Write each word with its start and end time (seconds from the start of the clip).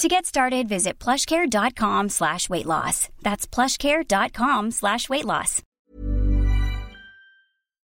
To 0.00 0.08
get 0.08 0.24
started, 0.24 0.66
visit 0.66 0.98
plushcare.com 0.98 2.08
slash 2.08 2.48
weight 2.48 2.64
loss. 2.64 3.10
That's 3.20 3.46
plushcare.com 3.46 4.70
slash 4.70 5.10
weight 5.10 5.26
loss. 5.26 5.62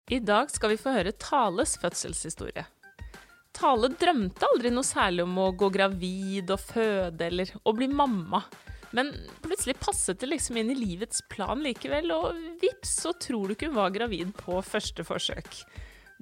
I 0.09 0.19
dag 0.19 0.49
skal 0.51 0.73
vi 0.73 0.79
få 0.81 0.95
høre 0.95 1.13
Tales 1.13 1.77
fødselshistorie. 1.83 2.65
Tale 3.53 3.91
drømte 4.01 4.49
aldri 4.49 4.73
noe 4.73 4.89
særlig 4.89 5.27
om 5.27 5.37
å 5.45 5.51
gå 5.53 5.69
gravid 5.75 6.49
og 6.55 6.65
føde 6.71 7.27
eller 7.29 7.53
å 7.69 7.77
bli 7.77 7.91
mamma. 7.93 8.41
Men 8.97 9.13
plutselig 9.45 9.77
passet 9.85 10.25
det 10.25 10.33
liksom 10.33 10.57
inn 10.57 10.73
i 10.73 10.81
livets 10.81 11.21
plan 11.29 11.61
likevel, 11.61 12.15
og 12.17 12.41
vips, 12.65 12.97
så 13.05 13.13
tror 13.13 13.45
du 13.45 13.59
ikke 13.59 13.69
hun 13.69 13.77
var 13.77 13.93
gravid 13.93 14.33
på 14.41 14.57
første 14.65 15.05
forsøk. 15.05 15.53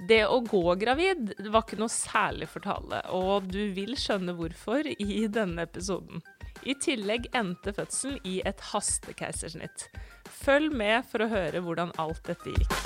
Det 0.06 0.20
å 0.30 0.36
gå 0.46 0.76
gravid 0.78 1.32
var 1.50 1.64
ikke 1.64 1.80
noe 1.80 1.90
særlig 1.90 2.46
for 2.52 2.62
Tale, 2.62 3.00
og 3.10 3.48
du 3.50 3.72
vil 3.74 3.96
skjønne 3.98 4.30
hvorfor 4.38 4.86
i 4.86 5.24
denne 5.26 5.64
episoden. 5.66 6.22
I 6.62 6.76
tillegg 6.78 7.26
endte 7.34 7.74
fødselen 7.74 8.20
i 8.22 8.36
et 8.46 8.62
hastekeisersnitt. 8.70 9.88
Følg 10.30 10.70
med 10.70 11.02
for 11.10 11.24
å 11.24 11.30
høre 11.32 11.64
hvordan 11.66 11.90
alt 11.98 12.22
dette 12.30 12.54
gikk. 12.54 12.78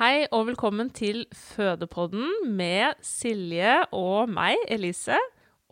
Hei 0.00 0.24
og 0.32 0.48
velkommen 0.48 0.88
til 0.96 1.26
Fødepodden 1.36 2.48
med 2.56 2.96
Silje 3.04 3.76
og 3.92 4.32
meg, 4.32 4.56
Elise. 4.72 5.20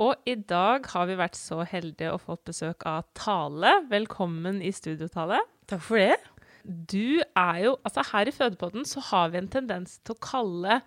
Og 0.00 0.16
i 0.25 0.33
dag 0.49 0.87
har 0.94 1.09
vi 1.11 1.19
vært 1.21 1.37
så 1.37 1.61
heldige 1.69 2.15
å 2.15 2.21
fått 2.21 2.47
besøk 2.49 2.87
av 2.88 3.05
Tale. 3.19 3.83
Velkommen 3.91 4.62
i 4.65 4.72
studio, 4.72 5.11
Tale. 5.12 5.43
Takk 5.69 5.83
for 5.84 6.00
det. 6.00 6.16
Du 6.65 7.21
er 7.21 7.59
jo 7.66 7.77
Altså, 7.84 8.05
her 8.12 8.28
i 8.28 8.33
Fødepodden 8.33 8.88
så 8.88 9.05
har 9.11 9.31
vi 9.33 9.41
en 9.41 9.53
tendens 9.53 9.99
til 10.00 10.16
å 10.16 10.22
kalle 10.25 10.81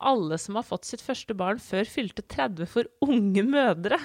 alle 0.00 0.38
som 0.40 0.56
har 0.56 0.64
fått 0.64 0.86
sitt 0.88 1.02
første 1.04 1.34
barn 1.36 1.58
før 1.60 1.84
fylte 1.84 2.22
30 2.24 2.70
for 2.70 2.88
unge 3.04 3.42
mødre. 3.44 3.98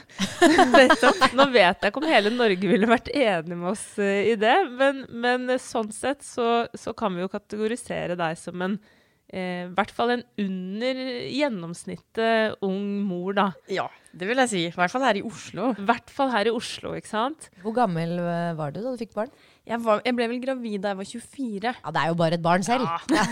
Nå 1.38 1.46
vet 1.54 1.86
jeg 1.86 1.94
ikke 1.94 2.02
om 2.02 2.10
hele 2.10 2.34
Norge 2.34 2.68
ville 2.68 2.90
vært 2.90 3.14
enig 3.14 3.56
med 3.56 3.70
oss 3.72 3.86
uh, 4.02 4.04
i 4.04 4.34
det, 4.40 4.58
men, 4.76 5.06
men 5.14 5.56
sånn 5.62 5.94
sett 5.96 6.26
så, 6.26 6.66
så, 6.76 6.92
kan 6.98 7.16
vi 7.16 7.24
jo 7.24 7.32
kategorisere 7.32 8.18
deg 8.20 8.36
som 8.42 8.66
en 8.66 8.76
eh, 8.76 8.92
i 9.34 9.68
hvert 9.74 9.92
fall 9.92 10.14
en 10.14 10.24
under 10.40 11.00
gjennomsnittet 11.34 12.62
ung 12.64 12.84
mor, 13.08 13.34
da. 13.36 13.48
Ja, 13.74 13.88
det 14.16 14.30
vil 14.30 14.40
jeg 14.44 14.52
si. 14.52 14.62
I 14.70 14.76
hvert 14.76 14.94
fall 14.94 15.04
her 15.04 15.18
i 15.20 15.24
Oslo. 15.26 15.72
I 15.76 15.86
hvert 15.90 16.12
fall 16.14 16.30
her 16.32 16.48
i 16.48 16.54
Oslo, 16.54 16.94
ikke 16.96 17.10
sant. 17.10 17.50
Hvor 17.64 17.74
gammel 17.76 18.16
eh, 18.22 18.54
var 18.56 18.72
du 18.72 18.80
da 18.80 18.94
du 18.94 19.02
fikk 19.02 19.16
barn? 19.18 19.34
Jeg, 19.66 19.82
var, 19.82 20.00
jeg 20.06 20.16
ble 20.16 20.28
vel 20.30 20.40
gravid 20.44 20.78
da 20.84 20.94
jeg 20.94 21.00
var 21.02 21.10
24. 21.10 21.74
Ja, 21.74 21.92
det 21.96 22.04
er 22.04 22.12
jo 22.12 22.18
bare 22.22 22.38
et 22.38 22.46
barn 22.46 22.64
selv. 22.64 22.86
Ja. 22.86 23.26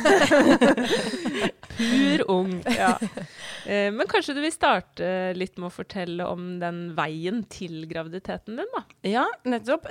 Pur 1.78 2.26
ung. 2.34 2.52
Ja. 2.74 2.92
Eh, 3.64 3.88
men 3.96 4.10
kanskje 4.12 4.36
du 4.36 4.42
vil 4.44 4.54
starte 4.54 5.08
litt 5.38 5.56
med 5.56 5.70
å 5.70 5.74
fortelle 5.74 6.28
om 6.28 6.58
den 6.60 6.84
veien 6.98 7.46
til 7.54 7.86
graviditeten 7.88 8.60
din, 8.60 8.74
da? 8.76 8.84
Ja, 9.08 9.28
nettopp. 9.48 9.88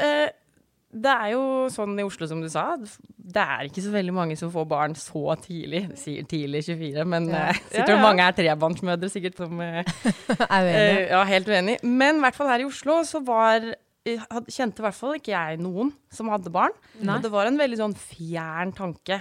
Eh, 0.93 1.01
det 1.03 1.13
er 1.13 1.33
jo 1.35 1.45
sånn 1.73 1.99
i 1.99 2.05
Oslo, 2.07 2.29
som 2.29 2.43
du 2.43 2.49
sa, 2.53 2.77
det 2.77 3.43
er 3.43 3.69
ikke 3.69 3.85
så 3.85 3.93
veldig 3.95 4.15
mange 4.15 4.37
som 4.37 4.53
får 4.53 4.67
barn 4.69 4.97
så 4.99 5.37
tidlig. 5.41 5.87
Sier 5.99 6.27
tidlig 6.29 6.65
24, 6.69 7.07
men 7.09 7.31
ja. 7.33 7.49
uh, 7.49 7.61
sikkert 7.71 7.95
ja, 7.95 7.97
ja. 7.97 8.03
mange 8.03 8.27
er 8.27 8.37
trebarnsmødre 8.37 9.13
sikkert 9.13 9.41
som 9.41 9.63
uh, 9.63 9.81
Er 10.53 10.69
uenig. 10.69 10.99
Uh, 11.01 11.07
ja, 11.15 11.23
helt 11.33 11.49
uenig. 11.49 11.79
Men 11.83 12.21
i 12.21 12.27
hvert 12.27 12.39
fall 12.39 12.53
her 12.53 12.65
i 12.65 12.69
Oslo 12.69 13.01
så 13.09 13.23
var 13.25 13.73
Kjente 14.03 14.83
i 14.83 14.85
hvert 14.89 14.99
fall 14.99 15.15
ikke 15.15 15.31
jeg 15.31 15.61
noen 15.63 15.93
som 16.11 16.31
hadde 16.33 16.51
barn. 16.53 16.75
Nei. 16.99 17.15
Og 17.15 17.23
det 17.23 17.31
var 17.31 17.47
en 17.47 17.61
veldig 17.61 17.79
sånn 17.79 17.95
fjern 17.95 18.73
tanke. 18.75 19.21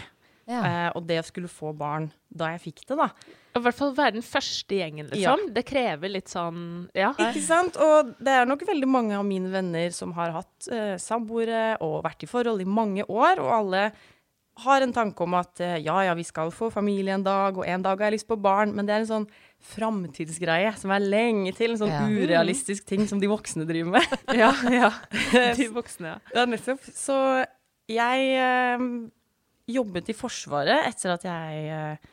og 0.50 1.04
det 1.08 1.20
å 1.22 1.28
skulle 1.28 1.52
få 1.52 1.70
barn 1.78 2.10
da 2.28 2.50
jeg 2.56 2.64
fikk 2.64 2.82
det, 2.90 2.98
da. 2.98 3.12
I 3.52 3.62
hvert 3.66 3.78
fall 3.78 3.92
være 3.98 4.16
den 4.16 4.26
første 4.26 4.78
gjengen, 4.78 5.10
liksom. 5.12 5.44
Ja. 5.44 5.52
Det 5.56 5.66
krever 5.68 6.14
litt 6.14 6.32
sånn 6.32 6.88
Ja. 6.98 7.12
Ikke 7.18 7.44
sant. 7.44 7.78
Og 7.82 8.14
det 8.22 8.38
er 8.38 8.48
nok 8.50 8.64
veldig 8.68 8.90
mange 8.90 9.18
av 9.18 9.28
mine 9.28 9.52
venner 9.52 9.92
som 9.96 10.16
har 10.18 10.34
hatt 10.40 10.72
uh, 10.72 10.96
samboere 11.02 11.76
og 11.84 12.02
vært 12.06 12.26
i 12.26 12.32
forhold 12.32 12.64
i 12.64 12.70
mange 12.70 13.06
år, 13.08 13.42
og 13.44 13.54
alle 13.60 13.86
har 14.62 14.84
en 14.84 14.94
tanke 14.94 15.24
om 15.24 15.36
at 15.40 15.62
uh, 15.64 15.78
ja, 15.80 15.98
ja, 16.08 16.16
vi 16.18 16.26
skal 16.28 16.52
få 16.56 16.70
familie 16.74 17.16
en 17.16 17.26
dag, 17.26 17.58
og 17.58 17.68
en 17.68 17.84
dag 17.84 18.00
har 18.00 18.12
jeg 18.12 18.20
lyst 18.20 18.30
på 18.32 18.40
barn, 18.40 18.76
men 18.76 18.88
det 18.88 18.96
er 18.96 19.04
en 19.04 19.14
sånn 19.14 19.30
framtidsgreie 19.62 20.72
som 20.80 20.94
er 20.96 21.04
lenge 21.04 21.54
til. 21.58 21.76
En 21.76 21.82
sånn 21.84 21.94
ja. 21.94 22.06
urealistisk 22.08 22.88
ting 22.90 23.08
som 23.10 23.22
de 23.22 23.30
voksne 23.32 23.68
driver 23.70 23.98
med. 24.00 24.16
ja, 24.42 24.52
ja. 24.72 24.92
De 25.60 25.68
voksne, 25.74 26.16
ja. 26.16 26.22
ja 26.36 26.48
nettopp. 26.50 26.88
Så 26.96 27.18
jeg 27.92 28.32
eh, 28.40 28.88
jobbet 29.72 30.12
i 30.12 30.18
Forsvaret 30.18 30.88
etter 30.90 31.16
at 31.16 31.28
jeg 31.28 31.70
eh, 31.76 32.12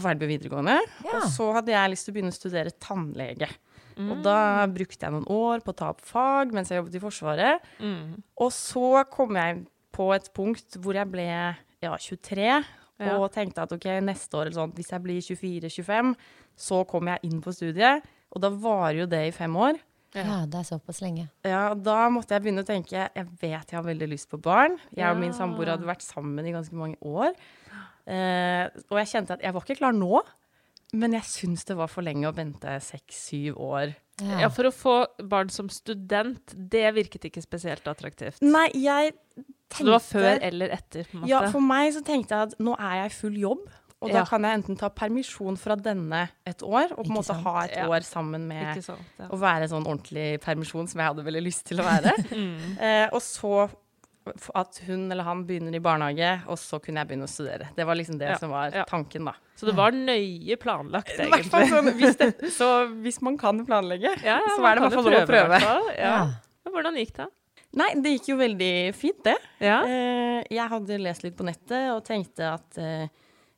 ferdig 0.00 0.24
på 0.24 0.30
videregående. 0.30 0.78
Ja. 1.04 1.18
Og 1.18 1.28
så 1.34 1.50
hadde 1.58 1.74
jeg 1.74 1.92
lyst 1.92 2.08
til 2.08 2.14
å 2.14 2.16
begynne 2.16 2.32
å 2.32 2.38
studere 2.38 2.74
tannlege. 2.82 3.50
Mm. 3.98 4.08
Og 4.08 4.22
da 4.24 4.38
brukte 4.72 5.04
jeg 5.04 5.14
noen 5.14 5.28
år 5.28 5.64
på 5.64 5.74
å 5.74 5.76
ta 5.76 5.90
opp 5.92 6.00
fag 6.06 6.54
mens 6.56 6.72
jeg 6.72 6.80
jobbet 6.80 6.96
i 6.96 7.02
Forsvaret. 7.02 7.68
Mm. 7.82 8.22
Og 8.40 8.52
så 8.56 9.02
kom 9.12 9.36
jeg 9.36 9.64
på 9.92 10.08
et 10.16 10.30
punkt 10.36 10.80
hvor 10.80 10.96
jeg 10.96 11.10
ble 11.12 11.28
ja, 11.28 11.92
23 11.92 12.46
ja. 12.48 12.62
og 13.18 13.28
tenkte 13.34 13.66
at 13.66 13.74
ok, 13.74 13.88
neste 14.04 14.38
år, 14.38 14.52
sånn, 14.56 14.72
hvis 14.76 14.92
jeg 14.94 15.04
blir 15.04 15.24
24-25, 15.28 16.12
så 16.68 16.82
kommer 16.88 17.16
jeg 17.16 17.32
inn 17.32 17.40
på 17.44 17.54
studiet. 17.54 18.06
Og 18.32 18.40
da 18.40 18.48
varer 18.52 19.02
jo 19.02 19.10
det 19.10 19.26
i 19.28 19.34
fem 19.34 19.56
år. 19.60 19.80
Ja. 20.12 20.24
ja. 20.24 20.38
det 20.48 20.60
er 20.60 20.68
såpass 20.68 21.00
lenge. 21.04 21.26
Ja, 21.48 21.72
Da 21.74 22.06
måtte 22.12 22.36
jeg 22.36 22.44
begynne 22.44 22.64
å 22.64 22.68
tenke 22.68 22.96
jeg 23.00 23.26
vet 23.40 23.72
jeg 23.72 23.78
har 23.78 23.86
veldig 23.86 24.08
lyst 24.12 24.30
på 24.32 24.40
barn. 24.40 24.78
Jeg 24.96 25.08
og 25.08 25.20
min 25.20 25.36
samboer 25.36 25.74
hadde 25.74 25.88
vært 25.88 26.04
sammen 26.04 26.46
i 26.48 26.54
ganske 26.54 26.76
mange 26.76 26.98
år. 27.00 27.32
Uh, 28.06 28.66
og 28.90 28.98
jeg 28.98 29.10
kjente 29.12 29.36
at 29.36 29.42
jeg 29.46 29.54
var 29.54 29.62
ikke 29.66 29.78
klar 29.78 29.92
nå, 29.94 30.22
men 30.98 31.14
jeg 31.16 31.24
syns 31.24 31.64
det 31.64 31.76
var 31.78 31.88
for 31.88 32.04
lenge 32.04 32.26
å 32.28 32.34
vente 32.36 32.72
seks-syv 32.84 33.56
år. 33.62 33.94
Ja. 34.20 34.40
ja. 34.44 34.48
For 34.52 34.68
å 34.68 34.72
få 34.74 34.96
barn 35.30 35.48
som 35.54 35.70
student, 35.72 36.52
det 36.52 36.84
virket 36.94 37.24
ikke 37.30 37.42
spesielt 37.42 37.86
attraktivt. 37.88 38.42
Nei, 38.44 38.66
jeg 38.76 39.14
tenkte 39.72 39.78
Så 39.78 39.86
det 39.88 39.94
var 39.94 40.04
før 40.04 40.42
eller 40.50 40.74
etter? 40.76 41.06
på 41.08 41.16
en 41.16 41.22
måte? 41.22 41.30
Ja, 41.32 41.40
for 41.54 41.64
meg 41.64 41.94
så 41.96 42.02
tenkte 42.04 42.36
jeg 42.36 42.50
at 42.52 42.58
nå 42.60 42.74
er 42.76 42.98
jeg 43.04 43.14
i 43.14 43.16
full 43.22 43.38
jobb. 43.40 43.62
Og 44.02 44.10
Ja. 44.10 44.18
da 44.18 44.24
kan 44.26 44.42
jeg 44.42 44.58
enten 44.58 44.76
ta 44.76 44.88
permisjon 44.90 45.56
fra 45.56 45.76
denne 45.78 46.24
et 46.44 46.58
år, 46.66 46.90
og 46.98 47.04
på 47.06 47.08
en 47.08 47.14
måte 47.16 47.34
ha 47.40 47.60
et 47.64 47.76
Ja. 47.76 47.86
år 47.86 48.02
sammen 48.02 48.48
med 48.48 48.82
sant? 48.82 48.98
Ja. 49.16 49.28
å 49.30 49.38
være 49.38 49.68
sånn 49.70 49.86
ordentlig 49.86 50.40
permisjon 50.42 50.88
som 50.90 50.98
jeg 51.00 51.06
hadde 51.08 51.24
veldig 51.24 51.42
lyst 51.46 51.64
til 51.70 51.78
å 51.78 51.84
være. 51.86 52.10
Mm. 52.34 52.78
eh, 52.82 53.08
og 53.12 53.20
så 53.22 53.70
at 54.54 54.78
hun 54.86 55.06
eller 55.12 55.26
han 55.26 55.40
begynner 55.48 55.74
i 55.74 55.80
barnehage, 55.82 56.28
og 56.50 56.58
så 56.60 56.78
kunne 56.82 57.02
jeg 57.02 57.08
begynne 57.10 57.26
å 57.26 57.30
studere. 57.32 57.68
Det 57.76 57.86
var 57.88 57.98
liksom 57.98 58.18
det 58.20 58.28
Ja, 58.32 58.38
som 58.38 58.50
var 58.54 58.70
ja. 58.74 58.84
tanken, 58.88 59.24
da. 59.28 59.34
Så 59.58 59.66
det 59.66 59.74
var 59.78 59.92
nøye 59.96 60.56
planlagt, 60.62 61.12
I 61.18 61.26
hvert 61.30 61.48
fall 61.50 61.64
egentlig. 61.66 61.74
sånn, 61.74 61.92
hvis, 61.98 62.16
det, 62.20 62.50
så 62.54 62.68
hvis 63.02 63.20
man 63.26 63.36
kan 63.40 63.60
planlegge, 63.66 64.14
Ja, 64.26 64.38
ja, 64.38 64.54
så 64.56 64.62
er 64.66 64.74
det 64.78 64.82
i 64.82 64.86
hvert 64.86 64.96
fall 64.98 65.10
lov 65.10 65.20
å 65.22 65.30
prøve. 65.30 65.58
i 65.58 65.66
Ja. 65.66 65.78
Ja. 65.98 66.70
Hvordan 66.72 66.96
gikk 67.00 67.16
det? 67.18 67.28
Nei, 67.80 67.88
det 68.04 68.10
gikk 68.18 68.26
jo 68.32 68.36
veldig 68.36 68.72
fint, 68.94 69.20
det. 69.24 69.36
Ja. 69.64 69.78
Eh, 69.88 70.40
jeg 70.52 70.68
hadde 70.68 70.98
lest 71.00 71.22
litt 71.24 71.36
på 71.38 71.46
nettet 71.48 71.88
og 71.94 72.02
tenkte 72.04 72.50
at 72.52 72.78
eh, 72.80 73.06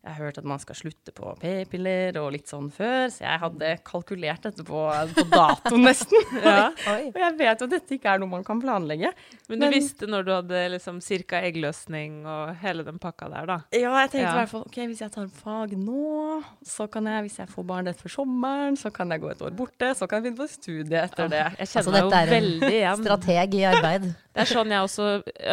jeg 0.05 0.13
har 0.13 0.27
hørt 0.27 0.37
at 0.39 0.45
man 0.45 0.61
skal 0.61 0.77
slutte 0.77 1.13
på 1.17 1.31
p-piller 1.41 2.19
og 2.21 2.33
litt 2.35 2.51
sånn 2.51 2.67
før, 2.75 3.07
så 3.09 3.23
jeg 3.25 3.41
hadde 3.41 3.71
kalkulert 3.89 4.43
dette 4.45 4.65
på, 4.69 4.83
på 5.17 5.25
dato 5.33 5.79
nesten. 5.81 6.21
Ja. 6.45 6.67
Og 7.15 7.17
jeg 7.17 7.37
vet 7.39 7.63
jo 7.63 7.67
at 7.69 7.73
dette 7.73 7.95
ikke 7.97 8.11
er 8.13 8.21
noe 8.21 8.29
man 8.29 8.45
kan 8.45 8.59
planlegge. 8.61 9.11
Men 9.49 9.61
du 9.61 9.65
Men- 9.65 9.73
visste 9.73 10.09
når 10.11 10.27
du 10.27 10.33
hadde 10.35 10.61
liksom 10.75 10.99
cirka 11.05 11.41
eggløsning 11.47 12.19
og 12.29 12.53
hele 12.61 12.85
den 12.85 12.99
pakka 13.01 13.31
der, 13.33 13.47
da? 13.49 13.57
Ja, 13.73 13.95
jeg 14.03 14.11
tenkte 14.13 14.27
Ja. 14.27 14.33
i 14.35 14.41
hvert 14.43 14.53
fall 14.53 14.67
ok, 14.67 14.79
hvis 14.91 15.01
jeg 15.07 15.13
tar 15.15 15.31
fag 15.33 15.73
nå, 15.81 16.43
så 16.69 16.87
kan 16.93 17.09
jeg, 17.09 17.25
hvis 17.29 17.39
jeg 17.41 17.49
får 17.55 17.67
barn 17.71 17.89
rett 17.89 18.01
før 18.05 18.15
sommeren, 18.19 18.77
så 18.81 18.93
kan 18.93 19.09
jeg 19.15 19.23
gå 19.25 19.31
et 19.33 19.43
år 19.47 19.57
borte, 19.57 19.95
så 19.97 20.09
kan 20.11 20.21
jeg 20.21 20.27
begynne 20.35 20.43
på 20.45 20.51
studie 20.53 21.01
etter 21.07 21.33
det. 21.33 21.45
Jeg 21.63 21.71
kjenner 21.73 21.85
Altså, 21.85 21.97
dette 21.97 22.21
er 22.21 22.29
en 22.29 22.35
veldig 22.37 22.73
igjen. 22.75 23.05
Strateg 23.09 23.57
i 23.61 23.65
arbeid. 23.73 24.07
Det 24.35 24.43
er 24.43 24.49
sånn 24.51 24.73
jeg 24.75 24.83
også 24.83 25.05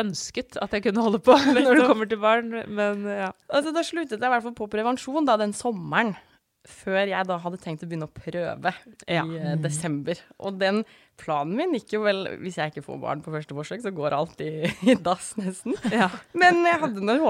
ønsket 0.02 0.56
at 0.58 0.72
jeg 0.74 0.82
kunne 0.88 1.04
holde 1.06 1.20
på 1.22 1.36
når 1.38 1.76
det 1.78 1.84
kommer 1.86 2.08
til 2.10 2.18
barn, 2.18 2.48
men 2.74 3.04
ja. 3.06 3.28
Altså, 3.54 3.70
da 3.76 3.84
sluttet 3.86 4.18
jeg 4.18 4.26
i 4.26 4.32
hvert 4.34 4.41
fall 4.46 4.58
på 4.58 4.68
prevensjon 4.72 5.26
da, 5.28 5.38
den 5.42 5.54
sommeren. 5.58 6.14
Før 6.62 7.08
jeg 7.10 7.26
da 7.26 7.40
hadde 7.42 7.58
tenkt 7.58 7.82
å 7.82 7.88
begynne 7.90 8.06
å 8.06 8.14
prøve 8.14 8.70
Ja. 9.10 9.24
i 9.26 9.38
eh, 9.40 9.56
desember. 9.58 10.20
Og 10.46 10.60
den 10.62 10.84
planen 11.18 11.56
min 11.58 11.74
gikk 11.74 11.96
jo 11.96 12.04
vel 12.06 12.20
Hvis 12.44 12.60
jeg 12.60 12.70
ikke 12.70 12.84
får 12.86 13.00
barn 13.02 13.24
på 13.26 13.34
første 13.34 13.56
forsøk, 13.58 13.82
så 13.82 13.90
går 13.98 14.14
alt 14.14 14.44
i, 14.46 14.70
i 14.92 14.94
dass, 14.94 15.32
nesten. 15.42 15.74
ja. 15.90 16.12
Men 16.38 16.62
jeg 16.70 16.78
hadde 16.84 17.02
noen 17.02 17.24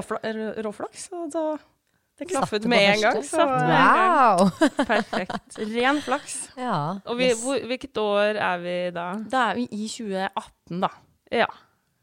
råflaks, 0.68 1.06
og 1.16 1.30
da 1.32 1.46
Det 2.20 2.28
klaffet 2.28 2.68
med 2.68 2.84
en 2.90 3.06
gang. 3.06 3.22
Så. 3.24 3.40
Wow! 3.48 4.52
Perfekt. 4.92 5.56
ren 5.78 6.04
flaks. 6.04 6.36
Ja. 6.60 7.00
Og 7.08 7.16
vi, 7.18 7.32
hvor, 7.40 7.64
hvilket 7.72 8.04
år 8.04 8.36
er 8.36 8.60
vi 8.68 8.76
da? 8.92 9.08
Da 9.32 9.48
er 9.54 9.62
vi 9.62 9.70
i 9.72 9.88
2018, 9.88 10.84
da. 10.84 10.92
Ja. 11.32 11.48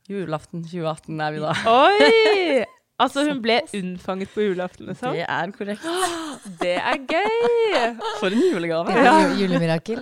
Julaften 0.08 0.64
2018 0.64 1.20
er 1.20 1.36
vi 1.36 1.44
da. 1.44 1.52
Oi! 1.76 2.64
Altså, 2.98 3.22
hun 3.28 3.38
ble 3.44 3.60
unnfanget 3.78 4.30
på 4.34 4.42
julaften, 4.42 4.88
liksom? 4.90 5.12
Det 5.14 5.22
er 5.30 5.52
korrekt. 5.54 5.84
Det 6.62 6.72
er 6.80 6.96
gøy! 7.06 7.98
For 8.18 8.34
en 8.34 8.42
julegave. 8.42 8.94
Ja. 8.94 9.12
ju- 9.28 9.36
Julemirakel. 9.44 10.00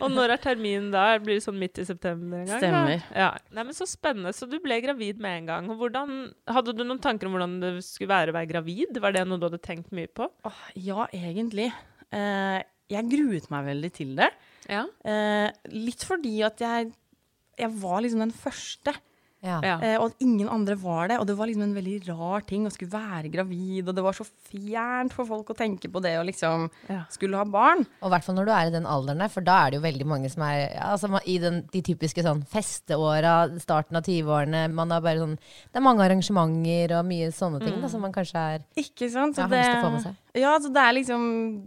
Og 0.00 0.08
når 0.14 0.34
er 0.34 0.40
terminen 0.40 0.88
da? 0.92 1.02
Blir 1.20 1.36
det 1.36 1.44
sånn 1.44 1.58
midt 1.60 1.80
i 1.82 1.84
september 1.88 2.40
en 2.40 2.48
gang? 2.48 2.62
Stemmer. 2.62 3.04
Ja. 3.12 3.30
Nei, 3.52 3.64
men 3.68 3.76
Så 3.76 3.84
spennende. 3.90 4.32
Så 4.36 4.48
du 4.48 4.56
ble 4.64 4.78
gravid 4.84 5.20
med 5.20 5.42
en 5.42 5.50
gang. 5.50 5.68
Hvordan, 5.80 6.14
hadde 6.48 6.74
du 6.76 6.84
noen 6.86 7.00
tanker 7.04 7.28
om 7.28 7.36
hvordan 7.36 7.58
det 7.62 7.72
skulle 7.84 8.12
være 8.12 8.32
å 8.32 8.38
være 8.38 8.50
gravid? 8.54 8.96
Var 9.04 9.16
det 9.18 9.26
noe 9.28 9.40
du 9.40 9.48
hadde 9.50 9.60
tenkt 9.64 9.92
mye 9.96 10.08
på? 10.08 10.30
Oh, 10.48 10.62
ja, 10.80 11.04
egentlig. 11.16 11.68
Uh, 12.08 12.60
jeg 12.90 13.10
gruet 13.12 13.50
meg 13.52 13.68
veldig 13.68 13.92
til 14.00 14.16
det. 14.18 14.30
Ja. 14.70 14.86
Uh, 15.04 15.48
litt 15.76 16.02
fordi 16.08 16.38
at 16.46 16.60
jeg, 16.64 16.88
jeg 17.60 17.76
var 17.84 18.00
liksom 18.04 18.24
den 18.24 18.32
første. 18.34 18.96
Ja. 19.42 19.58
Eh, 19.80 19.96
og 19.96 20.10
at 20.10 20.20
ingen 20.20 20.48
andre 20.52 20.74
var 20.76 21.08
det. 21.08 21.16
Og 21.20 21.26
det 21.26 21.36
var 21.38 21.48
liksom 21.48 21.62
en 21.64 21.74
veldig 21.74 21.96
rar 22.10 22.42
ting 22.44 22.66
å 22.68 22.72
skulle 22.72 22.92
være 22.92 23.30
gravid. 23.32 23.88
Og 23.88 23.94
det 23.96 24.04
var 24.04 24.12
så 24.16 24.26
fjernt 24.50 25.14
for 25.16 25.24
folk 25.28 25.48
å 25.52 25.56
tenke 25.56 25.88
på 25.92 26.02
det 26.04 26.12
å 26.20 26.24
liksom 26.26 26.68
Ja. 26.90 27.04
skulle 27.08 27.36
ha 27.40 27.44
barn. 27.44 27.86
Og 28.02 28.10
i 28.10 28.14
hvert 28.14 28.24
fall 28.24 28.36
når 28.36 28.46
du 28.46 28.52
er 28.52 28.66
i 28.66 28.74
den 28.74 28.84
alderen 28.86 29.18
der, 29.24 29.28
for 29.32 29.40
da 29.40 29.66
er 29.66 29.70
det 29.70 29.80
jo 29.80 29.86
veldig 29.86 30.06
mange 30.06 30.30
som 30.30 30.42
er 30.44 30.74
ja, 30.74 30.90
altså, 30.92 31.08
i 31.26 31.38
den, 31.38 31.62
de 31.72 31.82
typiske 31.82 32.22
sånn 32.22 32.44
festeåra, 32.46 33.48
starten 33.60 33.96
av 33.96 34.04
20-årene. 34.04 34.70
Man 34.72 34.90
har 34.90 35.00
bare 35.00 35.18
sånn 35.22 35.38
Det 35.38 35.76
er 35.80 35.84
mange 35.84 36.04
arrangementer 36.04 36.98
og 36.98 37.06
mye 37.06 37.30
sånne 37.32 37.60
ting 37.64 37.80
da, 37.80 37.88
som 37.88 38.00
man 38.02 38.12
kanskje 38.12 38.36
er 38.36 38.64
Ikke 38.76 39.10
sant? 39.10 39.36
Så 39.36 39.40
Ja, 39.40 39.48
har 39.48 39.56
lyst 39.56 39.70
til 39.70 39.80
å 39.80 39.86
få 39.86 39.92
med 39.92 40.02
seg. 40.02 40.16
Ja, 40.38 40.52
så 40.62 40.70
det 40.70 40.78
er 40.78 40.92
liksom 40.94 41.22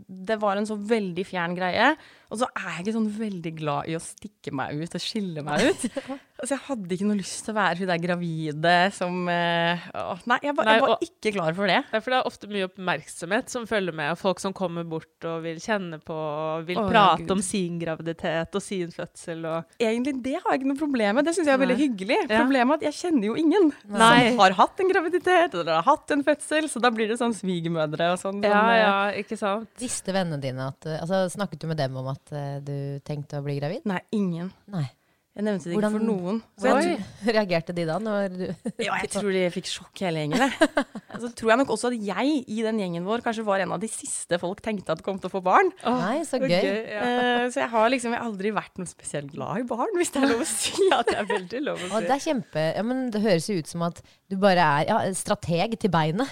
Det 0.07 0.37
var 0.39 0.55
en 0.59 0.67
så 0.69 0.77
veldig 0.79 1.25
fjern 1.27 1.55
greie. 1.57 1.93
Og 2.33 2.39
så 2.41 2.47
er 2.57 2.69
jeg 2.79 2.85
ikke 2.87 2.93
sånn 2.95 3.09
veldig 3.13 3.51
glad 3.59 3.89
i 3.91 3.93
å 3.93 3.99
stikke 4.01 4.49
meg 4.57 4.79
ut 4.81 4.95
og 4.97 5.01
skille 5.03 5.43
meg 5.45 5.67
ut. 5.69 5.83
altså, 6.41 6.55
jeg 6.55 6.61
hadde 6.65 6.95
ikke 6.95 7.05
noe 7.05 7.17
lyst 7.19 7.43
til 7.45 7.53
å 7.53 7.57
være 7.59 7.77
hun 7.83 7.91
der 7.91 7.99
gravide 8.01 8.71
som 8.95 9.19
øh, 9.29 9.83
Nei, 10.31 10.39
jeg 10.41 10.55
var, 10.57 10.71
jeg 10.71 10.81
var 10.81 10.93
og- 10.95 11.03
ikke 11.05 11.33
klar 11.35 11.53
for 11.59 11.69
det. 11.69 11.77
For 11.93 12.09
det 12.09 12.17
er 12.17 12.29
ofte 12.31 12.49
mye 12.49 12.65
oppmerksomhet 12.71 13.53
som 13.53 13.67
følger 13.69 13.93
med, 13.99 14.15
og 14.15 14.17
folk 14.23 14.41
som 14.41 14.55
kommer 14.57 14.87
bort 14.89 15.27
og 15.29 15.43
vil 15.45 15.59
kjenne 15.61 15.99
på 16.01 16.15
og 16.17 16.65
vil 16.71 16.79
Å, 16.81 16.87
prate 16.89 17.21
Gud. 17.21 17.35
om 17.37 17.43
sin 17.45 17.77
graviditet 17.83 18.57
og 18.57 18.65
sin 18.65 18.89
fødsel 18.95 19.45
og 19.51 19.77
Egentlig 19.77 20.15
det 20.25 20.39
har 20.39 20.55
jeg 20.55 20.63
ikke 20.63 20.71
noe 20.71 20.81
problem 20.81 21.19
med. 21.19 21.29
Det 21.29 21.35
syns 21.37 21.51
jeg 21.51 21.53
er 21.59 21.61
veldig 21.67 21.77
Nei. 21.77 21.83
hyggelig. 21.85 22.19
Ja. 22.23 22.41
Problemet 22.41 22.73
er 22.73 22.81
at 22.81 22.87
jeg 22.89 22.97
kjenner 23.03 23.29
jo 23.29 23.37
ingen 23.43 23.69
Nei. 23.93 24.09
som 24.31 24.41
har 24.41 24.57
hatt 24.63 24.81
en 24.81 24.89
graviditet 24.95 25.53
eller 25.61 25.73
har 25.77 25.85
hatt 25.91 26.17
en 26.17 26.25
fødsel, 26.25 26.65
så 26.73 26.81
da 26.81 26.89
blir 26.97 27.13
det 27.13 27.19
sånn 27.21 27.37
svigermødre 27.37 28.09
og 28.15 28.19
sånn. 28.25 28.41
Ja, 28.41 28.52
eh, 28.53 28.79
ja, 28.81 28.95
ikke 29.23 29.37
sant? 29.39 29.69
Visste 29.81 30.15
vennene 30.15 30.41
dine 30.43 30.69
at 30.71 30.89
eh, 30.89 30.99
altså, 31.01 31.23
Snakket 31.33 31.63
du 31.63 31.69
med 31.71 31.79
dem 31.81 31.95
om 31.99 32.11
at 32.13 32.35
uh, 32.35 32.57
du 32.63 32.75
tenkte 33.07 33.39
å 33.41 33.45
bli 33.45 33.59
gravid? 33.61 33.87
Nei, 33.89 34.01
ingen. 34.15 34.51
Nei. 34.73 34.87
Jeg 35.33 35.47
nevnte 35.47 35.65
det 35.65 35.73
Hvordan- 35.73 35.93
ikke 35.95 35.97
for 35.97 36.05
noen. 36.05 36.35
Så 36.61 36.67
jeg, 36.69 36.73
Hvordan 36.93 37.33
reagerte 37.39 37.73
de 37.73 37.85
da? 37.89 37.95
Når 37.97 38.33
du 38.37 38.43
Ja, 38.85 38.99
jeg 39.01 39.09
tror 39.09 39.31
de 39.33 39.39
fikk 39.55 39.65
sjokk 39.71 40.03
hele 40.05 40.21
gjengen. 40.27 40.43
Så 41.23 41.31
tror 41.33 41.49
jeg 41.49 41.59
nok 41.63 41.71
også 41.73 41.89
at 41.89 41.97
jeg 42.05 42.35
i 42.53 42.59
den 42.61 42.81
gjengen 42.83 43.07
vår 43.07 43.23
kanskje 43.25 43.45
var 43.47 43.63
en 43.63 43.73
av 43.73 43.81
de 43.81 43.89
siste 43.89 44.37
folk 44.41 44.61
tenkte 44.61 44.93
at 44.93 45.01
kom 45.05 45.17
til 45.17 45.31
å 45.31 45.33
få 45.33 45.41
barn. 45.45 45.71
Nei, 45.81 46.21
så 46.29 46.37
gøy. 46.37 46.53
gøy. 46.53 46.79
ja. 46.93 47.01
uh, 47.01 47.47
så 47.53 47.63
jeg 47.63 47.71
har 47.73 47.89
liksom 47.95 48.13
jeg 48.13 48.21
har 48.21 48.29
aldri 48.29 48.53
vært 48.53 48.77
noe 48.81 48.89
spesielt 48.89 49.33
glad 49.33 49.63
i 49.63 49.67
barn, 49.73 49.89
hvis 49.97 50.13
det 50.13 50.21
er 50.21 50.31
lov 50.35 50.45
å 50.45 50.49
si. 50.53 50.73
ja, 50.91 51.01
det 51.09 51.17
er 51.17 51.29
veldig 51.33 51.65
lov 51.65 51.81
å 51.81 51.89
Og 51.89 51.97
si. 51.97 52.05
det 52.11 52.15
er 52.19 52.25
kjempe 52.29 52.69
ja, 52.69 52.85
men 52.85 53.05
Det 53.13 53.25
høres 53.25 53.49
jo 53.49 53.57
ut 53.57 53.73
som 53.73 53.89
at 53.89 54.05
du 54.29 54.37
bare 54.41 54.69
er 54.77 54.89
ja, 54.91 55.01
strateg 55.17 55.79
til 55.81 55.93
beinet. 55.93 56.29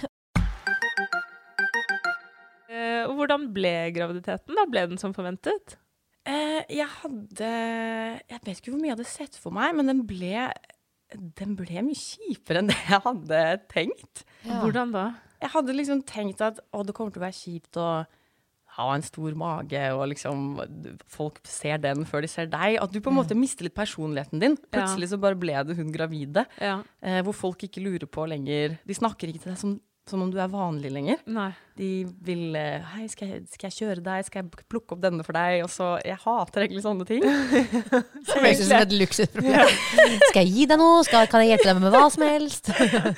Eh, 2.72 3.04
og 3.06 3.18
hvordan 3.20 3.50
ble 3.54 3.76
graviditeten? 3.96 4.56
da? 4.56 4.68
Ble 4.72 4.86
den 4.94 5.02
som 5.02 5.16
forventet? 5.16 5.76
Eh, 6.24 6.62
jeg 6.70 6.86
hadde 7.02 7.48
Jeg 7.50 8.42
vet 8.46 8.60
ikke 8.60 8.72
hvor 8.72 8.80
mye 8.80 8.92
jeg 8.92 8.98
hadde 9.00 9.10
sett 9.10 9.40
for 9.42 9.56
meg, 9.56 9.74
men 9.76 9.90
den 9.90 10.06
ble 10.08 10.48
den 11.12 11.58
ble 11.60 11.82
mye 11.84 11.98
kjipere 11.98 12.62
enn 12.62 12.70
det 12.72 12.78
jeg 12.88 13.04
hadde 13.04 13.42
tenkt. 13.72 14.24
Ja. 14.46 14.62
Hvordan 14.62 14.94
da? 14.96 15.06
Jeg 15.42 15.52
hadde 15.56 15.76
liksom 15.76 16.04
tenkt 16.08 16.44
at 16.46 16.62
å, 16.72 16.84
det 16.86 16.96
kommer 16.96 17.14
til 17.14 17.20
å 17.20 17.26
være 17.26 17.36
kjipt 17.36 17.80
å 17.82 17.88
ha 18.78 18.86
en 18.96 19.04
stor 19.04 19.36
mage, 19.36 19.82
og 19.92 20.06
liksom 20.14 20.62
folk 21.12 21.42
ser 21.50 21.82
den 21.84 22.06
før 22.08 22.24
de 22.24 22.30
ser 22.32 22.48
deg. 22.52 22.78
At 22.80 22.94
du 22.94 23.02
på 23.04 23.12
en 23.12 23.18
måte 23.18 23.36
mister 23.36 23.68
litt 23.68 23.76
personligheten 23.76 24.40
din. 24.40 24.56
Plutselig 24.72 25.12
så 25.12 25.20
bare 25.20 25.36
ble 25.40 25.58
det 25.68 25.76
hun 25.76 25.92
gravide. 25.92 26.46
Ja. 26.62 26.78
Eh, 27.04 27.20
hvor 27.28 27.36
folk 27.36 27.66
ikke 27.68 27.84
lurer 27.84 28.08
på 28.08 28.24
lenger 28.32 28.78
De 28.88 28.96
snakker 28.96 29.28
ikke 29.32 29.44
til 29.44 29.52
deg 29.52 29.60
som, 29.60 29.76
som 30.08 30.24
om 30.24 30.32
du 30.32 30.40
er 30.40 30.52
vanlig 30.54 30.94
lenger. 30.94 31.20
Nei. 31.28 31.50
De 31.80 31.88
vil 32.28 32.56
eh, 32.60 32.84
Hei, 32.96 33.06
skal 33.08 33.30
jeg, 33.32 33.44
skal 33.54 33.70
jeg 33.70 33.76
kjøre 33.80 34.02
deg? 34.04 34.26
Skal 34.28 34.42
jeg 34.44 34.66
plukke 34.70 34.96
opp 34.98 35.02
denne 35.04 35.24
for 35.24 35.36
deg? 35.38 35.62
Og 35.64 35.70
så 35.72 35.94
Jeg 36.04 36.18
hater 36.20 36.66
egentlig 36.66 36.84
sånne 36.84 37.06
ting. 37.08 37.24
som 38.28 38.44
høres 38.44 38.60
ut 38.60 38.68
som 38.68 38.82
et 38.82 38.96
luksusproblem. 39.00 39.72
Skal 40.32 40.42
jeg 40.44 40.52
gi 40.56 40.66
deg 40.68 40.80
noe? 40.82 41.00
Skal, 41.08 41.30
kan 41.32 41.44
jeg 41.46 41.54
hjelpe 41.54 41.70
deg 41.72 41.80
med 41.86 41.94
hva 41.96 42.04
som 42.12 42.26
helst? 42.28 42.72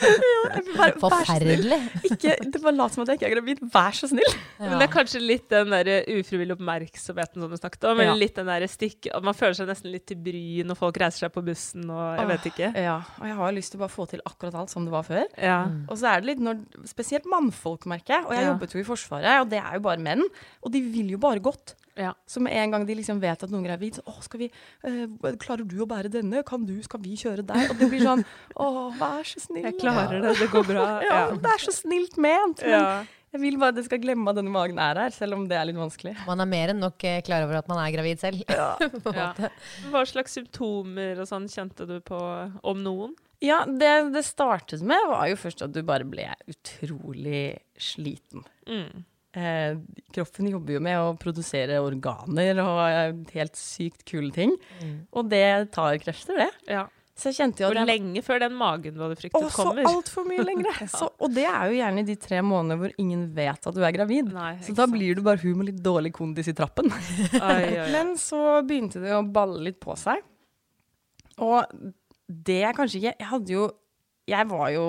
Bare- 0.78 0.94
vær 0.94 0.94
så. 0.94 1.02
Forferdelig. 1.04 1.80
Ikke, 2.12 2.36
det 2.54 2.62
bare 2.62 2.76
lat 2.78 2.94
som 2.94 3.04
at 3.04 3.12
jeg 3.14 3.20
ikke 3.20 3.28
er 3.30 3.34
gravid. 3.36 3.62
Vær 3.74 3.96
så 3.98 4.10
snill. 4.12 4.36
Men 4.60 4.76
det 4.80 4.88
er 4.88 4.92
kanskje 4.94 5.22
litt 5.24 5.48
den 5.52 5.74
der 5.74 5.90
ufrivillige 6.20 6.58
oppmerksomheten 6.58 7.44
som 7.44 7.52
du 7.54 7.58
snakket 7.60 7.88
om. 7.90 7.98
Eller 8.00 8.14
Ja. 8.14 8.20
litt 8.22 8.36
den 8.38 8.50
der 8.52 8.66
stikk, 8.72 9.10
man 9.24 9.34
føler 9.38 9.58
seg 9.58 9.70
nesten 9.72 9.92
litt 9.94 10.06
til 10.10 10.20
bry 10.24 10.44
når 10.68 10.78
folk 10.80 10.98
reiser 11.02 11.26
seg 11.26 11.34
på 11.36 11.44
bussen 11.46 11.90
og 11.90 12.20
jeg 12.20 12.30
vet 12.30 12.48
ikke. 12.52 12.72
Ja, 12.86 12.98
og 13.20 13.28
jeg 13.30 13.38
har 13.42 13.56
lyst 13.58 13.74
til 13.74 13.80
å 13.82 13.84
bare 13.86 13.94
få 13.96 14.08
til 14.14 14.22
akkurat 14.30 14.58
alt 14.62 14.74
som 14.74 14.86
det 14.88 14.94
var 14.94 15.06
før. 15.08 15.26
Ja. 15.42 15.60
Og 15.90 15.98
så 16.00 16.12
er 16.14 16.22
det 16.24 16.32
litt 16.34 16.44
når 16.44 16.62
Spesielt 16.90 17.26
mannfolk, 17.30 17.86
merker 17.90 18.18
jeg. 18.20 18.26
Og 18.28 18.34
jeg 18.36 18.43
Ja. 18.44 18.52
jobbet 18.54 18.76
jo 18.76 18.82
i 18.84 18.86
Forsvaret, 18.88 19.40
og 19.42 19.50
det 19.52 19.60
er 19.62 19.80
jo 19.80 19.84
bare 19.88 20.04
menn. 20.04 20.22
Og 20.62 20.72
de 20.76 20.82
vil 20.84 21.10
jo 21.16 21.18
bare 21.24 21.40
godt. 21.44 21.76
Ja. 21.96 22.14
Så 22.26 22.42
med 22.42 22.54
en 22.58 22.72
gang 22.74 22.86
de 22.90 22.96
liksom 22.98 23.20
vet 23.22 23.44
at 23.46 23.52
noen 23.54 23.66
er 23.68 23.74
gravid, 23.76 24.00
så 24.00 24.04
å, 24.10 24.16
skal 24.26 24.40
vi 24.42 24.48
eh, 24.50 25.34
Klarer 25.38 25.62
du 25.70 25.76
å 25.84 25.86
bære 25.90 26.10
denne? 26.10 26.42
Kan 26.48 26.64
du? 26.66 26.76
Skal 26.82 27.00
vi 27.04 27.14
kjøre 27.20 27.44
deg? 27.46 27.68
Og 27.70 27.78
det 27.78 27.90
blir 27.92 28.02
sånn 28.02 28.24
Å, 28.64 28.70
vær 28.98 29.28
så 29.30 29.44
snill. 29.44 29.68
Jeg 29.68 29.78
klarer 29.82 30.24
det, 30.24 30.32
det 30.40 30.48
går 30.54 30.66
bra. 30.72 30.86
Ja, 31.06 31.20
det 31.38 31.52
er 31.54 31.62
så 31.62 31.74
snilt 31.76 32.18
ment. 32.18 32.64
Men 32.66 32.74
Ja. 32.74 33.04
jeg 33.36 33.42
vil 33.46 33.60
bare 33.62 33.70
at 33.76 33.78
dere 33.78 33.86
skal 33.92 34.02
glemme 34.02 34.26
at 34.34 34.40
denne 34.42 34.50
magen 34.54 34.82
er 34.82 35.04
her, 35.04 35.14
selv 35.14 35.38
om 35.38 35.46
det 35.50 35.58
er 35.60 35.70
litt 35.70 35.78
vanskelig. 35.78 36.16
Man 36.26 36.42
er 36.42 36.50
mer 36.50 36.74
enn 36.74 36.82
nok 36.82 37.06
eh, 37.06 37.22
klar 37.30 37.46
over 37.46 37.62
at 37.62 37.70
man 37.70 37.78
er 37.86 37.94
gravid 37.94 38.26
selv. 38.26 38.42
på 39.06 39.14
en 39.14 39.22
Ja. 39.22 39.30
Hva 39.94 40.02
slags 40.10 40.34
symptomer 40.34 41.22
og 41.22 41.30
sånn 41.30 41.46
kjente 41.46 41.86
du 41.90 42.00
på 42.02 42.18
om 42.74 42.82
noen? 42.82 43.14
Ja, 43.44 43.62
det 43.68 43.92
det 44.14 44.24
startet 44.26 44.82
med, 44.88 45.00
var 45.12 45.26
jo 45.28 45.36
først 45.40 45.66
at 45.66 45.74
du 45.76 45.82
bare 45.84 46.08
ble 46.08 46.30
utrolig 46.48 47.58
sliten. 47.82 48.46
Mm. 48.70 49.04
Eh, 49.34 49.78
kroppen 50.14 50.48
jobber 50.52 50.76
jo 50.78 50.82
med 50.86 51.00
å 51.02 51.14
produsere 51.20 51.80
organer 51.84 52.60
og 52.64 53.24
helt 53.34 53.56
sykt 53.60 54.04
kule 54.08 54.30
ting. 54.36 54.54
Mm. 54.80 54.98
Og 55.12 55.32
det 55.32 55.46
tar 55.74 55.98
krefter, 56.04 56.38
det. 56.46 56.52
Ja. 56.72 56.86
Så 57.14 57.30
jeg 57.30 57.36
kjente 57.38 57.62
jo 57.62 57.68
at 57.70 57.76
Hvor 57.78 57.86
lenge 57.86 58.22
før 58.26 58.40
den 58.42 58.56
magen 58.58 58.96
du 58.96 59.02
hadde 59.04 59.18
fryktet 59.20 59.44
så 59.54 59.66
kommer. 59.68 59.86
altfor 59.86 60.26
mye 60.26 60.46
lenger. 60.50 60.80
Så, 60.90 61.12
og 61.22 61.34
det 61.36 61.44
er 61.46 61.68
jo 61.70 61.76
gjerne 61.78 62.04
de 62.08 62.16
tre 62.18 62.40
månedene 62.42 62.80
hvor 62.82 62.96
ingen 63.04 63.28
vet 63.36 63.68
at 63.70 63.76
du 63.76 63.84
er 63.86 63.94
gravid. 63.94 64.32
Nei, 64.34 64.56
så 64.66 64.74
da 64.74 64.88
sant. 64.88 64.96
blir 64.96 65.20
du 65.20 65.22
bare 65.26 65.42
hun 65.44 65.60
med 65.60 65.70
litt 65.70 65.82
dårlig 65.86 66.14
kondis 66.16 66.50
i 66.50 66.56
trappen. 66.58 66.90
ai, 67.38 67.42
ai, 67.42 67.68
ai. 67.84 67.90
Men 67.94 68.16
så 68.18 68.62
begynte 68.66 69.04
det 69.04 69.14
å 69.14 69.22
balle 69.36 69.62
litt 69.68 69.78
på 69.84 69.94
seg. 70.00 70.24
Og 71.42 71.66
det 72.48 72.62
er 72.68 72.76
kanskje 72.76 73.00
ikke 73.00 73.16
Jeg 73.20 73.30
hadde 73.30 73.54
jo 73.54 73.72
jeg 74.24 74.48
var 74.48 74.70
jo, 74.72 74.84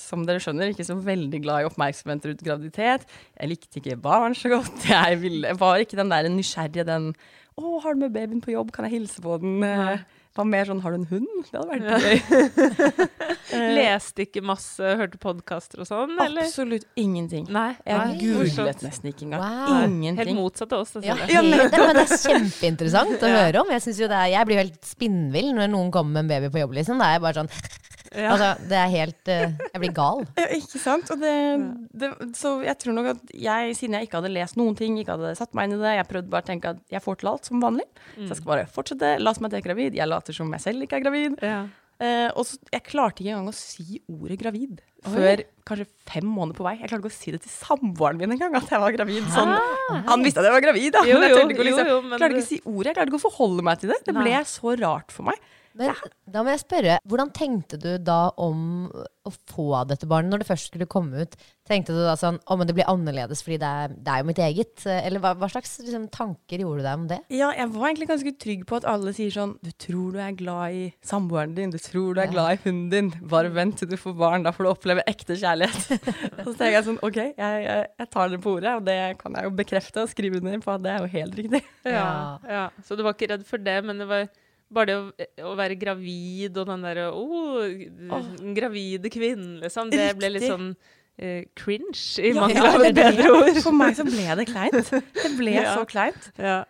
som 0.00 0.22
dere 0.24 0.40
skjønner, 0.40 0.70
ikke 0.72 0.86
så 0.88 0.96
veldig 0.96 1.40
glad 1.44 1.60
i 1.60 1.66
oppmerksomhet 1.68 2.24
rundt 2.30 2.44
graviditet. 2.46 3.02
Jeg 3.36 3.50
likte 3.50 3.80
ikke 3.80 3.98
barn 4.00 4.36
så 4.38 4.48
godt. 4.54 4.86
Jeg, 4.88 5.18
ville, 5.20 5.50
jeg 5.50 5.60
var 5.60 5.82
ikke 5.82 5.98
den 6.00 6.08
der 6.08 6.30
nysgjerrige, 6.32 6.86
den 6.88 7.10
'Å, 7.54 7.80
har 7.84 7.94
du 7.94 8.00
med 8.00 8.14
babyen 8.14 8.40
på 8.42 8.50
jobb? 8.50 8.72
Kan 8.72 8.88
jeg 8.88 8.96
hilse 8.96 9.20
på 9.22 9.36
den?' 9.42 9.60
Nei. 9.60 9.98
Det 10.34 10.42
var 10.42 10.46
mer 10.50 10.64
sånn 10.66 10.80
'Har 10.82 10.90
du 10.90 10.96
en 10.98 11.06
hund?' 11.06 11.44
Det 11.46 11.60
hadde 11.60 11.70
vært 11.70 12.02
gøy. 12.02 13.08
Eh, 13.54 13.70
Leste 13.76 14.24
ikke 14.24 14.40
masse, 14.42 14.82
hørte 14.98 15.18
podkaster 15.20 15.78
og 15.84 15.86
sånn, 15.86 16.16
eller? 16.18 16.48
Absolutt 16.48 16.86
ingenting. 16.98 17.44
Nei. 17.52 17.76
Jeg 17.86 17.98
nei, 18.00 18.16
googlet 18.18 18.82
nesten 18.82 19.12
ikke 19.12 19.26
engang. 19.28 19.44
Wow. 19.44 20.16
Helt 20.18 20.34
motsatt 20.34 20.72
av 20.74 20.80
oss. 20.82 20.96
Ja, 21.04 21.14
Ja, 21.28 21.42
det, 21.44 21.70
men 21.70 21.94
det 21.94 22.02
er 22.02 22.16
kjempeinteressant 22.24 23.22
å 23.22 23.30
høre 23.30 23.62
om. 23.62 23.70
Jeg, 23.70 23.84
jo 23.94 24.08
det 24.10 24.18
er, 24.18 24.32
jeg 24.32 24.48
blir 24.48 24.62
helt 24.64 24.80
spinnvill 24.88 25.52
når 25.54 25.70
noen 25.70 25.92
kommer 25.94 26.16
med 26.18 26.24
en 26.24 26.32
baby 26.34 26.50
på 26.50 26.64
jobb. 26.64 26.74
Liksom. 26.80 26.98
Da 26.98 27.12
er 27.14 27.22
bare 27.22 27.44
sånn 27.44 27.52
Ja. 28.14 28.32
altså, 28.34 28.48
Det 28.70 28.78
er 28.78 28.90
helt 28.92 29.30
eh, 29.32 29.54
Jeg 29.72 29.82
blir 29.82 29.94
gal. 29.96 30.24
Ja, 30.40 30.48
ikke 30.56 30.80
sant? 30.82 31.10
Og 31.14 31.22
det, 31.22 31.34
det, 31.92 32.10
så 32.38 32.56
jeg 32.64 32.78
tror 32.82 32.98
nok 32.98 33.12
at 33.14 33.34
jeg, 33.34 33.76
siden 33.78 33.98
jeg 33.98 34.08
ikke 34.08 34.20
hadde 34.20 34.34
lest 34.34 34.58
noen 34.60 34.76
ting, 34.78 34.98
ikke 35.00 35.16
hadde 35.18 35.34
satt 35.38 35.54
meg 35.56 35.68
inn 35.68 35.78
i 35.78 35.82
det, 35.82 35.94
jeg 35.98 36.10
prøvde 36.10 36.32
bare 36.32 36.46
å 36.46 36.50
tenke 36.50 36.74
at 36.76 36.82
jeg 36.94 37.04
får 37.04 37.20
til 37.20 37.32
alt 37.34 37.50
som 37.50 37.62
vanlig. 37.62 37.86
Så 38.16 38.28
jeg 38.30 38.40
skal 38.40 38.52
bare 38.52 38.68
fortsette, 38.70 39.16
la 39.22 39.34
meg 39.34 39.50
til 39.50 39.58
jeg 39.58 39.64
er 39.64 39.68
gravid. 39.68 39.96
Jeg 39.98 40.10
later 40.10 40.36
som 40.36 40.52
jeg 40.54 40.64
selv 40.64 40.86
ikke 40.86 41.00
er 41.00 41.08
gravid. 41.08 41.40
Ja. 41.44 41.64
Eh, 42.02 42.28
og 42.34 42.42
så, 42.48 42.58
jeg 42.74 42.82
klarte 42.88 43.22
ikke 43.22 43.30
engang 43.30 43.52
å 43.52 43.54
si 43.54 44.00
ordet 44.10 44.38
gravid 44.40 44.80
før 45.04 45.42
kanskje 45.68 45.84
fem 46.08 46.26
måneder 46.26 46.56
på 46.58 46.64
vei. 46.66 46.74
Jeg 46.80 46.88
klarte 46.90 47.04
ikke 47.04 47.12
å 47.12 47.14
si 47.14 47.34
det 47.34 47.40
til 47.44 47.52
samboeren 47.52 48.18
min 48.18 48.34
engang, 48.34 48.56
at 48.58 48.70
jeg 48.72 48.82
var 48.82 48.94
gravid. 48.96 49.26
Sånn, 49.34 49.52
han 50.08 50.24
visste 50.24 50.42
at 50.42 50.48
jeg 50.48 50.56
var 50.56 50.64
gravid, 50.64 50.88
da. 50.96 51.04
Jo, 51.06 51.18
men 51.20 51.28
jeg 51.28 51.36
klarte 51.36 51.54
ikke 51.54 51.66
liksom, 51.68 51.90
jo, 51.90 51.98
jo, 51.98 52.06
men 52.08 52.22
klarte 52.22 52.36
ikke 52.36 52.44
å 52.44 52.48
si 52.48 52.60
ordet. 52.64 52.88
Jeg 52.88 52.98
klarte 52.98 53.12
ikke 53.12 53.20
å 53.20 53.24
forholde 53.26 53.66
meg 53.68 53.82
til 53.82 53.92
det. 53.92 54.00
Det 54.08 54.16
ble 54.16 54.32
Nei. 54.32 54.42
så 54.48 54.74
rart 54.80 55.14
for 55.14 55.28
meg. 55.28 55.52
Men 55.74 55.94
da 56.30 56.44
må 56.44 56.54
jeg 56.54 56.62
spørre, 56.62 56.98
hvordan 57.08 57.32
tenkte 57.34 57.78
du 57.80 57.90
da 57.98 58.28
om 58.40 58.86
å 59.24 59.32
få 59.50 59.82
dette 59.88 60.06
barnet 60.08 60.30
når 60.30 60.42
det 60.42 60.48
først 60.48 60.70
skulle 60.70 60.88
komme 60.90 61.24
ut? 61.24 61.34
Tenkte 61.64 61.94
du 61.96 62.02
da 62.04 62.12
sånn 62.20 62.36
å, 62.44 62.56
men 62.60 62.68
det 62.68 62.76
blir 62.76 62.88
annerledes 62.90 63.40
fordi 63.42 63.56
det 63.62 63.68
er, 63.68 63.94
det 63.96 64.12
er 64.12 64.20
jo 64.20 64.28
mitt 64.28 64.40
eget? 64.44 64.84
Eller 64.84 65.22
hva, 65.22 65.32
hva 65.40 65.48
slags 65.50 65.78
liksom, 65.80 66.06
tanker 66.14 66.62
gjorde 66.62 66.82
du 66.82 66.86
deg 66.86 66.98
om 67.00 67.06
det? 67.10 67.18
Ja, 67.32 67.48
jeg 67.56 67.72
var 67.72 67.88
egentlig 67.88 68.10
ganske 68.12 68.34
trygg 68.44 68.66
på 68.68 68.78
at 68.78 68.88
alle 68.90 69.14
sier 69.16 69.32
sånn 69.34 69.56
Du 69.64 69.70
tror 69.80 70.14
du 70.14 70.20
er 70.22 70.36
glad 70.36 70.76
i 70.76 70.84
samboeren 71.06 71.56
din, 71.56 71.72
du 71.72 71.80
tror 71.82 72.14
du 72.14 72.22
er 72.22 72.30
glad 72.30 72.54
i 72.54 72.60
hunden 72.66 72.92
din. 72.92 73.10
Bare 73.32 73.50
vent 73.54 73.80
til 73.80 73.90
du 73.90 73.96
får 73.98 74.14
barn, 74.20 74.46
da 74.46 74.54
får 74.54 74.68
du 74.68 74.72
oppleve 74.74 75.06
ekte 75.10 75.38
kjærlighet. 75.40 76.06
og 76.38 76.52
så 76.52 76.54
tenker 76.54 76.76
jeg 76.76 76.88
sånn 76.90 77.02
OK, 77.02 77.20
jeg, 77.24 77.66
jeg, 77.66 77.90
jeg 78.04 78.12
tar 78.14 78.30
det 78.30 78.42
på 78.44 78.54
ordet, 78.58 78.76
og 78.78 78.86
det 78.86 78.98
kan 79.20 79.40
jeg 79.40 79.48
jo 79.48 79.56
bekrefte 79.64 80.04
og 80.04 80.12
skrive 80.12 80.38
under 80.42 80.60
på 80.62 80.76
at 80.76 80.84
det 80.84 80.94
er 80.94 81.02
jo 81.02 81.12
helt 81.16 81.38
riktig. 81.40 81.64
Ja, 81.88 82.08
ja. 82.44 82.64
Så 82.84 82.96
du 82.96 83.04
var 83.06 83.16
ikke 83.16 83.32
redd 83.34 83.48
for 83.48 83.62
det, 83.62 83.80
men 83.88 83.98
det 84.00 84.10
var 84.10 84.28
bare 84.74 84.90
det 84.90 84.98
å, 84.98 85.52
å 85.52 85.54
være 85.58 85.78
gravid 85.80 86.58
og 86.60 86.68
den 86.70 86.84
derre 86.84 87.06
Å, 87.14 87.62
den 87.70 88.52
gravide 88.56 89.10
kvinnen, 89.14 89.56
liksom. 89.62 89.90
Det 89.94 90.10
ble 90.18 90.30
litt 90.34 90.46
sånn 90.50 90.68
uh, 90.74 91.40
cringe, 91.58 91.96
i 92.20 92.32
Ja, 92.34 92.42
mangel 92.44 92.60
ja, 92.60 92.74
av 92.74 92.86
et 92.90 92.98
bedre 92.98 93.32
ord. 93.38 93.58
For 93.64 93.76
meg 93.76 93.96
så 93.98 94.06
ble 94.08 94.28
det 94.42 94.46
kleint. 94.50 94.92
Det 94.92 95.34
ble 95.38 95.56
Ja. 95.60 95.74
så 95.78 95.86
kleint. 95.88 96.30
Ja. 96.40 96.62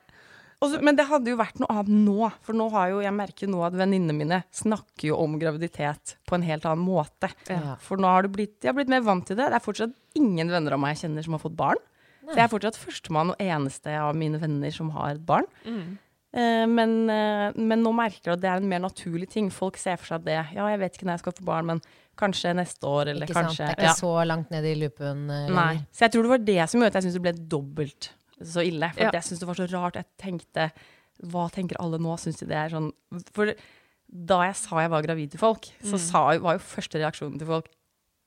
Og 0.65 0.79
men 0.87 0.97
det 0.97 1.05
hadde 1.11 1.29
jo 1.29 1.37
vært 1.37 1.59
noe 1.61 1.69
annet 1.75 1.91
nå. 2.07 2.29
For 2.47 2.57
nå 2.57 2.71
har 2.73 2.93
jo, 2.95 3.01
jeg 3.05 3.13
merker 3.13 3.51
nå 3.53 3.65
at 3.67 3.75
venninnene 3.77 4.15
mine 4.17 4.39
snakker 4.55 5.11
jo 5.11 5.19
om 5.21 5.35
graviditet 5.41 6.15
på 6.25 6.39
en 6.39 6.47
helt 6.47 6.65
annen 6.71 6.85
måte. 6.87 7.29
Ja. 7.51 7.75
For 7.85 8.01
nå 8.01 8.09
har 8.09 8.25
det 8.25 8.33
blitt, 8.33 8.55
jeg 8.63 8.71
har 8.71 8.79
blitt 8.79 8.93
mer 8.93 9.03
vant 9.05 9.27
til 9.29 9.37
det. 9.37 9.51
Det 9.53 9.59
er 9.59 9.65
fortsatt 9.67 9.93
ingen 10.17 10.49
venner 10.55 10.77
av 10.77 10.81
meg 10.81 10.95
jeg 10.95 11.03
kjenner 11.05 11.27
som 11.27 11.37
har 11.37 11.43
fått 11.45 11.59
barn. 11.59 11.83
Så 12.25 12.39
jeg 12.39 12.47
er 12.47 12.53
fortsatt 12.55 12.79
førstemann 12.81 13.35
og 13.35 13.43
eneste 13.45 13.93
av 14.01 14.15
mine 14.17 14.39
venner 14.41 14.73
som 14.73 14.89
har 14.95 15.19
et 15.19 15.27
barn. 15.29 15.45
Mm. 15.69 15.99
Eh, 16.35 16.65
men, 16.67 16.95
eh, 17.11 17.53
men 17.55 17.85
nå 17.85 17.93
merker 17.95 18.33
jeg 18.33 18.39
at 18.39 18.43
det 18.43 18.49
er 18.51 18.59
en 18.63 18.71
mer 18.71 18.83
naturlig 18.83 19.29
ting. 19.31 19.53
Folk 19.55 19.79
ser 19.79 20.01
for 20.01 20.17
seg 20.17 20.25
det 20.27 20.41
Ja, 20.57 20.67
jeg 20.73 20.81
vet 20.83 20.97
ikke 20.97 21.07
når 21.07 21.19
jeg 21.19 21.23
skal 21.23 21.37
få 21.37 21.47
barn, 21.47 21.69
men 21.71 21.83
kanskje 22.19 22.55
neste 22.59 22.91
år, 22.91 23.13
eller 23.13 23.29
Ikke 23.29 23.37
sant? 23.39 23.55
Det 23.59 23.69
er 23.69 23.77
ikke 23.79 23.93
ja. 23.93 23.95
så 24.01 24.13
langt 24.27 24.51
ned 24.51 24.67
i 24.67 24.75
loopen 24.81 25.29
eh, 25.31 25.47
Nei. 25.55 25.77
Så 25.95 26.07
jeg 26.07 26.15
tror 26.15 26.27
det 26.27 26.33
var 26.35 26.45
det 26.49 26.59
som 26.71 26.81
gjorde 26.81 26.91
at 26.91 26.99
jeg 26.99 27.07
syntes 27.07 27.19
det 27.21 27.25
ble 27.29 27.35
dobbelt 27.55 28.11
så 28.43 28.65
ille. 28.67 28.91
For 28.97 29.07
Ja. 29.07 29.13
jeg 29.15 29.27
syntes 29.29 29.45
det 29.45 29.51
var 29.53 29.61
så 29.61 29.69
rart. 29.71 30.01
Jeg 30.01 30.07
tenkte 30.19 30.71
Hva 31.31 31.47
tenker 31.55 31.79
alle 31.79 32.01
nå? 32.03 32.17
Syns 32.19 32.41
de 32.43 32.51
det 32.51 32.59
er 32.59 32.75
sånn 32.75 32.91
For 33.31 33.55
da 34.11 34.41
jeg 34.49 34.57
sa 34.59 34.83
jeg 34.83 34.91
var 34.91 35.07
gravid 35.07 35.31
til 35.33 35.41
folk, 35.41 35.71
så 35.87 35.99
sa, 35.99 36.25
var 36.43 36.59
jo 36.59 36.63
første 36.67 36.99
reaksjonen 36.99 37.39
til 37.39 37.47
folk 37.49 37.71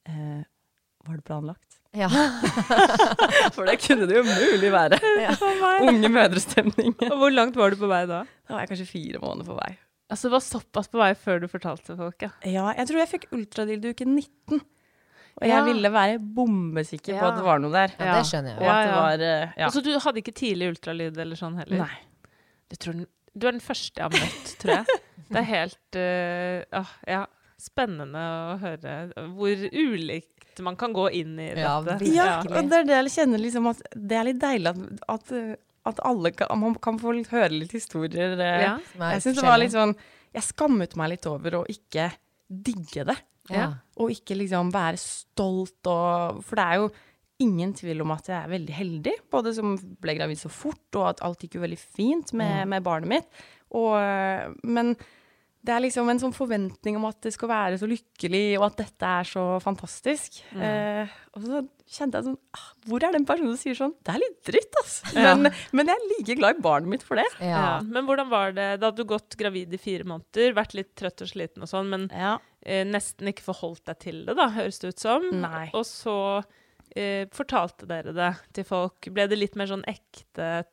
eh, 0.08 0.48
Var 1.04 1.20
det 1.20 1.28
planlagt? 1.28 1.67
Ja. 1.98 2.08
For 3.56 3.66
det 3.68 3.78
kunne 3.82 4.06
det 4.10 4.20
jo 4.20 4.24
mulig 4.28 4.70
være. 4.74 5.00
Unge 5.88 6.10
mødrestemning. 6.14 6.94
Og 7.10 7.18
hvor 7.24 7.34
langt 7.34 7.58
var 7.58 7.74
du 7.74 7.80
på 7.82 7.90
vei 7.90 8.04
da? 8.10 8.24
Da 8.48 8.54
var 8.56 8.64
jeg 8.66 8.72
kanskje 8.74 8.90
fire 8.92 9.22
måneder 9.24 9.48
på 9.50 9.58
vei. 9.58 9.72
Altså, 10.08 10.30
det 10.30 10.36
var 10.38 10.44
såpass 10.46 10.88
på 10.94 11.00
vei 11.02 11.10
før 11.20 11.42
du 11.44 11.48
fortalte 11.52 11.98
folk, 12.00 12.22
ja. 12.24 12.30
Ja, 12.48 12.68
jeg 12.78 12.88
tror 12.92 13.02
jeg 13.02 13.10
fikk 13.16 13.26
ultralyd 13.36 13.84
i 13.90 13.92
uke 13.96 14.06
19. 14.08 14.62
Og 15.38 15.44
jeg 15.46 15.54
Ja. 15.54 15.64
ville 15.68 15.90
være 15.94 16.20
bombesikker 16.34 17.18
på 17.20 17.28
at 17.28 17.36
det 17.38 17.44
var 17.46 17.60
noe 17.62 17.74
der. 17.74 17.92
Ja, 18.00 18.16
det 18.18 18.24
skjønner 18.30 18.56
jeg 18.56 18.62
Og 18.62 18.70
at 18.72 18.78
det 18.78 18.88
Ja, 18.88 18.94
ja. 18.94 19.02
var 19.04 19.26
eh, 19.28 19.52
ja. 19.60 19.68
Og 19.68 19.74
så 19.76 19.84
du 19.86 19.92
hadde 20.02 20.22
ikke 20.24 20.34
tidlig 20.40 20.70
ultralyd 20.72 21.18
eller 21.22 21.38
sånn 21.38 21.58
heller? 21.60 21.84
Nei. 21.84 22.32
Du, 22.72 22.76
tror, 22.80 22.94
den- 22.98 23.12
du 23.38 23.46
er 23.48 23.54
den 23.58 23.62
første 23.62 24.02
jeg 24.02 24.08
har 24.08 24.16
møtt, 24.16 24.54
tror 24.64 24.74
jeg. 24.80 25.02
Det 25.28 25.42
er 25.44 25.48
helt 25.52 26.00
uh, 26.00 26.88
ja, 27.12 27.22
spennende 27.60 28.24
å 28.56 28.58
høre 28.64 28.96
hvor 29.36 29.66
man 30.66 30.76
kan 30.80 30.94
gå 30.96 31.08
inn 31.12 31.38
i 31.40 31.50
Ja, 31.58 31.78
dette. 31.86 32.06
Ja, 32.14 32.40
og 32.42 32.70
det 32.70 32.80
er 32.82 32.88
det 32.90 32.98
jeg 33.00 33.14
kjenner 33.16 33.42
liksom 33.44 33.68
at 33.72 33.82
det 33.96 34.18
er 34.20 34.28
litt 34.30 34.40
deilig 34.42 34.74
at, 34.74 35.02
at, 35.16 35.34
at 35.92 36.00
alle 36.08 36.32
kan, 36.36 36.52
man 36.60 36.76
kan 36.84 37.00
få 37.00 37.14
litt, 37.18 37.30
høre 37.34 37.50
litt 37.54 37.72
historier. 37.78 38.38
eh. 38.40 38.62
Ja. 38.66 38.78
Jeg 39.14 39.22
synes 39.26 39.42
det 39.42 39.48
var 39.48 39.58
litt 39.62 39.76
sånn 39.76 39.96
Jeg 40.36 40.44
skammet 40.44 40.96
meg 41.00 41.10
litt 41.16 41.26
over 41.30 41.62
å 41.62 41.66
ikke 41.72 42.10
digge 42.50 43.04
det. 43.08 43.18
ja. 43.50 43.74
Og 43.98 44.12
ikke 44.14 44.36
liksom 44.38 44.70
være 44.72 45.00
stolt 45.02 45.88
og 45.90 46.44
For 46.46 46.56
det 46.60 46.66
er 46.66 46.82
jo 46.84 46.90
ingen 47.40 47.72
tvil 47.78 48.02
om 48.02 48.12
at 48.16 48.26
jeg 48.32 48.38
er 48.44 48.50
veldig 48.50 48.74
heldig. 48.74 49.12
Både 49.32 49.52
som 49.54 49.76
ble 50.02 50.16
gravid 50.18 50.40
så 50.42 50.50
fort, 50.50 50.88
og 50.98 51.04
at 51.12 51.20
alt 51.22 51.44
gikk 51.46 51.56
jo 51.60 51.62
veldig 51.62 51.78
fint 51.78 52.32
med, 52.34 52.68
med 52.68 52.82
barnet 52.86 53.12
mitt. 53.12 53.28
Og, 53.78 53.94
men 54.66 54.96
det 55.66 55.74
er 55.74 55.82
liksom 55.84 56.08
en 56.10 56.20
sånn 56.22 56.36
forventning 56.36 56.96
om 57.00 57.06
at 57.10 57.18
det 57.26 57.32
skal 57.36 57.50
være 57.50 57.80
så 57.82 57.88
lykkelig, 57.90 58.58
og 58.60 58.68
at 58.70 58.78
dette 58.84 59.10
er 59.20 59.28
så 59.28 59.42
fantastisk. 59.64 60.38
Eh, 60.56 61.10
og 61.36 61.44
så 61.44 61.62
kjente 61.88 62.20
jeg 62.20 62.26
sånn 62.28 62.38
ah, 62.58 62.64
Hvor 62.88 63.04
er 63.08 63.14
den 63.16 63.26
personen 63.28 63.54
som 63.54 63.60
sier 63.62 63.78
sånn 63.80 63.94
Det 64.04 64.12
er 64.12 64.20
litt 64.20 64.38
dritt, 64.50 64.74
altså. 64.82 65.12
Men, 65.16 65.50
men 65.78 65.88
jeg 65.92 65.96
er 66.02 66.08
like 66.12 66.36
glad 66.40 66.58
i 66.60 66.64
barnet 66.66 66.92
mitt 66.92 67.04
for 67.08 67.20
det. 67.20 67.26
Ja. 67.40 67.48
Ja. 67.58 67.74
Men 67.86 68.08
hvordan 68.10 68.30
var 68.32 68.52
det? 68.56 68.68
Da 68.82 68.90
hadde 68.92 69.04
du 69.04 69.10
gått 69.12 69.38
gravid 69.40 69.74
i 69.76 69.80
fire 69.82 70.08
måneder, 70.08 70.56
vært 70.58 70.76
litt 70.78 70.94
trøtt 71.00 71.24
og 71.26 71.32
sliten 71.32 71.64
og 71.66 71.72
sånn, 71.72 71.92
men 71.92 72.08
Ja. 72.14 72.38
eh, 72.66 72.84
nesten 72.88 73.32
ikke 73.32 73.48
forholdt 73.50 73.86
deg 73.92 74.00
til 74.04 74.24
det, 74.28 74.36
da, 74.40 74.50
høres 74.56 74.80
det 74.84 74.94
ut 74.96 75.00
som. 75.04 75.30
Nei. 75.42 75.66
Og 75.74 75.84
så 75.88 76.18
eh, 76.96 77.26
fortalte 77.36 77.88
dere 77.90 78.14
det 78.16 78.34
til 78.56 78.68
folk. 78.68 79.10
Ble 79.16 79.28
det 79.32 79.40
litt 79.40 79.56
mer 79.60 79.68
sånn 79.72 79.84
ekte? 79.88 80.66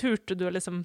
Turte 0.00 0.36
du 0.38 0.46
å 0.48 0.52
liksom 0.54 0.84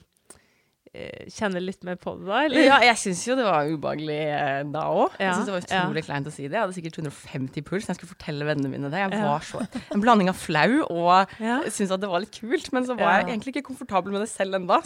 kjenne 1.34 1.58
litt 1.64 1.82
mer 1.84 1.96
på 1.98 2.12
det 2.20 2.28
da, 2.28 2.42
eller? 2.46 2.64
Ja, 2.68 2.76
jeg 2.86 2.98
syns 3.02 3.24
jo 3.26 3.34
det 3.36 3.46
var 3.48 3.66
ubehagelig 3.66 4.18
eh, 4.30 4.60
da 4.70 4.84
òg. 4.94 5.16
Jeg 5.18 5.34
syns 5.34 5.48
det 5.50 5.54
var 5.56 5.64
utrolig 5.66 6.04
kleint 6.06 6.28
å 6.30 6.34
si 6.36 6.44
det. 6.46 6.54
Jeg 6.54 6.62
hadde 6.62 6.76
sikkert 6.78 6.98
250 7.00 7.66
puls. 7.66 7.88
Jeg 7.90 7.98
skulle 7.98 8.12
fortelle 8.14 8.46
vennene 8.46 8.70
mine 8.70 8.92
det. 8.94 9.00
Jeg 9.02 9.12
Ja. 9.18 9.24
var 9.26 9.40
så 9.42 9.64
En 9.92 10.02
blanding 10.04 10.30
av 10.30 10.36
flau 10.38 10.84
og 10.90 11.34
Ja. 11.40 11.62
syntes 11.66 11.92
at 11.92 12.00
det 12.02 12.10
var 12.10 12.20
litt 12.22 12.32
kult. 12.38 12.72
Men 12.74 12.86
så 12.86 12.96
var 12.98 13.10
Ja. 13.10 13.26
jeg 13.26 13.34
egentlig 13.40 13.56
ikke 13.56 13.66
komfortabel 13.74 14.12
med 14.14 14.22
det 14.22 14.30
selv 14.30 14.54
ennå. 14.56 14.78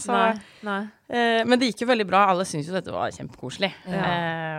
Eh, 1.09 1.43
men 1.45 1.59
det 1.59 1.73
gikk 1.73 1.81
jo 1.81 1.87
veldig 1.87 2.07
bra. 2.07 2.25
Alle 2.31 2.43
syntes 2.45 2.67
jo 2.67 2.73
dette 2.73 2.91
var 2.91 3.11
kjempekoselig. 3.11 3.73
Ja. 3.87 4.03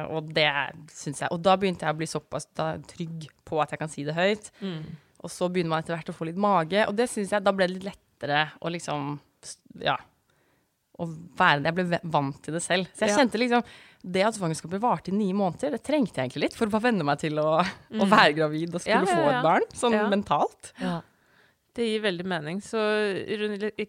Eh, 0.05 0.07
og 0.15 0.33
det 0.35 0.49
syns 0.93 1.21
jeg. 1.21 1.29
Og 1.33 1.43
da 1.43 1.57
begynte 1.57 1.81
jeg 1.89 1.95
å 1.95 1.99
bli 1.99 2.07
såpass 2.07 2.47
da, 2.55 2.77
trygg 2.79 3.27
på 3.47 3.61
at 3.63 3.71
jeg 3.71 3.79
kan 3.79 3.89
si 3.89 4.05
det 4.05 4.15
høyt. 4.15 4.51
Mm. 4.61 4.85
Og 5.25 5.31
så 5.31 5.49
begynner 5.51 5.69
man 5.71 5.83
etter 5.83 5.97
hvert 5.97 6.13
å 6.13 6.17
få 6.17 6.27
litt 6.27 6.37
mage, 6.37 6.87
og 6.87 6.95
det 6.95 7.09
syns 7.09 7.31
jeg 7.31 7.43
da 7.43 7.53
ble 7.53 7.67
det 7.67 7.83
litt 7.83 7.89
lettere 7.95 8.51
å 8.63 8.71
liksom 8.71 9.19
Ja. 9.81 9.97
Å 10.99 11.07
være 11.39 11.63
det. 11.63 11.71
Jeg 11.71 11.75
ble 11.79 12.01
vant 12.11 12.39
til 12.43 12.55
det 12.55 12.63
selv. 12.65 12.89
Så 12.93 13.07
jeg 13.07 13.11
Ja. 13.11 13.19
kjente 13.19 13.39
liksom 13.39 13.63
Det 14.03 14.23
at 14.25 14.35
svangerskapet 14.35 14.81
varte 14.81 15.09
i 15.11 15.13
ni 15.15 15.33
måneder, 15.33 15.73
det 15.73 15.83
trengte 15.83 16.15
jeg 16.15 16.31
egentlig 16.31 16.43
litt 16.43 16.55
for 16.55 16.67
å 16.67 16.71
bare 16.71 16.83
venne 16.93 17.03
meg 17.05 17.19
til 17.19 17.35
å, 17.39 17.59
å 17.61 18.05
Mm. 18.05 18.09
være 18.09 18.35
gravid 18.37 18.75
og 18.75 18.81
skulle 18.81 19.05
Ja, 19.07 19.11
ja, 19.11 19.17
få 19.17 19.29
et 19.39 19.43
barn. 19.43 19.63
Sånn 19.75 20.11
mentalt. 20.11 20.73
Ja. 20.81 21.01
Det 21.75 21.85
gir 21.87 22.01
veldig 22.03 22.25
mening. 22.27 22.61
Så 22.61 22.79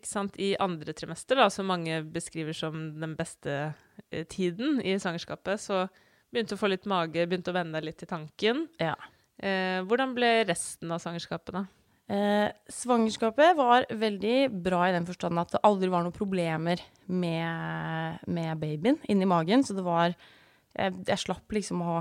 sant, 0.06 0.36
i 0.40 0.56
andre 0.60 0.94
trimester, 0.94 1.36
da, 1.36 1.48
som 1.50 1.66
mange 1.68 2.04
beskriver 2.12 2.54
som 2.56 3.00
den 3.00 3.16
beste 3.16 3.74
eh, 4.12 4.24
tiden 4.26 4.80
i 4.82 4.96
svangerskapet, 4.98 5.60
så 5.62 5.88
begynte 6.34 6.54
å 6.58 6.60
få 6.62 6.70
litt 6.70 6.86
mage, 6.86 7.26
begynte 7.28 7.50
å 7.50 7.54
venne 7.58 7.74
deg 7.74 7.84
litt 7.86 7.98
til 7.98 8.08
tanken. 8.08 8.68
Ja. 8.80 8.96
Eh, 9.42 9.82
hvordan 9.86 10.14
ble 10.18 10.46
resten 10.46 10.92
av 10.92 11.00
svangerskapet, 11.02 11.54
da? 11.54 11.66
Eh, 12.10 12.50
svangerskapet 12.74 13.54
var 13.58 13.86
veldig 13.94 14.50
bra 14.66 14.88
i 14.88 14.94
den 14.96 15.06
forstand 15.06 15.42
at 15.42 15.54
det 15.54 15.64
aldri 15.68 15.92
var 15.94 16.06
noen 16.06 16.16
problemer 16.16 16.82
med, 17.06 18.24
med 18.26 18.62
babyen 18.62 18.98
inni 19.10 19.30
magen. 19.30 19.66
Så 19.66 19.78
det 19.78 19.86
var 19.86 20.14
jeg, 20.14 20.96
jeg 21.06 21.22
slapp 21.26 21.58
liksom 21.58 21.84
å 21.86 22.00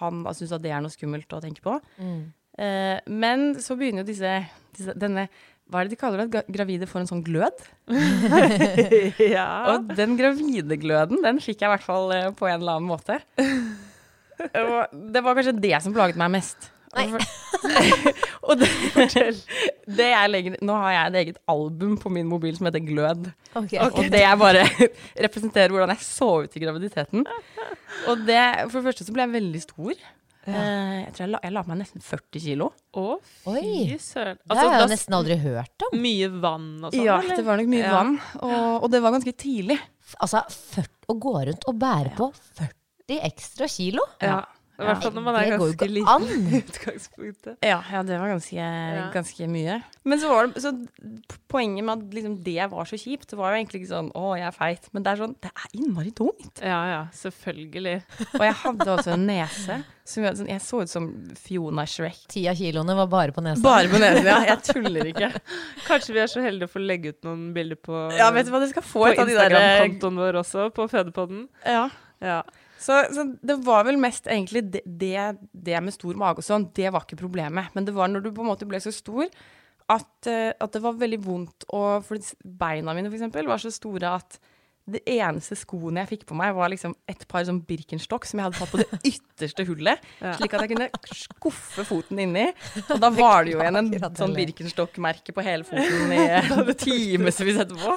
han 0.00 0.24
synes 0.34 0.54
at 0.56 0.62
det 0.64 0.72
er 0.74 0.82
noe 0.82 0.90
skummelt 0.90 1.30
å 1.36 1.42
tenke 1.42 1.62
på. 1.62 1.76
Eh, 2.58 2.98
men 3.06 3.52
så 3.62 3.76
begynner 3.78 4.02
jo 4.02 4.10
disse, 4.10 4.32
disse 4.74 4.94
denne 4.98 5.28
hva 5.70 5.80
er 5.80 5.88
det 5.88 5.94
de 5.94 6.00
kaller 6.00 6.26
det? 6.26 6.42
Gravide 6.52 6.86
får 6.88 7.00
en 7.00 7.08
sånn 7.08 7.22
glød. 7.24 7.62
ja. 9.36 9.46
Og 9.72 9.88
den 9.96 10.18
gravide 10.18 10.76
gløden, 10.80 11.22
den 11.24 11.40
fikk 11.40 11.62
jeg 11.62 11.70
i 11.70 11.72
hvert 11.72 11.86
fall 11.86 12.12
eh, 12.12 12.28
på 12.36 12.50
en 12.50 12.58
eller 12.58 12.76
annen 12.76 12.90
måte. 12.90 13.20
Det 14.34 15.20
var 15.22 15.36
kanskje 15.38 15.52
det 15.62 15.78
som 15.80 15.94
plaget 15.94 16.18
meg 16.18 16.32
mest. 16.34 16.66
Nei. 16.94 17.24
og 18.48 18.58
det, 18.60 18.68
det 19.98 20.08
jeg 20.10 20.30
legger, 20.32 20.56
nå 20.64 20.74
har 20.78 20.92
jeg 20.94 21.06
et 21.12 21.18
eget 21.22 21.38
album 21.50 21.94
på 22.00 22.12
min 22.12 22.28
mobil 22.28 22.56
som 22.58 22.68
heter 22.68 22.82
Glød. 22.84 23.30
Okay. 23.54 23.78
Og 23.86 24.02
det 24.12 24.20
jeg 24.24 24.40
bare 24.40 24.66
representerer 25.26 25.72
hvordan 25.74 25.94
jeg 25.94 26.04
så 26.06 26.28
ut 26.44 26.58
i 26.58 26.62
graviditeten. 26.64 27.24
Og 28.10 28.26
det, 28.28 28.42
for 28.68 28.80
det 28.80 28.84
første 28.90 29.06
så 29.08 29.14
ble 29.16 29.26
jeg 29.26 29.34
veldig 29.38 29.62
stor. 29.64 29.94
Ja. 30.44 30.60
jeg 31.06 31.12
tror 31.16 31.22
jeg 31.24 31.30
la, 31.32 31.38
jeg 31.40 31.52
la 31.56 31.60
på 31.64 31.70
meg 31.72 31.78
nesten 31.80 32.02
40 32.04 32.42
kilo. 32.44 32.66
Å, 33.00 33.04
fy 33.46 33.94
søren. 33.96 34.36
Det 34.44 34.58
har 34.58 34.66
jeg 34.74 34.82
da 34.82 34.88
nesten 34.90 35.16
aldri 35.16 35.38
hørt 35.40 35.86
om. 35.86 35.94
Mye 36.04 36.28
vann 36.42 36.66
og 36.84 36.90
sånn, 36.92 37.00
Ja, 37.06 37.14
eller? 37.22 37.38
det 37.40 37.46
var 37.46 37.62
nok 37.62 37.70
mye 37.72 37.84
Ja. 37.86 37.92
vann. 37.96 38.18
Og, 38.44 38.66
og 38.84 38.90
det 38.92 39.00
var 39.06 39.14
ganske 39.16 39.32
tidlig. 39.40 39.78
Altså, 40.20 40.42
40, 40.76 40.90
å 41.08 41.16
gå 41.24 41.32
rundt 41.48 41.64
og 41.70 41.78
bære 41.80 42.12
på 42.18 42.28
40 42.60 43.24
ekstra 43.30 43.70
kilo? 43.72 44.04
Ja. 44.20 44.42
I 44.74 44.86
hvert 44.88 45.04
fall 45.04 45.12
når 45.14 45.22
man 45.22 45.36
er 45.38 45.44
Det 45.46 45.58
ganske 45.60 45.86
liten 45.86 46.24
i 46.50 46.58
utgangspunktet. 46.58 47.56
Ja, 47.62 47.78
ja 47.92 48.02
det 48.02 48.18
var 48.18 48.32
ganske, 48.32 48.68
ganske 49.14 49.46
mye. 49.50 49.78
Men 50.02 50.20
så 50.20 50.32
var 50.32 50.48
det 50.50 50.62
så 50.64 50.72
Poenget 51.54 51.86
med 51.86 51.92
at 52.00 52.14
liksom 52.16 52.34
det 52.42 52.66
var 52.72 52.88
så 52.90 52.98
kjipt, 52.98 53.28
det 53.30 53.38
var 53.38 53.52
jo 53.52 53.60
egentlig 53.60 53.84
ikke 53.84 53.92
sånn 53.92 54.10
'Å, 54.10 54.32
jeg 54.40 54.46
er 54.48 54.56
feit', 54.56 54.88
men 54.90 55.04
det 55.04 55.12
er 55.12 55.20
sånn 55.22 55.36
Det 55.38 55.50
er 55.54 55.76
innmari 55.78 56.10
tungt. 56.10 56.58
Ja, 56.58 56.80
ja, 56.90 57.02
selvfølgelig. 57.14 58.02
Og 58.34 58.42
jeg 58.42 58.56
hadde 58.64 58.88
også 58.96 59.14
en 59.14 59.26
nese 59.28 59.84
som 60.04 60.24
jeg, 60.26 60.36
sånn 60.36 60.50
Jeg 60.50 60.60
så 60.60 60.82
ut 60.82 60.90
som 60.90 61.06
Fiona 61.38 61.86
Shrek. 61.88 62.26
Ti 62.28 62.42
av 62.50 62.58
kiloene 62.58 62.96
var 62.98 63.06
bare 63.12 63.32
på 63.36 63.44
nesa. 63.44 63.62
Bare 63.64 63.88
på 63.88 64.00
nesen, 64.02 64.26
ja. 64.26 64.40
Jeg 64.50 64.60
tuller 64.66 65.10
ikke. 65.14 65.30
Kanskje 65.88 66.16
vi 66.16 66.24
er 66.24 66.32
så 66.34 66.42
heldige 66.44 66.68
å 66.68 66.74
få 66.74 66.82
legge 66.82 67.14
ut 67.14 67.22
noen 67.22 67.46
bilder 67.56 67.78
på, 67.78 68.02
Ja, 68.18 68.32
vet 68.34 68.50
du 68.50 68.52
hva, 68.52 68.60
du 68.60 68.68
skal 68.74 68.84
få 68.84 69.06
et 69.12 69.22
av 69.22 69.30
de 69.30 69.38
der 69.38 69.54
eh, 69.54 69.54
Instagram-kontoen 69.54 70.20
vår 70.20 70.42
også, 70.42 70.68
på 70.74 70.88
Fødepodden. 70.90 71.46
Ja. 71.62 71.86
Ja. 72.24 72.42
Så, 72.80 72.96
så 73.14 73.26
det 73.40 73.58
var 73.64 73.84
vel 73.86 73.98
mest 74.00 74.26
egentlig 74.26 74.64
det, 74.74 74.82
det, 74.84 75.18
det 75.52 75.80
med 75.80 75.94
stor 75.94 76.16
mage 76.20 76.42
og 76.42 76.46
sånn, 76.46 76.68
det 76.76 76.90
var 76.92 77.06
ikke 77.06 77.20
problemet. 77.22 77.70
Men 77.76 77.86
det 77.86 77.94
var 77.96 78.10
når 78.10 78.26
du 78.26 78.32
på 78.34 78.44
en 78.44 78.50
måte 78.50 78.68
ble 78.68 78.80
så 78.82 78.92
stor 78.94 79.28
at, 79.92 80.28
eh, 80.30 80.50
at 80.52 80.74
det 80.74 80.82
var 80.84 80.96
veldig 81.00 81.20
vondt 81.24 81.66
å 81.76 81.84
For 82.04 82.20
beina 82.44 82.94
mine, 82.96 83.10
for 83.10 83.18
eksempel, 83.18 83.48
var 83.48 83.62
så 83.62 83.72
store 83.74 84.16
at 84.20 84.38
det 84.84 85.00
eneste 85.08 85.56
skoene 85.56 86.02
jeg 86.02 86.10
fikk 86.10 86.24
på 86.28 86.36
meg, 86.36 86.50
var 86.56 86.68
liksom 86.68 86.92
et 87.08 87.22
par 87.30 87.44
sånn 87.48 87.62
Birkenstock 87.64 88.26
som 88.28 88.40
jeg 88.42 88.44
hadde 88.50 88.58
tatt 88.60 88.72
på 88.74 88.80
det 88.82 88.98
ytterste 89.14 89.64
hullet, 89.64 90.02
Ja. 90.20 90.34
slik 90.36 90.52
at 90.58 90.66
jeg 90.66 90.74
kunne 90.74 90.88
skuffe 91.16 91.86
foten 91.88 92.20
inni. 92.20 92.46
Og 92.92 93.00
da 93.00 93.08
var 93.22 93.44
det 93.46 93.54
jo 93.54 93.62
igjen 93.62 93.80
en 93.80 93.88
sånn. 94.18 94.34
Birkenstock-merke 94.36 95.32
på 95.32 95.44
hele 95.46 95.64
foten 95.64 96.12
i 96.12 96.74
timevis 96.84 97.40
etterpå. 97.64 97.96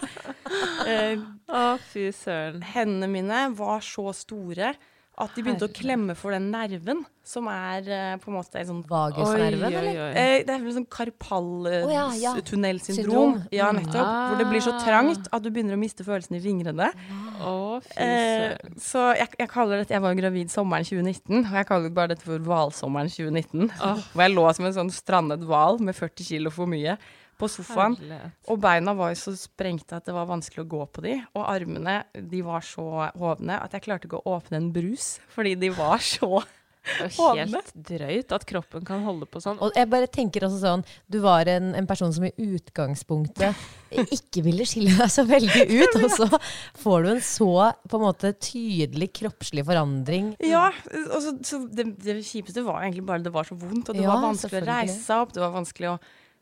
Eh, 0.88 1.18
Å, 1.52 1.66
fy 1.92 2.08
søren. 2.16 2.64
hendene 2.74 3.10
mine 3.12 3.44
var 3.58 3.84
så 3.84 4.08
store 4.16 4.74
at 5.18 5.34
de 5.34 5.42
begynte 5.42 5.66
å 5.66 5.74
klemme 5.74 6.14
for 6.18 6.34
den 6.36 6.52
nerven, 6.54 7.00
som 7.26 7.48
er 7.50 7.88
uh, 7.90 8.20
på 8.22 8.30
en 8.30 8.36
måte 8.38 8.60
en 8.62 8.68
sånn 8.70 8.84
Vagusnerven, 8.88 9.66
eller? 9.66 9.88
oi. 10.04 10.12
eh, 10.14 10.44
Det 10.46 10.54
er 10.54 10.62
vel 10.62 10.76
sånn 10.76 10.86
Å, 11.88 11.90
ja, 11.90 12.04
ja. 12.22 12.36
ja, 13.58 13.72
nettopp. 13.74 13.98
Ah. 14.04 14.30
Hvor 14.30 14.40
det 14.44 14.48
blir 14.52 14.64
så 14.64 14.76
trangt 14.84 15.28
at 15.34 15.44
du 15.44 15.50
begynner 15.50 15.74
å 15.74 15.82
miste 15.82 16.06
følelsen 16.06 16.38
i 16.38 16.44
fingrene. 16.44 16.92
Fy 16.94 17.98
Eh, 18.06 18.56
så 18.82 19.10
jeg, 19.18 19.34
jeg 19.42 19.50
kaller 19.52 19.82
dette 19.82 19.94
Jeg 19.94 20.02
var 20.06 20.16
gravid 20.18 20.54
sommeren 20.54 20.86
2019, 20.88 21.44
og 21.44 21.58
jeg 21.60 21.68
kaller 21.70 21.94
bare 21.98 22.14
dette 22.14 22.26
for 22.30 22.48
hvalsommeren 22.48 23.10
2019. 23.10 23.72
Hvor 24.14 24.24
jeg 24.28 24.38
lå 24.38 24.46
som 24.54 24.70
en 24.70 24.78
sånn 24.84 24.94
strandet 24.94 25.46
hval 25.50 25.82
med 25.82 25.98
40 25.98 26.30
kilo 26.30 26.54
for 26.54 26.70
mye 26.70 26.98
på 27.38 27.50
sofaen. 27.52 27.96
Herlighet. 28.00 28.36
Og 28.50 28.60
beina 28.64 28.94
var 28.98 29.14
jo 29.14 29.22
så 29.22 29.36
sprengte 29.38 29.98
at 30.00 30.08
det 30.10 30.16
var 30.18 30.30
vanskelig 30.30 30.66
å 30.66 30.70
gå 30.74 30.84
på 30.90 31.06
de. 31.06 31.16
Og 31.38 31.46
armene 31.46 32.00
de 32.18 32.44
var 32.46 32.66
så 32.66 33.08
hovne 33.18 33.60
at 33.62 33.76
jeg 33.78 33.86
klarte 33.88 34.10
ikke 34.10 34.22
å 34.24 34.38
åpne 34.38 34.62
en 34.62 34.72
brus, 34.76 35.18
fordi 35.36 35.56
de 35.60 35.74
var 35.78 36.02
så 36.04 36.42
Det 36.88 37.10
er 37.20 37.50
helt 37.52 37.72
drøyt 37.76 38.30
at 38.32 38.46
kroppen 38.48 38.86
kan 38.88 39.02
holde 39.04 39.26
på 39.28 39.42
sånn. 39.44 39.58
Og 39.60 39.76
jeg 39.76 39.90
bare 39.92 40.08
tenker 40.08 40.46
også 40.48 40.62
sånn, 40.62 40.84
du 41.12 41.18
var 41.20 41.50
en, 41.52 41.74
en 41.76 41.88
person 41.90 42.14
som 42.16 42.24
i 42.24 42.32
utgangspunktet 42.32 43.60
ikke 44.16 44.44
ville 44.46 44.64
skille 44.68 44.94
deg 44.96 45.12
så 45.12 45.26
veldig 45.28 45.66
ut, 45.82 45.98
og 46.00 46.08
så 46.16 46.30
får 46.80 47.04
du 47.04 47.10
en 47.12 47.20
så 47.28 47.50
på 47.92 48.00
en 48.00 48.06
måte 48.06 48.32
tydelig 48.40 49.10
kroppslig 49.20 49.66
forandring. 49.68 50.32
Ja. 50.48 50.70
Og 51.10 51.20
så, 51.26 51.36
så 51.44 51.60
det, 51.68 51.90
det 52.06 52.22
kjipeste 52.24 52.64
var 52.64 52.86
egentlig 52.86 53.04
bare 53.10 53.26
det 53.26 53.36
var 53.36 53.48
så 53.48 53.60
vondt, 53.60 53.92
og 53.92 54.00
det 54.00 54.08
Ja, 54.08 54.14
var 54.16 54.30
vanskelig 54.30 54.64
å 54.64 54.70
reise 54.72 54.98
seg 55.02 55.26
opp. 55.26 55.36
Det 55.36 55.44
var 55.44 55.54
vanskelig 55.60 55.92
å 55.92 55.98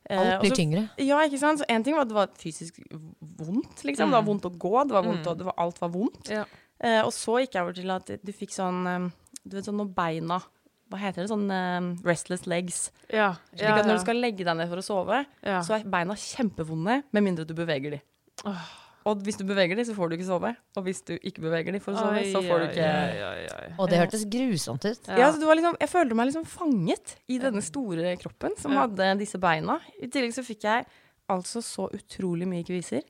Alt 0.10 0.42
blir 0.42 0.52
tyngre. 0.54 0.90
Ja, 1.02 1.18
ikke 1.26 1.40
sant. 1.42 1.60
Så 1.60 1.66
en 1.70 1.84
ting 1.84 1.96
var 1.96 2.02
at 2.06 2.08
det 2.12 2.16
var 2.16 2.28
fysisk 2.38 2.78
vondt, 2.92 3.84
liksom. 3.84 4.12
Det 4.12 4.18
var 4.20 4.24
vondt 4.28 4.46
å 4.46 4.52
gå, 4.58 4.74
det 4.88 4.94
var 4.94 5.04
vondt, 5.04 5.26
å- 5.26 5.38
det 5.38 5.46
var, 5.46 5.54
alt 5.58 5.80
var 5.82 5.90
vondt. 5.90 6.30
Ja. 6.30 6.46
Eh, 6.80 7.02
og 7.06 7.12
så 7.16 7.40
gikk 7.42 7.54
jeg 7.54 7.64
over 7.64 7.74
til 7.74 7.90
at 7.92 8.06
du 8.24 8.32
fikk 8.36 8.52
sånn 8.52 8.86
eh, 8.86 9.10
Du 9.48 9.56
vet 9.56 9.64
sånn 9.66 9.78
når 9.80 9.94
beina 9.96 10.42
Hva 10.92 10.98
heter 11.00 11.24
det? 11.24 11.30
Sånn 11.32 11.50
eh, 11.50 12.04
restless 12.06 12.46
legs. 12.46 12.92
Ja, 13.10 13.36
Slik 13.56 13.70
at 13.70 13.86
når 13.88 13.98
du 13.98 14.04
skal 14.04 14.16
legge 14.22 14.44
deg 14.46 14.58
ned 14.58 14.70
for 14.70 14.78
å 14.78 14.84
sove, 14.86 15.26
så 15.66 15.80
er 15.80 15.84
beina 15.90 16.14
kjempevonde 16.14 17.04
med 17.12 17.24
mindre 17.24 17.46
du 17.48 17.54
beveger 17.56 17.92
de. 17.96 18.02
Åh. 18.46 18.68
Og 19.06 19.22
hvis 19.22 19.38
du 19.38 19.44
beveger 19.46 19.76
de, 19.78 19.84
så 19.86 19.94
får 19.94 20.10
du 20.10 20.16
ikke 20.18 20.26
sove. 20.26 20.50
Og 20.78 20.84
hvis 20.88 21.02
du 21.06 21.14
ikke 21.20 21.42
beveger 21.44 21.72
de 21.76 21.80
for 21.80 21.94
å 21.94 22.00
sove, 22.02 22.24
så 22.32 22.42
får 22.42 22.64
du 22.64 22.66
ikke. 22.72 23.76
Og 23.80 23.90
det 23.92 24.00
hørtes 24.02 24.24
grusomt 24.26 24.86
ut. 24.86 25.08
ja. 25.14 25.32
så 25.32 25.40
det 25.40 25.46
var 25.50 25.56
liksom, 25.60 25.76
Jeg 25.80 25.90
følte 25.92 26.16
meg 26.18 26.26
liksom 26.32 26.46
fanget 26.50 27.16
i 27.30 27.38
denne 27.38 27.62
store 27.62 28.16
kroppen 28.18 28.58
som 28.58 28.74
Ja. 28.74 28.86
hadde 28.88 29.20
disse 29.20 29.38
beina. 29.38 29.80
I 30.02 30.08
tillegg 30.08 30.34
så 30.34 30.42
fikk 30.44 30.64
jeg 30.64 30.86
altså 31.30 31.62
så 31.62 31.90
utrolig 31.94 32.48
mye 32.48 32.64
kviser. 32.66 33.02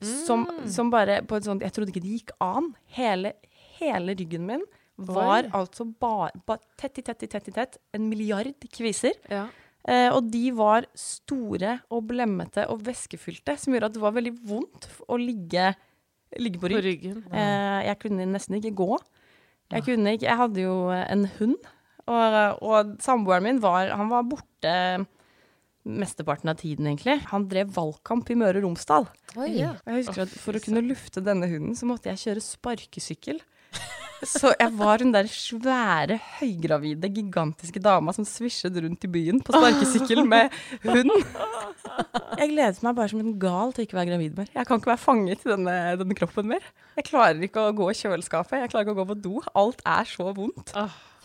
Som, 0.00 0.44
Mm. 0.46 0.68
som 0.68 0.90
bare 0.90 1.22
på 1.22 1.36
et 1.36 1.44
sånt 1.44 1.62
Jeg 1.62 1.72
trodde 1.72 1.88
ikke 1.88 2.02
det 2.04 2.20
gikk 2.20 2.30
an. 2.40 2.74
Hele, 2.92 3.32
hele 3.78 4.14
ryggen 4.14 4.44
min 4.46 4.62
var 4.98 5.44
Oi. 5.44 5.50
altså 5.52 5.84
bare 5.98 6.32
ba, 6.46 6.58
tett 6.76 6.98
i 6.98 7.02
tett 7.02 7.22
i 7.22 7.26
tett 7.26 7.48
i 7.48 7.52
tett. 7.52 7.78
En 7.94 8.08
milliard 8.08 8.52
kviser. 8.72 9.12
Ja. 9.30 9.46
Eh, 9.86 10.08
og 10.10 10.30
de 10.32 10.48
var 10.56 10.88
store 10.98 11.76
og 11.94 12.08
blemmete 12.10 12.64
og 12.72 12.82
væskefylte, 12.88 13.54
som 13.60 13.74
gjorde 13.74 13.92
at 13.92 13.94
det 13.94 14.02
var 14.02 14.16
veldig 14.16 14.32
vondt 14.48 14.88
å 15.06 15.18
ligge, 15.20 15.70
ligge 16.42 16.58
på 16.58 16.66
På 16.66 16.72
ryggen, 16.74 17.20
ryggen. 17.20 17.20
Eh, 17.30 17.86
jeg 17.86 18.00
kunne 18.02 18.26
nesten 18.32 18.58
ikke 18.58 18.74
gå. 18.82 18.90
Jeg 19.74 19.82
kunne 19.86 20.14
ikke 20.14 20.28
Jeg 20.28 20.38
hadde 20.38 20.62
jo 20.62 20.74
en 20.94 21.26
hund, 21.38 21.56
og, 22.06 22.34
og 22.62 22.92
samboeren 23.02 23.42
min 23.42 23.56
var 23.58 23.88
Han 23.98 24.10
var 24.12 24.22
borte 24.30 24.74
mesteparten 25.86 26.50
av 26.50 26.58
tiden, 26.58 26.86
egentlig. 26.90 27.20
Han 27.30 27.46
drev 27.50 27.70
valgkamp 27.74 28.30
i 28.30 28.36
Møre 28.38 28.58
og 28.58 28.66
Romsdal. 28.66 29.06
Oi. 29.38 29.52
Og 29.62 29.92
jeg 29.92 30.00
husker 30.00 30.24
at 30.24 30.32
for 30.34 30.58
å 30.58 30.62
kunne 30.62 30.82
lufte 30.82 31.22
denne 31.22 31.46
hunden, 31.50 31.76
så 31.78 31.86
måtte 31.86 32.10
jeg 32.10 32.22
kjøre 32.24 32.42
sparkesykkel. 32.42 33.38
Så 34.24 34.52
jeg 34.56 34.72
var 34.78 35.02
hun 35.02 35.10
der 35.12 35.26
svære, 35.28 36.16
høygravide, 36.38 37.10
gigantiske 37.12 37.80
dama 37.84 38.14
som 38.16 38.24
svisjet 38.28 38.76
rundt 38.82 39.04
i 39.04 39.10
byen 39.12 39.42
på 39.44 39.52
sparkesykkel 39.52 40.22
med 40.32 40.54
hund. 40.86 41.12
Jeg 42.38 42.50
gledet 42.54 42.82
meg 42.86 42.96
bare 42.96 43.10
som 43.12 43.20
en 43.22 43.34
gal 43.42 43.74
til 43.76 43.84
å 43.84 43.86
ikke 43.88 43.98
være 43.98 44.10
gravid 44.12 44.38
mer. 44.38 44.48
Jeg 44.56 44.68
kan 44.68 44.80
ikke 44.80 44.92
være 44.94 45.02
fanget 45.04 45.44
i 45.44 45.52
denne, 45.52 45.76
denne 46.00 46.16
kroppen 46.18 46.48
mer. 46.54 46.64
Jeg 46.96 47.08
klarer 47.10 47.44
ikke 47.44 47.66
å 47.68 47.74
gå 47.76 47.90
i 47.92 47.98
kjøleskapet, 47.98 48.62
jeg 48.64 48.72
klarer 48.72 48.86
ikke 48.88 48.96
å 48.96 49.00
gå 49.02 49.08
på 49.12 49.18
do. 49.28 49.34
Alt 49.56 49.84
er 49.84 50.08
så 50.08 50.30
vondt. 50.36 50.72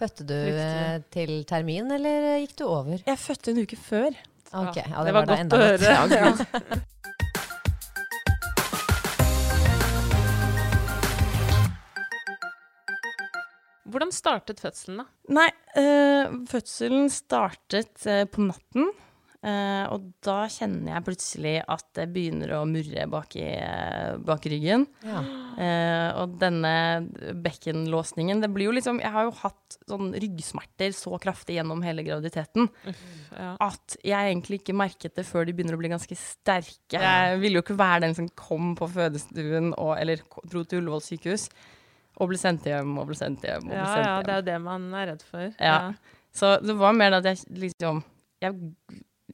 Fødte 0.01 0.25
du 0.25 0.35
Riktig. 0.35 1.05
til 1.13 1.33
termin, 1.49 1.91
eller 1.93 2.39
gikk 2.41 2.55
du 2.59 2.65
over? 2.67 3.03
Jeg 3.07 3.19
fødte 3.21 3.53
en 3.53 3.63
uke 3.63 3.77
før. 3.79 4.09
Okay, 4.51 4.83
ja, 4.83 5.03
Det 5.07 5.13
var 5.15 5.21
var 5.21 5.29
godt 5.29 5.43
enda 5.45 5.55
å 5.55 5.61
godt. 5.63 6.45
høre. 6.51 6.81
Hvordan 13.91 14.11
startet 14.15 14.59
fødselen, 14.63 15.03
da? 15.03 15.05
Nei, 15.37 15.49
øh, 15.81 16.35
fødselen 16.51 17.09
startet 17.13 18.05
øh, 18.07 18.25
på 18.31 18.47
natten. 18.47 18.89
eh, 19.43 19.85
og 19.89 20.03
da 20.21 20.43
kjenner 20.53 20.93
jeg 20.95 21.05
plutselig 21.07 21.53
at 21.67 21.85
det 21.97 22.07
begynner 22.13 22.51
å 22.59 22.65
murre 22.69 23.07
bak 23.09 23.35
i, 23.41 23.47
bak 24.21 24.45
ryggen. 24.51 24.83
Ja. 25.03 25.23
Eh, 25.57 26.09
og 26.21 26.35
denne 26.39 26.71
bekkenlåsningen 27.43 28.39
Det 28.41 28.49
blir 28.53 28.69
jo 28.69 28.75
liksom 28.77 29.01
Jeg 29.01 29.11
har 29.11 29.25
jo 29.27 29.33
hatt 29.41 29.75
sånn 29.89 30.13
ryggsmerter 30.15 30.93
så 30.95 31.17
kraftig 31.21 31.57
gjennom 31.57 31.81
hele 31.83 32.05
graviditeten 32.07 32.69
Ja. 33.35 33.55
at 33.59 33.95
jeg 34.03 34.31
egentlig 34.31 34.61
ikke 34.61 34.75
merket 34.75 35.15
det 35.15 35.25
før 35.27 35.45
de 35.47 35.53
begynner 35.55 35.75
å 35.77 35.79
bli 35.81 35.91
ganske 35.91 36.15
sterke. 36.19 36.99
Jeg 36.99 37.37
ville 37.41 37.59
jo 37.59 37.63
ikke 37.65 37.77
være 37.79 38.01
den 38.05 38.15
som 38.17 38.27
kom 38.35 38.73
på 38.79 38.87
fødestuen 38.91 39.71
og, 39.77 39.93
eller 39.99 40.23
dro 40.47 40.63
til 40.63 40.81
Ullevål 40.81 41.03
sykehus 41.05 41.49
og 42.21 42.29
bli 42.31 42.37
sendt 42.39 42.67
hjem 42.69 42.95
og 43.01 43.07
bli 43.09 43.17
sendt 43.17 43.43
hjem 43.47 43.65
og 43.65 43.71
ble 43.71 43.77
Ja, 43.79 43.85
sendt 43.89 44.05
ja, 44.05 44.11
hjem. 44.15 44.25
det 44.27 44.33
er 44.35 44.41
jo 44.43 44.47
det 44.51 44.59
man 44.67 44.85
er 45.01 45.07
redd 45.13 45.23
for. 45.27 45.47
Ja. 45.59 45.77
Så 46.31 46.51
det 46.63 46.75
var 46.79 46.93
mer 46.95 47.17
at 47.19 47.25
jeg 47.27 47.41
liksom 47.59 48.03
Jeg, 48.41 48.55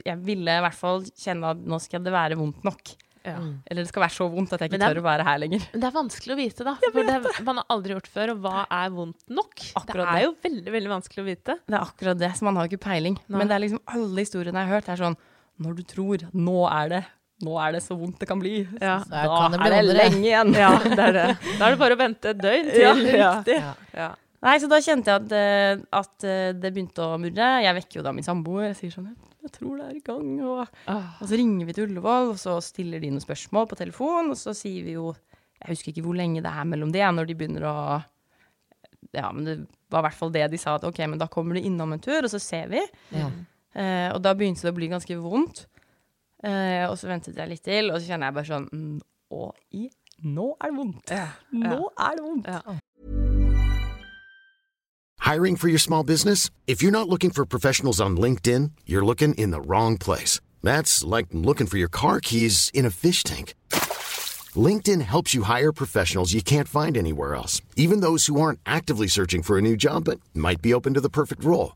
jeg 0.06 0.17
ville 0.26 0.56
i 0.60 0.63
hvert 0.65 0.76
fall 0.78 1.04
kjenne 1.15 1.52
at 1.56 1.60
nå 1.63 1.78
skal 1.84 2.02
det 2.04 2.12
være 2.15 2.36
vondt 2.39 2.63
nok. 2.67 2.95
Ja. 3.28 3.36
Eller 3.67 3.84
det 3.84 3.89
skal 3.89 4.04
være 4.06 4.15
så 4.15 4.26
vondt 4.32 4.54
at 4.56 4.62
jeg 4.63 4.69
ikke 4.71 4.80
er- 4.80 4.93
tør 4.93 5.00
å 5.02 5.04
være 5.04 5.23
her 5.28 5.39
lenger. 5.43 5.63
Men 5.73 5.82
det 5.84 5.88
er 5.89 5.95
vanskelig 5.97 6.32
å 6.34 6.38
vite, 6.39 6.63
da. 6.63 6.73
For 6.80 7.04
det, 7.04 7.43
man 7.43 7.58
har 7.60 7.65
aldri 7.76 7.91
gjort 7.95 8.08
før. 8.08 8.32
Og 8.32 8.38
hva 8.45 8.62
er 8.71 8.89
vondt 8.95 9.26
nok? 9.30 9.56
Akkurat 9.76 9.97
det 9.97 10.06
det. 10.08 10.21
er 10.21 10.23
jo 10.28 10.36
veldig 10.47 10.71
veldig 10.78 10.91
vanskelig 10.93 11.23
å 11.23 11.28
vite. 11.28 11.56
Det 11.67 11.76
er 11.76 11.84
akkurat 11.84 12.17
det, 12.21 12.30
så 12.39 12.47
man 12.47 12.56
har 12.56 12.67
jo 12.67 12.71
ikke 12.78 12.86
peiling. 12.88 13.17
Nei. 13.28 13.38
Men 13.41 13.47
det 13.52 13.56
er 13.58 13.63
liksom 13.65 13.82
alle 13.97 14.23
historiene 14.23 14.62
jeg 14.63 14.69
har 14.69 14.76
hørt, 14.80 14.89
er 14.95 15.02
sånn 15.04 15.17
Når 15.60 15.76
du 15.76 15.84
tror 15.89 16.17
nå 16.38 16.58
er 16.71 16.89
det 16.93 17.04
Nå 17.45 17.54
er 17.62 17.76
det 17.76 17.84
så 17.86 17.93
vondt 18.00 18.17
det 18.19 18.28
kan 18.30 18.39
bli. 18.41 18.63
Ja. 18.82 18.95
Da 19.06 19.26
kan 19.30 19.52
det 19.54 19.60
bli 19.62 19.67
er 19.67 19.73
det 19.76 19.82
vondere. 19.84 19.97
lenge 20.00 20.23
igjen. 20.26 20.54
Ja, 20.58 20.71
det 20.97 21.04
er 21.04 21.13
det. 21.13 21.26
Da 21.60 21.67
er 21.67 21.76
det 21.76 21.80
bare 21.84 21.97
å 21.97 22.00
vente 22.00 22.32
et 22.34 22.39
døgn 22.41 22.71
til. 22.71 22.82
Ja, 22.82 22.93
Ja. 23.23 23.32
riktig. 23.38 23.58
Ja. 23.62 23.73
Ja. 23.93 24.08
Nei, 24.47 24.56
så 24.62 24.67
da 24.69 24.78
kjente 24.82 25.10
jeg 25.13 25.21
at, 25.23 25.32
eh, 25.34 25.84
at 25.97 26.26
eh, 26.30 26.52
det 26.58 26.71
begynte 26.73 27.06
å 27.06 27.17
murre. 27.21 27.50
Jeg 27.65 27.78
vekker 27.78 28.00
jo 28.00 28.06
da 28.06 28.12
min 28.13 28.26
samboer. 28.26 28.67
Jeg 28.71 28.78
sier 28.82 28.93
sånn 28.95 29.08
jeg, 29.12 29.17
jeg 29.47 29.54
tror 29.56 29.78
det 29.80 29.86
er 29.88 29.95
i 29.97 30.04
gang. 30.06 30.28
Og, 30.45 30.76
Ah. 30.89 31.13
og 31.21 31.30
så 31.30 31.38
ringer 31.39 31.65
vi 31.69 31.73
til 31.78 31.88
Ullevål, 31.88 32.34
og 32.34 32.38
så 32.41 32.58
stiller 32.62 33.02
de 33.02 33.10
noen 33.13 33.23
spørsmål 33.23 33.69
på 33.69 33.78
telefon. 33.82 34.30
Og 34.34 34.38
så 34.38 34.54
sier 34.58 34.86
vi 34.86 34.97
jo 34.97 35.13
Jeg 35.58 35.71
husker 35.73 35.89
ikke 35.93 36.04
hvor 36.06 36.13
lenge 36.17 36.41
det 36.45 36.52
er 36.54 36.65
mellom 36.69 36.91
det, 36.93 37.02
når 37.17 37.26
de 37.32 37.34
begynner 37.38 37.63
å 37.65 37.76
Ja, 39.13 39.32
men 39.32 39.45
det 39.45 39.56
var 39.89 40.02
i 40.04 40.08
hvert 40.10 40.17
fall 40.19 40.34
det 40.34 40.45
de 40.52 40.58
sa, 40.62 40.76
at 40.78 40.84
OK, 40.86 41.00
men 41.08 41.17
da 41.21 41.28
kommer 41.32 41.56
du 41.58 41.62
innom 41.65 41.93
en 41.95 42.02
tur, 42.04 42.19
og 42.26 42.30
så 42.30 42.39
ser 42.41 42.67
vi. 42.73 42.82
Ja. 43.15 43.30
Eh, 43.78 44.10
og 44.13 44.21
da 44.26 44.34
begynte 44.38 44.65
det 44.67 44.73
å 44.73 44.78
bli 44.78 44.89
ganske 44.91 45.17
vondt. 45.21 45.65
Eh, 46.43 46.84
og 46.89 46.97
så 47.00 47.10
ventet 47.10 47.38
jeg 47.38 47.50
litt 47.50 47.63
til, 47.65 47.89
og 47.91 48.02
så 48.02 48.12
kjenner 48.12 48.30
jeg 48.30 48.38
bare 48.38 48.50
sånn 48.52 48.67
mm, 48.69 48.97
Å, 49.34 49.47
i 49.73 49.88
Nå 50.23 50.52
er 50.62 50.69
det 50.69 50.78
vondt! 50.78 51.12
Nå 51.54 51.80
er 51.93 52.17
det 52.17 52.23
vondt! 52.26 52.47
Ja. 52.50 52.78
Hiring 55.19 55.58
for 55.58 55.67
your 55.67 55.80
small 55.80 56.04
business? 56.04 56.50
If 56.67 56.82
you're 56.82 56.91
not 56.91 57.10
looking 57.10 57.32
for 57.32 57.45
professionals 57.45 58.00
on 58.00 58.17
LinkedIn, 58.17 58.71
you're 58.86 59.06
looking 59.06 59.34
in 59.36 59.52
the 59.52 59.62
wrong 59.62 59.97
place. 59.97 60.39
That's 60.63 61.04
like 61.04 61.28
looking 61.34 61.67
for 61.67 61.78
your 61.78 61.89
car 61.89 62.19
keys 62.19 62.71
in 62.73 62.86
a 62.86 62.89
fish 62.89 63.23
tank. 63.23 63.54
LinkedIn 64.56 65.02
helps 65.02 65.34
you 65.34 65.43
hire 65.43 65.71
professionals 65.71 66.34
you 66.34 66.41
can't 66.41 66.67
find 66.67 66.97
anywhere 66.97 67.36
else, 67.36 67.62
even 67.76 68.00
those 68.00 68.28
who 68.28 68.39
aren't 68.39 68.60
actively 68.65 69.08
searching 69.08 69.43
for 69.43 69.58
a 69.58 69.62
new 69.62 69.76
job 69.76 70.06
but 70.06 70.19
might 70.34 70.62
be 70.62 70.73
open 70.73 70.93
to 70.93 71.02
the 71.02 71.10
perfect 71.10 71.43
role. 71.43 71.76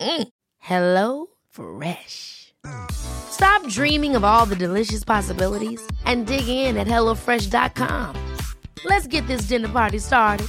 Mm. 0.00 0.28
Hello 0.58 1.26
Fresh. 1.50 2.54
Stop 2.90 3.68
dreaming 3.68 4.16
of 4.16 4.24
all 4.24 4.46
the 4.46 4.56
delicious 4.56 5.04
possibilities 5.04 5.80
and 6.04 6.26
dig 6.26 6.48
in 6.48 6.76
at 6.76 6.86
HelloFresh.com. 6.86 8.16
Let's 8.84 9.06
get 9.06 9.26
this 9.26 9.42
dinner 9.42 9.68
party 9.68 9.98
started. 9.98 10.48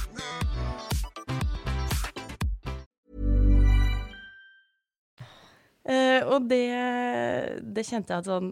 Uh, 5.86 6.26
og 6.26 6.48
det, 6.50 6.66
det 7.76 7.84
kjente 7.86 8.10
jeg 8.10 8.18
at 8.18 8.26
sånn 8.26 8.48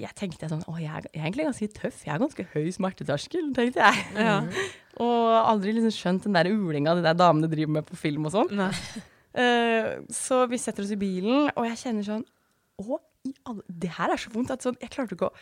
Jeg 0.00 0.10
tenkte 0.18 0.48
sånn 0.50 0.64
Å, 0.66 0.72
jeg 0.82 0.90
er, 0.90 1.04
jeg 1.12 1.20
er 1.20 1.28
egentlig 1.28 1.46
ganske 1.46 1.68
tøff. 1.76 2.00
Jeg 2.06 2.10
er 2.16 2.22
ganske 2.22 2.46
høy 2.50 2.66
smerteterskel, 2.74 3.52
tenkte 3.54 3.86
jeg. 3.86 4.50
og 5.06 5.30
aldri 5.38 5.76
liksom 5.76 5.94
skjønt 5.94 6.26
den 6.26 6.34
der 6.34 6.50
ulinga 6.50 6.96
de 6.98 7.06
der 7.06 7.18
damene 7.18 7.50
driver 7.50 7.78
med 7.78 7.86
på 7.86 7.98
film 7.98 8.26
og 8.26 8.34
sånn. 8.34 8.66
Eh, 9.34 10.00
så 10.10 10.42
vi 10.50 10.58
setter 10.58 10.82
oss 10.82 10.90
i 10.90 10.98
bilen, 10.98 11.50
og 11.54 11.64
jeg 11.70 11.76
kjenner 11.84 12.02
sånn 12.02 12.24
Å, 12.82 12.96
i 13.28 13.34
alle 13.46 13.62
Det 13.68 13.90
her 13.94 14.10
er 14.10 14.18
så 14.18 14.32
vondt 14.34 14.50
at 14.50 14.64
sånn 14.64 14.74
Jeg 14.82 14.90
klarte 14.90 15.14
ikke 15.14 15.28
å 15.30 15.34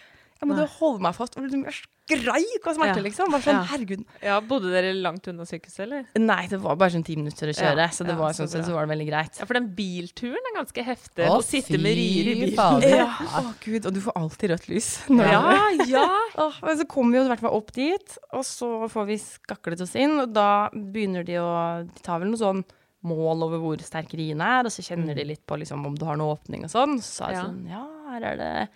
Jeg 0.43 0.47
måtte 0.47 0.67
Nei. 0.67 0.75
holde 0.79 1.01
meg 1.03 1.15
fast. 1.17 1.35
Og 1.35 1.43
liksom, 1.49 1.65
jeg 1.67 1.75
skreik 2.07 2.67
av 2.71 2.77
smerte, 2.77 3.01
Ja. 3.01 3.03
liksom. 3.03 3.33
Bare 3.33 3.43
sånn, 3.43 3.57
Ja. 3.59 3.65
herregud. 3.73 4.05
Ja, 4.23 4.37
Bodde 4.41 4.71
dere 4.71 4.93
langt 4.95 5.27
unna 5.27 5.43
sykehuset, 5.43 5.81
eller? 5.83 6.05
Nei, 6.15 6.47
det 6.47 6.61
var 6.63 6.77
bare 6.77 6.91
sånn 6.95 7.03
ti 7.05 7.17
minutter 7.17 7.49
å 7.51 7.55
kjøre, 7.59 7.77
Ja, 7.83 7.89
så 7.89 8.05
det 8.07 8.15
ja, 8.15 8.19
var 8.21 8.31
så 8.31 8.45
sånn 8.47 8.49
sett 8.53 8.65
så 8.69 8.73
var 8.77 8.87
det 8.87 8.93
veldig 8.95 9.09
greit. 9.11 9.41
Ja, 9.41 9.45
for 9.51 9.55
den 9.59 9.67
bilturen 9.75 10.39
er 10.39 10.55
ganske 10.63 10.85
heftig. 10.87 11.27
Å, 11.27 11.41
Å 11.41 11.43
sitte 11.43 11.75
med 11.83 11.97
rier 11.99 12.31
i 12.31 12.37
bilen. 12.47 12.87
Ja, 12.87 13.09
å 13.19 13.53
gud, 13.65 13.85
og 13.85 13.93
du 13.95 14.01
får 14.01 14.13
alltid 14.15 14.51
rødt 14.55 14.69
lys. 14.71 14.89
når 15.11 15.27
Ja, 15.27 15.71
ja. 15.91 16.07
Åh, 16.47 16.63
men 16.63 16.79
så 16.79 16.87
kommer 16.87 17.11
vi 17.11 17.19
jo 17.19 17.25
i 17.25 17.29
hvert 17.35 17.41
fall 17.41 17.57
opp 17.59 17.73
dit, 17.73 18.19
og 18.33 18.45
så 18.47 18.89
får 18.89 19.07
vi 19.11 19.19
skaklet 19.19 19.81
oss 19.83 19.97
inn, 19.97 20.21
og 20.21 20.33
da 20.33 20.71
begynner 20.71 21.27
de 21.27 21.35
å 21.43 21.83
De 21.83 22.01
tar 22.07 22.21
vel 22.21 22.29
noe 22.31 22.39
sånn 22.39 22.63
mål 23.07 23.43
over 23.47 23.59
hvor 23.63 23.83
sterk 23.85 24.11
rien 24.19 24.41
er, 24.43 24.65
og 24.67 24.73
så 24.75 24.83
kjenner 24.83 25.15
de 25.15 25.25
litt 25.25 25.45
på 25.47 25.59
liksom 25.61 25.85
om 25.87 25.95
du 25.95 26.05
har 26.05 26.17
noe 26.19 26.35
åpning 26.37 26.65
og 26.65 26.71
sånn. 26.73 26.97
Så 26.99 27.23
sa 27.23 27.29
jeg 27.31 27.37
Ja. 27.39 27.45
sånn 27.45 27.69
Ja, 27.71 27.85
her 28.11 28.23
er 28.33 28.37
det 28.37 28.69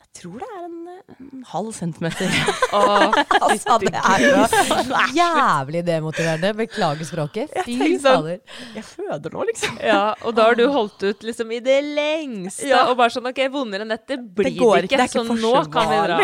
Jeg 0.00 0.08
tror 0.22 0.38
det 0.40 0.48
er 0.56 0.64
en, 0.64 0.79
en 1.18 1.44
halv 1.50 1.72
centimeter. 1.76 2.28
Altså, 3.40 3.78
det 3.82 3.90
er 3.96 4.22
jo 4.22 4.40
jævlig 5.16 5.80
demotiverende. 5.86 6.52
Beklager 6.58 7.06
språket. 7.08 7.52
Fy 7.66 7.76
sånn- 7.96 8.02
fader. 8.04 8.40
Jeg 8.76 8.84
føder 8.86 9.34
nå, 9.34 9.44
liksom. 9.48 9.78
Ja, 9.82 10.14
og 10.24 10.34
da 10.36 10.44
har 10.50 10.58
du 10.58 10.64
holdt 10.70 11.02
ut 11.08 11.24
liksom 11.26 11.50
i 11.56 11.60
det 11.64 11.78
lengste, 11.86 12.68
Ja. 12.68 12.84
og 12.90 12.96
bare 13.00 13.10
sånn 13.14 13.26
OK, 13.30 13.40
vondere 13.52 13.82
enn 13.86 13.92
dette 13.94 14.18
blir 14.20 14.50
Det 14.50 14.52
det, 14.52 14.56
ikke, 14.60 14.82
ikke, 14.84 14.96
det 14.96 15.00
er 15.00 15.10
ikke 15.10 15.24
så 15.26 15.38
nå 15.40 15.52
kan 15.72 15.90
vi 15.90 16.00
dra. 16.06 16.18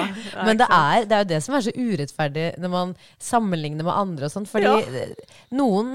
Men 0.47 0.61
det 0.61 0.69
er, 0.71 1.07
det 1.09 1.17
er 1.19 1.25
jo 1.25 1.31
det 1.35 1.41
som 1.47 1.57
er 1.59 1.67
så 1.67 1.75
urettferdig 1.77 2.47
når 2.63 2.73
man 2.77 2.95
sammenligner 3.23 3.87
med 3.89 3.95
andre 3.95 4.29
og 4.29 4.35
sånn. 4.37 4.47
Fordi 4.47 4.65
Ja. 4.67 5.07
noen, 5.57 5.91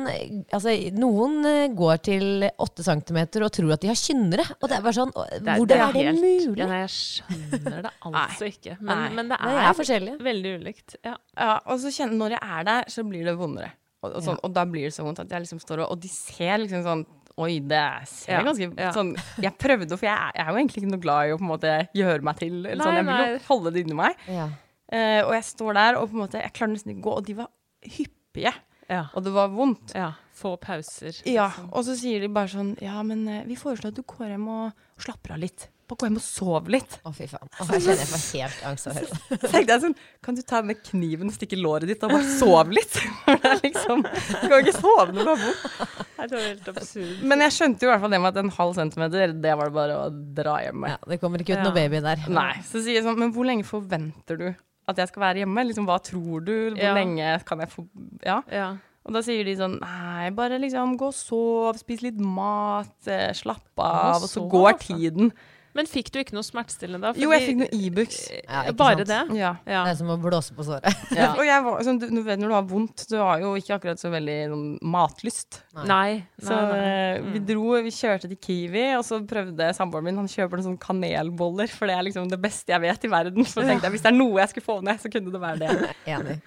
altså, 0.52 0.74
noen 0.98 1.46
eh, 1.46 1.68
går 1.78 2.02
til 2.10 2.48
åtte 2.60 2.84
centimeter 2.86 3.44
og 3.46 3.52
tror 3.56 3.74
at 3.78 3.82
de 3.86 3.92
har 3.92 4.00
kynnere. 4.00 4.46
Og 4.62 4.68
det 4.70 4.78
er 4.78 4.82
bare 4.86 4.98
sånn 4.98 5.12
Det 5.12 5.58
Hvordan 5.58 5.86
er 5.88 5.94
det 5.94 6.06
helt- 6.06 6.22
mulig? 6.22 6.58
Ja, 6.58 6.68
nei, 6.68 6.82
jeg 6.82 6.94
skjønner 6.98 7.82
det 7.88 7.92
altså 8.02 8.46
ikke. 8.50 8.78
Men, 8.88 9.16
men 9.16 9.30
det 9.32 9.38
er, 9.40 9.54
jeg 9.58 9.70
er 9.70 9.78
forskjellig. 9.78 10.16
veldig 10.26 10.52
ulikt. 10.62 10.96
Ja. 11.06 11.16
Ja, 11.38 11.56
og 11.66 11.80
så 11.84 11.92
kjenner 11.94 12.18
når 12.20 12.36
jeg 12.38 12.42
er 12.58 12.64
der, 12.72 12.90
så 12.90 13.04
blir 13.08 13.26
det 13.30 13.36
vondere. 13.40 13.72
Og, 14.02 14.16
og, 14.16 14.22
sånn, 14.26 14.40
og 14.42 14.54
da 14.56 14.64
blir 14.66 14.88
det 14.90 14.94
så 14.96 15.04
vondt 15.06 15.20
at 15.22 15.30
jeg 15.30 15.44
liksom 15.44 15.60
står 15.62 15.84
og 15.84 15.92
Og 15.94 16.00
de 16.02 16.10
ser 16.10 16.56
liksom 16.58 16.82
sånn 16.82 17.04
Oi, 17.38 17.60
det 17.70 17.82
ser 18.10 18.34
Ja, 18.34 18.40
ganske 18.48 18.66
ja. 18.74 18.90
sånn 18.96 19.12
Jeg 19.40 19.54
prøvde, 19.62 19.94
for 19.94 20.08
jeg, 20.08 20.16
er- 20.18 20.34
jeg 20.40 20.42
er 20.42 20.50
jo 20.50 20.58
egentlig 20.58 20.82
ikke 20.82 20.90
noe 20.96 21.04
glad 21.04 21.28
i 21.30 21.36
å 21.36 21.38
på 21.38 21.46
en 21.46 21.52
måte 21.52 21.76
gjøre 22.00 22.26
meg 22.26 22.40
til. 22.42 22.56
Eller 22.66 22.82
Nei, 22.82 22.88
sånn. 22.88 22.98
Jeg 22.98 23.06
vil 23.12 23.22
jo 23.36 23.44
holde 23.52 23.72
det 23.76 23.84
inni 23.86 23.98
meg. 24.02 24.26
Ja. 24.28 24.48
Uh, 24.92 25.22
og 25.28 25.32
jeg 25.38 25.46
står 25.48 25.78
der, 25.78 26.00
og 26.02 26.10
på 26.10 26.18
en 26.18 26.24
måte 26.26 26.42
Jeg 26.42 26.52
klarer 26.58 26.74
nesten 26.74 26.92
ikke 26.96 27.04
å 27.04 27.06
gå, 27.06 27.14
og 27.22 27.30
de 27.30 27.36
var 27.38 27.48
hyppige. 27.86 28.52
Ja. 28.92 29.06
Og 29.16 29.24
det 29.24 29.32
var 29.38 29.54
vondt. 29.54 29.94
ja. 29.96 30.10
Få 30.42 30.56
pauser. 30.58 31.14
Ja, 31.30 31.46
liksom. 31.54 31.70
Og 31.78 31.86
så 31.86 31.94
sier 32.00 32.24
de 32.26 32.28
bare 32.34 32.50
sånn 32.50 32.74
Ja, 32.82 32.98
men 33.06 33.28
eh, 33.30 33.44
vi 33.46 33.54
foreslår 33.60 33.92
at 33.94 34.00
du 34.00 34.02
går 34.10 34.32
hjem 34.34 34.48
og 34.50 34.72
slapper 34.98 35.36
av 35.36 35.44
litt. 35.44 35.68
Bare 35.92 36.00
gå 36.00 36.08
hjem 36.08 36.18
og 36.22 36.24
sov 36.24 36.70
litt. 36.72 36.94
Å, 37.04 37.12
fy 37.16 37.26
faen. 37.28 37.50
Å, 37.52 37.66
jeg 37.76 37.84
kjenner 37.84 38.00
jeg 38.00 38.10
får 38.14 38.22
helt 38.40 38.62
angst 38.70 38.88
av 38.88 38.94
å 38.94 39.02
høre 39.02 39.18
det. 39.18 39.40
Tenkte 39.52 39.76
jeg 39.76 39.82
sånn 39.84 39.96
Kan 40.24 40.38
du 40.38 40.42
ta 40.48 40.62
med 40.64 40.80
kniven 40.88 41.28
og 41.32 41.36
stikke 41.36 41.60
låret 41.60 41.92
ditt 41.92 42.06
og 42.08 42.14
bare 42.16 42.30
sove 42.38 42.78
litt? 42.78 42.96
For 43.26 43.42
det 43.44 43.52
er 43.52 43.60
liksom 43.66 44.06
Du 44.08 44.46
kan 44.48 44.58
ikke 44.64 44.76
sove 44.78 45.08
når 45.12 45.22
du 45.28 45.32
har 45.34 45.42
vondt. 45.44 46.06
Det 46.22 46.38
var 46.38 46.46
helt 46.48 46.68
absurd. 46.72 47.24
Men 47.28 47.44
jeg 47.44 47.56
skjønte 47.58 47.84
jo 47.84 47.90
i 47.90 47.92
hvert 47.92 48.04
fall 48.06 48.14
det 48.16 48.20
med 48.24 48.30
at 48.32 48.40
en 48.44 48.54
halv 48.56 48.76
centimeter, 48.78 49.32
det 49.44 49.56
var 49.58 49.72
det 49.72 49.76
bare 49.76 49.96
å 49.98 50.10
dra 50.38 50.56
hjem 50.64 50.78
med. 50.86 50.94
Ja, 50.94 51.00
det 51.12 51.18
kommer 51.24 51.42
ikke 51.44 51.56
ut 51.56 51.60
Ja. 51.60 51.66
noe 51.66 51.76
baby 51.76 52.00
der. 52.06 52.22
Nei. 52.30 52.52
Så 52.68 52.80
sier 52.86 53.00
jeg 53.00 53.04
sånn, 53.08 53.18
men 53.20 53.34
hvor 53.36 53.48
lenge 53.50 53.66
forventer 53.68 54.38
du 54.40 54.48
at 54.92 54.98
jeg 55.02 55.10
skal 55.12 55.24
være 55.26 55.42
hjemme? 55.44 55.64
Liksom, 55.68 55.86
hva 55.90 55.98
tror 56.04 56.46
du? 56.46 56.54
Hvor 56.76 56.80
Ja. 56.80 56.94
lenge 56.96 57.34
kan 57.50 57.60
jeg 57.66 57.70
få 57.74 57.88
Ja. 58.24 58.40
Ja. 58.54 58.70
Og 59.02 59.16
da 59.16 59.22
sier 59.26 59.44
de 59.44 59.56
sånn, 59.58 59.80
nei, 59.82 60.30
bare 60.38 60.60
liksom 60.62 60.94
gå 61.00 61.08
og 61.10 61.16
sov, 61.18 61.80
spis 61.82 62.04
litt 62.06 62.20
mat, 62.22 62.94
eh, 63.10 63.32
slapp 63.34 63.66
av, 63.82 64.22
og 64.22 64.30
så 64.30 64.36
så, 64.38 64.44
går 64.52 64.74
altså. 64.76 64.94
tiden. 64.94 65.32
Men 65.78 65.88
fikk 65.88 66.10
du 66.12 66.20
ikke 66.22 66.36
noe 66.36 66.44
smertestillende 66.46 67.12
da? 67.12 67.20
Jo, 67.22 67.30
jeg 67.32 67.46
fikk 67.48 67.60
noe 67.62 67.70
Ibux. 67.78 68.18
Ja, 68.42 68.64
Bare 68.78 69.06
sant? 69.06 69.12
det? 69.32 69.40
Ja. 69.40 69.52
Ja. 69.64 69.84
Det 69.88 69.94
er 69.94 70.00
som 70.02 70.10
å 70.12 70.18
blåse 70.22 70.56
på 70.58 70.66
såret. 70.68 70.88
Og 71.40 71.44
jeg 71.48 71.64
var, 71.66 71.82
sånn, 71.88 72.00
du, 72.02 72.08
du 72.12 72.22
vet 72.26 72.42
når 72.42 72.52
du 72.52 72.56
har 72.58 72.66
vondt, 72.68 73.06
du 73.12 73.16
har 73.22 73.44
jo 73.44 73.54
ikke 73.60 73.78
akkurat 73.78 74.02
så 74.02 74.12
veldig 74.14 74.38
noen 74.52 74.66
matlyst. 74.94 75.62
Nei. 75.78 75.86
Nei. 75.92 76.12
Så 76.44 76.52
nei, 76.56 76.66
nei. 76.72 76.90
eh, 76.92 77.30
vi 77.38 77.44
dro, 77.52 77.68
vi 77.86 77.94
kjørte 77.96 78.30
til 78.32 78.40
Kiwi, 78.42 78.86
og 78.98 79.06
så 79.08 79.22
prøvde 79.28 79.70
samboeren 79.78 80.10
min 80.10 80.20
Han 80.20 80.30
kjøper 80.32 80.60
noen 80.60 80.68
sånne 80.72 80.84
kanelboller, 80.84 81.72
for 81.72 81.88
det 81.90 81.96
er 81.98 82.08
liksom 82.10 82.28
det 82.32 82.42
beste 82.44 82.76
jeg 82.76 82.84
vet 82.84 83.08
i 83.08 83.12
verden. 83.16 83.48
Så 83.48 83.64
tenkte 83.64 83.88
jeg 83.88 83.96
hvis 83.96 84.04
det 84.06 84.12
er 84.12 84.18
noe 84.20 84.42
jeg 84.44 84.54
skulle 84.54 84.68
få 84.68 84.78
ned, 84.86 85.00
så 85.02 85.12
kunne 85.14 85.34
det 85.34 85.44
være 85.44 85.62
det. 85.64 85.92
Enig. 86.16 86.38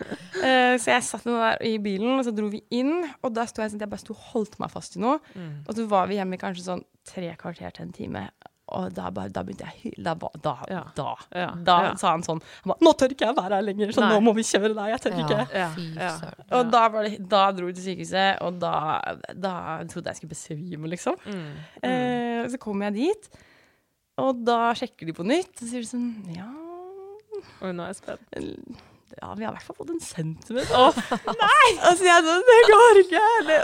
Eh, 0.44 0.74
så 0.82 0.94
jeg 0.94 1.06
satt 1.08 1.24
der 1.28 1.60
i 1.64 1.76
bilen, 1.82 2.18
og 2.18 2.24
så 2.28 2.32
dro 2.36 2.48
vi 2.52 2.60
inn, 2.76 2.96
og 3.24 3.32
da 3.36 3.46
sto 3.48 3.64
jeg 3.64 3.72
sånn 3.72 3.80
at 3.80 3.86
jeg 3.88 3.94
bare 3.96 4.04
sto 4.04 4.16
og 4.16 4.24
holdt 4.34 4.58
meg 4.60 4.72
fast 4.74 4.98
i 4.98 5.02
noe. 5.04 5.20
Mm. 5.34 5.52
Og 5.64 5.76
så 5.78 5.86
var 5.90 6.10
vi 6.10 6.18
hjemme 6.20 6.36
i 6.36 6.42
kanskje 6.42 6.66
sånn 6.68 6.84
tre 7.08 7.30
kvarter 7.40 7.72
til 7.76 7.86
en 7.88 7.94
time. 7.96 8.26
Og 8.72 8.94
da, 8.96 9.10
bare, 9.12 9.28
da 9.28 9.42
begynte 9.44 9.66
jeg 9.66 9.74
å 9.74 9.80
hyle. 9.82 10.04
Da, 10.04 10.28
da, 10.40 10.54
Ja. 10.70 10.82
da, 10.96 11.14
Ja. 11.36 11.50
da 11.54 11.74
Ja. 11.84 11.94
sa 12.00 12.10
han 12.12 12.22
sånn 12.22 12.40
han 12.40 12.70
ba, 12.70 12.74
'Nå 12.80 12.94
tør 12.96 13.12
ikke 13.12 13.26
jeg 13.26 13.36
være 13.36 13.52
her 13.58 13.62
lenger, 13.62 13.92
så 13.92 14.00
Nei. 14.00 14.08
nå 14.14 14.20
må 14.24 14.34
vi 14.34 14.42
kjøre 14.42 14.74
deg. 14.74 14.88
Jeg 14.94 15.00
tør 15.02 15.12
Ja, 15.18 15.24
ikke.' 15.26 15.54
Ja, 15.54 15.68
fy 15.74 15.94
ja. 15.94 16.58
Og 16.58 16.70
da, 16.70 16.88
var 16.88 17.02
det, 17.04 17.28
da 17.28 17.52
dro 17.52 17.66
vi 17.66 17.72
til 17.74 17.84
sykehuset, 17.84 18.40
og 18.40 18.58
da, 18.58 19.00
da 19.38 19.84
trodde 19.84 20.06
jeg 20.06 20.16
skulle 20.16 20.30
besvime, 20.32 20.88
liksom. 20.88 21.14
Mm. 21.26 21.52
Eh, 21.82 22.46
så 22.48 22.58
kom 22.58 22.80
jeg 22.80 22.94
dit, 22.94 23.28
og 24.16 24.44
da 24.44 24.72
sjekker 24.72 25.06
de 25.06 25.12
på 25.12 25.24
nytt, 25.26 25.60
og 25.60 25.68
så 25.68 25.70
sier 25.70 25.80
de 25.82 25.86
sånn 25.92 26.36
Ja, 26.36 26.48
Oi, 27.62 27.72
nå 27.72 27.82
er 27.82 27.92
jeg 27.92 27.96
spent. 27.96 28.80
Ja, 29.20 29.34
vi 29.34 29.44
har 29.44 29.52
i 29.52 29.56
hvert 29.56 29.62
fall 29.62 29.76
fått 29.76 29.90
en 29.90 30.00
centimeter. 30.00 30.70
nei! 30.72 31.68
Altså, 31.84 32.02
jeg 32.04 32.24
sånn, 32.24 32.42
det 32.48 32.60
går 32.72 33.00
ikke. 33.04 33.24
Det, 33.46 33.58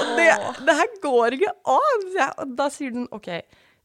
og 0.00 0.16
det, 0.16 0.66
det 0.66 0.74
her 0.78 0.88
går 1.02 1.36
ikke 1.36 1.52
an. 1.66 2.06
Jeg, 2.16 2.30
og 2.38 2.56
da 2.56 2.68
sier 2.72 2.90
den 2.94 3.06
OK, 3.12 3.28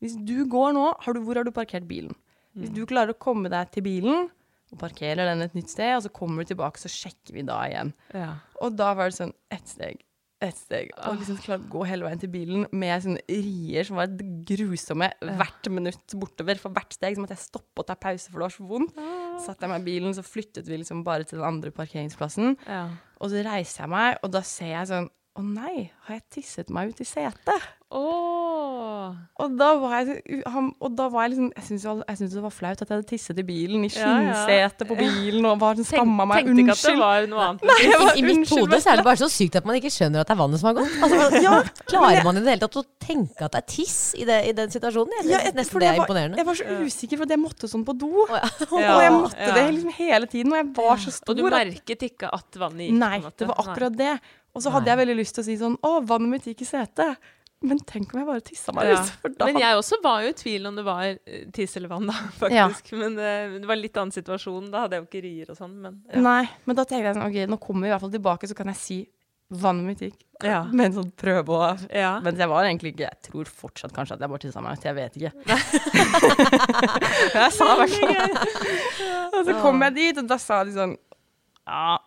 hvis 0.04 0.18
du 0.28 0.46
går 0.50 0.74
nå, 0.78 0.88
har 1.04 1.16
du, 1.16 1.22
hvor 1.26 1.40
har 1.40 1.48
du 1.48 1.54
parkert 1.56 1.88
bilen? 1.90 2.16
Hvis 2.58 2.74
du 2.74 2.84
klarer 2.90 3.14
å 3.14 3.22
komme 3.22 3.52
deg 3.54 3.70
til 3.74 3.86
bilen 3.86 4.28
og 4.74 4.82
parkerer 4.82 5.30
den 5.30 5.46
et 5.46 5.56
nytt 5.56 5.72
sted, 5.72 5.94
og 5.96 6.04
så 6.04 6.12
kommer 6.14 6.44
du 6.44 6.52
tilbake, 6.52 6.82
så 6.82 6.90
sjekker 6.92 7.38
vi 7.38 7.46
da 7.48 7.62
igjen. 7.70 7.94
Ja. 8.18 8.34
Og 8.66 8.76
da 8.76 8.92
var 8.98 9.12
det 9.12 9.20
sånn 9.20 9.34
ett 9.54 9.70
steg, 9.70 10.02
ett 10.44 10.58
steg. 10.58 10.90
Og 11.08 11.22
liksom 11.22 11.38
klare 11.42 11.64
å 11.64 11.70
gå 11.72 11.86
hele 11.88 12.08
veien 12.08 12.22
til 12.22 12.32
bilen 12.34 12.66
med 12.76 13.06
sånne 13.06 13.24
rier 13.30 13.88
som 13.88 14.02
var 14.02 14.12
grusomme 14.50 15.12
hvert 15.22 15.70
minutt 15.72 16.18
bortover. 16.20 16.60
For 16.62 16.76
hvert 16.76 16.98
steg 16.98 17.16
så 17.16 17.24
måtte 17.24 17.38
jeg 17.38 17.46
stoppe 17.46 17.86
og 17.86 17.88
ta 17.88 17.96
pause, 17.98 18.28
for 18.28 18.42
det 18.42 18.48
var 18.50 18.58
så 18.58 18.68
vondt. 18.74 19.00
Satt 19.46 19.64
jeg 19.64 19.72
meg 19.72 19.86
i 19.86 19.88
bilen, 19.88 20.18
så 20.18 20.26
flyttet 20.26 20.68
vi 20.68 20.82
liksom 20.82 21.06
bare 21.08 21.30
til 21.30 21.40
den 21.40 21.48
andre 21.48 21.72
parkeringsplassen. 21.78 22.58
Ja. 22.68 22.84
Og 23.22 23.32
så 23.32 23.46
reiser 23.46 23.86
jeg 23.86 23.94
meg, 23.94 24.20
og 24.22 24.34
da 24.36 24.44
ser 24.46 24.74
jeg 24.74 24.92
sånn 24.92 25.12
Å 25.38 25.44
nei, 25.46 25.92
har 26.08 26.16
jeg 26.18 26.24
tisset 26.34 26.70
meg 26.74 26.90
ut 26.90 27.02
i 27.04 27.06
setet? 27.06 27.66
Oh. 27.94 29.14
Og 29.40 29.54
da 29.56 29.68
var 29.80 29.94
jeg, 30.04 30.42
han, 30.52 30.72
og 30.84 30.96
da 30.98 31.06
var 31.14 31.24
jeg 31.24 31.38
liksom 31.38 31.52
Jeg 31.56 31.68
syntes, 31.70 32.34
det 32.36 32.42
var 32.44 32.52
flaut 32.52 32.82
at 32.84 32.90
jeg 32.90 32.98
hadde 32.98 33.08
tisset 33.08 33.38
i 33.40 33.46
bilen, 33.48 33.86
i 33.86 33.90
Ja, 33.94 34.10
ja. 34.50 34.68
på 34.82 34.98
bilen, 34.98 35.46
og 35.48 35.60
var 35.62 35.78
sånn 35.80 35.88
skamma 35.88 36.26
meg. 36.28 36.42
tenkte 36.50 36.66
ikke 36.66 36.74
at 36.74 36.82
det 36.82 36.92
Unnskyld. 36.92 37.04
var 37.06 37.28
noe 37.32 37.46
annet. 37.46 37.64
Nei, 37.70 37.78
jeg 37.86 38.02
var, 38.02 38.12
I 38.18 38.24
mitt 38.28 38.52
hode 38.52 38.80
så 38.84 38.92
er 38.92 39.00
det 39.00 39.06
bare 39.08 39.22
så 39.22 39.30
sykt 39.32 39.56
at 39.62 39.70
man 39.70 39.78
ikke 39.80 39.92
skjønner 39.94 40.26
at 40.26 40.28
det 40.28 40.36
er 40.36 40.42
vannet 40.42 40.60
som 40.64 40.70
har 40.72 40.78
gått. 40.82 40.98
Altså, 41.06 41.42
Ja, 41.48 41.62
klarer 41.94 42.26
man 42.28 42.42
i 42.42 42.44
det 42.44 42.54
hele 42.56 42.64
tatt 42.66 42.80
å 42.82 42.86
tenke 43.08 43.46
at 43.48 43.54
det 43.56 43.62
er 43.62 43.68
tiss 43.78 43.98
i, 44.18 44.26
det, 44.28 44.40
i 44.50 44.56
den 44.58 44.74
situasjonen? 44.74 45.16
Jeg 45.22 45.30
Ja, 45.32 45.44
synes 45.46 45.60
nesten 45.62 45.78
for 45.78 45.86
det 45.86 45.88
er 45.88 45.94
jeg 45.94 46.02
var- 46.02 46.10
imponerende. 46.10 46.42
Jeg 46.42 46.50
var 46.50 46.60
så 46.60 46.82
usikker, 46.82 47.22
for 47.24 47.36
jeg 47.38 47.44
måtte 47.46 47.72
sånn 47.72 47.86
på 47.88 47.96
do. 48.04 48.12
Oh, 48.26 48.36
ja. 48.36 48.50
Og 48.98 49.06
jeg 49.06 49.14
måtte 49.22 49.48
Ja. 49.48 49.54
det 49.62 49.68
liksom 49.78 49.96
hele 50.02 50.26
tiden, 50.34 50.52
og 50.52 50.60
jeg 50.64 50.74
var 50.82 50.98
så 51.06 51.14
stor. 51.22 51.32
Og 51.32 51.40
du 51.40 51.48
merket 51.54 52.04
ikke 52.10 52.34
at 52.34 52.60
vannet 52.66 52.90
gikk? 52.90 53.00
Nei, 53.00 53.14
på 53.16 53.22
en 53.22 53.30
måte. 53.30 53.38
det 53.46 53.50
var 53.54 53.64
akkurat 53.64 53.98
det. 54.04 54.12
Og 54.58 54.64
så 54.66 54.74
hadde 54.74 54.90
jeg 54.90 55.00
veldig 55.04 55.18
lyst 55.20 55.38
til 55.38 55.44
å 55.44 55.48
si 55.48 55.58
sånn 55.60 55.76
Å, 55.86 55.98
vannet 56.10 56.34
mitt 56.34 56.48
gikk 56.50 56.64
i 56.66 56.70
setet. 56.70 57.28
Men 57.66 57.80
tenk 57.90 58.12
om 58.14 58.20
jeg 58.22 58.28
bare 58.28 58.44
tissa 58.46 58.74
meg 58.76 58.92
Ja. 58.92 59.02
Men 59.42 59.58
jeg 59.58 59.78
også 59.80 59.98
var 60.04 60.22
jo 60.22 60.30
i 60.30 60.38
tvil 60.38 60.68
om 60.70 60.76
det 60.78 60.84
var 60.86 61.06
eh, 61.10 61.46
tiss 61.54 61.74
eller 61.80 61.90
vann, 61.90 62.06
da, 62.10 62.14
faktisk. 62.42 62.92
Men 63.00 63.18
eh, 63.18 63.58
det 63.58 63.66
var 63.66 63.78
en 63.78 63.82
litt 63.82 63.98
annen 63.98 64.14
situasjon. 64.14 64.70
Da 64.74 64.86
hadde 64.86 64.98
jeg 64.98 65.06
jo 65.06 65.08
ikke 65.10 65.24
rier 65.26 65.54
og 65.54 65.58
sånn, 65.58 65.78
men 65.82 66.02
ja. 66.12 66.22
Nei, 66.22 66.44
men 66.70 66.78
da 66.78 66.86
tenkte 66.86 67.10
jeg 67.10 67.18
sånn 67.18 67.30
OK, 67.30 67.40
nå 67.50 67.58
kommer 67.64 67.88
vi 67.88 67.90
i 67.90 67.96
hvert 67.96 68.06
fall 68.06 68.14
tilbake, 68.14 68.50
så 68.52 68.58
kan 68.58 68.70
jeg 68.74 68.82
si 68.82 69.00
vannet 69.58 69.88
mitt 69.88 70.04
gikk. 70.06 70.20
Ja. 70.46 70.60
Med 70.78 70.92
en 70.92 70.98
sånn 71.00 71.10
prøve 71.18 71.58
å 71.58 71.72
Ja. 71.90 72.12
Men 72.22 72.38
jeg 72.38 72.50
var 72.52 72.68
egentlig 72.68 72.94
ikke 72.94 73.08
Jeg 73.08 73.22
tror 73.32 73.50
fortsatt 73.64 73.96
kanskje 73.96 74.20
at 74.20 74.22
jeg 74.22 74.30
bare 74.36 74.44
tissa 74.44 74.62
meg 74.62 74.78
ut. 74.78 74.86
Jeg 74.86 74.98
vet 75.00 75.18
ikke. 75.18 75.32
jeg 77.42 77.56
sa 77.58 77.72
i 77.74 77.80
hvert 77.82 77.98
fall 77.98 79.40
Og 79.40 79.42
så 79.48 79.58
kom 79.64 79.82
jeg 79.88 79.98
dit, 79.98 80.22
og 80.22 80.30
da 80.30 80.38
sa 80.42 80.62
de 80.68 80.78
sånn 80.78 80.94
Ja, 81.66 81.98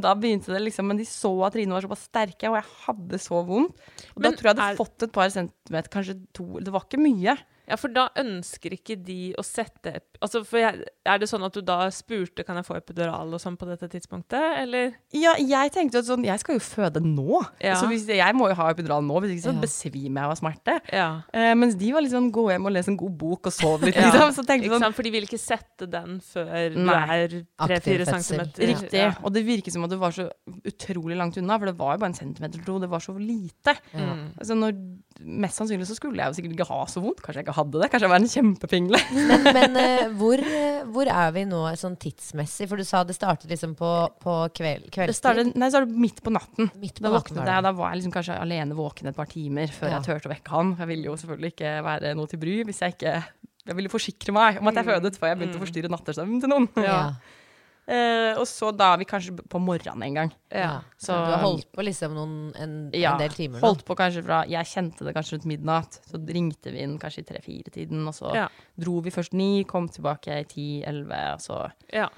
da 0.00 0.14
begynte 0.14 0.52
det 0.52 0.60
liksom 0.62 0.86
Men 0.86 0.96
de 1.00 1.04
så 1.08 1.30
at 1.46 1.54
rynene 1.54 1.76
var 1.76 1.84
såpass 1.86 2.08
sterke, 2.08 2.48
og 2.50 2.56
jeg 2.58 2.68
hadde 2.86 3.18
så 3.22 3.40
vondt. 3.46 3.74
Og 4.16 4.22
da 4.22 4.30
tror 4.32 4.50
jeg 4.50 4.56
jeg 4.56 4.56
hadde 4.56 4.72
er- 4.72 4.80
fått 4.80 5.02
et 5.06 5.12
par 5.12 5.30
centimeter, 5.30 5.90
kanskje 5.90 6.16
to 6.34 6.60
Det 6.60 6.72
var 6.72 6.84
ikke 6.86 7.00
mye. 7.00 7.36
Ja, 7.70 7.76
for 7.78 7.92
da 7.94 8.08
ønsker 8.20 8.74
ikke 8.74 8.96
de 9.06 9.30
å 9.38 9.44
sette 9.46 10.00
Altså, 10.20 10.42
for 10.44 10.58
jeg, 10.60 10.82
Er 11.08 11.20
det 11.22 11.28
sånn 11.30 11.44
at 11.46 11.54
du 11.56 11.62
da 11.64 11.86
spurte 11.94 12.44
kan 12.44 12.58
jeg 12.58 12.66
få 12.66 12.74
epidural 12.76 13.30
og 13.32 13.40
sånn 13.40 13.56
på 13.56 13.64
dette 13.70 13.86
tidspunktet, 13.88 14.42
eller? 14.60 14.90
Ja, 15.16 15.32
jeg 15.38 15.72
tenkte 15.72 16.02
at 16.02 16.08
sånn 16.10 16.26
Jeg 16.26 16.42
skal 16.42 16.58
jo 16.58 16.62
føde 16.64 17.00
nå. 17.00 17.40
Ja. 17.62 17.76
Så 17.80 17.88
hvis, 17.88 18.04
jeg 18.10 18.36
må 18.36 18.50
jo 18.50 18.56
ha 18.58 18.66
epidural 18.74 19.06
nå, 19.06 19.20
hvis 19.22 19.36
ikke 19.38 19.46
så 19.46 19.54
Ja. 19.54 19.60
besvimer 19.62 20.26
jeg 20.26 20.30
av 20.34 20.36
smerte. 20.42 20.74
Ja. 20.92 21.08
Eh, 21.32 21.54
mens 21.54 21.74
de 21.80 21.92
var 21.94 22.02
litt 22.04 22.12
sånn 22.12 22.30
gå 22.34 22.44
hjem 22.50 22.66
og 22.66 22.72
lese 22.76 22.88
en 22.92 22.96
god 23.00 23.16
bok 23.16 23.46
og 23.46 23.52
sove 23.56 23.86
litt, 23.88 23.96
Ja. 23.96 24.10
liksom. 24.10 24.34
Så 24.36 24.44
tenkte 24.44 24.66
Ikke 24.68 24.74
sånn 24.76 24.86
sant? 24.90 24.96
For 24.96 25.02
de 25.08 25.10
vil 25.14 25.24
ikke 25.24 25.40
sette 25.40 25.88
den 25.90 26.20
før 26.20 26.76
Nei. 26.76 27.26
du 27.28 27.38
er 27.38 27.66
tre-fire 27.66 28.04
centimeter. 28.06 28.66
Riktig. 28.74 28.92
Ja. 29.00 29.14
Og 29.24 29.32
det 29.32 29.46
virket 29.46 29.72
som 29.72 29.84
at 29.84 29.90
det 29.90 29.98
var 29.98 30.10
så 30.12 30.28
utrolig 30.66 31.16
langt 31.16 31.36
unna, 31.38 31.58
for 31.58 31.66
det 31.70 31.76
var 31.78 31.94
jo 31.96 31.98
bare 32.04 32.10
en 32.12 32.14
centimeter 32.18 32.64
to. 32.64 32.78
Det 32.78 32.90
var 32.90 33.00
så 33.00 33.16
lite. 33.16 33.76
Mm. 33.94 34.34
Altså 34.38 34.54
når, 34.58 34.76
mest 35.20 35.58
sannsynlig 35.60 35.86
så 35.88 35.94
skulle 35.96 36.16
jeg 36.20 36.30
jo 36.32 36.36
sikkert 36.38 36.54
ikke 36.56 36.66
ha 36.70 36.78
så 36.88 37.02
vondt. 37.04 37.20
Kanskje 37.24 37.40
jeg 37.40 37.46
ikke 37.46 37.54
hadde 37.58 37.80
det. 37.82 37.88
Kanskje 37.92 38.06
jeg 38.06 38.12
var 38.12 38.20
en 38.22 38.30
kjempepingle. 38.32 39.00
Men, 39.30 39.44
men 39.56 39.76
uh, 39.76 40.14
hvor, 40.20 40.40
eh, 40.42 40.80
hvor 40.94 41.10
er 41.12 41.34
vi 41.36 41.44
nå 41.48 41.60
sånn 41.80 41.96
tidsmessig? 42.00 42.68
For 42.70 42.80
du 42.80 42.86
sa 42.88 43.02
det 43.06 43.16
startet 43.16 43.50
liksom 43.52 43.74
på, 43.78 43.90
på 44.22 44.36
kveld, 44.56 44.88
Det 44.94 45.16
startet, 45.16 45.52
nei, 45.54 45.66
det 45.68 45.74
startet 45.74 45.98
midt 46.06 46.22
på 46.24 46.32
natten. 46.34 46.70
Midt 46.80 46.98
på 47.00 47.04
Da, 47.06 47.12
natten 47.16 47.36
våknet 47.36 47.52
jeg, 47.52 47.66
da 47.66 47.72
var 47.76 47.92
jeg 47.92 48.00
liksom 48.00 48.14
kanskje 48.16 48.38
alene 48.40 48.78
våken 48.78 49.10
et 49.12 49.18
par 49.18 49.28
timer 49.30 49.72
før 49.74 49.90
Ja. 49.92 49.98
jeg 49.98 50.08
turte 50.08 50.30
å 50.30 50.34
vekke 50.34 50.54
han. 50.56 50.72
Jeg 50.80 50.90
ville 50.94 51.10
jo 51.10 51.18
selvfølgelig 51.20 51.52
ikke 51.54 51.74
være 51.90 52.14
noe 52.18 52.30
til 52.30 52.40
bry 52.42 52.56
hvis 52.70 52.80
jeg 52.84 52.96
ikke 52.96 53.14
Jeg 53.70 53.76
ville 53.76 53.92
forsikre 53.92 54.32
meg 54.34 54.60
om 54.62 54.70
at 54.72 54.80
jeg 54.80 54.88
fødet 54.88 55.18
før 55.20 55.32
jeg 55.34 55.40
begynte 55.42 55.60
å 55.60 55.64
forstyrre 55.66 55.92
nattesøvnen 55.92 56.40
til 56.42 56.52
noen. 56.52 56.70
Ja. 56.80 57.02
Eh, 57.88 58.36
og 58.38 58.46
så 58.46 58.70
da 58.76 58.92
vi 58.96 59.04
kanskje 59.04 59.32
på 59.48 59.58
morgenen 59.60 60.02
en 60.06 60.14
gang. 60.14 60.32
Ja. 60.52 60.80
Så- 60.96 61.06
Så 61.06 61.26
du 61.26 61.30
har 61.32 61.38
holdt 61.42 61.72
på 61.72 61.82
liksom 61.82 62.14
noen, 62.14 62.52
en, 62.56 62.90
Ja, 62.94 63.12
en 63.12 63.18
del 63.18 63.30
timer 63.30 63.58
nå? 63.58 63.66
Holdt 63.66 63.84
på 63.84 63.96
kanskje 63.96 64.22
fra 64.24 64.44
Jeg 64.46 64.64
kjente 64.66 64.98
det 65.04 65.14
kanskje 65.14 65.32
rundt 65.38 65.46
midnatt. 65.46 65.98
Så 66.06 66.16
ringte 66.28 66.70
vi 66.70 66.78
inn 66.82 66.98
kanskje 66.98 67.18
i 67.20 67.24
tre-fire-tiden, 67.24 68.06
og 68.06 68.14
så 68.14 68.32
Ja. 68.34 68.48
dro 68.78 69.00
vi 69.00 69.10
først 69.10 69.32
ni, 69.32 69.64
kom 69.64 69.88
tilbake 69.88 70.28
i 70.28 70.44
ti-elleve, 70.44 71.34
og 71.34 71.40
så 71.40 71.72
Ja. 71.92 72.08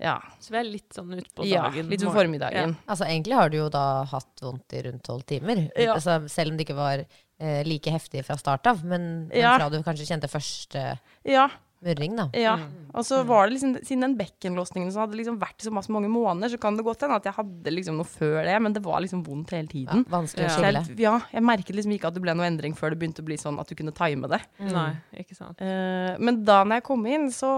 Ja. 0.00 0.18
Så 0.40 0.50
vi 0.50 0.56
er 0.56 0.64
litt 0.64 0.88
sånn 0.94 1.12
utpå 1.14 1.44
ja 1.46 1.62
dagen. 1.70 1.88
litt 1.90 2.00
på 2.00 2.12
formiddagen. 2.12 2.76
Altså 2.88 3.04
Egentlig 3.06 3.34
har 3.34 3.48
du 3.50 3.58
jo 3.58 3.68
da 3.68 4.04
hatt 4.04 4.40
vondt 4.40 4.72
i 4.72 4.82
rundt 4.82 5.02
tolv 5.02 5.24
timer. 5.26 5.70
Ja. 5.76 5.94
Altså, 5.94 6.26
selv 6.28 6.50
om 6.52 6.56
det 6.56 6.66
ikke 6.66 6.76
var 6.76 7.04
eh, 7.38 7.62
like 7.64 7.84
heftig 7.90 8.24
fra 8.24 8.36
start 8.36 8.66
av. 8.66 8.82
Men, 8.84 9.28
men 9.28 9.38
Ja. 9.38 9.56
fra 9.58 9.68
du 9.70 9.82
kanskje 9.82 10.06
kjente 10.08 10.28
første 10.28 10.98
Ja. 11.24 11.48
Murring, 11.84 12.16
da. 12.18 12.28
ja. 12.36 12.54
Mm. 12.60 12.76
Og 12.90 13.04
så 13.06 13.20
var 13.22 13.46
det 13.46 13.54
liksom 13.54 13.76
Siden 13.86 14.02
den 14.02 14.16
bekkenlåsningen 14.18 14.88
som 14.90 15.04
hadde 15.04 15.14
liksom 15.14 15.36
vært 15.38 15.62
i 15.62 15.68
så 15.68 15.72
masse 15.72 15.92
mange 15.94 16.08
måneder, 16.10 16.50
så 16.52 16.58
kan 16.58 16.74
det 16.76 16.82
godt 16.84 17.04
hende 17.06 17.20
at 17.20 17.28
jeg 17.28 17.36
hadde 17.36 17.72
liksom 17.72 18.00
noe 18.00 18.08
før 18.10 18.40
det, 18.44 18.56
men 18.64 18.74
det 18.74 18.82
var 18.84 18.98
liksom 19.04 19.22
vondt 19.26 19.54
hele 19.54 19.68
Ja, 19.68 19.72
tiden. 19.72 20.02
vanskelig 20.10 20.48
å 20.48 20.56
skille. 20.56 20.82
jeg, 20.88 20.98
ja, 21.04 21.14
jeg 21.30 21.44
merket 21.46 21.78
liksom 21.78 21.94
ikke 21.94 22.10
at 22.10 22.18
det 22.18 22.24
ble 22.24 22.34
noe 22.34 22.48
endring 22.50 22.74
før 22.76 22.90
det 22.92 22.98
begynte 23.00 23.22
å 23.22 23.28
bli 23.30 23.38
sånn 23.40 23.60
at 23.62 23.70
du 23.70 23.76
kunne 23.78 23.94
time 23.94 24.28
det. 24.32 24.40
Nei, 24.72 24.90
ikke 25.22 25.38
sant. 25.38 25.62
Uh, 25.62 26.18
men 26.18 26.42
da 26.44 26.64
når 26.64 26.80
jeg 26.80 26.86
kom 26.90 27.06
inn, 27.06 27.30
så, 27.30 27.52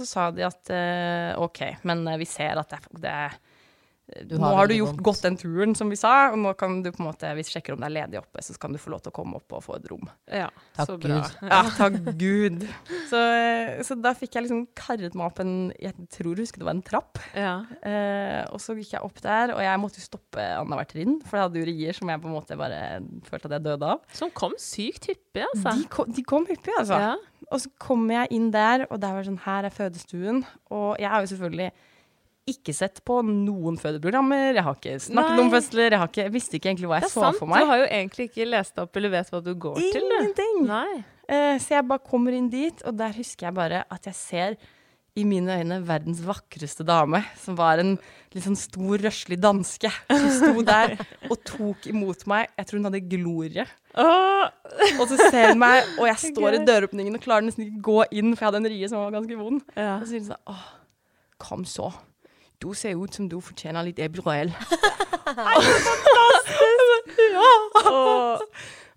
så 0.00 0.08
sa 0.08 0.30
de 0.34 0.48
at 0.48 0.72
uh, 0.72 1.44
OK, 1.44 1.60
men 1.84 2.06
eh, 2.08 2.18
vi 2.24 2.28
ser 2.30 2.56
at 2.62 2.72
det, 2.72 2.80
det 3.04 3.12
er 3.26 3.36
Du 4.26 4.34
Nå 4.38 4.44
har 4.44 4.56
har 4.56 4.66
du 4.70 4.74
gjort 4.74 4.92
vondt. 4.96 5.02
gått 5.06 5.22
den 5.22 5.36
turen, 5.38 5.74
som 5.78 5.90
vi 5.92 5.96
sa, 5.96 6.30
og 6.32 6.38
nå 6.42 6.52
kan 6.58 6.80
du 6.82 6.90
på 6.90 7.02
en 7.02 7.06
måte, 7.10 7.28
hvis 7.38 7.50
vi 7.50 7.54
sjekker 7.58 7.76
om 7.76 7.80
det 7.84 7.86
er 7.90 7.94
ledig 7.94 8.18
oppe, 8.20 8.42
så 8.42 8.56
kan 8.58 8.72
du 8.74 8.78
få 8.82 8.90
lov 8.94 9.02
til 9.04 9.12
å 9.12 9.16
komme 9.20 9.38
opp 9.38 9.52
og 9.58 9.62
få 9.64 9.76
et 9.78 9.86
rom. 9.92 10.08
Ja, 10.26 10.48
Takk 10.76 10.88
så 10.90 10.96
bra. 11.00 11.20
Gud. 11.20 11.50
Ja, 11.50 11.60
takk 11.78 11.98
Gud. 12.18 12.66
Så, 13.10 13.18
eh, 13.18 13.80
så 13.86 13.96
da 13.98 14.12
fikk 14.14 14.36
jeg 14.38 14.44
liksom 14.46 14.64
karret 14.78 15.16
meg 15.18 15.24
opp 15.26 15.40
en 15.42 15.72
Jeg 15.82 15.94
tror 16.14 16.36
du 16.38 16.42
husker 16.44 16.62
det 16.62 16.66
var 16.68 16.76
en 16.76 16.82
trapp. 16.86 17.18
Ja. 17.34 17.54
Eh, 17.82 18.44
og 18.54 18.60
så 18.62 18.76
gikk 18.78 18.92
jeg 18.94 19.02
opp 19.02 19.18
der, 19.24 19.54
og 19.56 19.62
jeg 19.64 19.80
måtte 19.82 19.98
jo 19.98 20.04
stoppe 20.06 20.44
annethvert 20.60 20.92
trinn, 20.94 21.16
for 21.26 21.38
jeg 21.40 21.48
hadde 21.48 21.58
jo 21.62 21.66
rier 21.70 21.96
som 21.98 22.12
jeg 22.12 22.22
på 22.22 22.30
en 22.30 22.36
måte 22.36 22.58
bare 22.60 22.80
følte 23.26 23.50
at 23.50 23.56
jeg 23.58 23.64
døde 23.66 23.90
av. 23.96 24.04
Som 24.14 24.30
kom 24.30 24.54
sykt 24.62 25.10
hyppig, 25.10 25.42
altså. 25.48 25.74
De 25.80 25.88
kom, 25.90 26.10
de 26.14 26.22
kom 26.26 26.46
hyppig, 26.50 26.74
altså. 26.78 27.00
Ja. 27.02 27.14
Og 27.50 27.64
så 27.64 27.70
kommer 27.82 28.20
jeg 28.20 28.36
inn 28.38 28.50
der, 28.54 28.86
og 28.90 29.00
der 29.02 29.10
var 29.16 29.24
det 29.24 29.30
sånn 29.32 29.40
Her 29.42 29.66
er 29.66 29.74
fødestuen. 29.74 30.44
Og 30.70 30.92
jeg 31.02 31.10
er 31.10 31.24
jo 31.24 31.30
selvfølgelig 31.32 31.70
ikke 32.48 32.72
sett 32.74 33.02
på 33.06 33.20
noen 33.26 33.76
fødeprogrammer. 33.80 34.56
Jeg 34.56 34.64
har 34.66 34.78
ikke 34.78 34.96
snakket 35.04 35.36
Nei. 35.36 35.44
om 35.44 35.52
fødsler. 35.52 35.92
Jeg, 35.92 36.00
har 36.00 36.10
ikke, 36.10 36.24
jeg 36.24 36.34
visste 36.34 36.58
ikke 36.58 36.72
egentlig 36.72 36.90
hva 36.90 36.98
jeg 37.02 37.12
så 37.12 37.26
sant. 37.26 37.38
for 37.38 37.46
Du 37.52 37.70
har 37.70 37.82
jo 37.82 37.86
egentlig 37.86 38.28
ikke 38.30 38.48
lest 38.48 38.80
opp 38.82 38.96
eller 38.96 39.12
vet 39.14 39.30
hva 39.34 39.40
du 39.44 39.52
går 39.54 39.78
til. 39.80 40.08
Ingenting. 40.08 40.66
Eh, 41.30 41.54
så 41.62 41.76
jeg 41.76 41.86
bare 41.86 42.02
kommer 42.10 42.34
inn 42.34 42.50
dit, 42.50 42.82
og 42.88 42.96
der 42.98 43.14
husker 43.14 43.50
jeg 43.50 43.54
bare 43.60 43.84
at 43.86 44.08
jeg 44.10 44.18
ser 44.18 44.56
i 45.18 45.24
mine 45.26 45.52
øyne 45.58 45.80
verdens 45.84 46.20
vakreste 46.22 46.84
dame, 46.86 47.18
som 47.38 47.56
var 47.58 47.80
en 47.82 47.96
litt 48.30 48.44
sånn 48.44 48.58
stor, 48.58 48.94
røslig 49.02 49.38
danske. 49.42 49.90
Som 50.08 50.28
sto 50.36 50.64
der 50.72 50.94
og 51.28 51.36
tok 51.46 51.88
imot 51.90 52.26
meg. 52.30 52.50
Jeg 52.56 52.68
tror 52.70 52.80
hun 52.80 52.88
hadde 52.90 53.02
glorie. 53.10 53.66
Og 54.00 55.06
så 55.10 55.18
ser 55.30 55.52
hun 55.52 55.60
meg, 55.62 55.82
og 55.98 56.06
jeg 56.10 56.20
står 56.34 56.60
i 56.60 56.62
døråpningen 56.66 57.18
og 57.18 57.24
klarer 57.24 57.46
nesten 57.46 57.66
ikke 57.66 57.82
gå 57.90 57.98
inn, 58.10 58.34
for 58.34 58.46
jeg 58.46 58.52
hadde 58.52 58.62
en 58.64 58.70
rie 58.74 58.90
som 58.90 59.02
var 59.02 59.16
ganske 59.18 59.40
vond. 59.40 59.64
ja. 59.76 59.96
Og 59.98 60.06
så 60.06 60.12
sier 60.14 60.22
hun 60.24 60.30
sånn 60.32 60.54
Åh, 60.54 60.68
kom 61.42 61.66
så. 61.68 61.90
Du 62.60 62.74
ser 62.76 62.98
ut 63.00 63.14
som 63.16 63.28
du 63.28 63.38
fortjener 63.40 63.86
litt 63.86 63.98
Eberøl. 64.04 64.52
ja! 67.32 67.48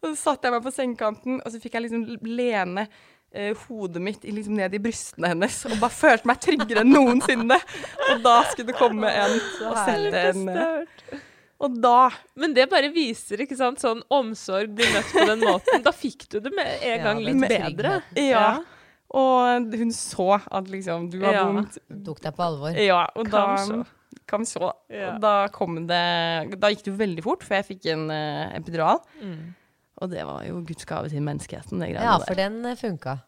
Og 0.04 0.10
så 0.12 0.16
satte 0.20 0.50
jeg 0.50 0.54
meg 0.58 0.64
på 0.66 0.72
sengekanten, 0.76 1.38
og 1.40 1.52
så 1.52 1.60
fikk 1.64 1.78
jeg 1.78 1.86
liksom 1.86 2.02
lene 2.28 2.84
eh, 3.32 3.54
hodet 3.56 4.02
mitt 4.04 4.26
liksom 4.28 4.58
ned 4.60 4.76
i 4.76 4.82
brystene 4.84 5.32
hennes, 5.32 5.62
og 5.70 5.78
bare 5.80 5.96
følte 5.96 6.28
meg 6.28 6.42
tryggere 6.44 6.84
enn 6.84 6.92
noensinne. 6.92 7.60
Og 8.10 8.26
da 8.26 8.34
skulle 8.50 8.74
det 8.74 8.76
komme 8.82 9.14
en 9.14 9.38
og 9.64 9.78
sette 9.80 10.26
en 10.34 10.52
eh, 10.52 11.22
Og 11.64 11.80
da 11.80 12.10
Men 12.36 12.52
det 12.58 12.68
bare 12.68 12.92
viser, 12.92 13.46
ikke 13.46 13.56
sant, 13.56 13.80
sånn 13.80 14.04
omsorg 14.12 14.76
blir 14.76 14.92
møtt 14.92 15.16
på 15.16 15.24
den 15.32 15.48
måten. 15.48 15.88
Da 15.88 15.96
fikk 15.96 16.28
du 16.36 16.42
det 16.44 16.52
med 16.52 16.84
en 16.92 17.08
gang 17.08 17.24
litt 17.24 17.48
bedre. 17.48 18.02
Ja. 18.20 18.48
Og 19.14 19.74
hun 19.78 19.92
så 19.94 20.40
at 20.42 20.70
liksom 20.74 21.10
Du 21.14 21.20
har 21.22 21.34
Ja. 21.34 21.44
vondt. 21.46 21.78
Tok 22.06 22.22
deg 22.24 22.34
på 22.36 22.46
alvor. 22.48 22.78
Ja, 22.78 23.04
og 23.16 23.30
da 23.30 23.44
Kom 23.56 23.58
så. 23.68 23.84
Kom 24.30 24.46
så. 24.46 24.72
Ja. 24.90 25.16
Og 25.16 25.22
da 25.22 25.34
kom 25.54 25.76
det 25.88 26.60
Da 26.60 26.70
gikk 26.72 26.84
det 26.86 26.94
jo 26.94 26.98
veldig 26.98 27.24
fort, 27.26 27.44
for 27.44 27.56
jeg 27.60 27.68
fikk 27.74 27.92
en 27.94 28.08
uh, 28.10 28.56
epidural. 28.58 29.04
Mm. 29.22 29.54
Og 30.02 30.10
det 30.10 30.24
var 30.26 30.42
jo 30.48 30.64
Guds 30.66 30.86
gave 30.90 31.10
til 31.10 31.22
menneskeheten, 31.22 31.80
det 31.80 31.92
Ja, 31.94 32.18
der. 32.18 32.26
for 32.26 32.34
den 32.40 32.66
eh, 32.66 32.76
funka. 32.76 33.20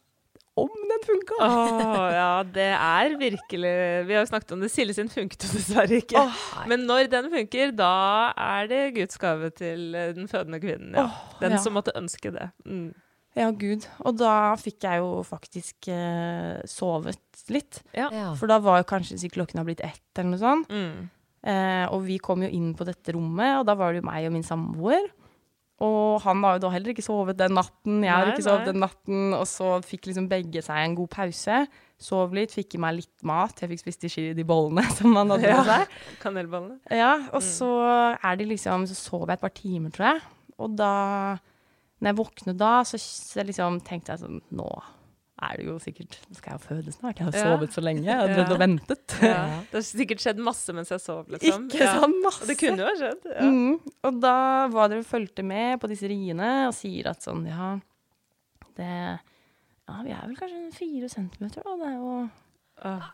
Om 0.57 0.69
den 0.87 1.01
funka! 1.03 1.37
Oh, 1.43 2.09
ja, 2.15 2.43
det 2.43 2.69
er 2.71 3.17
virkelig 3.19 3.73
Vi 4.07 4.13
har 4.15 4.21
jo 4.23 4.29
snakket 4.29 4.53
om 4.55 4.61
det. 4.63 4.71
Silje 4.71 4.93
sin 4.95 5.09
funket 5.11 5.43
jo 5.43 5.49
dessverre 5.51 5.99
ikke. 5.99 6.15
Oh, 6.17 6.67
Men 6.67 6.85
når 6.87 7.09
den 7.11 7.27
funker, 7.29 7.73
da 7.75 8.31
er 8.37 8.67
det 8.71 8.95
Guds 8.95 9.17
gave 9.19 9.49
til 9.51 9.93
eh, 9.95 10.13
den 10.15 10.29
fødende 10.31 10.61
kvinnen. 10.63 10.95
Ja. 10.95 11.03
Oh, 11.09 11.39
den 11.41 11.51
ja. 11.57 11.57
som 11.61 11.75
måtte 11.75 11.91
ønske 11.99 12.31
det. 12.31 12.49
Mm. 12.65 12.93
Ja, 13.35 13.49
gud. 13.51 13.83
Og 14.07 14.15
da 14.17 14.55
fikk 14.55 14.85
jeg 14.87 15.01
jo 15.03 15.19
faktisk 15.27 15.89
eh, 15.91 16.61
sovet 16.71 17.19
litt. 17.51 17.81
Ja. 17.93 18.07
Ja. 18.15 18.29
For 18.39 18.47
da 18.47 18.61
var 18.63 18.79
jo 18.79 18.87
kanskje 18.87 19.17
sikkert 19.19 19.41
klokken 19.43 19.59
har 19.59 19.67
blitt 19.67 19.83
ett, 19.83 20.01
eller 20.15 20.31
noe 20.31 20.39
sånt. 20.41 20.71
Mm. 20.71 21.09
Eh, 21.45 21.85
og 21.93 22.05
vi 22.07 22.15
kom 22.23 22.41
jo 22.45 22.49
inn 22.49 22.71
på 22.79 22.87
dette 22.87 23.13
rommet, 23.13 23.59
og 23.59 23.67
da 23.67 23.75
var 23.77 23.91
det 23.93 23.99
jo 24.01 24.07
meg 24.07 24.25
og 24.29 24.33
min 24.37 24.45
samboer. 24.47 25.09
Og 25.83 26.21
han 26.23 26.39
har 26.47 26.55
jo 26.55 26.61
da 26.63 26.69
heller 26.71 26.93
ikke 26.93 27.03
sovet 27.03 27.35
den 27.35 27.51
natten, 27.57 27.97
jeg 28.05 28.13
har 28.13 28.29
Nei, 28.29 28.35
ikke 28.37 28.45
sovet 28.45 28.61
nei. 28.63 28.69
den 28.71 28.79
natten. 28.85 29.23
Og 29.35 29.43
så 29.51 29.73
fikk 29.83 30.07
liksom 30.07 30.29
begge 30.31 30.61
seg 30.63 30.79
en 30.85 30.95
god 30.95 31.11
pause. 31.11 31.57
Sov 31.99 32.31
litt, 32.35 32.53
fikk 32.55 32.77
i 32.77 32.79
meg 32.79 32.95
litt 33.01 33.25
mat. 33.27 33.59
Jeg 33.59 33.73
fikk 33.73 33.81
spist 33.83 34.05
de, 34.07 34.29
de 34.39 34.45
bollene 34.47 34.85
som 34.95 35.11
han 35.19 35.35
hadde 35.35 35.51
med 35.51 35.67
seg. 35.73 35.97
Kanelbollene. 36.23 36.79
Ja, 36.95 37.11
og 37.35 37.43
Mm. 37.43 37.49
så 37.51 37.69
er 38.15 38.39
de 38.39 38.47
liksom 38.55 38.87
Så 38.87 38.95
sov 38.95 39.27
jeg 39.27 39.35
et 39.35 39.43
par 39.43 39.51
timer, 39.59 39.91
tror 39.91 40.13
jeg. 40.13 40.23
Og 40.63 40.77
da 40.79 40.93
Når 42.05 42.11
jeg 42.13 42.19
våknet 42.19 42.57
da, 42.61 42.73
så, 42.85 42.99
så 43.01 43.41
liksom 43.47 43.79
tenkte 43.87 44.13
jeg 44.13 44.21
sånn 44.21 44.37
Nå 44.53 44.67
er 45.45 45.57
det 45.59 45.65
jo 45.67 45.73
sikkert 45.83 46.13
Nå 46.29 46.37
skal 46.37 46.53
jeg 46.53 46.59
jo 46.61 46.63
føde 46.69 46.91
snart. 46.95 47.17
Jeg 47.19 47.25
har 47.27 47.35
Ja. 47.35 47.47
sovet 47.57 47.73
så 47.75 47.81
lenge. 47.83 48.05
Jeg 48.07 48.15
har 48.21 48.29
Ja. 48.31 48.45
og 48.53 48.59
ventet. 48.61 49.15
Ja. 49.25 49.41
Det 49.67 49.75
har 49.81 49.83
sikkert 49.83 50.21
skjedd 50.23 50.39
masse 50.39 50.71
mens 50.77 50.93
jeg 50.93 51.01
sov, 51.03 51.25
liksom. 51.33 51.65
Ikke 51.67 51.89
sånn 51.97 52.15
masse. 52.23 52.45
Og 52.45 52.47
det 52.53 52.55
kunne 52.61 52.79
jo 52.79 52.87
ha 52.87 52.95
skjedd. 53.01 53.27
Mm. 53.41 53.91
Og 54.07 54.21
da 54.23 54.35
var 54.71 54.93
dere 54.93 55.03
fulgte 55.03 55.43
med 55.43 55.81
på 55.81 55.89
disse 55.91 56.07
riene 56.07 56.53
og 56.69 56.73
sier 56.77 57.09
at 57.11 57.25
sånn, 57.25 57.43
ja 57.51 57.73
Det 58.77 58.87
Ja, 59.89 59.99
vi 60.01 60.09
er 60.15 60.23
vel 60.25 60.37
kanskje 60.39 60.73
fire 60.73 61.09
centimeter, 61.11 61.61
da. 61.67 61.75
Det 61.83 61.89
er 61.91 61.97
jo 61.99 62.15
Åh. 62.83 63.05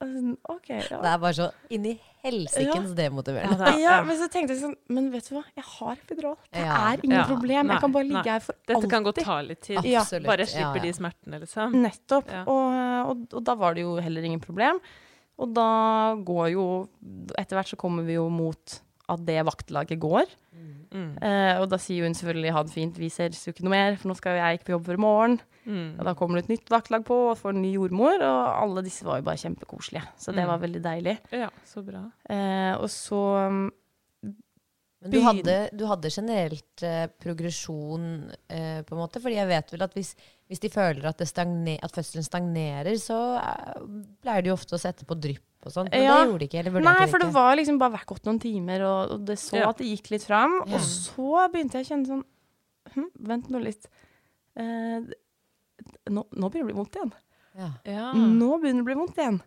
sånn, 0.00 0.36
ja. 0.68 0.78
Det 1.02 1.10
er 1.10 1.18
bare 1.20 1.34
så 1.36 1.48
inni 1.74 1.92
helsikens 2.24 2.94
demotiverende. 2.96 3.66
Ja, 3.76 3.98
Ja, 3.98 4.04
men 4.06 4.16
så 4.16 4.28
tenkte 4.32 4.54
jeg 4.54 4.62
sånn 4.62 4.76
Men 4.88 5.10
vet 5.12 5.28
du 5.28 5.34
hva, 5.36 5.42
jeg 5.56 5.64
har 5.64 5.96
epidural. 5.96 6.36
Det 6.52 6.62
Ja. 6.64 6.92
er 6.92 7.00
ingen 7.04 7.18
Ja. 7.18 7.24
problem. 7.26 7.66
Nei, 7.66 7.74
Jeg 7.74 7.80
kan 7.80 7.92
bare 7.92 8.04
nei. 8.04 8.14
ligge 8.16 8.30
her 8.32 8.40
for 8.40 8.54
Dette 8.66 8.76
alltid. 8.76 8.90
kan 8.90 9.04
godt 9.04 9.24
ta 9.24 9.40
litt 9.42 9.60
tid. 9.60 9.84
Ja. 9.84 10.00
Absolutt. 10.00 10.26
Bare 10.26 10.38
Ja, 10.40 10.46
slipper 10.46 10.76
ja. 10.76 10.82
de 10.82 10.92
smertene, 10.92 11.40
liksom. 11.40 11.72
Nettopp. 11.74 12.26
Ja. 12.30 12.44
Og, 12.46 13.10
og, 13.10 13.34
og 13.34 13.44
da 13.44 13.54
var 13.54 13.74
det 13.74 13.82
jo 13.82 13.96
heller 14.00 14.22
ingen 14.24 14.40
problem. 14.40 14.80
Og 15.38 15.52
da 15.54 16.14
går 16.16 16.52
jo 16.52 16.88
Etter 17.38 17.56
hvert 17.56 17.68
så 17.68 17.76
kommer 17.76 18.04
vi 18.04 18.14
jo 18.14 18.28
mot 18.28 18.80
at 19.08 19.24
det 19.24 19.44
vaktlaget 19.46 19.98
går. 19.98 20.26
Mm. 20.92 21.16
Uh, 21.22 21.60
og 21.62 21.68
da 21.70 21.76
sier 21.76 22.02
hun 22.04 22.14
selvfølgelig 22.14 22.52
ha 22.52 22.62
det 22.62 22.72
fint, 22.72 22.96
vi 22.98 23.08
ses 23.08 23.44
jo 23.46 23.52
ikke 23.52 23.62
noe 23.64 23.70
mer, 23.70 23.96
for 23.96 24.08
nå 24.08 24.16
skal 24.16 24.32
jo 24.36 24.42
jeg 24.42 24.58
ikke 24.58 24.64
på 24.64 24.74
jobb 24.76 24.84
før 24.86 24.94
i 24.94 25.00
morgen. 25.04 25.40
Mm. 25.68 25.98
Og 26.00 26.04
da 26.08 26.14
kommer 26.16 26.38
det 26.40 26.46
et 26.48 26.52
nytt 26.56 26.70
vaktlag 26.72 27.02
på, 27.04 27.16
og 27.30 27.36
får 27.36 27.52
en 27.52 27.60
ny 27.62 27.74
jordmor, 27.76 28.22
og 28.24 28.44
alle 28.62 28.82
disse 28.86 29.04
var 29.04 29.18
jo 29.20 29.26
bare 29.26 29.36
kjempekoselige. 29.42 30.06
Så 30.16 30.32
det 30.32 30.40
Mm. 30.46 30.48
var 30.48 30.58
veldig 30.62 30.80
deilig. 30.82 31.18
Ja, 31.30 31.50
så 31.68 31.82
bra. 31.84 32.06
Eh, 32.28 32.72
og 32.80 32.88
så 32.88 33.20
um, 33.48 33.70
Men 35.00 35.10
du 35.12 35.20
hadde, 35.22 35.56
du 35.78 35.84
hadde 35.86 36.10
generelt 36.10 36.82
eh, 36.82 37.06
progresjon, 37.22 38.32
eh, 38.50 38.80
på 38.82 38.96
en 38.96 38.98
måte? 38.98 39.20
Fordi 39.22 39.36
jeg 39.36 39.46
vet 39.46 39.70
vel 39.70 39.82
at 39.86 39.92
hvis, 39.94 40.14
hvis 40.48 40.58
de 40.64 40.68
føler 40.72 41.04
at, 41.06 41.18
det 41.20 41.28
stagner, 41.28 41.78
at 41.86 41.92
fødselen 41.94 42.24
stagnerer, 42.26 42.96
så 42.98 43.18
eh, 43.38 43.84
pleier 44.24 44.42
de 44.42 44.50
ofte 44.56 44.74
å 44.74 44.80
sette 44.82 45.04
på 45.06 45.14
drypp 45.14 45.44
og 45.68 45.70
sånt. 45.70 45.92
Men 45.92 46.02
Ja. 46.02 46.16
det 46.24 46.32
gjorde 46.32 46.38
de 46.40 46.48
ikke? 46.48 46.82
Nei, 46.82 46.96
de 47.06 47.12
for 47.12 47.18
det 47.22 47.30
var 47.32 47.54
liksom 47.60 47.78
bare 47.78 48.00
gått 48.06 48.24
noen 48.26 48.40
timer, 48.42 48.82
og, 48.88 49.10
og 49.12 49.24
det 49.26 49.36
så 49.38 49.60
Ja. 49.60 49.68
at 49.70 49.78
det 49.78 49.86
gikk 49.86 50.10
litt 50.16 50.24
fram. 50.26 50.62
Ja. 50.66 50.74
Og 50.74 50.80
så 50.80 51.46
begynte 51.52 51.78
jeg 51.78 51.86
å 51.86 51.90
kjenne 51.92 52.06
sånn 52.06 52.24
hm, 52.94 53.10
Vent 53.20 53.50
nå 53.50 53.62
litt. 53.62 53.86
Eh, 56.08 56.14
nå, 56.14 56.24
nå 56.32 56.50
begynner 56.50 56.64
det 56.64 56.66
å 56.66 56.72
bli 56.72 56.80
vondt 56.80 56.98
igjen. 56.98 57.14
Ja. 57.58 57.70
Ja. 57.84 58.10
Nå 58.16 58.50
begynner 58.62 58.82
det 58.82 58.86
å 58.86 58.90
bli 58.90 58.98
vondt 59.02 59.20
igjen. 59.20 59.40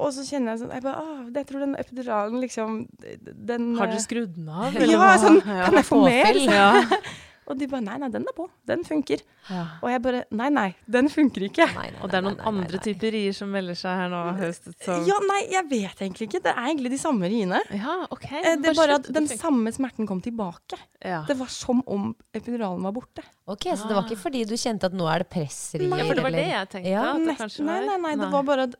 Og 0.00 0.14
så 0.16 0.24
kjenner 0.24 0.54
jeg 0.54 0.62
sånn 0.62 0.70
Jeg 0.72 0.80
bare, 0.86 1.00
ah, 1.02 1.24
jeg 1.28 1.46
tror 1.50 1.60
den 1.60 1.74
epiduralen 1.76 2.40
liksom 2.40 2.76
den, 2.96 3.66
Har 3.76 3.90
eh, 3.90 3.92
dere 3.92 4.00
skrudd 4.00 4.30
den 4.38 4.46
av? 4.48 4.78
Ja, 4.80 5.10
sånn, 5.20 5.42
kan 5.44 5.76
jeg 5.76 5.88
få 5.88 6.00
mer? 6.06 6.40
Ja. 6.46 6.70
Og 7.50 7.58
de 7.58 7.66
bare 7.66 7.82
nei, 7.82 7.96
nei, 7.98 8.08
den 8.14 8.22
er 8.30 8.34
på. 8.36 8.44
Den 8.70 8.84
funker. 8.86 9.20
ja. 9.50 9.64
Og 9.82 9.90
jeg 9.90 10.02
bare 10.04 10.20
nei, 10.38 10.48
nei, 10.54 10.68
den 10.86 11.08
funker 11.10 11.42
ikke. 11.48 11.66
Nei, 11.74 11.88
nei, 11.90 12.00
Og 12.04 12.10
det 12.12 12.18
er 12.20 12.22
noen 12.22 12.36
nei, 12.38 12.44
nei, 12.44 12.50
andre 12.52 12.78
nei. 12.78 12.82
typer 12.84 13.10
rier 13.16 13.34
som 13.34 13.50
melder 13.50 13.74
seg 13.80 13.96
her 13.98 14.08
nå, 14.12 14.20
høstet 14.38 14.76
som 14.86 15.04
Ja, 15.08 15.16
nei, 15.26 15.40
jeg 15.50 15.64
vet 15.72 16.02
egentlig 16.06 16.28
ikke. 16.30 16.42
Det 16.46 16.52
er 16.54 16.68
egentlig 16.70 16.92
de 16.94 17.00
samme 17.02 17.30
riene. 17.32 17.58
Ja, 17.74 17.96
OK. 18.14 18.28
Eh, 18.30 18.54
Det 18.62 18.70
er 18.70 18.78
Bare 18.78 18.98
at 19.00 19.10
den 19.18 19.26
samme 19.26 19.72
smerten 19.74 20.06
kom 20.06 20.20
tilbake. 20.22 20.78
ja. 21.04 21.24
Det 21.26 21.36
var 21.36 21.50
som 21.50 21.82
om 21.86 22.14
epiduralen 22.32 22.82
var 22.86 22.92
borte. 22.92 23.26
Ok, 23.50 23.66
Så 23.74 23.88
det 23.88 23.96
var 23.98 24.04
ikke 24.06 24.22
fordi 24.22 24.44
du 24.46 24.54
kjente 24.54 24.84
at 24.86 24.92
nå 24.94 25.08
er 25.10 25.24
det 25.24 25.30
pressrier? 25.30 25.88
Nei, 25.90 26.04
for 26.06 26.14
det 26.14 26.22
var 26.22 26.30
det 26.38 26.46
jeg 26.46 26.68
tenkte. 26.76 26.90
Ja, 26.94 27.02
at 27.10 27.18
det 27.18 27.26
Nest- 27.26 27.42
kanskje 27.42 27.64
nei, 27.66 27.80
var. 27.80 27.86
nei, 27.86 27.96
nei, 28.06 28.14
det 28.24 28.30
var 28.32 28.42
bare 28.46 28.62
at 28.68 28.74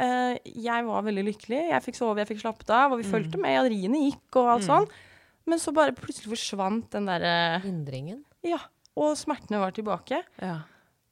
uh, 0.00 0.34
jeg 0.44 0.84
var 0.88 1.02
veldig 1.06 1.24
lykkelig. 1.28 1.60
Jeg 1.70 1.82
fikk 1.84 1.94
sove, 2.00 2.16
jeg 2.24 2.28
fikk 2.32 2.40
slappet 2.40 2.70
av, 2.70 2.92
og 2.92 2.98
vi 3.02 3.04
fulgte 3.04 3.38
med. 3.38 3.58
at 3.60 3.70
riene 3.70 4.00
gikk 4.10 4.36
og 4.40 4.48
alt 4.56 4.64
Mm. 4.64 4.70
sånn. 4.72 4.88
Men 5.50 5.60
så 5.60 5.74
bare 5.76 5.92
plutselig 5.96 6.32
forsvant 6.32 6.86
den 6.94 7.10
derre 7.10 7.60
Hindringen? 7.64 8.22
Ja. 8.46 8.60
Og 8.96 9.16
smertene 9.18 9.60
var 9.62 9.74
tilbake. 9.76 10.22
ja. 10.40 10.62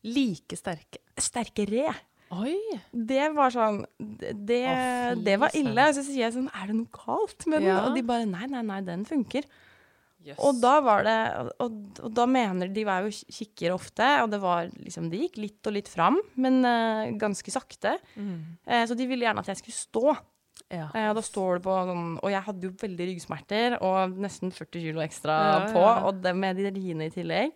Like 0.02 0.56
sterke. 0.58 0.98
Sterkere. 1.20 1.92
Oi! 2.34 2.56
Det 2.90 3.26
var 3.36 3.52
sånn 3.54 3.82
Det, 4.00 4.32
det, 4.48 4.62
Å, 4.66 5.12
det 5.20 5.36
var 5.38 5.52
ille. 5.54 5.70
ille. 5.70 5.84
Så 5.94 6.02
sier 6.06 6.24
jeg 6.24 6.34
sånn 6.34 6.48
Er 6.48 6.70
det 6.70 6.74
noe 6.78 6.88
galt 6.96 7.44
med 7.46 7.60
den? 7.60 7.68
Ja. 7.70 7.84
Og 7.86 7.94
de 7.94 8.02
bare 8.08 8.26
Nei, 8.26 8.48
nei, 8.50 8.64
nei, 8.66 8.80
den 8.86 9.04
funker. 9.06 9.46
Og 10.38 10.58
da 10.62 10.76
var 10.82 11.02
det 11.06 11.16
og, 11.62 11.78
og 12.02 12.10
da 12.14 12.26
mener 12.30 12.70
de 12.70 12.84
var 12.86 13.06
jo 13.06 13.10
kikker 13.12 13.74
ofte, 13.74 14.06
og 14.22 14.30
det 14.30 14.38
var 14.42 14.68
liksom 14.70 15.08
Det 15.10 15.24
gikk 15.24 15.38
litt 15.42 15.70
og 15.70 15.74
litt 15.74 15.90
fram, 15.90 16.18
men 16.38 16.60
uh, 16.62 17.10
ganske 17.18 17.50
sakte. 17.50 17.96
Mm. 18.14 18.36
Uh, 18.66 18.84
så 18.86 18.96
de 18.98 19.08
ville 19.10 19.26
gjerne 19.26 19.42
at 19.42 19.50
jeg 19.50 19.58
skulle 19.62 19.78
stå. 19.78 20.14
Ja. 20.72 20.86
Eh, 20.96 21.08
og 21.10 21.18
da 21.18 21.22
står 21.26 21.58
det 21.58 21.62
på 21.66 21.74
sånn 21.86 22.06
Og 22.22 22.30
jeg 22.32 22.42
hadde 22.46 22.64
jo 22.64 22.70
veldig 22.80 23.06
ryggsmerter 23.10 23.74
og 23.84 24.14
nesten 24.16 24.50
40 24.54 24.80
kilo 24.86 25.02
ekstra 25.04 25.36
Ja, 25.36 25.58
på, 25.74 25.82
ja. 25.84 25.94
og 26.08 26.22
det 26.24 26.32
med 26.34 26.56
de 26.56 26.70
riene 26.72 27.06
i 27.10 27.12
tillegg. 27.12 27.52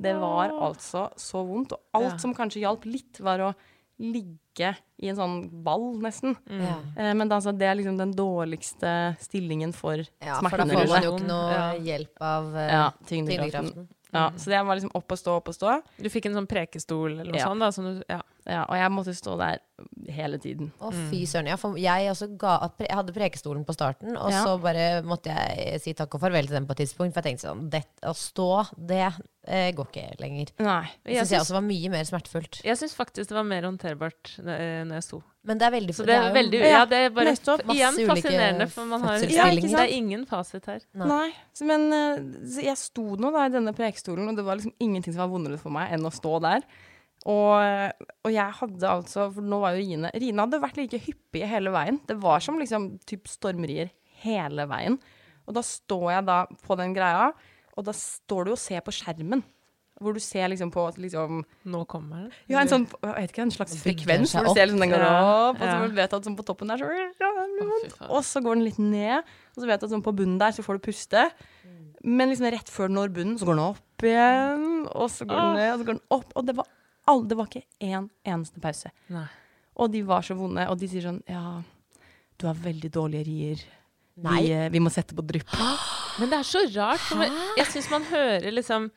Det 0.00 0.14
var 0.16 0.48
altså 0.54 1.08
så 1.18 1.42
vondt. 1.44 1.72
Og 1.74 1.80
alt 1.98 2.12
Ja. 2.14 2.16
som 2.22 2.32
kanskje 2.34 2.62
hjalp 2.62 2.86
litt, 2.88 3.18
var 3.20 3.38
å 3.44 3.54
ligge 4.00 4.70
i 5.02 5.08
en 5.10 5.16
sånn 5.18 5.34
ball, 5.62 5.90
nesten. 6.00 6.32
Mm. 6.48 6.62
Ja. 6.64 6.76
Eh, 6.96 7.12
men 7.14 7.28
altså, 7.28 7.52
det 7.52 7.66
er 7.68 7.74
liksom 7.76 7.98
den 7.98 8.14
dårligste 8.16 9.16
stillingen 9.20 9.74
for 9.76 9.98
ja, 9.98 10.38
for 10.40 10.56
da 10.56 10.64
får 10.64 10.88
man 10.88 11.02
jo 11.04 11.16
ikke 11.18 11.26
noe 11.28 11.50
Ja. 11.52 11.66
hjelp 11.74 12.22
av 12.24 12.46
uh, 12.54 12.60
Ja, 12.70 12.90
tyngdekraften. 13.04 13.68
tyngdekraften. 13.74 13.88
Ja, 14.12 14.30
så 14.36 14.50
jeg 14.50 14.64
var 14.66 14.74
liksom 14.78 14.90
opp 14.98 15.12
og 15.14 15.18
stå, 15.20 15.36
opp 15.38 15.48
og 15.48 15.54
stå. 15.54 15.76
Du 16.02 16.08
fikk 16.10 16.26
en 16.26 16.34
sånn 16.34 16.48
prekestol 16.50 17.12
eller 17.20 17.30
noe 17.30 17.38
Ja. 17.38 17.46
sånt? 17.46 17.60
da? 17.60 17.68
sånn 17.70 17.98
du, 18.00 18.04
ja. 18.08 18.20
Ja, 18.50 18.64
og 18.64 18.74
jeg 18.74 18.90
måtte 18.90 19.12
stå 19.14 19.36
der 19.38 19.58
hele 20.10 20.38
tiden. 20.40 20.72
Å, 20.80 20.88
fy 21.10 21.20
søren. 21.28 21.46
Ja, 21.46 21.56
for 21.60 21.76
jeg, 21.78 22.08
også 22.10 22.26
ga, 22.40 22.54
pre- 22.74 22.88
jeg 22.88 22.96
hadde 22.96 23.12
prekestolen 23.14 23.64
på 23.68 23.74
starten, 23.76 24.16
og 24.16 24.30
Ja. 24.32 24.42
så 24.44 24.56
bare 24.60 25.02
måtte 25.06 25.26
jeg 25.30 25.80
si 25.84 25.92
takk 25.94 26.14
og 26.16 26.20
farvel 26.24 26.46
til 26.48 26.56
den 26.56 26.66
på 26.66 26.72
et 26.72 26.78
tidspunkt. 26.82 27.12
For 27.14 27.20
jeg 27.22 27.36
tenkte 27.36 27.46
sånn 27.50 27.68
det, 27.70 27.84
Å 28.02 28.14
stå, 28.16 28.48
det 28.76 29.12
eh, 29.46 29.70
går 29.72 29.86
ikke 29.92 30.18
lenger. 30.20 30.50
Nei. 30.58 30.86
Det 31.04 31.12
Jeg 31.14 31.26
syns 31.26 31.30
jeg 31.36 31.40
også 31.44 31.52
var 31.60 31.66
mye 31.68 31.90
mer 31.90 32.04
smertefullt. 32.04 32.62
Jeg 32.64 32.76
syns 32.80 32.96
faktisk 32.96 33.28
det 33.28 33.36
var 33.36 33.44
mer 33.44 33.62
håndterbart 33.68 34.38
eh, 34.40 34.82
når 34.88 34.94
jeg 34.98 35.04
sto. 35.04 35.22
Men 35.48 35.56
det 35.56 35.64
er 35.70 35.72
veldig 35.72 35.94
Så 35.96 36.04
det 36.04 36.16
er 36.18 36.34
veldig 36.34 36.58
Ja, 36.60 36.70
Ja, 36.70 36.80
det 36.84 36.98
er 37.00 37.12
bare 37.16 37.32
nettopp. 37.32 37.62
igjen 37.72 37.96
fascinerende, 38.10 38.66
for 38.68 38.84
man 38.90 39.00
har 39.06 39.22
Ja, 39.24 39.46
ikke 39.48 39.70
Det 39.70 39.84
er 39.86 39.94
ingen 39.96 40.26
fasit 40.28 40.66
her. 40.68 40.82
Nei. 40.92 41.06
Nei. 41.08 41.28
Så, 41.56 41.64
men 41.64 41.86
eh, 41.96 42.20
så 42.44 42.64
jeg 42.66 42.76
sto 42.76 43.16
nå 43.16 43.30
da 43.32 43.46
i 43.48 43.54
denne 43.54 43.72
prekestolen, 43.76 44.28
og 44.28 44.36
det 44.36 44.44
var 44.44 44.60
liksom 44.60 44.74
ingenting 44.78 45.14
som 45.16 45.24
var 45.24 45.32
vondere 45.32 45.58
for 45.58 45.72
meg 45.72 45.94
enn 45.96 46.04
å 46.04 46.12
stå 46.12 46.34
der. 46.44 46.66
Og, 47.28 47.92
og 48.24 48.30
jeg 48.32 48.56
hadde 48.56 48.88
altså 48.88 49.26
For 49.34 49.44
nå 49.44 49.58
var 49.60 49.74
jo 49.76 49.82
Rine 49.84 50.08
Rine 50.16 50.40
hadde 50.40 50.60
vært 50.62 50.78
like 50.80 51.00
hyppig 51.04 51.42
hele 51.48 51.72
veien. 51.74 51.98
Det 52.08 52.16
var 52.20 52.40
som 52.40 52.56
liksom 52.60 52.94
typ 53.08 53.28
stormrier 53.28 53.90
hele 54.24 54.64
veien. 54.68 54.96
Og 55.48 55.56
da 55.56 55.64
står 55.64 56.06
jeg 56.14 56.28
da 56.28 56.38
på 56.64 56.76
den 56.80 56.94
greia, 56.96 57.30
og 57.76 57.84
da 57.88 57.92
står 57.96 58.48
du 58.48 58.52
og 58.54 58.60
ser 58.60 58.80
på 58.84 58.92
skjermen. 58.94 59.42
Hvor 60.00 60.16
du 60.16 60.20
ser 60.24 60.48
liksom 60.48 60.70
på 60.72 60.82
liksom 60.96 61.42
Nå 61.68 61.82
kommer 61.90 62.22
den. 62.22 62.30
Ja, 62.48 62.62
en 62.62 62.70
sånn 62.70 62.86
jeg 62.88 63.12
vet 63.18 63.34
ikke, 63.34 63.44
en 63.44 63.52
slags 63.52 63.76
frekvens 63.82 64.32
hvor 64.32 64.48
du 64.48 64.54
ser 64.56 64.70
liksom 64.70 64.80
den 64.80 64.94
går 64.94 65.02
Ja, 65.04 65.18
opp, 65.50 65.60
og 65.60 65.66
så 65.66 65.74
ja. 65.74 65.88
vet 65.98 66.12
du 66.12 66.16
at 66.16 66.28
sånn 66.28 66.36
på 66.38 66.46
toppen 66.48 66.72
der 66.72 66.80
så 66.80 66.88
ja. 67.20 67.30
Og 68.08 68.22
så 68.24 68.40
går 68.44 68.56
den 68.56 68.64
litt 68.64 68.78
ned, 68.80 69.28
og 69.54 69.60
så 69.60 69.68
vet 69.68 69.82
du 69.82 69.88
at 69.88 69.92
sånn 69.92 70.04
på 70.06 70.14
bunnen 70.16 70.38
der 70.40 70.54
så 70.56 70.64
får 70.64 70.78
du 70.78 70.86
puste. 70.88 71.26
Men 72.00 72.30
liksom 72.32 72.48
rett 72.54 72.72
før 72.72 72.88
den 72.88 72.96
når 72.96 73.12
bunnen, 73.12 73.36
så 73.36 73.44
går 73.48 73.58
den 73.58 73.66
opp 73.66 74.04
igjen, 74.08 74.64
og 74.88 75.10
så 75.12 75.26
går 75.28 75.42
den 75.42 75.58
ned, 75.58 75.72
og 75.74 75.82
så 75.82 75.88
går 75.90 75.98
den 75.98 76.06
opp. 76.16 76.32
Og 76.32 76.46
det 76.48 76.54
var, 76.56 76.70
all, 77.12 77.26
det 77.28 77.36
var 77.36 77.50
ikke 77.50 77.66
én 77.84 78.08
eneste 78.24 78.62
pause. 78.64 78.92
Nei. 79.12 79.26
Og 79.80 79.92
de 79.92 80.00
var 80.08 80.24
så 80.24 80.36
vonde, 80.38 80.64
og 80.72 80.80
de 80.80 80.88
sier 80.88 81.04
sånn 81.04 81.20
Ja, 81.28 81.60
du 82.40 82.48
har 82.48 82.56
veldig 82.56 82.90
dårlige 82.96 83.28
rier. 83.28 83.66
Nei. 84.20 84.40
Vi, 84.40 84.50
eh, 84.56 84.66
vi 84.72 84.80
må 84.80 84.92
sette 84.92 85.16
på 85.16 85.24
drypp. 85.28 85.52
Men 86.20 86.32
det 86.32 86.40
er 86.40 86.48
så 86.48 86.64
rart. 86.72 87.04
For 87.04 87.22
jeg 87.60 87.68
syns 87.70 87.90
man 87.92 88.08
hører 88.08 88.48
liksom 88.56 88.88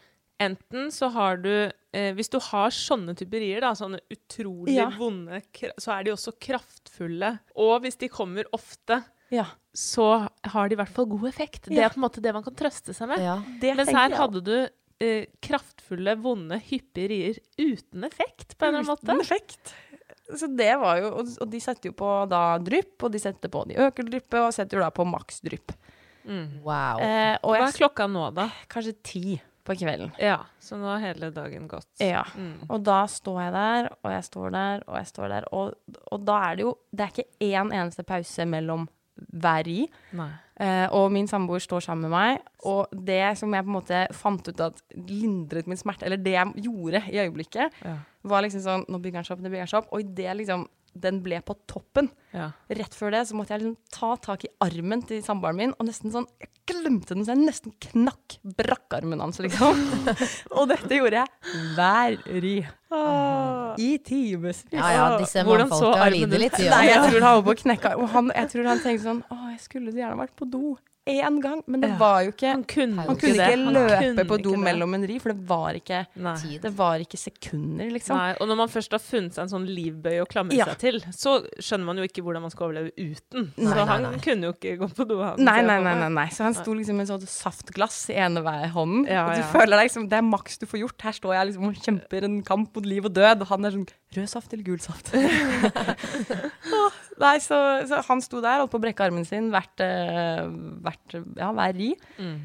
Enten 0.41 0.89
så 0.91 1.07
har 1.13 1.37
du 1.37 1.49
eh, 1.93 2.13
Hvis 2.17 2.31
du 2.33 2.39
har 2.41 2.73
sånne 2.73 3.13
typerier, 3.15 3.61
da, 3.61 3.73
sånne 3.77 3.99
utrolig 4.11 4.75
Ja. 4.75 4.89
vonde, 4.97 5.41
så 5.77 5.93
er 5.97 6.07
de 6.07 6.13
også 6.15 6.33
kraftfulle. 6.41 7.35
Og 7.55 7.75
hvis 7.85 7.99
de 8.01 8.09
kommer 8.09 8.49
ofte, 8.55 9.03
Ja, 9.33 9.45
så 9.73 10.27
har 10.53 10.69
de 10.69 10.75
i 10.75 10.79
hvert 10.81 10.93
fall 10.93 11.07
god 11.09 11.27
effekt. 11.29 11.69
Det 11.69 11.79
er 11.81 11.89
på 11.93 11.97
en 12.01 12.05
måte 12.05 12.21
det 12.21 12.33
man 12.33 12.43
kan 12.45 12.55
trøste 12.55 12.93
seg 12.93 13.09
med. 13.09 13.21
Ja. 13.21 13.37
det 13.61 13.75
Mens 13.77 13.93
her 13.93 14.13
hadde 14.17 14.41
du 14.45 14.55
eh, 15.01 15.25
kraftfulle 15.41 16.15
vonde, 16.21 16.59
hyppige 16.69 17.09
rier 17.09 17.39
uten 17.57 18.03
effekt, 18.05 18.57
på 18.57 18.65
en 18.67 18.75
eller 18.75 18.83
annen 18.83 18.91
måte. 18.93 19.09
Uten 19.09 19.21
effekt. 19.21 19.73
Så 20.33 20.47
det 20.47 20.71
var 20.79 20.97
jo, 21.01 21.09
og, 21.21 21.47
de 21.51 21.59
setter 21.61 21.91
jo 21.91 21.95
på 21.99 22.11
da 22.31 22.57
drypp, 22.63 22.95
og 23.03 23.11
de 23.13 23.19
setter 23.21 23.51
på 23.51 23.65
de 23.69 23.75
øker 23.85 24.07
dryppet, 24.07 24.39
og 24.39 24.53
setter 24.55 24.79
jo 24.79 24.83
da 24.85 24.89
på 24.93 25.05
maks 25.05 25.41
drypp. 25.45 25.73
Wow. 26.63 27.01
Eh, 27.03 27.35
og 27.43 27.51
Hva 27.51 27.57
jeg, 27.59 27.67
er 27.67 27.79
klokka 27.81 28.07
nå, 28.07 28.29
da? 28.35 28.47
kanskje 28.71 28.93
ti 29.03 29.23
på 29.63 29.75
kvelden. 29.79 30.11
Ja, 30.19 30.41
så 30.59 30.75
nå 30.79 30.89
har 30.91 30.99
hele 30.99 31.29
dagen 31.31 31.67
gått. 31.71 31.87
Ja. 32.03 32.23
Mm. 32.35 32.65
Og 32.69 32.83
da 32.83 33.03
står 33.07 33.41
jeg 33.45 33.53
der, 33.55 33.89
og 34.03 34.11
jeg 34.11 34.23
står 34.27 34.51
der, 34.51 34.83
og 34.87 34.97
jeg 34.99 35.07
står 35.07 35.29
der, 35.29 35.47
og, 35.55 35.73
og 36.11 36.25
da 36.27 36.39
er 36.49 36.55
det 36.59 36.65
jo 36.67 36.73
Det 36.91 37.05
er 37.05 37.13
ikke 37.13 37.29
én 37.47 37.71
eneste 37.73 38.03
pause 38.03 38.45
mellom 38.45 38.87
hver. 39.33 39.69
Nei. 40.17 40.29
Eh, 40.59 40.87
og 40.93 41.11
min 41.13 41.27
samboer 41.29 41.61
står 41.61 41.81
sammen 41.85 42.09
med 42.09 42.13
meg, 42.13 42.41
og 42.69 42.87
det 42.93 43.37
som 43.37 43.53
jeg 43.53 43.63
på 43.65 43.69
en 43.71 43.75
måte 43.77 43.99
fant 44.13 44.47
ut 44.49 44.59
at 44.61 44.81
lindret 44.93 45.67
min 45.69 45.77
smerte, 45.77 46.05
eller 46.05 46.17
det 46.21 46.33
jeg 46.35 46.65
gjorde 46.67 47.01
i 47.09 47.19
øyeblikket, 47.23 47.71
Ja. 47.85 47.97
var 48.23 48.41
liksom 48.41 48.61
sånn 48.61 48.85
Nå 48.89 48.99
bygger 49.01 49.21
han 49.21 49.25
seg 49.25 49.37
opp, 49.37 49.43
nå 49.43 49.49
bygger 49.49 49.65
han 49.65 49.67
seg 49.67 49.79
opp. 49.83 49.93
Og 49.93 49.99
idet 50.01 50.37
liksom 50.37 50.67
den 50.95 51.21
ble 51.25 51.39
på 51.45 51.55
toppen, 51.67 52.09
Ja. 52.33 52.51
rett 52.69 52.93
før 52.97 53.11
det, 53.11 53.27
så 53.29 53.35
måtte 53.37 53.53
jeg 53.53 53.61
liksom 53.61 53.77
ta 53.93 54.15
tak 54.17 54.45
i 54.45 54.49
armen 54.61 55.01
til 55.05 55.21
samboeren 55.25 55.55
min, 55.57 55.73
og 55.79 55.85
nesten 55.87 56.11
sånn 56.13 56.27
Jeg 56.39 56.49
glemte 56.79 57.13
den, 57.13 57.25
så 57.25 57.33
jeg 57.35 57.43
nesten 57.43 57.73
knakk 57.81 58.37
brakkarmen 58.57 59.19
hans, 59.19 59.39
liksom. 59.43 59.75
og 60.57 60.69
dette 60.71 60.95
gjorde 60.95 61.23
jeg 61.25 61.27
hver 61.75 62.17
ry. 62.43 62.55
I 63.83 63.97
timevis. 64.05 64.63
Ja 64.71 64.89
ja, 64.93 65.05
disse 65.17 65.43
mannfolka 65.43 66.07
lider 66.13 66.39
litt, 66.39 66.57
Nei, 66.61 66.85
jeg 66.91 67.01
tror 67.09 67.25
han 67.25 67.37
var 67.39 67.43
på 67.47 67.55
å 67.55 67.61
knekke 67.63 67.93
Og 67.97 68.09
han, 68.13 68.29
jeg 68.37 68.51
tror 68.53 68.67
han 68.69 68.81
tenkte 68.83 69.07
sånn 69.07 69.21
Å, 69.33 69.37
jeg 69.49 69.61
skulle 69.63 69.89
så 69.91 69.97
gjerne 70.03 70.19
vært 70.19 70.35
på 70.37 70.45
do 70.45 70.75
én 71.05 71.39
gang. 71.43 71.61
Men 71.67 71.81
det 71.83 71.89
var 71.99 72.21
jo 72.23 72.31
ikke 72.31 72.51
Han 72.53 72.63
kunne, 72.63 73.05
Han 73.07 73.17
kunne 73.19 73.33
det. 73.35 73.47
ikke 73.49 73.65
Han 73.65 73.75
løpe 73.75 73.99
kunne 74.03 74.25
på 74.29 74.37
do 74.43 74.55
mellom 74.59 74.93
en 74.97 75.05
ri, 75.07 75.17
for 75.19 75.33
det 75.33 75.47
var 75.49 75.79
ikke. 75.79 75.99
Det 76.63 76.71
var 76.77 77.03
ikke 77.03 77.19
sekunder, 77.19 77.89
liksom. 77.91 78.17
Nei, 78.17 78.35
og 78.39 78.47
når 78.49 78.59
man 78.63 78.71
først 78.71 78.95
har 78.95 79.03
funnet 79.03 79.35
seg 79.35 79.43
en 79.45 79.51
sånn 79.51 79.67
livbøy 79.67 80.21
å 80.23 80.27
klamre 80.29 80.55
Ja. 80.55 80.65
seg 80.71 80.79
til, 80.79 80.99
så 81.11 81.35
skjønner 81.59 81.85
man 81.85 81.97
jo 81.97 82.07
ikke 82.07 82.23
hvordan 82.23 82.45
man 82.45 82.53
skal 82.53 82.69
overleve 82.69 82.93
uten. 82.97 83.51
Nei, 83.57 83.73
så 83.73 83.85
nei, 83.85 83.85
han 83.85 84.19
kunne 84.23 84.49
jo 84.49 84.53
ikke 84.55 84.77
gå 84.79 84.89
på 84.95 85.07
do, 85.09 85.19
han. 85.21 85.43
Nei, 85.43 85.61
nei, 85.61 85.79
nei, 85.83 86.09
nei. 86.09 86.27
Så 86.29 86.47
han 86.47 86.55
sto 86.57 86.73
liksom 86.73 86.95
med 86.99 87.09
et 87.09 87.13
sånt 87.13 87.27
saftglass 87.29 88.09
i 88.13 88.17
ene 88.23 88.43
hånden. 88.43 89.07
Ja, 89.07 89.27
og 89.27 89.35
du 89.35 89.41
ja. 89.41 89.49
føler 89.51 89.77
deg 89.77 89.89
liksom 89.89 90.07
Det 90.09 90.17
er 90.19 90.25
maks 90.27 90.57
du 90.61 90.65
får 90.69 90.79
gjort. 90.85 91.01
Her 91.01 91.11
står 91.19 91.35
jeg 91.35 91.51
liksom 91.51 91.67
og 91.67 91.83
kjemper 91.83 92.23
en 92.29 92.41
kamp 92.43 92.75
mot 92.75 92.85
liv 92.85 93.05
og 93.05 93.13
død, 93.13 93.41
og 93.41 93.47
han 93.47 93.65
er 93.65 93.75
sånn 93.75 93.89
Rød 94.13 94.29
saft 94.29 94.53
eller 94.53 94.63
gul 94.63 94.77
saft? 94.77 95.09
Nei, 97.21 97.35
så, 97.43 97.57
så 97.89 98.01
han 98.07 98.21
sto 98.25 98.41
der, 98.41 98.61
holdt 98.63 98.71
på 98.73 98.79
å 98.79 98.83
brekke 98.83 99.05
armen 99.05 99.25
sin 99.27 99.51
hvert, 99.53 99.83
eh, 99.85 100.47
hvert 100.85 101.17
ja, 101.37 101.51
hver 101.53 101.75
ri. 101.77 101.91
Mm. 102.17 102.37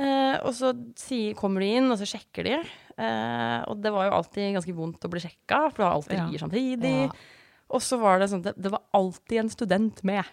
Eh, 0.00 0.36
og 0.46 0.54
så 0.56 0.72
si, 0.98 1.20
kommer 1.38 1.62
de 1.64 1.72
inn, 1.78 1.90
og 1.92 1.98
så 2.00 2.08
sjekker 2.08 2.46
de. 2.48 2.56
Eh, 3.00 3.58
og 3.70 3.80
det 3.84 3.92
var 3.94 4.08
jo 4.08 4.16
alltid 4.18 4.54
ganske 4.58 4.74
vondt 4.76 5.06
å 5.06 5.12
bli 5.12 5.22
sjekka, 5.22 5.66
for 5.70 5.78
det 5.78 5.86
var 5.86 5.96
alltid 5.98 6.18
Ja. 6.18 6.26
rier 6.26 6.44
samtidig. 6.44 6.96
Ja. 7.06 7.12
Og 7.70 7.82
så 7.86 8.00
var 8.00 8.18
det 8.18 8.30
sånn 8.32 8.42
det, 8.42 8.54
det 8.58 8.72
var 8.72 8.82
alltid 8.96 9.44
en 9.44 9.52
student 9.52 10.02
med. 10.02 10.24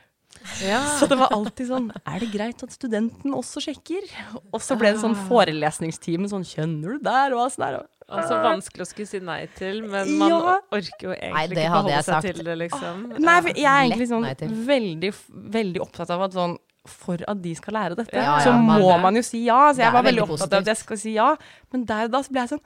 Ja. 0.61 0.81
Så 0.99 1.07
det 1.09 1.17
var 1.17 1.31
alltid 1.33 1.69
sånn 1.69 1.87
Er 2.05 2.19
det 2.21 2.27
greit 2.29 2.61
at 2.61 2.73
studenten 2.75 3.33
også 3.33 3.61
sjekker? 3.63 4.03
Og 4.51 4.59
så 4.61 4.75
ble 4.77 4.91
det 4.93 4.99
sånn 5.01 5.15
forelesningstime. 5.29 6.27
Sånn 6.29 6.45
Kjenner 6.45 6.97
du 6.97 7.05
der? 7.07 7.33
Og 7.33 7.47
sånn 7.53 7.63
der. 7.65 7.77
Altså 8.09 8.37
vanskelig 8.39 8.85
å 8.85 8.87
skulle 8.87 9.07
si 9.09 9.19
nei 9.19 9.47
til, 9.57 9.81
men 9.83 10.13
man 10.17 10.29
Ja. 10.31 10.53
orker 10.71 11.01
jo 11.01 11.09
egentlig 11.11 11.33
Nei, 11.33 11.47
ikke 11.47 11.71
forholde 11.73 11.97
seg 11.97 12.05
sagt. 12.13 12.23
til 12.37 12.45
det, 12.45 12.57
liksom. 12.57 13.01
Nei, 13.19 13.41
for 13.41 13.49
jeg 13.49 13.65
er 13.65 13.81
egentlig 13.83 14.07
sånn 14.07 14.63
veldig, 14.67 15.13
veldig 15.57 15.81
opptatt 15.81 16.09
av 16.15 16.21
at 16.21 16.31
sånn 16.31 16.57
For 16.87 17.17
at 17.27 17.41
de 17.41 17.53
skal 17.53 17.73
lære 17.73 17.95
dette, 17.97 18.13
Ja, 18.15 18.37
så 18.39 18.45
ja, 18.45 18.51
må 18.63 19.01
man- 19.01 19.13
jo 19.15 19.21
si 19.21 19.43
ja. 19.43 19.73
Så 19.73 19.79
jeg 19.79 19.91
var 19.91 20.03
veldig 20.03 20.21
veldig 20.23 20.29
opptatt 20.39 20.53
av 20.53 20.59
at 20.61 20.65
jeg 20.67 20.77
skal 20.77 20.97
si 20.97 21.11
ja. 21.15 21.35
Men 21.73 21.83
der 21.83 22.05
og 22.05 22.11
da 22.11 22.19
så 22.23 22.29
ble 22.31 22.39
jeg 22.47 22.49
sånn 22.49 22.61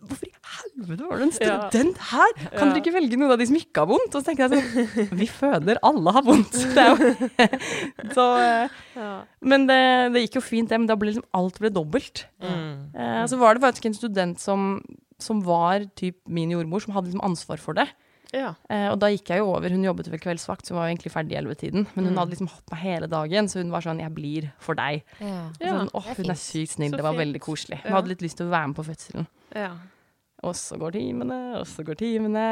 Hvorfor 0.00 0.26
i 0.26 0.32
helvete 0.56 1.06
var 1.08 1.18
det 1.20 1.26
en 1.26 1.32
Ja. 1.46 1.56
student 1.68 1.98
her? 2.10 2.32
Kan 2.56 2.68
Ja. 2.68 2.72
dere 2.74 2.80
ikke 2.82 2.94
velge 2.94 3.16
noen 3.20 3.32
av 3.34 3.38
de 3.38 3.46
som 3.46 3.56
ikke 3.56 3.82
har 3.82 3.86
vondt? 3.90 4.14
Og 4.14 4.22
så 4.22 4.24
tenker 4.26 4.48
jeg 4.48 4.50
sånn 4.56 5.18
Vi 5.18 5.26
føder, 5.26 5.76
alle 5.82 6.12
har 6.16 6.22
vondt. 6.24 6.54
Så, 8.16 8.24
eh, 8.40 8.68
Ja. 8.96 9.10
Men 9.40 9.66
det, 9.68 9.80
det 10.14 10.22
gikk 10.26 10.38
jo 10.40 10.44
fint, 10.44 10.68
det. 10.70 10.78
Men 10.80 10.86
da 10.90 10.96
ble 10.96 11.12
liksom 11.12 11.26
alt 11.36 11.58
ble 11.62 11.70
dobbelt. 11.70 12.24
Mm. 12.42 12.94
Eh, 12.94 13.24
så 13.30 13.38
var 13.38 13.54
det 13.54 13.62
faktisk 13.64 13.86
en 13.90 13.94
student 13.98 14.40
som, 14.40 14.80
som 15.18 15.42
var 15.44 15.84
typ 15.96 16.16
min 16.28 16.50
jordmor, 16.50 16.80
som 16.84 16.94
hadde 16.96 17.10
liksom 17.12 17.24
ansvar 17.24 17.58
for 17.60 17.74
det. 17.74 17.88
Ja. 18.32 18.54
Eh, 18.70 18.88
og 18.92 18.98
da 19.00 19.06
gikk 19.10 19.26
jeg 19.28 19.38
jo 19.38 19.46
over. 19.54 19.68
Hun 19.70 19.82
jobbet 19.84 20.08
vel 20.10 20.20
kveldsvakt, 20.20 20.62
så 20.66 20.70
hun 20.74 20.78
var 20.78 20.88
jo 20.88 20.94
egentlig 20.94 21.12
ferdig 21.12 21.32
i 21.32 21.38
ellevetiden. 21.40 21.86
Men 21.96 22.04
hun 22.04 22.14
Mm. 22.14 22.18
hadde 22.18 22.30
liksom 22.36 22.48
hatt 22.48 22.70
meg 22.70 22.80
hele 22.80 23.06
dagen, 23.08 23.48
så 23.48 23.54
hun 23.62 23.70
var 23.70 23.80
sånn 23.80 23.98
'Jeg 24.00 24.14
blir 24.14 24.52
for 24.58 24.74
deg'. 24.74 25.02
Ja. 25.20 25.48
Og 25.48 25.58
sånn, 25.60 25.90
Åh, 25.94 26.16
hun 26.16 26.30
er 26.30 26.34
sykt 26.34 26.70
snill. 26.76 26.90
Så 26.92 26.96
det 26.96 27.02
var 27.02 27.14
fint. 27.14 27.34
veldig 27.34 27.40
koselig. 27.40 27.80
Hun 27.82 27.90
Ja. 27.92 27.96
hadde 28.00 28.08
litt 28.08 28.22
lyst 28.22 28.36
til 28.36 28.46
å 28.46 28.50
være 28.50 28.66
med 28.68 28.76
på 28.76 28.84
fødselen. 28.86 29.26
ja. 29.54 29.70
Og 30.42 30.54
så 30.56 30.78
går 30.80 30.94
timene, 30.96 31.36
og 31.58 31.66
så 31.68 31.82
går 31.84 31.98
timene, 32.00 32.44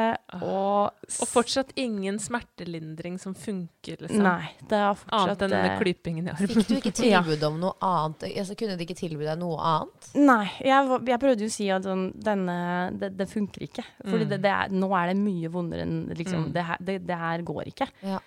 og 0.45 0.91
Og 1.09 1.27
fortsatt 1.31 1.71
ingen 1.81 2.19
smertelindring 2.21 3.15
som 3.17 3.33
funker, 3.33 3.97
liksom. 4.03 4.21
Nei, 4.21 4.51
det 4.61 4.77
er 4.77 4.83
Annet 4.91 4.99
fortsatt 5.01 5.41
enn 5.47 5.53
denne 5.55 5.71
eh, 5.71 5.79
klypingen 5.81 6.27
i 6.27 6.33
armen. 6.35 6.51
Fikk 6.53 6.67
du 6.69 6.75
ikke 6.77 6.93
tilbud 7.01 7.45
om 7.49 7.57
noe 7.63 7.73
annet? 7.81 8.27
Altså, 8.29 8.53
kunne 8.59 8.77
de 8.77 8.85
ikke 8.85 8.97
tilby 8.99 9.25
deg 9.25 9.39
noe 9.41 9.57
annet? 9.71 10.09
Nei, 10.21 10.45
jeg, 10.69 10.85
var- 10.91 11.09
jeg 11.15 11.21
prøvde 11.25 11.47
jo 11.47 11.49
å 11.49 11.55
si 11.57 11.69
at 11.73 11.87
sånn, 11.89 12.05
denne, 12.29 12.57
det, 13.01 13.09
det 13.17 13.29
funker 13.31 13.65
ikke. 13.65 13.85
Fordi 14.05 14.25
Mm. 14.27 14.29
det, 14.35 14.41
det 14.45 14.51
er, 14.53 14.75
nå 14.85 14.91
er 15.01 15.07
det 15.13 15.17
mye 15.23 15.49
vondere 15.57 15.87
enn 15.87 15.97
liksom, 16.13 16.45
Mm. 16.45 16.53
det, 16.53 16.63
her, 16.69 16.77
det, 16.91 16.97
det 17.09 17.17
her 17.25 17.41
går 17.41 17.73
ikke. 17.73 17.89
Ja. 18.05 18.19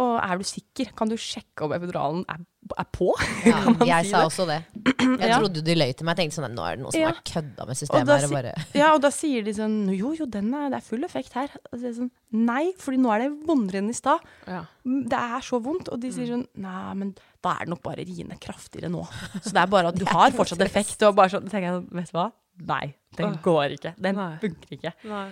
Og 0.00 0.16
er 0.22 0.38
du 0.38 0.44
sikker? 0.46 0.94
Kan 0.96 1.10
du 1.12 1.16
sjekke 1.20 1.66
om 1.66 1.72
epiduralen 1.76 2.24
er, 2.30 2.40
er 2.78 2.86
på? 2.92 3.08
Ja, 3.50 3.58
Kan 3.64 3.76
man 3.78 3.88
jeg 3.88 4.04
si 4.06 4.10
sa 4.12 4.18
det? 4.20 4.26
også 4.30 4.46
det. 4.46 4.58
Jeg 5.20 5.30
trodde 5.40 5.62
de 5.66 5.74
løy 5.74 5.92
til 5.96 6.06
meg. 6.06 6.14
Jeg 6.16 6.30
tenkte 6.30 6.36
sånn 6.38 6.54
Nå 6.54 6.62
er 6.64 6.76
det 6.76 6.82
noen 6.84 6.92
som 6.94 7.00
Ja. 7.02 7.08
er 7.10 7.22
kødda 7.26 7.64
med 7.66 7.74
Og 7.74 7.78
systemet 7.80 8.06
da 8.06 8.16
her. 8.16 8.26
Og 8.28 8.34
bare 8.36 8.52
Ja, 8.78 8.88
og 8.94 9.00
da 9.02 9.10
sier 9.10 9.42
de 9.44 9.52
sånn 9.56 9.74
Jo, 9.96 10.12
jo, 10.14 10.26
den 10.30 10.52
er, 10.54 10.68
det 10.70 10.78
er 10.78 10.86
full 10.86 11.04
effekt 11.08 11.32
her. 11.34 11.50
Og 11.72 11.80
så 11.80 11.88
er 11.90 11.96
sånn 11.98 12.10
Nei, 12.32 12.72
fordi 12.78 13.00
nå 13.02 13.10
er 13.14 13.24
det 13.24 13.30
vondere 13.48 13.80
enn 13.82 13.90
i 13.90 13.96
stad. 13.96 14.20
Ja. 14.46 14.60
Mm, 14.86 15.02
Det 15.10 15.18
er 15.18 15.40
så 15.48 15.58
vondt. 15.64 15.88
Og 15.90 15.98
de 16.00 16.12
sier 16.14 16.30
sånn 16.30 16.46
Nei, 16.62 16.94
men 17.00 17.14
da 17.42 17.56
er 17.56 17.64
det 17.66 17.72
nok 17.74 17.82
bare 17.82 18.04
riene 18.06 18.38
kraftigere 18.38 18.90
nå. 18.92 19.02
Så 19.44 19.50
det 19.56 19.62
er 19.64 19.70
bare 19.72 19.88
at 19.90 19.98
du 19.98 20.04
har 20.06 20.30
fortsatt 20.36 20.60
effekt. 20.66 21.02
Og 21.08 21.16
bare 21.18 21.32
sånn, 21.32 21.48
tenker 21.50 21.68
jeg 21.70 21.76
sånn, 21.80 21.90
vet 22.00 22.12
du 22.12 22.16
hva? 22.20 22.28
Nei, 22.70 22.94
den 23.16 23.38
går 23.42 23.76
ikke. 23.78 23.94
Den 23.98 24.18
Nei. 24.20 24.32
funker 24.42 24.76
ikke. 24.76 24.92
Nei. 25.08 25.26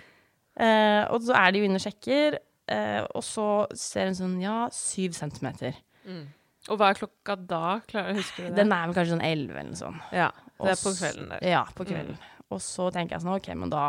Eh, 0.59 1.05
og 1.13 1.21
så 1.23 1.35
er 1.39 1.53
de 1.53 1.61
jo 1.61 1.67
inne 1.69 1.79
og 1.79 1.85
sjekker, 1.85 2.39
uh, 2.73 3.05
og 3.15 3.23
så 3.23 3.45
ser 3.79 4.09
hun 4.09 4.17
sånn 4.19 4.33
Ja, 4.43 4.57
syv 4.75 5.13
centimeter. 5.15 5.77
Mm. 6.09 6.25
Og 6.69 6.81
hva 6.81 6.91
er 6.91 6.99
klokka 6.99 7.37
da? 7.49 7.79
Klarer, 7.89 8.19
husker 8.19 8.45
du 8.45 8.49
det? 8.51 8.57
Den 8.59 8.75
er 8.75 8.89
vel 8.89 8.97
kanskje 8.97 9.15
sånn 9.15 9.25
elleve 9.25 9.61
eller 9.63 9.71
noe 9.73 9.81
sånt. 9.81 10.11
Ja, 10.13 10.29
det 10.59 10.75
er 10.75 10.83
på 10.83 10.93
kvelden 10.99 11.31
der. 11.33 11.47
Ja, 11.49 11.63
på 11.77 11.87
kvelden. 11.89 12.19
Og 12.53 12.61
så 12.65 12.89
tenker 12.95 13.17
jeg 13.17 13.25
sånn 13.25 13.37
OK, 13.37 13.49
men 13.61 13.73
da 13.73 13.87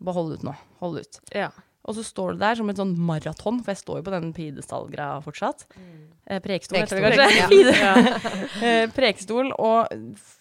Bare 0.00 0.16
hold 0.16 0.38
ut 0.38 0.44
nå. 0.46 0.54
Hold 0.80 1.02
ut. 1.02 1.18
Ja. 1.36 1.50
Og 1.84 1.92
så 1.96 2.00
står 2.04 2.32
du 2.32 2.40
der 2.40 2.56
som 2.56 2.70
et 2.72 2.78
sånn 2.80 2.94
maraton, 3.04 3.58
for 3.60 3.72
jeg 3.74 3.80
står 3.82 3.98
jo 3.98 4.04
på 4.06 4.12
den 4.14 4.30
pidestallgreia 4.36 5.18
fortsatt. 5.24 5.66
Eh, 5.76 6.40
prekestol, 6.40 6.78
heter 6.80 7.00
det 7.04 7.10
kanskje. 7.18 7.58
ja. 7.82 7.92
Ja. 8.00 8.36
Eh, 8.64 8.84
prekestol, 8.96 9.52
og 9.60 9.92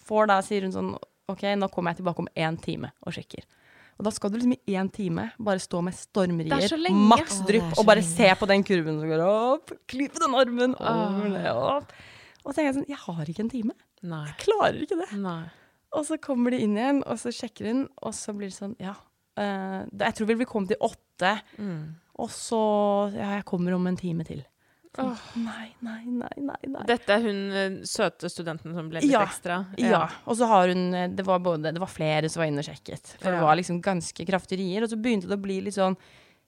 får 0.07 0.31
da, 0.31 0.39
sier 0.47 0.63
hun 0.63 0.75
sånn 0.75 0.93
OK, 1.29 1.43
nå 1.59 1.67
kommer 1.73 1.91
jeg 1.91 1.99
tilbake 2.01 2.23
om 2.23 2.31
én 2.39 2.55
time 2.63 2.93
og 3.03 3.15
sjekker. 3.15 3.43
Og 3.99 4.05
da 4.07 4.11
skal 4.15 4.31
du 4.31 4.37
liksom 4.39 4.53
i 4.55 4.75
én 4.79 4.87
time 4.95 5.25
bare 5.43 5.59
stå 5.59 5.81
med 5.83 5.91
er 5.91 5.99
stormrier, 5.99 6.85
maks 7.11 7.41
drypp, 7.43 7.73
og 7.77 7.85
bare 7.85 7.99
lenge. 7.99 8.13
se 8.15 8.29
på 8.39 8.47
den 8.47 8.63
kurven 8.63 8.99
som 9.01 9.09
går 9.11 9.23
opp, 9.25 9.73
klype 9.91 10.21
den 10.23 10.37
armen, 10.39 10.75
over, 10.79 11.27
ned, 11.33 11.49
opp. 11.51 11.91
Og 12.45 12.53
så 12.53 12.55
tenker 12.55 12.69
jeg 12.69 12.77
sånn 12.79 12.87
Jeg 12.93 13.01
har 13.03 13.25
ikke 13.33 13.43
en 13.43 13.51
time. 13.51 13.75
Nei. 14.07 14.21
Jeg 14.29 14.37
klarer 14.45 14.79
ikke 14.85 14.99
det. 15.01 15.09
Nei. 15.19 15.41
Og 15.91 16.05
så 16.07 16.17
kommer 16.21 16.51
de 16.55 16.61
inn 16.63 16.77
igjen, 16.77 17.01
og 17.03 17.19
så 17.19 17.33
sjekker 17.35 17.67
hun, 17.67 17.87
og 18.01 18.13
så 18.15 18.31
blir 18.37 18.47
det 18.53 18.55
sånn 18.55 18.75
Ja. 18.79 18.95
Uh, 19.39 19.83
jeg 19.99 20.15
tror 20.15 20.27
vel 20.27 20.39
vi 20.41 20.45
kom 20.45 20.65
til 20.67 20.77
åtte, 20.83 21.41
Mm. 21.59 21.95
og 22.19 22.29
så 22.31 23.11
Ja, 23.13 23.35
jeg 23.35 23.45
kommer 23.45 23.75
om 23.75 23.87
en 23.87 23.97
time 23.99 24.23
til. 24.23 24.45
Åh. 24.97 25.19
Nei, 25.37 25.67
nei, 25.85 26.01
nei, 26.09 26.29
nei. 26.41 26.55
nei. 26.67 26.83
Dette 26.89 27.13
er 27.13 27.21
hun 27.21 27.41
eh, 27.53 27.75
søte 27.85 28.29
studenten 28.31 28.73
som 28.73 28.89
ble 28.89 29.03
litt 29.03 29.11
Ja. 29.11 29.21
ekstra? 29.27 29.59
Ja. 29.77 30.07
Og 30.25 30.35
så 30.39 30.47
har 30.49 30.67
hun 30.73 30.93
eh, 30.97 31.07
Det 31.13 31.25
var, 31.27 31.39
både, 31.39 31.71
det 31.71 31.79
var 31.79 31.87
flere 31.93 32.27
som 32.29 32.41
var 32.41 32.47
inne 32.49 32.63
og 32.63 32.65
sjekket. 32.65 33.13
For 33.21 33.29
det 33.31 33.39
var 33.43 33.55
liksom 33.59 33.81
ganske 33.85 34.25
kraftige 34.25 34.57
rier. 34.63 34.83
Og 34.83 34.89
så 34.89 34.97
begynte 34.97 35.29
det 35.29 35.37
å 35.37 35.43
bli 35.45 35.59
litt 35.61 35.77
sånn 35.77 35.95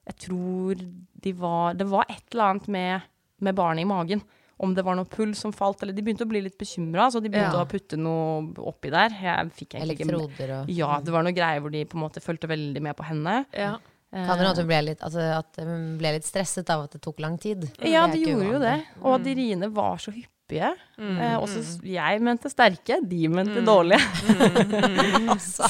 Jeg 0.09 0.17
tror 0.25 0.75
de 1.21 1.33
var 1.37 1.75
Det 1.77 1.85
var 1.87 2.05
et 2.09 2.23
eller 2.33 2.49
annet 2.55 2.67
med, 2.67 3.01
med 3.39 3.55
barnet 3.55 3.85
i 3.85 3.89
magen. 3.93 4.23
Om 4.61 4.73
det 4.77 4.83
var 4.85 4.93
noe 4.97 5.05
puls 5.09 5.39
som 5.41 5.53
falt, 5.53 5.81
eller 5.81 5.93
de 5.93 6.01
begynte 6.05 6.21
å 6.25 6.29
bli 6.29 6.41
litt 6.41 6.57
bekymra, 6.57 7.07
så 7.09 7.17
de 7.21 7.29
begynte 7.33 7.57
Ja. 7.57 7.63
å 7.65 7.69
putte 7.69 7.97
noe 7.97 8.53
oppi 8.61 8.91
der. 8.93 9.09
Jeg 9.09 9.53
fikk 9.57 9.73
elektroder 9.79 10.51
og 10.59 10.69
Ja, 10.69 10.99
det 11.01 11.09
var 11.13 11.23
noe 11.25 11.33
greier 11.33 11.61
hvor 11.61 11.71
de 11.73 11.81
på 11.85 11.97
en 11.97 12.03
måte 12.03 12.21
fulgte 12.21 12.45
veldig 12.49 12.81
med 12.81 12.95
på 12.95 13.03
henne. 13.05 13.45
Ja. 13.57 13.77
Eh, 14.13 14.25
Kan 14.27 14.35
det 14.37 14.43
hende 14.43 14.51
at 14.51 14.57
hun 14.59 14.67
ble 14.67 14.81
litt, 14.89 15.01
altså, 15.07 15.23
at 15.39 15.55
hun 15.63 15.97
ble 16.01 16.11
litt 16.17 16.25
stresset 16.27 16.69
av 16.73 16.83
at 16.83 16.91
det 16.97 17.01
tok 17.05 17.19
lang 17.23 17.37
tid? 17.39 17.63
Ja, 17.79 18.05
det, 18.07 18.17
de 18.17 18.21
ikke 18.25 18.33
gjorde 18.35 18.53
jo 18.53 18.59
det. 18.59 18.75
Og 19.01 19.13
at 19.15 19.23
de 19.23 19.35
riene 19.39 19.69
var 19.71 19.97
så 20.03 20.11
hyppige. 20.11 20.73
Mm. 20.99 21.15
Eh, 21.23 21.35
også, 21.39 21.61
jeg 21.87 22.19
mente 22.27 22.49
sterke, 22.51 22.97
de 23.07 23.21
mente 23.31 23.61
Mm. 23.61 23.65
dårlige. 23.69 24.01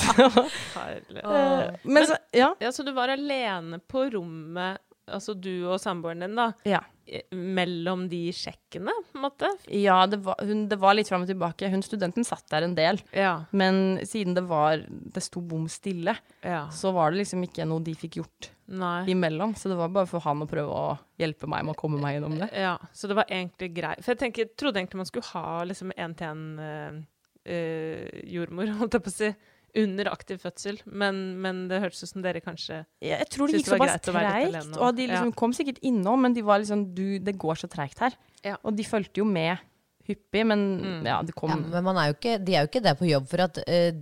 Herlig. 0.76 1.22
Eh, 1.24 1.76
men 1.84 2.08
så, 2.08 2.16
ja. 2.32 2.56
Ja, 2.60 2.72
så 2.72 2.84
du 2.84 2.92
var 2.92 3.10
alene 3.14 3.80
på 3.80 4.08
rommet 4.14 4.78
altså 5.12 5.34
du 5.36 5.66
og 5.68 5.80
samboeren 5.82 6.22
din, 6.24 6.36
da, 6.38 6.52
Ja. 6.64 6.80
Eh, 7.12 7.22
mellom 7.36 8.08
de 8.12 8.32
sjekkene, 8.34 8.94
på 9.12 9.18
en 9.20 9.26
måte? 9.28 9.48
Ja, 9.76 10.00
det 10.10 10.20
var, 10.26 10.36
hun, 10.48 10.60
det 10.72 10.78
var 10.82 10.94
litt 10.98 11.10
fram 11.12 11.24
og 11.26 11.30
tilbake. 11.30 11.70
Hun 11.74 11.84
studenten 11.86 12.24
satt 12.28 12.48
der 12.54 12.62
en 12.68 12.76
del. 12.78 12.96
Ja. 13.16 13.34
Men 13.52 14.00
siden 14.08 14.34
det 14.38 14.46
var 14.50 14.74
Det 14.88 15.22
sto 15.24 15.40
bom 15.44 15.68
stille, 15.70 16.14
ja. 16.42 16.70
så 16.72 16.92
var 16.96 17.12
det 17.12 17.18
liksom 17.22 17.44
ikke 17.46 17.66
noe 17.70 17.82
de 17.84 17.94
fikk 18.00 18.14
gjort 18.22 18.50
Nei. 18.72 19.04
imellom. 19.12 19.56
Så 19.60 19.66
det 19.70 19.78
var 19.80 19.90
bare 19.94 20.08
for 20.10 20.20
han 20.26 20.44
å 20.46 20.50
prøve 20.50 20.72
å 20.72 20.98
hjelpe 21.22 21.46
meg 21.52 21.62
med 21.68 21.74
å 21.76 21.82
komme 21.82 21.98
meg 22.02 22.12
gjennom 22.18 22.36
det. 22.42 22.50
Ja, 22.58 22.76
så 22.96 23.04
det 23.12 23.18
var 23.20 23.28
egentlig 23.30 23.70
greit. 23.76 24.02
For 24.02 24.10
jeg 24.16 24.22
tenker, 24.24 24.40
jeg 24.48 24.56
trodde 24.60 24.78
egentlig 24.82 25.02
man 25.04 25.12
skulle 25.12 25.32
ha 25.36 25.50
liksom 25.68 25.90
en-til-en-jordmor, 25.96 28.68
holdt 28.82 28.94
jeg 28.98 29.04
på 29.06 29.12
å 29.12 29.18
si, 29.20 29.30
under 29.78 30.10
aktiv 30.12 30.38
fødsel. 30.42 30.82
Men, 30.86 31.22
men 31.42 31.66
det 31.72 31.82
hørtes 31.84 32.04
ut 32.04 32.12
som 32.12 32.24
dere 32.26 32.42
kanskje 32.44 32.82
Jeg, 33.02 33.18
jeg 33.20 33.30
tror 33.32 33.48
det 33.52 33.62
gikk 33.62 33.72
såpass 33.72 34.02
treigt. 34.06 34.78
Og 34.78 34.96
de 34.98 35.08
liksom 35.08 35.32
ja. 35.32 35.38
kom 35.44 35.54
sikkert 35.56 35.82
innom, 35.86 36.22
men 36.26 36.36
de 36.36 36.44
var 36.46 36.60
liksom 36.64 36.88
du, 36.96 37.20
Det 37.20 37.38
går 37.40 37.62
så 37.64 37.70
treigt 37.72 38.00
her. 38.04 38.16
Ja. 38.44 38.58
Og 38.64 38.76
de 38.78 38.86
fulgte 38.88 39.22
jo 39.22 39.28
med 39.28 39.58
hyppig, 40.08 40.46
men 40.48 40.62
Mm. 40.82 41.06
ja, 41.06 41.22
det 41.22 41.36
kom 41.38 41.50
Ja, 41.52 41.56
men 41.56 41.84
man 41.84 41.98
er 41.98 42.10
jo 42.10 42.16
ikke, 42.18 42.38
de 42.44 42.56
er 42.56 42.66
jo 42.66 42.70
ikke 42.72 42.84
der 42.84 42.96
på 42.98 43.06
jobb 43.06 43.28
for 43.30 43.44
at 43.46 43.60
eh, 43.68 43.94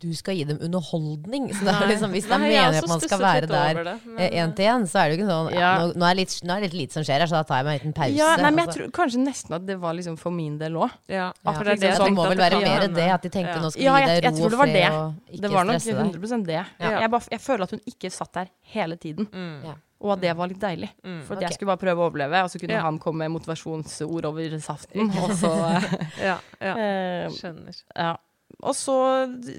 du 0.00 0.12
skal 0.14 0.34
gi 0.38 0.44
dem 0.48 0.58
underholdning. 0.62 1.48
Så 1.54 1.64
det 1.66 1.74
er 1.74 1.88
liksom, 1.90 2.10
hvis 2.14 2.26
de 2.28 2.38
Nei, 2.38 2.52
også 2.62 2.82
at 2.84 2.88
man 2.92 3.00
skal 3.02 3.18
være 3.22 3.46
der 3.50 3.80
det, 3.84 3.94
men, 4.06 4.30
én 4.42 4.54
til 4.54 4.64
én, 4.70 4.86
så 4.86 5.00
er 5.02 5.08
det 5.08 5.16
jo 5.16 5.18
ikke 5.24 5.30
sånn 5.32 5.48
ja. 5.54 5.60
Ja. 5.60 5.70
nå, 5.82 5.88
nå, 5.98 6.04
er 6.08 6.14
det 6.14 6.20
litt, 6.22 6.34
nå 6.46 6.54
er 6.54 6.60
det 6.60 6.68
litt 6.68 6.76
lite 6.82 6.92
som 6.98 7.06
skjer 7.08 7.18
her, 7.24 7.26
så 7.30 7.38
da 7.38 7.42
tar 7.48 7.60
jeg 7.60 7.66
meg 7.68 7.72
en 7.74 7.80
liten 7.82 7.96
pause. 7.98 8.14
Ja, 8.18 8.28
nei, 8.38 8.50
men 8.54 8.64
jeg 8.64 8.74
tror 8.76 8.92
kanskje 9.00 9.22
nesten 9.24 9.56
at 9.58 9.66
det 9.66 9.78
var 9.82 9.96
liksom 9.98 10.16
for 10.20 10.30
min 10.34 10.58
del 10.60 10.78
òg. 10.78 10.94
Ja, 11.10 11.32
Ja, 11.44 11.52
det 11.58 11.78
det 11.80 11.92
det 11.98 12.12
må 12.14 12.28
vel 12.28 12.38
være 12.38 12.60
mer 12.62 12.86
det, 12.88 13.08
at 13.18 13.22
de 13.22 13.28
tenkte 13.34 13.56
Ja. 13.56 13.60
nå 13.64 13.70
skal 13.72 13.82
Ja, 13.82 13.94
vi 13.94 14.00
gi 14.00 14.08
jeg, 14.14 14.22
deg 14.22 14.38
ro 14.38 14.44
og 14.44 14.50
det 14.50 14.58
fred 14.62 14.74
det. 14.78 14.86
og 14.92 15.14
ikke 15.32 15.42
Det 15.42 15.50
var 15.50 15.64
nok 15.64 15.82
100% 15.82 16.46
det. 16.46 16.62
Ja. 16.80 17.00
Jeg, 17.00 17.10
bare, 17.10 17.22
jeg 17.30 17.40
føler 17.40 17.62
at 17.62 17.70
hun 17.70 17.80
ikke 17.86 18.10
satt 18.12 18.32
der 18.32 18.46
hele 18.74 18.96
tiden, 18.96 19.26
Mm. 19.32 19.64
Ja. 19.64 19.74
og 20.00 20.12
at 20.12 20.20
det 20.22 20.36
var 20.36 20.46
litt 20.46 20.60
deilig. 20.60 20.88
Mm. 21.04 21.22
For 21.26 21.34
at 21.34 21.42
Ok. 21.42 21.48
jeg 21.48 21.52
skulle 21.58 21.74
bare 21.76 21.82
prøve 21.82 21.98
å 21.98 22.10
overleve, 22.10 22.44
og 22.44 22.50
så 22.50 22.58
kunne 22.60 22.72
Ja. 22.78 22.82
han 22.82 22.98
komme 22.98 23.18
med 23.26 23.30
motivasjonsord 23.34 24.24
over 24.30 24.58
saften. 24.60 25.10
Og 25.10 25.30
så, 25.34 25.50
Ja, 26.22 26.38
ja. 26.60 26.74
eh, 26.76 27.28
Skjønner. 27.34 27.82
ja. 27.96 28.16
Og 28.62 28.74
så 28.74 28.96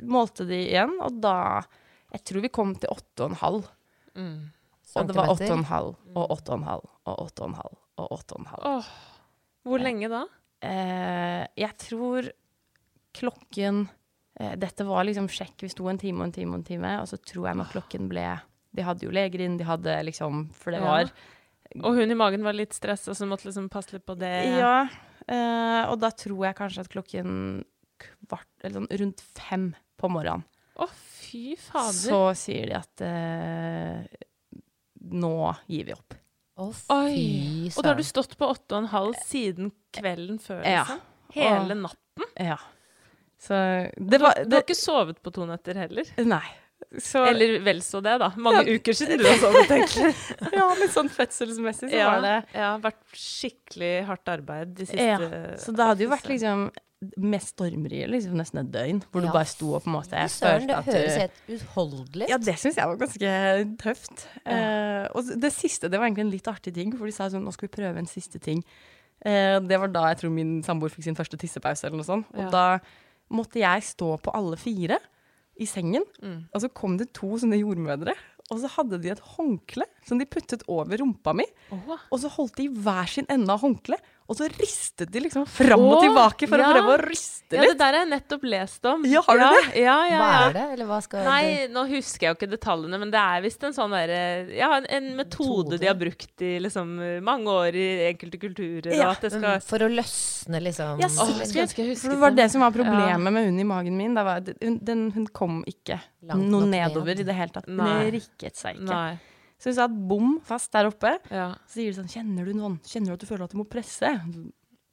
målte 0.03 0.45
de 0.49 0.57
igjen, 0.67 0.97
og 1.03 1.21
da 1.23 1.61
Jeg 2.09 2.23
tror 2.25 2.41
vi 2.41 2.49
kom 2.49 2.71
til 2.73 2.89
8,5. 2.89 3.59
Mm. 4.17 4.49
Og 4.97 5.07
det 5.07 5.15
var 5.15 5.29
Centimeter. 5.37 5.93
8,5 6.09 6.15
og 6.17 6.31
8,5 6.33 6.87
og 7.05 7.19
8,5 7.27 7.75
og 8.01 8.13
8,5. 8.17 8.63
Oh, 8.65 8.89
hvor 9.67 9.83
lenge 9.83 10.09
da? 10.09 10.23
Eh, 10.65 11.43
jeg 11.61 11.77
tror 11.79 12.31
klokken 13.15 13.85
eh, 14.39 14.55
Dette 14.59 14.87
var 14.87 15.05
liksom 15.05 15.29
sjekk. 15.31 15.61
Vi 15.61 15.71
sto 15.71 15.87
en 15.91 16.01
time 16.01 16.23
og 16.23 16.29
en 16.29 16.35
time 16.35 16.55
og 16.55 16.61
en 16.61 16.67
time, 16.67 16.95
og 17.03 17.07
så 17.11 17.19
tror 17.21 17.51
jeg 17.51 17.59
nok 17.61 17.73
klokken 17.75 18.09
ble 18.11 18.25
De 18.75 18.85
hadde 18.85 19.05
jo 19.05 19.13
leger 19.13 19.45
inn, 19.45 19.59
de 19.59 19.67
hadde 19.69 19.99
liksom 20.09 20.47
For 20.57 20.73
det 20.73 20.81
Ja. 20.81 21.03
Og 21.85 21.99
hun 21.99 22.09
i 22.09 22.17
magen 22.17 22.41
var 22.41 22.57
litt 22.57 22.73
stressa, 22.73 23.13
så 23.13 23.23
hun 23.23 23.29
måtte 23.29 23.45
liksom 23.45 23.67
passe 23.69 23.93
litt 23.93 24.05
på 24.07 24.15
det. 24.17 24.57
Ja. 24.57 24.87
eh, 25.29 25.83
og 25.85 25.99
da 26.01 26.09
tror 26.09 26.47
jeg 26.47 26.57
kanskje 26.57 26.81
at 26.81 26.89
klokken 26.89 27.61
kvart 27.99 28.47
Eller 28.63 28.79
sånn 28.79 28.89
rundt 29.03 29.21
fem 29.35 29.67
på 29.99 30.09
morgenen, 30.11 30.45
Å, 30.79 30.87
fy 30.93 31.55
fader. 31.59 31.93
så 31.99 32.19
sier 32.39 32.71
de 32.71 32.77
at 32.79 33.03
eh, 33.05 34.25
nå 35.11 35.33
gir 35.67 35.85
vi 35.89 35.95
opp. 35.95 36.15
Å, 36.59 36.69
fy 36.75 37.69
søren. 37.69 37.75
Og 37.77 37.83
da 37.85 37.91
har 37.93 37.99
du 37.99 38.03
stått 38.07 38.37
på 38.39 38.47
åtte 38.51 38.75
og 38.75 38.83
en 38.83 38.91
halv 38.93 39.19
siden 39.27 39.71
kvelden 39.95 40.39
før, 40.43 40.63
Ja. 40.67 40.83
liksom? 40.87 41.05
Hele 41.35 41.75
natten? 41.77 42.25
Ja. 42.35 42.57
Så 43.39 43.53
det 43.95 44.17
Du, 44.19 44.23
var 44.23 44.39
du 44.43 44.55
har 44.57 44.63
ikke 44.65 44.75
sovet 44.75 45.21
på 45.23 45.31
to 45.31 45.45
netter 45.47 45.77
heller? 45.79 46.07
Nei. 46.17 46.43
Så, 46.97 47.21
Eller 47.27 47.59
vel 47.59 47.81
så 47.83 47.99
det, 48.01 48.15
da. 48.21 48.31
Mange 48.39 48.63
uker 48.65 48.95
siden 48.95 49.19
du 49.19 49.25
har 49.27 49.37
sovet, 49.37 49.69
egentlig. 49.69 50.13
ja, 50.57 50.65
litt 50.79 50.93
sånn 50.95 51.09
fødselsmessig 51.11 51.89
så 51.91 51.95
ja, 51.99 52.07
var 52.09 52.23
det 52.23 52.35
ja, 52.55 52.69
vært 52.81 53.03
skikkelig 53.19 53.91
hardt 54.07 54.31
arbeid 54.31 54.71
de 54.79 54.87
siste 54.87 55.05
Ja, 55.05 55.17
Så 55.59 55.75
det 55.75 55.85
hadde 55.91 56.05
jo 56.07 56.09
vært 56.11 56.29
liksom 56.31 56.69
med 57.15 57.39
stormerier 57.41 58.09
liksom 58.11 58.35
nesten 58.35 58.59
et 58.59 58.71
døgn, 58.73 58.97
hvor 59.11 59.21
Ja. 59.23 59.27
du 59.27 59.31
bare 59.33 59.47
sto 59.47 59.73
og 59.75 59.83
på 59.83 59.87
en 59.87 59.93
måte 59.95 60.17
jeg 60.19 60.29
Søren, 60.29 60.67
det 60.67 60.75
at 60.75 60.85
høres 60.85 61.15
helt 61.17 61.31
utholdelig 61.47 62.23
ut. 62.25 62.29
Ja, 62.29 62.37
det 62.37 62.55
syns 62.59 62.75
jeg 62.75 62.87
var 62.87 62.97
ganske 62.99 63.77
tøft. 63.79 64.27
Eh, 64.45 65.07
og 65.15 65.39
det 65.39 65.53
siste, 65.53 65.87
det 65.89 65.97
var 65.99 66.07
egentlig 66.09 66.25
en 66.27 66.31
litt 66.31 66.47
artig 66.51 66.73
ting, 66.75 66.91
for 66.97 67.05
de 67.05 67.11
sa 67.15 67.29
sånn 67.29 67.45
nå 67.45 67.53
skal 67.55 67.69
vi 67.69 67.75
prøve 67.81 67.97
en 67.97 68.05
siste 68.05 68.39
ting. 68.39 68.63
Uh, 69.25 69.59
det 69.59 69.79
var 69.79 69.87
da 69.91 70.07
jeg 70.13 70.17
tror 70.21 70.31
min 70.31 70.61
samboer 70.63 70.89
fikk 70.91 71.03
sin 71.03 71.15
første 71.15 71.35
tissepause 71.37 71.83
eller 71.87 71.97
noe 71.97 72.05
sånt. 72.07 72.25
Og 72.35 72.39
Ja. 72.45 72.49
da 72.49 72.79
måtte 73.31 73.59
jeg 73.59 73.81
stå 73.83 74.17
på 74.21 74.31
alle 74.33 74.55
fire 74.57 74.97
i 75.59 75.65
sengen, 75.65 76.03
Mm. 76.21 76.45
og 76.53 76.61
så 76.61 76.73
kom 76.73 76.97
det 76.97 77.13
to 77.13 77.27
sånne 77.37 77.59
jordmødre. 77.59 78.13
Og 78.51 78.59
så 78.59 78.67
hadde 78.69 78.99
de 79.01 79.09
et 79.11 79.19
håndkle 79.19 79.83
som 80.09 80.21
de 80.21 80.27
puttet 80.29 80.65
over 80.67 80.99
rumpa 81.03 81.35
mi. 81.37 81.45
Oh. 81.73 81.97
Og 82.09 82.23
så 82.23 82.31
holdt 82.33 82.57
de 82.59 82.67
i 82.67 82.73
hver 82.73 83.09
sin 83.09 83.29
ende 83.31 83.53
av 83.53 83.61
håndkleet, 83.63 84.15
og 84.29 84.37
så 84.37 84.45
ristet 84.45 85.09
de 85.09 85.23
liksom 85.23 85.45
fram 85.49 85.81
og 85.81 86.03
tilbake 86.03 86.45
for 86.45 86.61
ja. 86.61 86.67
å 86.67 86.73
prøve 86.75 86.91
å 86.93 86.97
riste 87.01 87.55
litt. 87.55 87.63
Ja, 87.63 87.71
det 87.71 87.77
der 87.79 87.95
har 87.95 88.03
jeg 88.03 88.09
nettopp 88.11 88.43
lest 88.51 88.83
om. 88.85 89.05
Ja, 89.09 89.23
har 89.25 89.39
du 89.39 89.41
ja, 89.41 89.47
det? 89.55 89.79
Ja, 89.81 89.95
ja, 90.05 90.19
Hva 90.19 90.27
er 90.43 90.53
det, 90.53 90.65
eller 90.75 90.89
hva 90.91 90.99
skal 91.01 91.25
Nei, 91.25 91.45
nå 91.73 91.85
husker 91.89 92.27
jeg 92.27 92.35
jo 92.35 92.37
ikke 92.37 92.49
detaljene, 92.51 92.99
men 93.01 93.13
det 93.15 93.23
er 93.23 93.41
visst 93.41 93.65
en 93.65 93.73
sånn 93.73 93.95
derre 93.95 94.19
Ja, 94.53 94.69
en, 94.75 94.85
en 94.85 95.07
metode, 95.17 95.71
Metode. 95.71 95.79
de 95.81 95.89
har 95.89 95.97
brukt 95.97 96.45
i 96.45 96.51
liksom 96.61 96.91
mange 97.25 97.55
år 97.63 97.79
i 97.81 97.87
enkelte 98.11 98.41
kulturer, 98.43 98.91
Ja, 98.93 99.07
og 99.07 99.15
at 99.15 99.25
det 99.25 99.33
skal 99.33 99.65
For 99.65 99.87
å 99.87 99.89
løsne, 99.95 100.61
liksom 100.67 101.01
Ja, 101.01 101.09
sikkert. 101.09 101.73
Oh, 101.73 101.95
For 102.03 102.13
det 102.13 102.21
var 102.21 102.37
det. 102.37 102.47
som 102.53 102.67
var 102.67 102.75
problemet 102.75 103.33
med 103.33 103.49
hunden 103.49 103.65
i 103.65 103.67
magen 103.71 103.97
min. 103.97 104.13
Det 104.13 104.27
var, 104.29 104.45
den, 104.91 105.03
hun 105.15 105.25
kom 105.33 105.63
ikke 105.65 105.97
Langt 106.29 106.45
noe 106.53 106.69
nedover 106.69 107.15
ned. 107.15 107.25
i 107.25 107.27
det 107.31 107.39
hele 107.39 107.57
tatt. 107.57 107.65
Nei. 107.65 107.89
Den 107.89 108.13
rikket 108.19 108.61
seg 108.61 108.77
ikke. 108.77 108.93
Nei. 108.93 109.17
Så 109.59 109.69
hun 109.71 109.75
satt 109.75 109.95
bom 110.09 110.37
fast 110.47 110.71
der 110.71 110.87
oppe. 110.87 111.17
Ja. 111.29 111.49
Så 111.67 111.81
sier 111.81 111.91
de 111.91 111.97
sånn 111.99 112.11
Kjenner 112.11 112.47
du 112.47 112.53
noen? 112.55 112.77
Kjenner 112.87 113.11
du 113.11 113.17
at 113.17 113.23
du 113.25 113.27
føler 113.27 113.43
at 113.49 113.55
du 113.55 113.59
må 113.59 113.65
presse? 113.67 114.13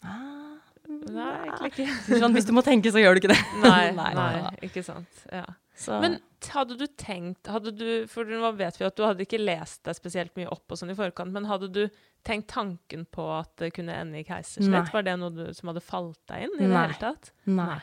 Ah, 0.04 0.42
Nei, 0.86 1.30
egentlig 1.48 1.70
ikke. 1.72 1.86
Så 2.06 2.18
Sånn, 2.22 2.34
hvis 2.36 2.46
du 2.46 2.52
må 2.54 2.62
tenke, 2.66 2.90
så 2.94 3.00
gjør 3.02 3.16
du 3.16 3.20
ikke 3.22 3.30
det. 3.32 3.38
Nei, 3.64 3.90
Nei, 3.94 4.10
nei, 4.14 4.26
nei. 4.44 4.52
ikke 4.68 4.82
sant. 4.86 5.22
Ja. 5.34 5.44
Så, 5.76 5.96
Men 6.00 6.18
hadde 6.54 6.76
du 6.80 6.86
tenkt 6.96 7.50
hadde 7.52 7.72
du, 7.76 8.06
For 8.08 8.24
nå 8.24 8.48
vet 8.56 8.78
vi 8.80 8.86
at 8.86 8.94
du 8.96 9.02
hadde 9.04 9.26
ikke 9.26 9.40
lest 9.42 9.82
deg 9.84 9.98
spesielt 9.98 10.32
mye 10.38 10.48
opp 10.54 10.72
og 10.72 10.78
sånn 10.80 10.92
i 10.94 10.96
forkant, 10.96 11.34
men 11.34 11.44
hadde 11.50 11.68
du 11.74 11.82
tenkt 12.26 12.48
tanken 12.54 13.02
på 13.12 13.26
at 13.34 13.50
det 13.60 13.72
kunne 13.76 13.92
ende 13.98 14.22
i 14.22 14.24
keisersnitt? 14.26 14.72
Nei. 14.72 14.86
Var 14.94 15.04
det 15.10 15.16
noe 15.20 15.34
du, 15.34 15.42
som 15.58 15.68
hadde 15.72 15.82
falt 15.84 16.20
deg 16.30 16.46
inn 16.46 16.56
i 16.56 16.64
det 16.70 16.72
hele 16.80 16.98
tatt? 17.02 17.32
nei. 17.50 17.78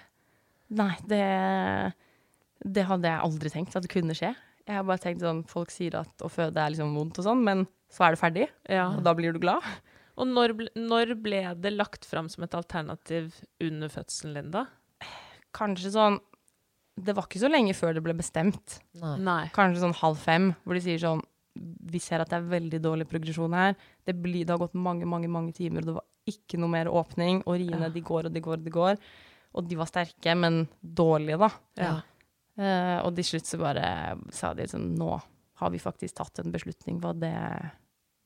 Nei, 0.73 0.93
det, 1.05 1.21
det 2.65 2.88
hadde 2.89 3.11
jeg 3.11 3.21
aldri 3.27 3.51
tenkt 3.53 3.75
at 3.77 3.86
det 3.86 3.91
kunne 3.93 4.15
skje. 4.17 4.31
Jeg 4.68 4.76
har 4.80 4.84
bare 4.88 5.01
tenkt 5.03 5.20
sånn 5.24 5.41
Folk 5.49 5.72
sier 5.74 5.95
at 5.99 6.24
å 6.24 6.30
føde 6.32 6.55
er 6.61 6.72
liksom 6.72 6.93
vondt 6.95 7.20
og 7.20 7.26
sånn, 7.28 7.41
men 7.43 7.66
så 7.93 8.05
er 8.07 8.16
det 8.16 8.20
ferdig, 8.22 8.45
Ja. 8.70 8.88
og 8.95 9.03
da 9.03 9.14
blir 9.14 9.34
du 9.34 9.39
glad. 9.39 9.61
Og 10.18 10.28
når, 10.30 10.53
når 10.78 11.16
ble 11.22 11.41
det 11.61 11.74
lagt 11.74 12.05
fram 12.05 12.30
som 12.30 12.43
et 12.45 12.53
alternativ 12.53 13.34
under 13.61 13.89
fødselen, 13.89 14.34
Linda? 14.38 14.68
Kanskje 15.53 15.91
sånn 15.93 16.20
Det 16.95 17.16
var 17.18 17.26
ikke 17.26 17.41
så 17.41 17.49
lenge 17.49 17.74
før 17.74 17.93
det 17.95 18.03
ble 18.05 18.14
bestemt. 18.14 18.80
Nei. 19.01 19.18
Nei. 19.18 19.47
kanskje 19.53 19.82
sånn 19.82 19.95
halv 19.97 20.18
fem, 20.22 20.51
hvor 20.64 20.74
de 20.78 20.82
sier 20.86 20.99
sånn 21.01 21.22
Vi 21.89 21.99
ser 21.99 22.22
at 22.22 22.30
det 22.30 22.38
er 22.39 22.49
veldig 22.49 22.80
dårlig 22.82 23.07
progresjon 23.09 23.53
her. 23.53 23.76
Det, 24.05 24.14
blir, 24.22 24.45
det 24.45 24.49
har 24.53 24.61
gått 24.61 24.74
mange, 24.74 25.05
mange 25.05 25.28
mange 25.30 25.53
timer, 25.53 25.82
og 25.82 25.86
det 25.86 25.93
var 25.99 26.05
ikke 26.26 26.57
noe 26.57 26.70
mer 26.70 26.86
åpning. 26.89 27.43
Og 27.45 27.59
riene, 27.59 27.82
Ja. 27.82 27.89
de 27.89 28.01
går 28.01 28.26
og 28.26 28.34
de 28.34 28.41
går 28.41 28.53
og 28.57 28.64
de 28.64 28.72
går. 28.72 28.97
Og 29.53 29.68
de 29.70 29.76
var 29.78 29.86
sterke, 29.86 30.34
men 30.36 30.68
dårlige, 30.82 31.38
da. 31.38 31.49
Ja. 31.78 32.01
Eh, 32.60 32.97
og 33.01 33.16
til 33.18 33.26
slutt 33.32 33.49
så 33.49 33.58
bare 33.62 33.88
sa 34.34 34.51
de 34.54 34.68
sånn 34.70 34.91
Nå 34.93 35.16
har 35.62 35.72
vi 35.74 35.80
faktisk 35.82 36.20
tatt 36.20 36.43
en 36.43 36.54
beslutning 36.54 36.99
på 37.01 37.14
at 37.14 37.22
det 37.24 37.34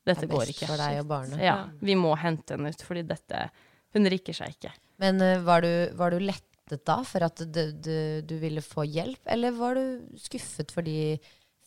Dette 0.08 0.24
Det 0.24 0.32
går 0.32 0.52
ikke. 0.54 0.68
for 0.70 0.80
deg 0.80 1.02
og 1.02 1.08
barnet. 1.10 1.40
Ja, 1.44 1.58
vi 1.84 1.96
må 2.00 2.14
hente 2.16 2.56
henne 2.56 2.72
ut, 2.72 2.84
fordi 2.84 3.04
dette 3.08 3.50
Hun 3.96 4.08
rikker 4.08 4.36
seg 4.36 4.56
ikke. 4.56 4.72
Men 5.04 5.20
uh, 5.24 5.40
var, 5.44 5.64
du, 5.64 5.96
var 6.00 6.12
du 6.12 6.20
lettet 6.24 6.84
da 6.88 7.00
for 7.08 7.24
at 7.24 7.40
du, 7.40 7.62
du, 7.72 8.22
du 8.28 8.36
ville 8.40 8.64
få 8.64 8.84
hjelp, 8.88 9.22
eller 9.32 9.56
var 9.56 9.80
du 9.80 10.18
skuffet 10.20 10.72
fordi 10.76 11.16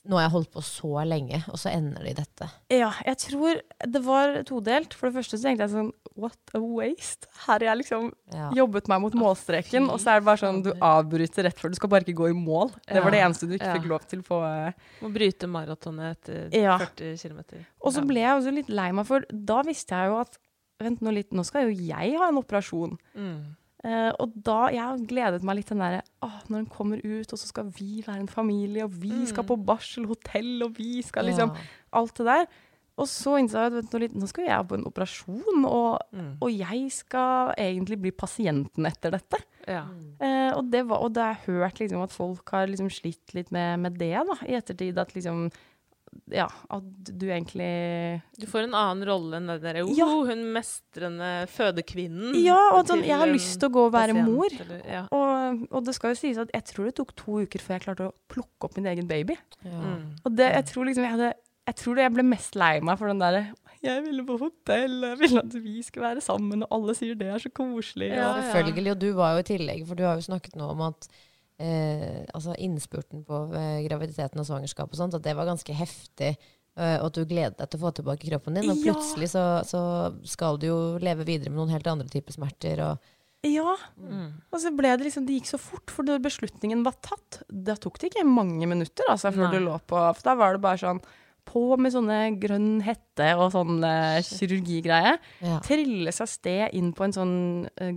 nå 0.08 0.16
har 0.16 0.22
jeg 0.24 0.32
holdt 0.32 0.50
på 0.54 0.62
så 0.64 1.02
lenge, 1.04 1.42
og 1.52 1.58
så 1.60 1.70
ender 1.74 2.00
det 2.06 2.10
i 2.14 2.18
dette? 2.22 2.46
Ja, 2.72 2.88
jeg 3.04 3.18
tror 3.20 3.58
det 3.86 4.00
var 4.06 4.38
todelt. 4.48 4.94
For 4.96 5.10
det 5.10 5.18
første 5.18 5.36
så 5.36 5.44
tenkte 5.44 5.66
jeg 5.66 5.74
sånn 5.74 5.90
What 6.20 6.36
a 6.56 6.60
waste. 6.60 7.28
Her 7.46 7.52
har 7.52 7.60
jeg 7.60 7.78
liksom 7.82 8.10
Ja. 8.32 8.50
jobbet 8.56 8.88
meg 8.88 9.00
mot 9.00 9.14
målstreken, 9.14 9.86
fy 9.86 9.92
og 9.92 10.00
så 10.00 10.10
er 10.16 10.20
det 10.20 10.24
bare 10.26 10.40
sånn 10.42 10.62
du 10.64 10.72
avbryter 10.72 11.44
rett 11.44 11.58
før. 11.60 11.70
Du 11.70 11.76
skal 11.76 11.88
bare 11.92 12.04
ikke 12.04 12.16
gå 12.18 12.30
i 12.30 12.36
mål. 12.36 12.72
Det 12.88 13.02
var 13.04 13.10
det 13.14 13.20
eneste 13.20 13.46
du 13.48 13.54
ikke 13.56 13.66
Ja. 13.70 13.76
fikk 13.78 13.88
lov 13.88 14.06
til 14.08 14.22
på 14.22 14.40
Må 15.02 15.12
bryte 15.12 15.46
maratonet 15.48 16.16
etter 16.16 16.48
Ja. 16.52 16.78
40 16.78 17.16
km. 17.20 17.64
Og 17.84 17.92
så 17.92 18.04
ble 18.06 18.20
jeg 18.20 18.36
også 18.40 18.54
litt 18.54 18.68
lei 18.68 18.90
meg, 18.92 19.06
for 19.06 19.20
da 19.30 19.62
visste 19.62 19.90
jeg 19.96 20.08
jo 20.10 20.20
at 20.20 20.38
Vent 20.80 21.02
nå 21.02 21.12
litt, 21.12 21.30
nå 21.30 21.44
skal 21.44 21.68
jo 21.68 21.76
jeg 21.76 22.16
ha 22.16 22.28
en 22.28 22.38
operasjon. 22.40 22.96
mm. 23.14 23.56
Eh, 23.84 24.10
og 24.20 24.32
da 24.44 24.68
Jeg 24.68 24.82
har 24.84 24.98
gledet 25.08 25.42
meg 25.42 25.56
litt 25.56 25.66
til 25.70 25.78
den 25.78 25.86
derre 25.86 26.02
oh, 26.22 26.40
når 26.48 26.58
hun 26.58 26.66
kommer 26.66 26.98
ut, 27.00 27.32
og 27.32 27.38
så 27.40 27.46
skal 27.48 27.70
vi 27.72 28.02
være 28.06 28.20
en 28.20 28.28
familie, 28.28 28.84
og 28.84 28.92
vi 28.92 29.24
skal 29.26 29.44
Mm. 29.44 29.48
på 29.48 29.56
barselhotell, 29.64 30.62
og 30.66 30.76
vi 30.76 31.00
skal 31.02 31.24
liksom 31.24 31.54
Alt 31.92 32.14
det 32.18 32.26
der. 32.26 32.46
Og 33.00 33.06
så 33.08 33.38
innså 33.40 33.56
jeg 33.56 33.78
at 33.80 34.12
nå 34.14 34.26
skal 34.28 34.44
jeg 34.44 34.68
på 34.68 34.74
en 34.76 34.84
operasjon, 34.84 35.64
og, 35.64 35.98
Mm. 36.12 36.36
og 36.42 36.50
jeg 36.52 36.90
skal 36.92 37.54
egentlig 37.56 37.98
bli 38.02 38.10
pasienten 38.10 38.84
etter 38.84 39.10
dette. 39.12 39.38
Ja. 39.66 39.86
Eh, 40.20 40.52
og, 40.54 40.70
det 40.70 40.86
var, 40.86 40.98
og 41.00 41.14
da 41.14 41.32
har 41.32 41.34
jeg 41.36 41.46
hørt 41.54 41.78
liksom, 41.80 42.02
at 42.02 42.12
folk 42.12 42.50
har 42.50 42.66
liksom 42.66 42.90
slitt 42.90 43.32
litt 43.32 43.50
med, 43.50 43.78
med 43.80 43.96
det 43.98 44.12
da, 44.26 44.36
i 44.46 44.52
ettertid. 44.52 44.98
At 44.98 45.14
liksom 45.14 45.50
ja, 46.30 46.46
at 46.70 46.86
du 47.18 47.26
egentlig 47.30 47.68
Du 48.38 48.46
får 48.50 48.64
en 48.66 48.74
annen 48.74 49.06
rolle 49.08 49.38
enn 49.38 49.46
den 49.50 49.60
derre 49.62 49.82
Ja. 49.96 50.06
oh, 50.06 50.24
hun 50.26 50.42
mestrende 50.54 51.30
fødekvinnen. 51.50 52.34
Ja, 52.42 52.58
og 52.74 52.86
sånn, 52.90 53.04
jeg 53.06 53.18
har 53.18 53.30
lyst 53.30 53.58
til 53.60 53.70
å 53.70 53.74
gå 53.74 53.84
og 53.86 53.92
være 53.94 54.14
pasient, 54.14 54.28
mor. 54.30 54.56
eller- 54.64 54.82
ja. 54.90 55.02
Og, 55.14 55.66
og 55.70 55.84
det 55.86 55.94
skal 55.94 56.14
jo 56.14 56.20
sies 56.20 56.38
at 56.38 56.50
jeg 56.54 56.64
tror 56.70 56.84
det 56.90 56.96
tok 56.98 57.14
to 57.16 57.40
uker 57.44 57.62
før 57.62 57.78
jeg 57.78 57.86
klarte 57.86 58.08
å 58.10 58.14
plukke 58.28 58.68
opp 58.68 58.76
min 58.76 58.86
egen 58.90 59.06
baby. 59.10 59.36
Mm. 59.64 60.04
Og 60.24 60.36
det, 60.36 60.50
jeg 60.54 60.66
tror 60.72 60.84
liksom 60.90 61.06
jeg 61.06 61.16
hadde 61.18 61.32
Jeg 61.70 61.76
tror 61.76 61.94
det 61.94 62.02
jeg 62.02 62.12
ble 62.14 62.22
mest 62.26 62.56
lei 62.56 62.80
meg 62.80 62.98
for 62.98 63.06
den 63.06 63.20
derre 63.20 63.42
Jeg 63.84 64.02
ville 64.02 64.24
på 64.26 64.38
hotell, 64.40 65.00
jeg 65.06 65.18
ville 65.20 65.38
at 65.44 65.52
vi 65.62 65.82
skulle 65.86 66.08
være 66.08 66.20
sammen, 66.24 66.62
og 66.66 66.68
alle 66.74 66.94
sier 66.98 67.14
det 67.14 67.28
er 67.32 67.38
så 67.38 67.48
koselig. 67.54 68.10
Ja, 68.12 68.34
og, 68.36 68.44
Selvfølgelig. 68.50 68.90
Og 68.92 68.98
du 68.98 69.12
var 69.14 69.34
jo 69.36 69.38
i 69.44 69.48
tillegg, 69.54 69.86
for 69.86 69.94
du 69.94 70.02
har 70.04 70.16
jo 70.18 70.26
snakket 70.26 70.56
nå 70.56 70.70
om 70.74 70.82
at 70.90 71.08
eh, 71.60 72.24
altså 72.34 72.54
innspurten 72.58 73.22
på 73.28 73.42
eh, 73.54 73.82
graviditeten 73.86 74.40
og 74.40 74.48
svangerskap 74.48 74.88
og 74.90 74.98
sånt, 74.98 75.14
at 75.18 75.22
det 75.26 75.36
var 75.38 75.48
ganske 75.50 75.76
heftig. 75.76 76.34
eh, 76.80 76.96
og 77.02 77.10
at 77.10 77.16
du 77.18 77.24
gleder 77.28 77.56
deg 77.58 77.68
til 77.68 77.80
å 77.80 77.84
få 77.84 77.90
tilbake 78.00 78.28
kroppen 78.30 78.54
din. 78.56 78.70
Og 78.70 78.78
Ja. 78.80 78.92
plutselig 78.94 79.30
så, 79.34 79.44
så 79.68 79.80
skal 80.24 80.56
du 80.62 80.68
jo 80.70 80.80
leve 81.02 81.26
videre 81.28 81.50
med 81.52 81.58
noen 81.60 81.74
helt 81.74 81.86
andre 81.90 82.08
typer 82.08 82.32
smerter. 82.32 82.80
Og, 82.86 83.10
ja. 83.44 83.74
Mm. 83.98 84.30
Og 84.52 84.60
så 84.62 84.70
ble 84.76 84.90
det 84.96 85.06
liksom 85.08 85.24
Det 85.26 85.38
gikk 85.38 85.48
så 85.48 85.58
fort, 85.60 85.90
for 85.90 86.04
da 86.04 86.18
beslutningen 86.20 86.84
var 86.84 86.96
tatt, 87.04 87.42
da 87.48 87.74
tok 87.76 87.98
det 88.00 88.10
ikke 88.12 88.24
mange 88.28 88.66
minutter 88.68 89.04
altså, 89.08 89.32
før 89.32 89.48
Nei. 89.50 89.58
du 89.58 89.64
lå 89.66 89.78
på 89.88 89.96
For 89.96 90.22
da 90.30 90.34
var 90.36 90.52
det 90.56 90.60
bare 90.64 90.80
sånn 90.82 91.00
på 91.50 91.62
med 91.80 91.90
sånne 91.90 92.18
grønn 92.38 92.82
hette 92.84 93.30
og 93.40 93.48
sånn 93.54 93.80
eh, 93.82 94.20
kirurgigreie. 94.22 95.14
ja. 95.42 95.56
Trille 95.64 96.12
seg 96.14 96.28
sted 96.30 96.76
inn 96.78 96.92
på 96.94 97.06
en 97.08 97.14
sånn 97.16 97.32
uh, 97.80 97.96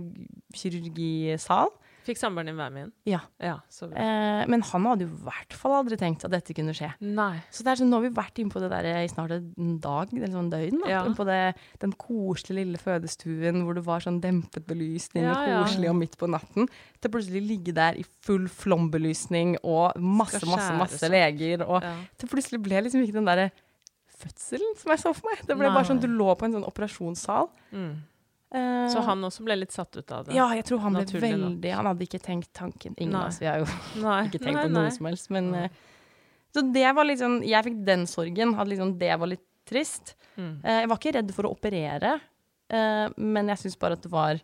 kirurgisal. 0.56 1.70
Fikk 2.04 2.18
samboeren 2.20 2.50
din 2.50 2.58
være 2.60 2.72
med 2.74 2.82
inn? 2.84 2.92
Ja. 3.08 3.20
Ja. 3.40 3.54
Eh, 3.88 4.44
men 4.52 4.60
han 4.68 4.84
hadde 4.90 5.06
jo 5.06 5.08
i 5.08 5.22
hvert 5.24 5.54
fall 5.56 5.72
aldri 5.78 5.96
tenkt 5.96 6.24
at 6.26 6.30
dette 6.34 6.52
kunne 6.56 6.74
skje. 6.76 6.90
Nei. 7.00 7.38
Så 7.50 7.64
det 7.64 7.72
er 7.72 7.80
sånn, 7.80 7.88
nå 7.88 7.96
har 7.96 8.04
vi 8.04 8.10
vært 8.18 8.40
inne 8.42 8.52
på 8.52 8.60
det 8.60 8.68
der 8.74 8.88
i 9.00 9.08
snart 9.08 9.32
en 9.32 9.78
dag, 9.80 10.12
eller 10.12 10.28
sånn 10.34 10.50
døgn. 10.52 10.82
Da, 10.84 10.90
Ja. 10.92 11.02
På 11.16 11.24
det, 11.24 11.38
den 11.80 11.92
koselige 11.96 12.60
lille 12.60 12.78
fødestuen 12.82 13.64
hvor 13.64 13.74
det 13.78 13.86
var 13.86 14.00
sånn 14.04 14.20
dempet 14.20 14.66
belysning 14.68 15.24
Ja, 15.24 15.34
ja. 15.48 15.62
koselig 15.64 15.88
og 15.88 15.96
midt 15.96 16.18
på 16.20 16.28
natten. 16.28 16.68
Til 17.00 17.10
plutselig 17.10 17.40
ligge 17.48 17.72
der 17.74 17.96
i 17.96 18.04
full 18.22 18.48
flombelysning 18.48 19.56
og 19.64 19.96
masse, 19.96 20.44
masse, 20.44 20.72
masse 20.76 21.08
leger. 21.08 21.64
Og 21.66 21.82
Ja. 21.82 21.94
til 22.18 22.28
plutselig 22.28 22.60
ble 22.62 22.82
liksom 22.84 23.00
ikke 23.02 23.14
den 23.16 23.24
derre 23.24 23.50
fødselen 24.14 24.76
som 24.78 24.90
jeg 24.92 25.00
så 25.02 25.12
for 25.16 25.28
meg. 25.30 25.40
Det 25.46 25.56
ble 25.56 25.68
Nei. 25.68 25.74
bare 25.74 25.88
sånn 25.88 26.00
du 26.00 26.06
lå 26.08 26.36
på 26.38 26.44
en 26.46 26.52
sånn 26.52 26.68
operasjonssal. 26.68 27.48
Mm. 27.72 27.94
Eh, 28.54 28.84
Så 28.92 29.02
han 29.02 29.24
også 29.26 29.42
ble 29.46 29.56
litt 29.58 29.72
satt 29.74 29.96
ut 29.98 30.12
av 30.14 30.28
det? 30.28 30.34
Ja, 30.36 30.46
jeg 30.54 30.66
tror 30.68 30.78
han 30.84 30.94
ble 30.94 31.20
veldig 31.24 31.72
Han 31.74 31.88
hadde 31.90 32.06
ikke 32.06 32.20
tenkt 32.22 32.52
tanken. 32.54 32.94
Ingen 33.02 33.16
av 33.18 33.32
oss 33.32 33.40
vi 33.42 33.48
har 33.50 33.58
jo 33.64 33.66
Nei. 34.04 34.20
ikke 34.28 34.38
tenkt 34.44 34.60
nei, 34.60 34.68
på 34.68 34.70
nei. 34.70 34.84
noe 34.84 34.94
som 34.94 35.08
helst. 35.10 35.30
Men, 35.34 35.50
eh, 35.58 35.82
så 36.54 36.62
det 36.74 36.86
var 36.94 37.08
litt 37.08 37.18
sånn 37.18 37.40
Jeg 37.42 37.66
fikk 37.66 37.80
den 37.88 38.06
sorgen. 38.10 38.54
At 38.54 38.70
liksom 38.70 38.94
det 39.00 39.10
var 39.18 39.32
litt 39.32 39.42
trist. 39.66 40.14
Mm. 40.36 40.60
Eh, 40.62 40.80
jeg 40.84 40.90
var 40.92 41.00
ikke 41.00 41.14
redd 41.18 41.30
for 41.34 41.48
å 41.48 41.54
operere, 41.56 42.18
eh, 42.70 43.06
men 43.16 43.48
jeg 43.48 43.62
syns 43.62 43.78
bare 43.80 43.96
at 43.98 44.02
det 44.04 44.10
var 44.12 44.40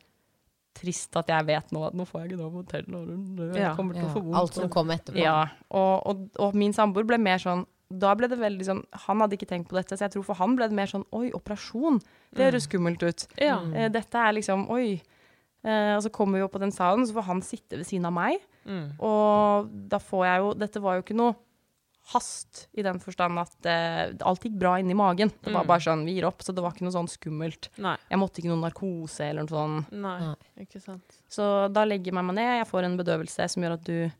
trist 0.81 1.17
at 1.19 1.29
jeg 1.29 1.47
vet 1.49 1.73
nå 1.75 1.83
at 1.85 1.97
nå 1.99 2.07
får 2.07 2.23
jeg 2.23 2.31
ikke 2.31 3.73
kommer 3.77 3.97
til 3.99 4.07
å 4.07 4.13
få 4.15 4.23
vondt. 4.23 4.37
Alt 4.39 4.55
som 4.57 4.71
kom 4.73 4.93
etterpå. 4.95 5.19
Ja, 5.21 5.43
og, 5.69 6.07
og, 6.07 6.23
og 6.41 6.55
min 6.57 6.73
samboer 6.73 7.05
ble 7.09 7.19
mer 7.21 7.43
sånn 7.43 7.67
da 7.91 8.15
ble 8.15 8.29
det 8.31 8.39
veldig 8.39 8.65
sånn, 8.67 8.85
Han 9.07 9.21
hadde 9.21 9.35
ikke 9.37 9.49
tenkt 9.51 9.69
på 9.69 9.75
dette, 9.75 9.97
så 9.99 10.07
jeg 10.07 10.13
tror 10.13 10.25
for 10.25 10.35
han 10.39 10.55
ble 10.57 10.69
det 10.69 10.77
mer 10.79 10.87
sånn 10.87 11.05
Oi, 11.13 11.31
operasjon. 11.35 12.01
Det 12.33 12.45
høres 12.53 12.69
skummelt 12.69 13.03
ut. 13.03 13.27
Ja. 13.37 13.59
Eh, 13.75 13.89
dette 13.91 14.15
er 14.15 14.33
liksom 14.37 14.69
Oi. 14.71 15.01
Eh, 15.65 15.97
og 15.97 16.03
så 16.03 16.11
kommer 16.11 16.39
vi 16.39 16.45
opp 16.45 16.53
på 16.55 16.61
den 16.63 16.71
salen, 16.73 17.05
så 17.05 17.13
får 17.19 17.27
han 17.27 17.43
sitte 17.43 17.77
ved 17.77 17.85
siden 17.87 18.07
av 18.07 18.13
meg. 18.17 18.39
Mm. 18.65 18.99
Og 19.01 19.69
da 19.91 19.99
får 19.99 20.25
jeg 20.27 20.39
jo 20.45 20.55
Dette 20.55 20.81
var 20.81 20.95
jo 20.97 21.03
ikke 21.03 21.17
noe 21.19 21.35
hast 22.13 22.65
i 22.75 22.83
den 22.83 22.99
forstand 22.99 23.39
at 23.39 23.67
eh, 23.69 24.15
alt 24.27 24.43
gikk 24.43 24.57
bra 24.59 24.73
inni 24.81 24.95
magen. 24.97 25.31
Det 25.45 25.53
var 25.53 25.63
Mm. 25.65 25.69
bare 25.69 25.81
sånn 25.85 26.05
Vi 26.07 26.15
gir 26.15 26.25
opp, 26.27 26.41
så 26.43 26.55
det 26.55 26.63
var 26.63 26.73
ikke 26.73 26.83
noe 26.87 26.95
sånn 26.97 27.09
skummelt. 27.09 27.69
Nei. 27.79 27.97
Jeg 28.11 28.19
måtte 28.19 28.41
ikke 28.41 28.49
noe 28.51 28.63
narkose 28.71 29.21
eller 29.29 29.43
noe 29.43 29.51
sånn. 29.53 29.77
Nei. 29.93 30.19
Nei. 30.21 30.65
Ikke 30.65 30.81
sant. 30.83 31.19
Så 31.29 31.71
da 31.73 31.85
legger 31.85 32.07
jeg 32.07 32.15
meg 32.15 32.35
ned. 32.35 32.59
Jeg 32.65 32.67
får 32.71 32.85
en 32.85 32.97
bedøvelse 32.99 33.49
som 33.51 33.63
gjør 33.63 33.73
at 33.75 33.85
du 33.85 34.13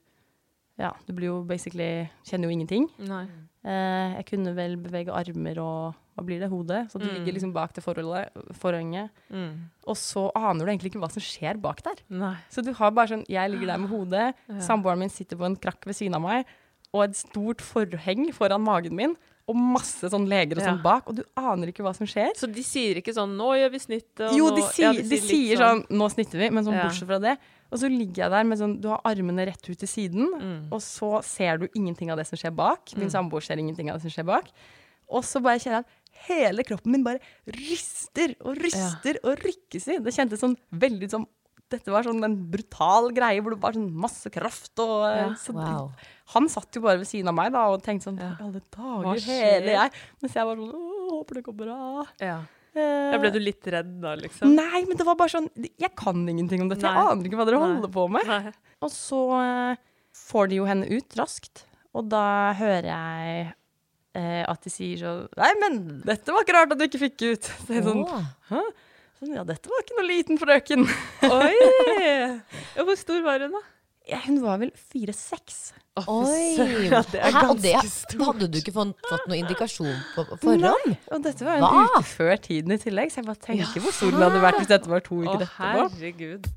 Ja, 0.79 0.93
du 1.05 1.13
blir 1.13 1.27
jo 1.27 1.43
basically 1.43 2.09
Kjenner 2.23 2.47
jo 2.49 2.55
ingenting. 2.57 2.87
Nei. 2.99 3.25
Eh, 3.63 4.15
jeg 4.17 4.25
kunne 4.25 4.55
vel 4.55 4.75
bevege 4.77 5.13
armer 5.13 5.59
og 5.61 5.95
Hva 6.17 6.25
blir 6.27 6.39
det? 6.41 6.49
Hodet? 6.51 6.91
Så 6.91 6.99
du 6.99 7.05
Mm. 7.07 7.13
ligger 7.23 7.33
liksom 7.33 7.53
bak 7.53 7.73
det 7.73 7.83
forhenget. 7.83 9.09
Mm. 9.31 9.69
Og 9.87 9.95
så 9.95 10.29
aner 10.35 10.65
du 10.65 10.71
egentlig 10.71 10.91
ikke 10.91 11.01
hva 11.01 11.09
som 11.11 11.21
skjer 11.23 11.59
bak 11.61 11.81
der. 11.83 11.95
Nei. 12.09 12.35
Så 12.51 12.61
du 12.63 12.73
har 12.73 12.91
bare 12.91 13.07
sånn 13.07 13.25
Jeg 13.29 13.49
ligger 13.51 13.67
der 13.67 13.77
med 13.77 13.89
hodet, 13.89 14.33
Ja. 14.49 14.55
samboeren 14.59 14.99
min 14.99 15.09
sitter 15.09 15.37
på 15.37 15.45
en 15.45 15.55
krakk 15.55 15.85
ved 15.85 15.95
siden 15.95 16.15
av 16.15 16.21
meg, 16.21 16.45
og 16.93 17.03
et 17.05 17.15
stort 17.15 17.61
forheng 17.61 18.31
foran 18.33 18.61
magen 18.61 18.95
min, 18.95 19.15
og 19.47 19.55
masse 19.55 20.03
sånn 20.11 20.27
leger 20.27 20.57
og 20.57 20.63
sånn 20.63 20.77
Ja. 20.77 20.81
bak, 20.83 21.03
og 21.07 21.15
du 21.15 21.23
aner 21.37 21.67
ikke 21.67 21.83
hva 21.83 21.95
som 21.95 22.05
skjer. 22.05 22.31
Så 22.35 22.51
de 22.53 22.61
sier 22.61 22.95
ikke 23.01 23.13
sånn 23.15 23.35
'nå 23.37 23.55
gjør 23.57 23.71
vi 23.71 23.79
snittet', 23.79 24.35
Jo, 24.37 24.49
de 24.55 24.61
sier, 24.63 24.83
Ja, 24.83 24.91
de 24.93 25.03
litt 25.09 25.23
sier 25.23 25.57
sånn 25.57 25.87
'nå 25.87 26.11
snitter 26.11 26.37
vi', 26.39 26.51
men 26.51 26.63
sånn 26.65 26.79
bortsett 26.81 27.07
fra 27.07 27.19
det. 27.19 27.37
Og 27.71 27.79
så 27.79 27.87
ligger 27.89 28.25
jeg 28.25 28.31
der 28.33 28.43
med 28.43 28.57
sånn 28.59 28.81
Du 28.81 28.89
har 28.91 28.99
armene 29.07 29.45
rett 29.47 29.69
ut 29.69 29.77
til 29.79 29.87
siden, 29.87 30.27
Mm. 30.41 30.67
og 30.71 30.81
så 30.83 31.23
ser 31.23 31.57
du 31.57 31.67
ingenting 31.73 32.11
av 32.11 32.17
det 32.17 32.27
som 32.27 32.37
skjer 32.37 32.53
bak. 32.55 32.91
Min 32.97 33.09
samboer 33.09 33.41
ser 33.41 33.57
ingenting 33.57 33.89
av 33.89 33.97
det 33.99 34.01
som 34.03 34.11
skjer 34.11 34.25
bak. 34.27 34.49
Og 35.09 35.23
så 35.23 35.41
bare 35.41 35.59
kjenner 35.59 35.79
jeg 35.81 35.85
at 35.85 36.25
hele 36.27 36.63
kroppen 36.67 36.91
min 36.91 37.03
bare 37.03 37.19
ryster 37.47 38.35
og 38.43 38.57
ryster 38.59 39.17
og 39.23 39.37
rykkes 39.39 39.87
i. 39.87 39.97
Det 40.03 40.13
kjentes 40.13 40.39
sånn 40.43 40.57
veldig 40.73 41.09
som 41.09 41.27
Dette 41.71 41.87
var 41.87 42.03
sånn 42.03 42.21
en 42.21 42.33
brutal 42.51 43.13
greie 43.15 43.39
hvor 43.39 43.53
det 43.55 43.61
var 43.63 43.71
sånn 43.71 43.93
masse 43.95 44.27
kraft 44.29 44.75
og 44.83 45.05
eh, 45.07 45.21
Ja. 45.21 45.27
så 45.39 45.53
Wow. 45.55 45.93
Han 46.35 46.49
satt 46.49 46.67
jo 46.75 46.81
bare 46.81 46.97
ved 46.99 47.07
siden 47.07 47.29
av 47.29 47.33
meg 47.37 47.53
da 47.53 47.61
og 47.71 47.81
tenkte 47.81 48.09
sånn 48.11 48.19
Ja. 48.19 48.35
Alle 48.43 48.59
dager, 48.59 49.21
hele 49.23 49.71
jeg. 49.71 49.91
Mens 50.21 50.33
jeg 50.35 50.43
var 50.43 50.55
sånn 50.57 50.73
Å, 50.75 51.11
håper 51.15 51.33
det 51.39 51.43
går 51.45 51.55
bra. 51.55 52.05
Ja. 52.19 52.41
Eh, 52.71 53.11
Da 53.11 53.17
ble 53.19 53.31
du 53.33 53.39
litt 53.43 53.67
redd 53.67 53.89
da, 54.03 54.13
liksom? 54.15 54.53
Nei, 54.55 54.83
men 54.87 54.95
det 54.95 55.03
var 55.07 55.17
bare 55.19 55.33
sånn 55.33 55.49
Jeg 55.59 55.91
kan 55.99 56.21
ingenting 56.23 56.61
om 56.63 56.69
dette. 56.71 56.87
Jeg 56.87 57.09
aner 57.11 57.27
ikke 57.27 57.39
hva 57.41 57.47
dere 57.49 57.59
Nei. 57.59 57.71
holder 57.73 57.91
på 57.91 58.05
med. 58.13 58.29
Nei. 58.29 58.53
Og 58.81 58.93
så 58.93 59.19
eh, 59.41 59.81
får 60.15 60.51
de 60.53 60.61
jo 60.61 60.67
henne 60.69 60.87
ut 60.87 61.17
raskt, 61.19 61.65
og 61.91 62.07
da 62.13 62.23
hører 62.55 62.87
jeg 62.87 63.41
eh, 64.15 64.43
at 64.47 64.63
de 64.63 64.71
sier 64.71 65.01
sånn 65.03 65.25
Nei, 65.41 65.51
men 65.63 65.81
dette 66.07 66.31
var 66.31 66.45
ikke 66.47 66.55
rart 66.55 66.71
at 66.75 66.79
du 66.79 66.87
ikke 66.87 67.03
fikk 67.09 67.25
ut. 67.33 67.51
Så 67.67 67.75
jeg 67.75 67.83
sånn, 67.89 68.01
Hæ? 68.51 68.63
sånn 69.19 69.35
Ja, 69.35 69.43
dette 69.51 69.67
var 69.71 69.83
ikke 69.83 69.99
noe 69.99 70.07
liten 70.07 70.39
frøken. 70.41 70.87
Oi! 71.27 71.53
Ja, 72.77 72.85
hvor 72.87 72.95
stor 72.95 73.19
var 73.27 73.43
hun, 73.43 73.51
da? 73.59 73.61
Ja, 74.09 74.17
hun 74.25 74.39
var 74.41 74.57
vel 74.61 74.71
fire-seks. 74.75 75.57
Oi! 76.09 76.55
Ja, 76.89 77.01
det 77.11 77.19
er 77.21 77.35
Hæ, 77.35 77.43
og 77.51 77.59
det 77.61 77.73
ganske 77.75 77.91
stort. 77.91 78.23
hadde 78.31 78.47
du 78.51 78.57
ikke 78.57 78.73
fått, 78.73 78.95
fått 79.09 79.27
noen 79.29 79.43
indikasjon 79.43 79.91
på 80.15 80.25
forhånd? 80.41 80.63
Nei, 80.87 80.95
Og 81.13 81.21
dette 81.27 81.45
var 81.45 81.59
en 81.59 81.67
Hva? 81.67 81.83
uke 81.91 82.01
før 82.09 82.33
tiden 82.47 82.73
i 82.73 82.79
tillegg, 82.81 83.11
så 83.13 83.21
jeg 83.21 83.27
bare 83.29 83.43
tenker 83.45 83.83
hvor 83.85 83.93
stor 83.95 84.15
den 84.15 84.25
hadde 84.25 84.41
vært 84.47 84.59
hvis 84.63 84.71
dette 84.73 84.89
var 84.91 85.05
to 85.05 85.19
Å, 85.21 85.27
uker 85.27 85.45
etterpå. 85.45 85.85
herregud. 85.99 86.49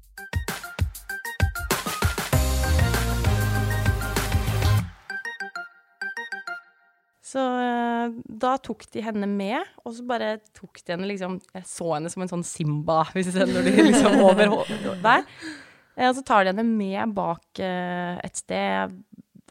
Så 7.25 7.41
eh, 7.59 8.13
da 8.45 8.53
tok 8.63 8.85
de 8.93 9.03
henne 9.03 9.27
med, 9.31 9.65
og 9.83 9.95
så 9.97 10.05
bare 10.07 10.35
tok 10.55 10.79
de 10.85 10.93
henne 10.93 11.09
liksom 11.09 11.39
Jeg 11.57 11.65
så 11.67 11.89
henne 11.97 12.11
som 12.13 12.23
en 12.25 12.31
sånn 12.31 12.45
Simba, 12.47 13.01
hvis 13.15 13.31
du 13.31 13.39
ser 13.39 13.49
når 13.51 13.65
de 13.71 13.87
liksom 13.89 14.19
over 14.23 14.53
der. 15.03 15.25
Eh, 15.97 16.09
Og 16.09 16.15
så 16.19 16.25
tar 16.27 16.45
de 16.45 16.53
henne 16.55 16.65
med 16.67 17.15
bak 17.15 17.61
eh, 17.63 18.19
et 18.25 18.37
sted, 18.41 18.95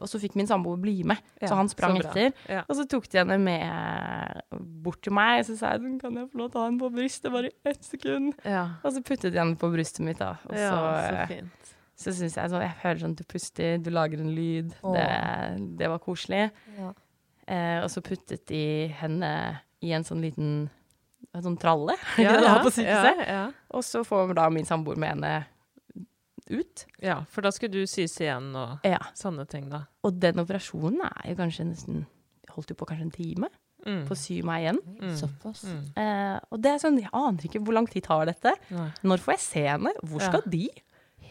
og 0.02 0.08
så 0.10 0.18
fikk 0.18 0.34
min 0.36 0.48
samboer 0.50 0.76
bli 0.82 0.96
med. 1.06 1.20
Ja, 1.40 1.48
så 1.48 1.54
han 1.60 1.68
sprang 1.70 1.94
så 2.00 2.08
etter. 2.10 2.32
Ja. 2.50 2.64
Og 2.68 2.74
så 2.76 2.84
tok 2.90 3.06
de 3.12 3.20
henne 3.20 3.36
med 3.38 4.42
bort 4.84 4.98
til 5.06 5.14
meg, 5.14 5.44
og 5.44 5.46
så 5.48 5.54
sa 5.60 5.70
jeg 5.76 6.00
kan 6.02 6.16
jeg 6.18 6.28
få 6.32 6.40
lov 6.40 6.48
til 6.50 6.50
å 6.50 6.54
ta 6.56 6.64
henne 6.66 6.82
på 6.82 6.90
brystet 6.96 7.32
bare 7.32 7.52
i 7.52 7.70
ett 7.70 7.84
sekund? 7.86 8.34
Ja. 8.44 8.64
Og 8.82 8.92
så 8.96 9.02
puttet 9.06 9.30
de 9.32 9.38
henne 9.40 9.56
på 9.60 9.70
brystet 9.72 10.02
mitt, 10.04 10.18
da. 10.18 10.32
Og 10.50 10.56
ja, 10.58 10.72
så, 10.74 10.82
så 10.82 11.14
eh, 11.22 11.30
fint. 11.36 11.72
så 12.04 12.14
syns 12.18 12.36
jeg 12.40 12.50
sånn 12.52 12.64
Jeg 12.66 12.74
hører 12.82 13.02
sånn 13.04 13.14
at 13.14 13.22
du 13.22 13.28
puster, 13.30 13.78
du 13.86 13.90
lager 13.94 14.20
en 14.24 14.34
lyd. 14.34 14.74
Det, 14.82 15.08
det 15.78 15.92
var 15.94 16.02
koselig. 16.02 16.48
Ja. 16.76 16.90
Eh, 17.46 17.78
og 17.84 17.90
så 17.94 18.02
puttet 18.04 18.46
de 18.50 18.62
henne 18.98 19.30
i 19.84 19.92
en 19.94 20.04
sånn 20.06 20.22
liten 20.24 20.54
en 21.34 21.42
sånn 21.42 21.56
tralle 21.60 21.94
Ja, 22.22 22.34
ja, 22.40 22.52
på 22.62 22.70
sykehuset. 22.72 23.18
ja, 23.24 23.24
ja. 23.30 23.44
Og 23.74 23.82
så 23.86 24.02
får 24.06 24.34
da 24.38 24.44
min 24.52 24.66
samboer 24.68 24.98
med 25.00 25.14
henne 25.16 25.32
ut. 26.50 26.86
ja, 27.00 27.22
for 27.28 27.40
da 27.42 27.50
skulle 27.50 27.72
du 27.72 27.86
sys 27.86 28.18
igjen 28.20 28.54
og 28.56 28.78
Ja. 28.84 28.98
sånne 29.14 29.48
ting, 29.48 29.68
da. 29.70 29.86
Og 30.04 30.18
den 30.20 30.34
operasjonen 30.36 31.00
er 31.04 31.30
jo 31.30 31.36
kanskje 31.36 31.66
nesten 31.70 32.06
Holdt 32.54 32.68
jo 32.70 32.74
på 32.76 32.86
kanskje 32.86 33.02
en 33.02 33.10
time 33.10 33.48
Mm. 33.84 34.06
på 34.06 34.14
å 34.14 34.16
sy 34.16 34.42
meg 34.42 34.62
igjen. 34.62 34.78
Mm. 35.00 35.16
Såpass. 35.18 35.64
Mm. 35.64 35.96
Eh, 35.98 36.40
og 36.52 36.60
det 36.62 36.70
er 36.70 36.78
sånn, 36.78 36.98
jeg 37.00 37.10
aner 37.12 37.42
ikke 37.42 37.60
hvor 37.64 37.74
lang 37.74 37.86
tid 37.90 38.04
tar 38.04 38.24
dette. 38.26 38.54
Nei. 38.70 38.90
Når 39.02 39.18
får 39.18 39.32
jeg 39.34 39.40
se 39.40 39.60
henne? 39.66 39.92
Hvor 40.04 40.20
Ja. 40.20 40.30
skal 40.30 40.42
de? 40.48 40.70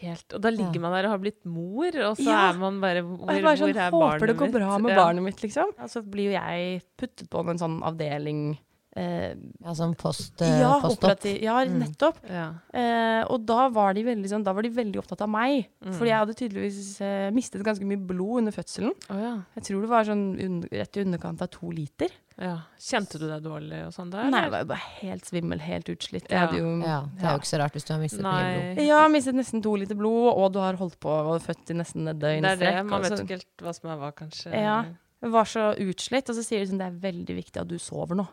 Helt. 0.02 0.34
Og 0.34 0.40
da 0.42 0.50
ligger 0.50 0.80
man 0.80 0.92
der 0.92 1.06
og 1.08 1.10
har 1.12 1.18
blitt 1.18 1.44
mor, 1.46 1.86
og 1.88 2.16
så 2.18 2.26
Ja. 2.26 2.50
er 2.52 2.58
man 2.58 2.80
bare 2.80 3.02
Hvor, 3.02 3.22
Og 3.22 3.30
jeg 3.30 3.42
bare 3.42 3.56
sånn, 3.56 3.72
hvor 3.72 3.80
er 3.80 4.18
håper 4.18 4.26
det 4.26 4.36
går 4.36 4.52
bra 4.52 4.78
med 4.78 4.90
Ja. 4.90 4.96
barnet 5.04 5.22
mitt, 5.24 5.36
liksom. 5.40 5.64
Og 5.78 5.88
så 5.88 6.02
blir 6.08 6.24
jo 6.30 6.38
jeg 6.38 6.82
puttet 6.98 7.28
på 7.30 7.48
en 7.48 7.58
sånn 7.58 7.80
avdeling 7.82 8.58
eh, 8.96 9.34
Ja, 9.64 9.74
som 9.74 9.94
post, 9.94 10.40
eh, 10.42 10.60
Ja, 10.60 10.80
postopp? 10.80 11.24
Ja, 11.42 11.60
Mm. 11.64 11.78
nettopp. 11.82 12.16
Ja. 12.30 12.46
Eh, 12.72 13.24
og 13.28 13.44
da 13.46 13.68
var, 13.68 13.94
de 13.94 14.02
veldig, 14.04 14.28
sånn, 14.30 14.44
da 14.44 14.52
var 14.52 14.62
de 14.62 14.70
veldig 14.70 14.96
opptatt 15.02 15.22
av 15.22 15.28
meg. 15.28 15.68
Mm. 15.84 15.92
Fordi 15.98 16.10
jeg 16.10 16.18
hadde 16.18 16.34
tydeligvis 16.38 17.00
eh, 17.00 17.30
mistet 17.30 17.62
ganske 17.64 17.84
mye 17.84 17.98
blod 18.06 18.38
under 18.44 18.52
fødselen. 18.52 18.92
Oh, 19.10 19.18
ja. 19.20 19.34
Jeg 19.56 19.64
tror 19.64 19.80
det 19.82 19.90
var 19.90 20.04
sånn 20.04 20.26
un 20.44 20.62
rett 20.70 20.96
i 20.96 21.04
underkant 21.04 21.42
av 21.42 21.48
to 21.50 21.70
liter. 21.70 22.08
ja. 22.38 22.58
Kjente 22.78 23.18
du 23.18 23.28
deg 23.28 23.42
dårlig 23.44 23.86
og 23.86 23.92
sånn 23.94 24.10
der? 24.10 24.28
Nei, 24.30 24.42
jeg 24.42 24.50
var 24.50 24.58
jo 24.64 24.66
bare 24.72 24.86
helt 25.00 25.24
svimmel, 25.24 25.60
helt 25.60 25.86
utslitt. 25.88 26.26
Ja. 26.30 26.46
hadde 26.46 26.58
jo 26.58 26.80
Ja, 26.82 27.00
det 27.14 27.22
er 27.24 27.30
jo 27.36 27.38
ikke 27.38 27.52
så 27.52 27.58
rart 27.62 27.72
hvis 27.72 27.86
du 27.86 27.92
har 27.94 28.00
mistet 28.02 28.20
mye 28.22 28.42
blod. 28.50 28.76
Nei. 28.76 28.86
ja, 28.86 29.08
mistet 29.08 29.34
nesten 29.38 29.62
to 29.62 29.74
liter 29.76 29.94
blod, 29.94 30.34
og 30.36 30.52
du 30.52 30.58
har 30.58 30.74
holdt 30.76 30.98
på 31.00 31.08
og 31.10 31.40
født 31.42 31.70
i 31.70 31.74
nesten 31.78 32.08
et 32.08 32.18
døgn 32.18 32.42
Det 32.42 32.50
er 32.50 32.56
det. 32.82 32.86
Man 32.86 33.02
vet 33.02 33.20
ikke 33.20 33.38
helt 33.38 33.62
hva 33.62 33.74
som 33.74 33.90
er 33.90 33.96
hva, 34.02 34.12
kanskje. 34.12 34.52
Ja. 34.52 34.84
Jeg 35.22 35.30
var 35.32 35.44
så 35.48 35.70
utslitt, 35.78 36.28
og 36.28 36.34
så 36.36 36.42
sier 36.44 36.60
de 36.60 36.66
sånn 36.72 36.78
det 36.82 36.86
er 36.90 36.98
veldig 37.12 37.34
viktig 37.38 37.60
at 37.62 37.68
du 37.68 37.78
sover 37.78 38.14
nå. 38.18 38.26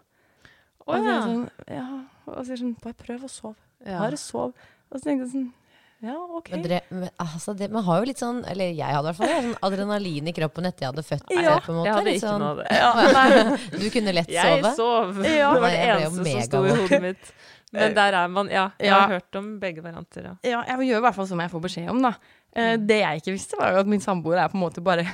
Og, 0.88 0.94
er 0.96 1.02
ja. 1.06 1.14
jeg 1.16 1.24
sånn, 1.24 1.50
ja. 1.68 1.88
og 2.28 2.38
så 2.38 2.46
sier 2.50 2.62
sånn 2.64 2.76
bare 2.84 2.98
prøv 3.06 3.26
å 3.28 3.32
sove. 3.32 3.56
Bare 3.86 4.18
sov. 4.18 4.54
Og 4.92 5.00
så 5.00 5.04
tenkte 5.08 5.26
jeg 5.28 5.34
sånn 5.36 5.50
ja, 6.02 6.16
OK. 6.18 6.48
Men 6.50 6.64
dere, 6.66 6.80
men, 6.90 7.10
altså, 7.22 7.54
det, 7.54 7.68
man 7.70 7.84
har 7.86 8.00
jo 8.02 8.08
litt 8.10 8.18
sånn, 8.18 8.40
eller 8.50 8.72
jeg 8.74 8.90
hadde 8.90 9.12
i 9.12 9.14
hvert 9.14 9.20
fall, 9.20 9.44
sånn 9.46 9.58
adrenalin 9.68 10.30
i 10.32 10.34
kroppen 10.34 10.66
etter 10.66 10.88
jeg 10.88 10.90
hadde 10.90 11.04
født. 11.06 11.28
Ja, 11.38 11.60
på 11.62 11.70
en 11.70 11.78
måte. 11.78 11.86
Jeg 11.92 11.94
hadde 12.00 12.14
ikke 12.16 12.24
sånn, 12.24 12.42
noe 12.42 12.50
av 12.50 12.58
det. 12.58 12.66
Ja. 12.74 13.58
Du 13.84 13.86
kunne 13.94 14.14
lett 14.18 14.32
Jeg 14.34 14.64
sove. 14.64 14.72
sov. 14.80 15.20
Ja. 15.30 15.52
Det 15.54 15.62
var 15.62 15.70
det 15.70 15.84
jeg 15.84 16.08
eneste 16.08 16.26
som 16.32 16.48
sto 16.48 16.64
i 16.66 16.74
hodet 16.80 17.02
mitt. 17.06 17.30
Men 17.78 17.94
der 18.00 18.18
er 18.18 18.34
man, 18.34 18.50
ja. 18.50 18.66
Jeg 18.82 18.90
Ja. 18.90 18.98
har 19.04 19.14
hørt 19.20 19.38
om 19.44 19.52
begge 19.62 19.86
varianter, 19.86 20.26
ja. 20.26 20.34
Ja, 20.42 20.64
jeg 20.74 20.90
gjør 20.90 21.04
i 21.04 21.06
hvert 21.06 21.20
fall 21.22 21.30
som 21.30 21.46
jeg 21.46 21.54
får 21.54 21.64
beskjed 21.70 21.94
om, 21.94 22.02
da. 22.10 22.16
Eh, 22.56 22.72
Mm. 22.74 22.88
det 22.90 22.98
jeg 23.04 23.22
ikke 23.22 23.36
visste, 23.38 23.62
var 23.62 23.72
jo 23.78 23.80
at 23.86 23.94
min 23.94 24.02
samboer 24.02 24.42
er 24.42 24.50
på 24.50 24.58
en 24.58 24.66
måte 24.66 24.82
bare 24.84 25.06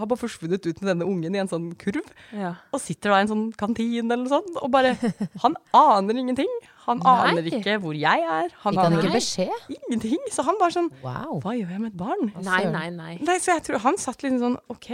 har 0.00 0.06
bare 0.08 0.20
forsvunnet 0.22 0.64
ut 0.66 0.78
med 0.80 0.88
denne 0.88 1.04
ungen 1.04 1.34
i 1.36 1.40
en 1.42 1.48
sånn 1.50 1.66
kurv, 1.76 2.06
ja. 2.32 2.54
og 2.72 2.80
sitter 2.80 3.12
da 3.12 3.18
i 3.20 3.24
en 3.26 3.28
sånn 3.32 3.42
kantin 3.60 4.06
eller 4.08 4.22
noe 4.22 4.32
sånt, 4.32 4.54
og 4.62 4.70
bare 4.72 4.94
Han 5.42 5.56
aner 5.76 6.16
ingenting. 6.22 6.48
Han 6.86 6.98
Nei. 6.98 7.16
aner 7.32 7.50
ikke 7.50 7.76
hvor 7.82 7.94
jeg 7.94 8.24
er. 8.24 8.54
Han 8.64 8.72
Fikk 8.74 8.80
han 8.80 8.92
aner 8.92 9.04
ikke 9.04 9.12
beskjed? 9.18 9.66
ingenting. 9.76 10.22
Så 10.32 10.42
han 10.48 10.56
var 10.58 10.72
sånn 10.74 10.88
Wow. 11.04 11.36
Hva 11.44 11.52
gjør 11.58 11.70
jeg 11.76 11.82
med 11.84 11.92
et 11.92 11.98
barn? 12.00 12.32
Nei, 12.42 12.62
nei, 12.72 12.88
nei. 12.96 13.12
Nei, 13.22 13.36
så 13.38 13.52
jeg 13.54 13.62
tror 13.68 13.84
han 13.84 14.00
satt 14.00 14.24
liksom 14.24 14.40
sånn 14.46 14.58
OK, 14.72 14.88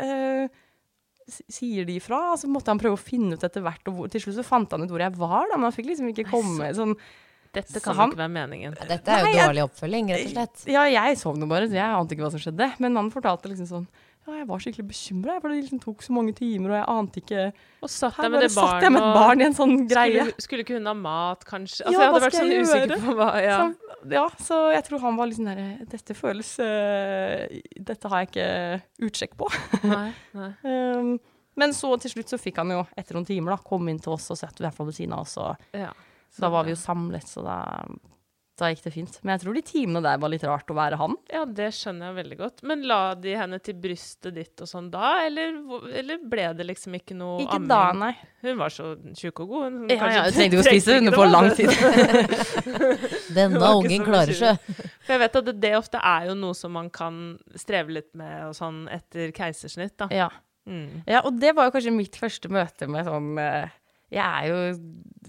Uh, 0.00 0.48
sier 1.30 1.86
de 1.86 1.96
ifra? 2.00 2.18
Og 2.34 2.40
så 2.42 2.48
måtte 2.50 2.72
han 2.72 2.80
prøve 2.82 2.98
å 2.98 3.00
finne 3.00 3.36
ut 3.38 3.44
etter 3.46 3.62
hvert, 3.62 3.86
og 3.86 3.94
hvor, 3.96 4.10
til 4.10 4.22
slutt 4.24 4.40
så 4.40 4.46
fant 4.46 4.72
han 4.74 4.82
ut 4.82 4.90
hvor 4.90 5.02
jeg 5.02 5.14
var, 5.18 5.46
da, 5.50 5.56
men 5.58 5.68
han 5.68 5.74
fikk 5.76 5.92
liksom 5.92 6.10
ikke 6.10 6.26
komme 6.30 6.72
sånn 6.76 6.96
Dette 7.54 7.80
kan 7.82 7.96
han- 7.98 8.10
ikke 8.12 8.20
være 8.20 8.30
meningen. 8.30 8.74
Dette 8.86 9.10
er 9.10 9.24
jo 9.24 9.26
Nei, 9.26 9.40
dårlig 9.42 9.62
oppfølging, 9.64 10.10
rett 10.14 10.26
og 10.28 10.34
slett. 10.36 10.60
Ja, 10.70 10.84
jeg 10.86 11.16
sov 11.18 11.34
nå 11.38 11.48
bare, 11.50 11.66
så 11.66 11.74
jeg 11.74 11.82
ante 11.98 12.14
ikke 12.14 12.22
hva 12.22 12.30
som 12.30 12.38
skjedde. 12.44 12.68
Men 12.78 12.94
han 12.94 13.08
fortalte 13.10 13.50
liksom 13.50 13.66
sånn 13.66 13.86
Ja, 13.90 14.09
jeg 14.38 14.46
var 14.48 14.62
skikkelig 14.62 14.86
bekymra, 14.90 15.34
for 15.40 15.48
det 15.52 15.58
liksom 15.62 15.80
tok 15.82 16.02
så 16.04 16.14
mange 16.16 16.32
timer, 16.36 16.70
og 16.72 16.76
jeg 16.78 16.86
ante 16.94 17.20
ikke 17.22 17.44
Og 17.82 17.90
satt 17.92 18.18
jeg 18.22 18.30
med 18.34 18.46
satt 18.54 18.84
jeg 18.84 18.92
med 18.94 19.02
et 19.02 19.16
barn 19.16 19.40
i 19.40 19.46
en 19.48 19.56
sånn 19.56 19.74
greie. 19.90 20.24
Skulle, 20.26 20.44
skulle 20.46 20.64
ikke 20.66 20.76
hun 20.78 20.86
ha 20.90 20.94
mat, 20.96 21.44
kanskje? 21.48 21.84
Altså, 21.86 21.96
Ja, 21.96 22.04
jeg 22.04 22.12
hadde 22.14 22.22
vært 22.26 22.38
sånn 22.38 22.54
usikker 22.60 23.04
på 23.06 23.16
hva 23.18 23.28
ja. 23.44 23.58
Så, 23.60 23.98
ja, 24.14 24.24
så 24.46 24.60
jeg 24.74 24.84
tror 24.88 25.02
han 25.04 25.18
var 25.20 25.30
litt 25.30 25.40
sånn 25.40 25.50
derre 25.50 25.88
Dette 25.96 26.16
føles 26.16 26.52
uh, 26.62 27.60
Dette 27.90 28.12
har 28.12 28.24
jeg 28.24 28.30
ikke 28.30 29.08
utsjekk 29.10 29.36
på. 29.40 29.50
Nei, 29.90 30.06
nei. 30.38 30.50
Um, 30.64 31.12
men 31.60 31.74
så 31.76 31.90
til 32.00 32.14
slutt 32.14 32.30
så 32.32 32.38
fikk 32.40 32.60
han 32.62 32.70
jo, 32.72 32.84
etter 32.96 33.16
noen 33.18 33.26
timer, 33.28 33.56
da, 33.56 33.62
komme 33.66 33.90
inn 33.92 33.98
til 34.00 34.14
oss 34.14 34.30
og 34.32 34.38
sette 34.38 34.62
i 34.62 34.64
hvert 34.68 34.76
fall 34.76 34.88
ved 34.88 34.96
siden 34.96 35.12
av 35.16 35.26
oss. 35.26 35.34
Og 35.42 35.76
Ja. 35.76 35.90
så 36.32 36.46
da 36.46 36.48
var 36.54 36.64
vi 36.64 36.72
jo 36.72 36.78
samlet, 36.80 37.26
så 37.28 37.42
da, 37.44 37.58
da 38.60 38.70
gikk 38.70 38.82
det 38.84 38.92
fint. 38.94 39.18
Men 39.24 39.34
jeg 39.34 39.42
tror 39.44 39.56
de 39.56 39.62
timene 39.66 40.02
der 40.04 40.20
var 40.22 40.32
litt 40.32 40.44
rart 40.46 40.70
å 40.72 40.76
være 40.76 40.98
han. 41.00 41.16
Ja, 41.32 41.42
det 41.44 41.70
skjønner 41.76 42.10
jeg 42.10 42.18
veldig 42.20 42.38
godt. 42.40 42.62
Men 42.70 42.84
la 42.88 43.00
de 43.18 43.34
henne 43.40 43.58
til 43.64 43.78
brystet 43.80 44.36
ditt 44.36 44.62
og 44.62 44.70
sånn 44.70 44.90
da, 44.92 45.14
eller, 45.26 45.56
eller 46.02 46.20
ble 46.30 46.46
det 46.58 46.68
liksom 46.68 46.96
ikke 47.00 47.16
noe 47.18 47.40
Ikke 47.44 47.58
amming? 47.58 47.70
da, 47.72 47.82
nei. 47.96 48.12
Hun 48.44 48.60
var 48.60 48.72
så 48.72 48.92
tjukk 49.16 49.42
og 49.44 49.54
god. 49.54 49.64
Hun 49.66 49.90
Ja, 49.92 50.12
ja, 50.14 50.22
hun 50.28 50.36
trengte 50.36 50.60
jo 50.60 50.62
å 50.62 50.68
spise 50.68 50.96
under 51.00 51.16
på 51.16 51.24
for 51.24 51.32
lang 51.32 51.50
tid. 51.56 51.72
Denne 53.38 53.72
ungen 53.76 54.06
klarer 54.06 54.36
seg. 54.36 54.70
For 55.04 55.16
jeg 55.16 55.22
vet 55.24 55.40
at 55.40 55.48
det, 55.48 55.56
det 55.62 55.72
ofte 55.78 56.00
er 56.12 56.28
jo 56.30 56.36
noe 56.38 56.56
som 56.56 56.72
man 56.76 56.88
kan 56.94 57.20
streve 57.58 57.96
litt 57.96 58.12
med 58.18 58.50
og 58.50 58.54
sånn 58.56 58.84
etter 58.92 59.32
keisersnitt, 59.36 59.96
da. 60.00 60.10
Ja. 60.14 60.28
Mm. 60.68 61.00
ja, 61.08 61.22
og 61.24 61.38
det 61.40 61.54
var 61.56 61.66
jo 61.66 61.72
kanskje 61.74 61.92
mitt 61.94 62.18
første 62.20 62.50
møte 62.52 62.86
med 62.86 63.06
sånn 63.08 63.30
eh, 63.40 63.72
Jeg 64.12 64.20
er 64.20 64.50
jo, 64.50 64.58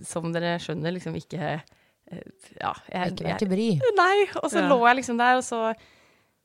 som 0.05 0.27
dere 0.35 0.57
skjønner, 0.61 0.91
liksom 0.97 1.15
ikke 1.17 1.61
Ja. 2.59 2.73
Jeg, 2.91 3.13
Ikke 3.13 3.25
vært 3.29 3.39
til 3.39 3.49
bry. 3.49 3.69
Nei, 3.97 4.17
og 4.43 4.49
så 4.51 4.61
Ja. 4.61 4.69
lå 4.69 4.79
jeg 4.87 4.97
liksom 5.01 5.17
der, 5.17 5.35
og 5.37 5.43
så 5.43 5.73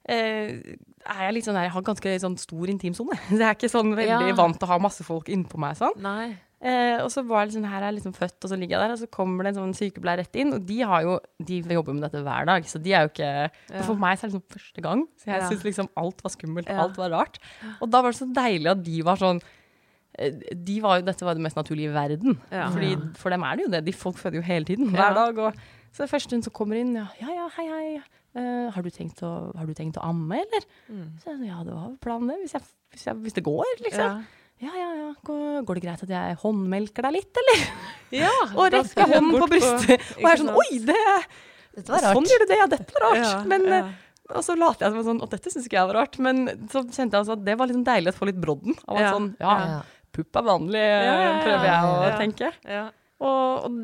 eh, 0.09 0.77
er 1.07 1.23
jeg 1.27 1.35
litt 1.35 1.45
sånn 1.49 1.55
der, 1.59 1.67
jeg 1.69 1.75
har 1.77 1.83
ganske 1.83 2.17
sånn 2.23 2.39
stor 2.39 2.67
intimsone. 2.71 3.17
Så 3.31 3.39
jeg 3.39 3.47
er 3.49 3.55
ikke 3.59 3.71
sånn 3.73 3.95
veldig 3.97 4.29
Ja. 4.31 4.35
vant 4.39 4.59
til 4.59 4.67
å 4.69 4.73
ha 4.75 4.79
masse 4.83 5.03
folk 5.07 5.27
innpå 5.33 5.59
meg 5.59 5.77
sånn. 5.79 5.97
Nei. 6.03 6.37
Eh, 6.63 6.97
og 7.05 7.11
så 7.13 7.21
var 7.27 7.45
jeg 7.45 7.51
liksom, 7.53 7.67
her 7.69 7.83
er 7.83 7.91
jeg 7.93 7.97
liksom 7.99 8.15
født, 8.17 8.39
og 8.43 8.49
så 8.51 8.57
ligger 8.57 8.79
jeg 8.79 8.81
der, 8.89 8.93
og 8.95 8.99
så 9.03 9.07
kommer 9.13 9.45
det 9.45 9.51
en 9.53 9.59
sånn 9.61 9.75
sykepleier 9.77 10.23
rett 10.23 10.39
inn, 10.41 10.55
og 10.57 10.65
de 10.67 10.79
har 10.89 11.03
jo, 11.05 11.19
de 11.45 11.59
jobber 11.61 11.93
med 11.95 12.07
dette 12.07 12.23
hver 12.25 12.47
dag, 12.49 12.65
så 12.65 12.81
de 12.83 12.95
er 12.97 13.03
jo 13.05 13.11
ikke, 13.13 13.51
Ja. 13.75 13.83
for 13.85 13.95
meg 13.95 14.17
så 14.17 14.25
er 14.25 14.31
det 14.31 14.33
liksom 14.41 14.57
første 14.57 14.83
gang, 14.83 15.03
så 15.21 15.25
jeg 15.27 15.37
Ja. 15.43 15.49
synes 15.51 15.65
liksom 15.69 15.89
alt 15.97 16.23
var 16.25 16.31
skummelt, 16.33 16.67
Ja. 16.67 16.81
alt 16.83 16.97
var 16.97 17.11
rart. 17.11 17.39
Og 17.83 17.91
da 17.91 18.01
var 18.01 18.11
det 18.11 18.19
så 18.23 18.33
deilig 18.33 18.71
at 18.71 18.83
de 18.83 19.03
var 19.03 19.17
sånn, 19.17 19.43
de 20.17 20.77
var 20.81 21.01
jo, 21.01 21.07
dette 21.07 21.27
var 21.29 21.35
det 21.37 21.45
mest 21.45 21.57
naturlige 21.59 21.91
i 21.91 21.95
verden, 21.95 22.39
Ja. 22.51 22.69
fordi 22.73 22.95
for 23.21 23.31
dem 23.35 23.43
er 23.45 23.57
det 23.57 23.67
jo 23.67 23.73
det, 23.75 23.85
de 23.85 23.93
folk 23.93 24.17
føder 24.21 24.41
jo 24.41 24.47
hele 24.47 24.65
tiden, 24.65 24.89
hver 24.91 25.15
dag, 25.15 25.39
og 25.39 25.53
så 25.93 26.05
det 26.05 26.11
første 26.11 26.37
hun 26.37 26.43
som 26.45 26.53
kommer 26.53 26.77
inn, 26.81 26.95
ja, 26.97 27.07
ja, 27.21 27.33
ja 27.43 27.49
hei, 27.57 27.67
hei, 27.73 28.03
Uh, 28.37 28.69
har, 28.69 28.85
du 28.85 28.91
tenkt 28.93 29.23
å, 29.25 29.29
har 29.57 29.65
du 29.65 29.73
tenkt 29.73 29.97
å 29.97 30.03
amme, 30.05 30.37
eller? 30.37 30.65
Mm. 30.93 31.05
Så 31.23 31.31
jeg, 31.31 31.39
sa, 31.39 31.45
ja, 31.47 31.63
det 31.65 31.73
var 31.73 31.95
planen 32.05 32.29
det, 32.29 32.35
hvis, 32.43 32.53
jeg, 32.53 32.67
hvis, 32.93 33.05
jeg, 33.07 33.17
hvis 33.25 33.33
det 33.39 33.43
går, 33.47 33.71
liksom. 33.81 34.19
Ja. 34.21 34.43
Ja, 34.61 34.73
ja, 34.77 34.89
ja. 34.97 35.07
Går, 35.25 35.63
går 35.69 35.79
det 35.79 35.83
greit 35.87 36.03
at 36.05 36.13
jeg 36.13 36.37
håndmelker 36.43 37.07
deg 37.09 37.15
litt, 37.17 37.41
eller? 37.43 37.63
ja, 38.23 38.31
Og 38.61 38.69
rekker 38.73 39.09
hånden 39.09 39.41
på 39.41 39.49
brystet. 39.53 39.87
brystet. 39.89 40.13
Og 40.19 40.27
jeg 40.27 40.33
er 40.35 40.43
sånn 40.43 40.53
Oi, 40.53 40.69
det 40.85 40.99
Dette 41.77 41.93
var 41.93 42.05
rart. 42.07 42.17
Sånn 42.17 42.29
gjør 42.29 42.45
du 42.45 42.47
det, 42.53 42.59
ja. 42.61 42.69
Dette 42.77 42.97
var 42.97 43.05
rart. 43.07 43.25
Ja, 43.25 43.33
Men, 43.53 43.67
ja. 43.69 43.81
eh, 43.81 44.37
Og 44.37 44.45
så 44.47 44.57
later 44.57 44.87
jeg 44.87 44.95
som 44.95 45.09
sånn 45.11 45.21
Og 45.27 45.33
dette 45.35 45.53
syns 45.53 45.67
ikke 45.69 45.77
jeg 45.77 45.91
var 45.91 45.99
rart. 46.01 46.17
Men 46.25 46.41
så 46.73 46.85
kjente 46.89 47.05
jeg 47.05 47.21
altså 47.21 47.37
at 47.37 47.45
det 47.49 47.57
var 47.61 47.73
sånn 47.73 47.85
deilig 47.89 48.15
å 48.15 48.17
få 48.17 48.31
litt 48.31 48.41
brodden. 48.41 48.79
Av 48.87 48.97
at 48.97 49.05
Ja, 49.05 49.11
sånn 49.17 49.29
Ja, 49.41 49.57
Ja. 49.65 49.83
Pupp 50.17 50.41
er 50.41 50.47
vanlig, 50.51 50.87
prøver 51.45 51.69
jeg 51.71 51.91
å 51.91 52.15
tenke. 52.21 52.55
Og, 53.17 53.65
og, 53.65 53.77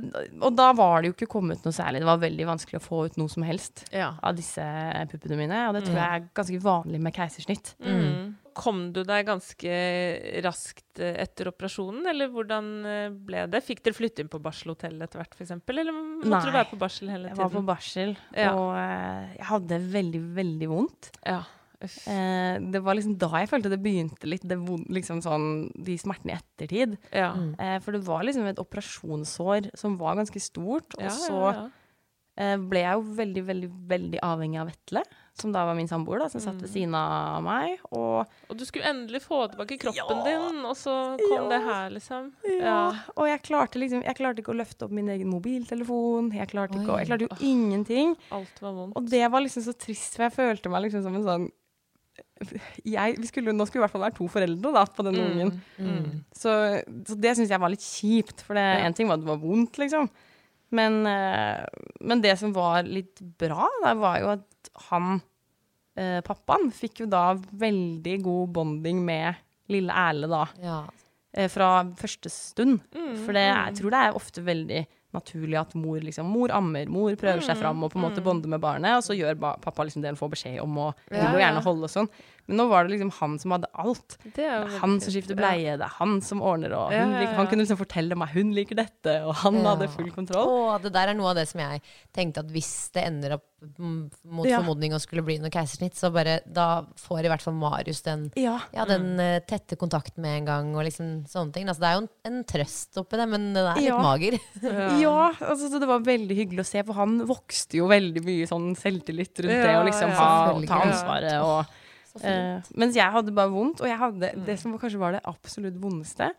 og 0.44 0.50
da 0.58 0.66
var 0.76 1.00
det 1.00 1.08
jo 1.08 1.14
ikke 1.14 1.30
kommet 1.38 1.64
noe 1.64 1.72
særlig. 1.72 2.02
Det 2.02 2.08
var 2.10 2.20
veldig 2.20 2.48
vanskelig 2.50 2.82
å 2.82 2.84
få 2.84 2.98
ut 3.08 3.14
noe 3.20 3.32
som 3.32 3.46
helst 3.48 3.86
ja. 3.94 4.10
av 4.20 4.36
disse 4.36 4.64
puppene 5.08 5.38
mine. 5.40 5.62
Og 5.70 5.78
det 5.78 5.86
tror 5.86 5.96
jeg 5.96 6.18
er 6.18 6.26
ganske 6.36 6.60
vanlig 6.60 7.00
med 7.00 7.16
keisersnitt. 7.16 7.72
Mm. 7.80 8.34
Kom 8.52 8.82
du 8.92 9.00
deg 9.08 9.24
ganske 9.24 9.76
raskt 10.44 11.00
eh, 11.00 11.14
etter 11.22 11.48
operasjonen, 11.48 12.04
eller 12.10 12.28
hvordan 12.34 12.68
eh, 12.84 13.06
ble 13.14 13.46
det? 13.48 13.62
Fikk 13.64 13.80
dere 13.86 13.96
flytte 13.96 14.20
inn 14.24 14.28
på 14.32 14.42
barselhotell 14.44 15.00
etter 15.00 15.22
hvert, 15.22 15.38
f.eks., 15.38 15.54
eller 15.56 15.94
måtte 15.96 16.28
Nei. 16.34 16.42
du 16.44 16.52
være 16.52 16.68
på 16.74 16.80
barsel 16.82 17.08
hele 17.14 17.30
tiden? 17.30 17.38
Jeg 17.38 17.40
var 17.40 17.54
på 17.56 17.64
barsel, 17.72 18.14
Ja. 18.36 18.52
og 18.52 18.76
eh, 18.76 19.32
jeg 19.38 19.48
hadde 19.54 19.80
veldig, 19.96 20.22
veldig 20.36 20.68
vondt. 20.74 21.12
Ja. 21.24 21.40
Eh, 21.82 22.58
det 22.72 22.82
var 22.82 22.94
liksom 22.98 23.16
da 23.18 23.28
jeg 23.40 23.48
følte 23.50 23.70
det 23.72 23.80
begynte 23.82 24.28
litt, 24.30 24.46
det 24.48 24.58
vond, 24.58 24.86
liksom 24.88 25.22
sånn, 25.24 25.70
de 25.84 25.96
smertene 25.98 26.32
i 26.34 26.38
ettertid. 26.38 26.96
Ja. 27.12 27.32
Mm. 27.34 27.54
Eh, 27.58 27.78
for 27.80 27.92
det 27.92 28.04
var 28.06 28.22
liksom 28.24 28.46
et 28.46 28.58
operasjonssår 28.62 29.70
som 29.78 29.96
var 29.98 30.16
ganske 30.20 30.40
stort. 30.40 30.94
Ja, 30.98 31.06
og 31.06 31.10
så 31.12 31.40
ja, 31.40 31.52
ja. 31.62 31.68
eh, 32.36 32.56
ble 32.56 32.80
jeg 32.84 32.94
jo 32.94 33.02
veldig, 33.18 33.44
veldig, 33.50 33.70
veldig 33.90 34.20
avhengig 34.22 34.60
av 34.62 34.70
Vetle, 34.72 35.02
som 35.34 35.50
da 35.52 35.62
var 35.64 35.74
min 35.74 35.88
samboer, 35.88 36.18
da, 36.20 36.26
som 36.28 36.40
satt 36.44 36.58
ved 36.60 36.68
Mm. 36.68 36.72
siden 36.74 36.94
av 36.94 37.42
meg. 37.42 37.78
Og, 37.90 38.26
Og 38.50 38.56
du 38.58 38.64
skulle 38.68 38.84
endelig 38.84 39.22
få 39.24 39.48
tilbake 39.50 39.78
kroppen 39.80 40.18
Ja. 40.18 40.24
din, 40.28 40.58
og 40.64 40.76
så 40.76 41.16
kom 41.16 41.32
Ja. 41.32 41.48
det 41.48 41.60
her, 41.64 41.90
liksom. 41.90 42.32
ja, 42.60 42.92
og 43.16 43.26
jeg 43.26 43.42
klarte 43.42 43.80
liksom 43.80 44.02
Jeg 44.04 44.16
klarte 44.16 44.38
ikke 44.42 44.52
å 44.52 44.60
løfte 44.60 44.82
opp 44.84 44.90
min 44.90 45.08
egen 45.08 45.28
mobiltelefon. 45.32 46.32
Jeg 46.34 46.48
klarte, 46.48 46.74
ikke, 46.76 46.98
jeg 46.98 47.06
klarte 47.08 47.28
jo 47.28 47.36
ingenting. 47.40 48.16
Alt 48.30 48.60
var 48.60 48.72
vondt. 48.72 48.92
Og 48.96 49.08
det 49.08 49.30
var 49.30 49.40
liksom 49.40 49.62
så 49.64 49.72
trist, 49.76 50.16
for 50.16 50.24
jeg 50.28 50.32
følte 50.36 50.70
meg 50.70 50.82
liksom 50.84 51.02
som 51.02 51.14
en 51.16 51.22
sånn 51.24 51.50
jeg, 52.84 53.16
vi 53.20 53.28
skulle, 53.30 53.54
Nå 53.56 53.66
skulle 53.68 53.80
vi 53.80 53.82
i 53.82 53.86
hvert 53.86 53.94
fall 53.94 54.04
være 54.06 54.16
to 54.18 54.28
foreldre 54.32 54.72
da, 54.74 54.84
på 54.86 55.06
denne 55.06 55.24
ungen. 55.30 55.52
Mm. 55.78 56.06
Så, 56.34 56.52
så 57.08 57.16
det 57.18 57.34
syns 57.38 57.52
jeg 57.52 57.62
var 57.62 57.72
litt 57.72 57.84
kjipt. 57.84 58.44
For 58.46 58.58
det 58.58 58.64
Ja. 58.66 58.84
en 58.86 58.94
ting 58.96 59.08
var 59.10 59.18
at 59.18 59.24
det 59.24 59.30
var 59.32 59.42
vondt, 59.42 59.78
liksom. 59.82 60.08
Men, 60.72 61.02
eh, 61.06 61.66
men 62.00 62.22
det 62.24 62.38
som 62.40 62.54
var 62.56 62.86
litt 62.88 63.20
bra, 63.20 63.68
da, 63.84 63.92
var 64.00 64.20
jo 64.22 64.30
at 64.38 64.72
han, 64.88 65.20
eh, 65.96 66.20
pappaen, 66.24 66.70
fikk 66.72 67.04
jo 67.04 67.10
da 67.12 67.34
veldig 67.36 68.16
god 68.24 68.54
bonding 68.56 69.04
med 69.04 69.36
lille 69.68 69.92
Erle, 69.92 70.30
da. 70.32 70.46
Ja. 70.62 70.80
eh, 71.34 71.48
fra 71.48 71.84
første 71.96 72.28
stund. 72.32 72.80
Mm, 72.94 73.14
For 73.24 73.32
det, 73.32 73.46
jeg 73.48 73.72
mm. 73.72 73.76
tror 73.78 73.90
det 73.90 74.00
er 74.00 74.18
ofte 74.18 74.44
veldig 74.44 74.82
naturlig 75.12 75.58
at 75.60 75.74
mor 75.76 76.00
liksom 76.00 76.28
Mor 76.32 76.52
ammer, 76.56 76.88
mor 76.88 77.12
prøver 77.20 77.44
seg 77.44 77.58
fram 77.60 77.82
og 77.84 77.92
på 77.92 77.98
en 78.00 78.06
måte 78.06 78.24
bonder 78.24 78.48
med 78.48 78.60
barnet, 78.60 78.96
og 78.96 79.04
så 79.04 79.16
gjør 79.16 79.36
ba 79.40 79.54
pappa 79.60 79.84
liksom 79.84 80.00
det 80.00 80.08
han 80.08 80.16
får 80.16 80.30
beskjed 80.32 80.60
om, 80.62 80.78
og 80.78 80.94
vil 81.10 81.20
jo 81.20 81.42
gjerne 81.42 81.64
holde 81.64 81.88
og 81.88 81.92
sånn. 81.92 82.08
Men 82.50 82.58
nå 82.58 82.66
var 82.68 82.84
det 82.84 82.94
liksom 82.96 83.10
han 83.20 83.38
som 83.38 83.54
hadde 83.54 83.68
alt. 83.78 84.16
Det 84.24 84.42
er 84.44 84.64
Det 84.66 84.74
er 84.74 84.80
han 84.82 84.96
som 85.00 85.12
skifter 85.14 85.38
bleie, 85.38 85.76
det 85.78 85.86
er 85.86 85.94
han 85.98 86.16
som 86.20 86.42
ordner, 86.42 86.72
og 86.74 86.90
Ja, 86.92 87.04
hun 87.04 87.12
ja, 87.14 87.20
liker, 87.20 87.32
ja. 87.32 87.38
han 87.38 87.46
kunne 87.52 87.62
liksom 87.64 87.78
fortelle 87.78 88.16
meg 88.18 88.28
hun 88.34 88.50
liker 88.56 88.74
dette, 88.80 89.14
og 89.26 89.34
han 89.44 89.54
Ja. 89.60 89.74
hadde 89.76 89.88
full 89.94 90.10
kontroll. 90.10 90.48
Å, 90.48 90.82
det 90.82 90.92
der 90.92 91.08
er 91.12 91.14
noe 91.14 91.30
av 91.30 91.36
det 91.38 91.46
som 91.48 91.60
jeg 91.60 91.80
tenkte 92.12 92.42
at 92.42 92.50
hvis 92.50 92.90
det 92.92 93.04
ender 93.06 93.34
opp 93.38 93.46
mot 94.26 94.44
Ja. 94.44 94.58
formodning 94.58 94.90
å 94.92 94.98
skulle 95.00 95.22
bli 95.22 95.36
noe 95.38 95.48
keisersnitt, 95.54 95.94
så 95.94 96.10
bare 96.12 96.40
da 96.50 96.82
får 96.98 97.24
i 97.24 97.28
hvert 97.30 97.42
fall 97.44 97.54
Marius 97.54 98.02
den, 98.02 98.32
Ja. 98.34 98.58
ja, 98.74 98.84
den 98.84 99.16
mm. 99.16 99.46
tette 99.46 99.76
kontakten 99.78 100.18
med 100.22 100.40
en 100.40 100.44
gang, 100.44 100.74
og 100.74 100.82
liksom 100.84 101.24
sånne 101.30 101.52
ting. 101.54 101.68
Altså, 101.68 101.78
det 101.80 101.88
er 101.88 101.94
jo 101.94 102.02
en, 102.02 102.08
en 102.26 102.44
trøst 102.44 102.98
oppi 102.98 103.16
det, 103.16 103.28
men 103.28 103.52
den 103.54 103.64
er 103.64 103.76
litt 103.76 103.86
Ja. 103.86 103.98
mager. 104.02 104.38
Ja, 105.02 105.30
altså, 105.40 105.70
så 105.70 105.78
det 105.78 105.86
var 105.86 106.00
veldig 106.00 106.34
hyggelig 106.36 106.64
å 106.66 106.66
se, 106.66 106.82
for 106.82 106.94
han 106.98 107.20
vokste 107.24 107.78
jo 107.78 107.86
veldig 107.86 108.24
mye 108.26 108.48
sånn 108.50 108.74
selvtillit 108.74 109.38
rundt 109.46 109.62
det, 109.62 109.76
og 109.78 109.86
liksom 109.86 110.10
ja. 110.10 110.18
ha, 110.18 110.60
ta 110.66 110.82
ansvaret 110.88 111.38
og. 111.40 111.78
Eh, 112.20 112.72
Mens 112.78 112.96
jeg 112.98 113.14
hadde 113.14 113.34
bare 113.36 113.52
vondt, 113.52 113.82
og 113.84 113.88
jeg 113.88 114.00
hadde, 114.00 114.32
det 114.46 114.58
som 114.60 114.74
kanskje 114.80 115.00
var 115.00 115.16
det 115.16 115.22
absolutt 115.30 115.78
vondeste, 115.80 116.32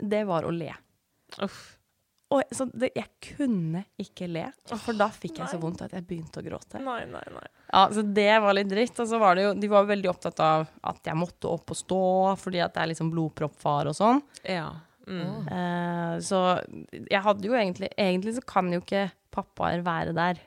det 0.00 0.24
var 0.28 0.48
å 0.48 0.54
le. 0.54 0.72
Uff. 1.44 1.60
Og, 2.30 2.44
så 2.54 2.64
det, 2.70 2.92
jeg 2.94 3.08
kunne 3.34 3.82
ikke 3.98 4.28
le, 4.30 4.44
for 4.70 4.94
da 4.94 5.08
fikk 5.10 5.40
jeg 5.40 5.50
så 5.50 5.58
vondt 5.58 5.80
at 5.82 5.96
jeg 5.96 6.04
begynte 6.06 6.38
å 6.38 6.44
gråte. 6.46 6.78
Nei, 6.78 7.00
nei, 7.10 7.24
nei. 7.34 7.48
Ja, 7.72 7.88
så 7.90 8.04
det 8.06 8.30
var 8.44 8.54
litt 8.54 8.70
dritt. 8.70 8.94
Og 9.02 9.08
så 9.10 9.18
var 9.18 9.34
det 9.34 9.48
jo, 9.48 9.56
de 9.58 9.70
var 9.70 9.88
veldig 9.88 10.12
opptatt 10.12 10.42
av 10.46 10.68
at 10.92 11.10
jeg 11.10 11.18
måtte 11.18 11.50
opp 11.50 11.74
og 11.74 11.78
stå, 11.78 12.04
fordi 12.38 12.62
at 12.62 12.76
det 12.76 12.84
er 12.84 12.92
liksom 12.92 13.10
blodproppfar 13.10 13.90
og 13.90 13.98
sånn. 13.98 14.22
Ja. 14.46 14.68
Mm. 15.10 15.50
Uh, 15.50 16.14
så 16.22 16.40
jeg 16.92 17.18
hadde 17.24 17.48
jo 17.48 17.54
egentlig 17.56 17.88
Egentlig 17.98 18.34
så 18.36 18.42
kan 18.46 18.68
jo 18.70 18.78
ikke 18.78 19.08
pappaer 19.34 19.82
være 19.82 20.14
der 20.14 20.38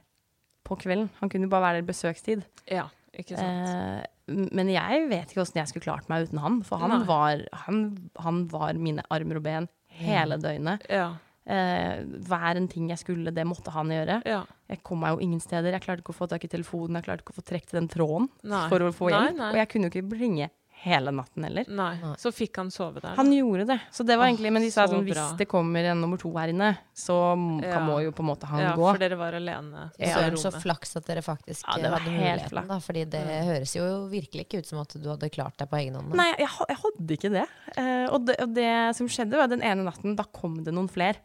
på 0.63 0.77
kvelden. 0.79 1.09
Han 1.19 1.31
kunne 1.31 1.49
jo 1.49 1.51
bare 1.51 1.65
være 1.67 1.81
der 1.81 1.84
i 1.84 1.89
besøkstid. 1.89 2.45
Ja, 2.71 2.88
ikke 3.11 3.36
sant. 3.36 3.67
Eh, 3.67 4.05
men 4.28 4.71
jeg 4.71 5.05
vet 5.11 5.32
ikke 5.32 5.43
åssen 5.43 5.59
jeg 5.59 5.71
skulle 5.71 5.88
klart 5.88 6.09
meg 6.11 6.30
uten 6.30 6.41
han. 6.43 6.61
For 6.67 6.80
han 6.80 7.05
var, 7.09 7.43
han, 7.65 7.84
han 8.24 8.45
var 8.51 8.74
mine 8.80 9.03
armer 9.13 9.41
og 9.41 9.45
ben 9.45 9.69
hele 9.99 10.39
døgnet. 10.41 10.86
Ja. 10.89 11.11
Eh, 11.43 12.05
hver 12.24 12.55
en 12.55 12.69
ting 12.71 12.88
jeg 12.88 13.01
skulle, 13.01 13.34
det 13.36 13.43
måtte 13.47 13.74
han 13.76 13.91
gjøre. 13.91 14.21
ja. 14.26 14.43
Jeg 14.74 14.80
kom 14.88 15.03
meg 15.03 15.11
jo 15.13 15.19
ingen 15.21 15.41
steder. 15.43 15.76
Jeg 15.76 15.84
klarte 15.84 16.01
ikke 16.01 16.13
å 16.15 16.17
få 16.17 16.26
tak 16.32 16.45
i 16.47 16.49
telefonen, 16.49 16.95
jeg 16.97 17.05
klarte 17.05 17.21
ikke 17.21 17.34
å 17.36 17.36
få 17.36 17.43
trukket 17.45 17.76
den 17.76 17.89
tråden 17.91 18.30
Nei. 18.47 18.63
for 18.71 18.82
å 18.82 18.88
få 18.95 19.11
hjelp. 19.11 19.41
Og 19.51 19.57
jeg 19.59 19.69
kunne 19.69 19.89
jo 19.89 19.91
ikke 19.91 20.17
ringe 20.17 20.47
hele 20.84 21.11
natten 21.15 21.45
heller. 21.47 21.67
Nei. 21.71 21.93
Så 22.19 22.31
fikk 22.36 22.57
han 22.59 22.69
sove 22.73 22.99
der. 23.03 23.15
Han 23.15 23.31
gjorde 23.31 23.65
det. 23.69 23.77
Så 23.95 24.03
det 24.05 24.17
var 24.19 24.27
egentlig, 24.27 24.51
Men 24.51 24.61
de 24.65 24.71
sa 24.73 24.84
så 24.86 24.97
sånn 24.97 25.05
hvis 25.07 25.38
det 25.39 25.47
kommer 25.51 25.86
en 25.93 26.01
nummer 26.03 26.19
to 26.19 26.31
her 26.36 26.51
inne, 26.51 26.73
så 26.93 27.17
Ja. 27.63 27.73
kan 27.77 27.86
må 27.88 28.01
jo 28.03 28.11
på 28.11 28.23
en 28.25 28.29
måte 28.29 28.49
han 28.51 28.59
ja, 28.61 28.73
gå. 28.75 28.84
for 28.91 28.99
dere 28.99 29.15
var 29.17 29.34
alene 29.39 29.89
Ja, 29.97 30.15
Søren, 30.17 30.38
så 30.38 30.51
flaks 30.51 30.95
at 30.99 31.05
dere 31.07 31.23
faktisk 31.23 31.63
Ja, 31.67 31.77
hadde 31.95 32.11
muligheten, 32.11 32.49
flaks. 32.49 32.67
da. 32.67 32.79
Fordi 32.84 33.05
det 33.09 33.23
høres 33.23 33.75
jo 33.75 33.88
virkelig 34.11 34.45
ikke 34.47 34.59
ut 34.59 34.65
som 34.67 34.79
at 34.84 34.89
du 34.99 35.09
hadde 35.09 35.29
klart 35.31 35.57
deg 35.57 35.69
på 35.69 35.79
egen 35.79 35.95
hånd. 35.95 36.13
Nei, 36.15 36.29
jeg, 36.38 36.49
jeg 36.67 36.77
hadde 36.84 37.17
ikke 37.17 37.31
det. 37.31 37.47
Uh, 37.77 38.07
og 38.13 38.25
det. 38.27 38.39
Og 38.43 38.53
det 38.53 38.95
som 38.95 39.07
skjedde, 39.07 39.38
var 39.39 39.47
den 39.47 39.61
ene 39.63 39.84
natten, 39.88 40.15
da 40.19 40.23
kom 40.23 40.63
det 40.63 40.73
noen 40.73 40.89
fler. 40.91 41.15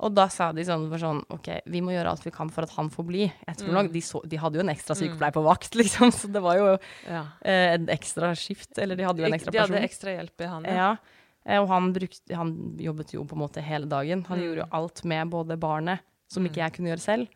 Og 0.00 0.14
da 0.14 0.28
sa 0.30 0.52
de 0.54 0.62
sånn, 0.62 0.84
for 0.92 0.98
sånn 1.02 1.24
OK, 1.34 1.48
vi 1.66 1.80
må 1.82 1.90
gjøre 1.90 2.06
alt 2.12 2.22
vi 2.24 2.30
kan 2.30 2.48
for 2.54 2.62
at 2.62 2.70
han 2.76 2.88
får 2.88 3.04
bli. 3.08 3.24
Jeg 3.48 3.56
tror 3.58 3.72
nok, 3.74 3.88
de, 3.92 4.00
så, 4.00 4.20
de 4.28 4.36
hadde 4.38 4.54
jo 4.54 4.60
en 4.62 4.70
ekstra 4.70 4.94
sykepleier 4.94 5.34
på 5.34 5.42
vakt, 5.42 5.74
liksom, 5.80 6.12
så 6.14 6.30
det 6.30 6.42
var 6.44 6.56
jo 6.60 6.78
Ja. 7.08 7.24
eh, 7.42 7.74
en 7.74 7.88
ekstra 7.88 8.30
skift. 8.38 8.78
Eller 8.78 8.94
de 8.96 9.02
hadde 9.08 9.18
jo 9.24 9.26
en 9.26 9.34
ekstra 9.34 9.50
person. 9.50 9.72
De 9.74 9.80
hadde 9.80 9.88
ekstra 9.90 10.14
hjelp 10.14 10.40
i 10.40 10.50
han. 10.52 10.64
Ja. 10.64 10.96
Eh, 11.44 11.58
Og 11.60 11.66
han, 11.68 11.92
brukte, 11.92 12.34
han 12.36 12.76
jobbet 12.78 13.12
jo 13.14 13.24
på 13.24 13.34
en 13.34 13.42
måte 13.42 13.60
hele 13.64 13.86
dagen. 13.90 14.22
Han 14.28 14.38
Mm. 14.38 14.44
gjorde 14.46 14.62
jo 14.62 14.68
alt 14.72 15.04
med 15.04 15.30
både 15.30 15.58
barnet, 15.58 15.98
som 16.28 16.44
ikke 16.46 16.62
jeg 16.62 16.72
kunne 16.74 16.90
gjøre 16.94 17.00
selv, 17.00 17.28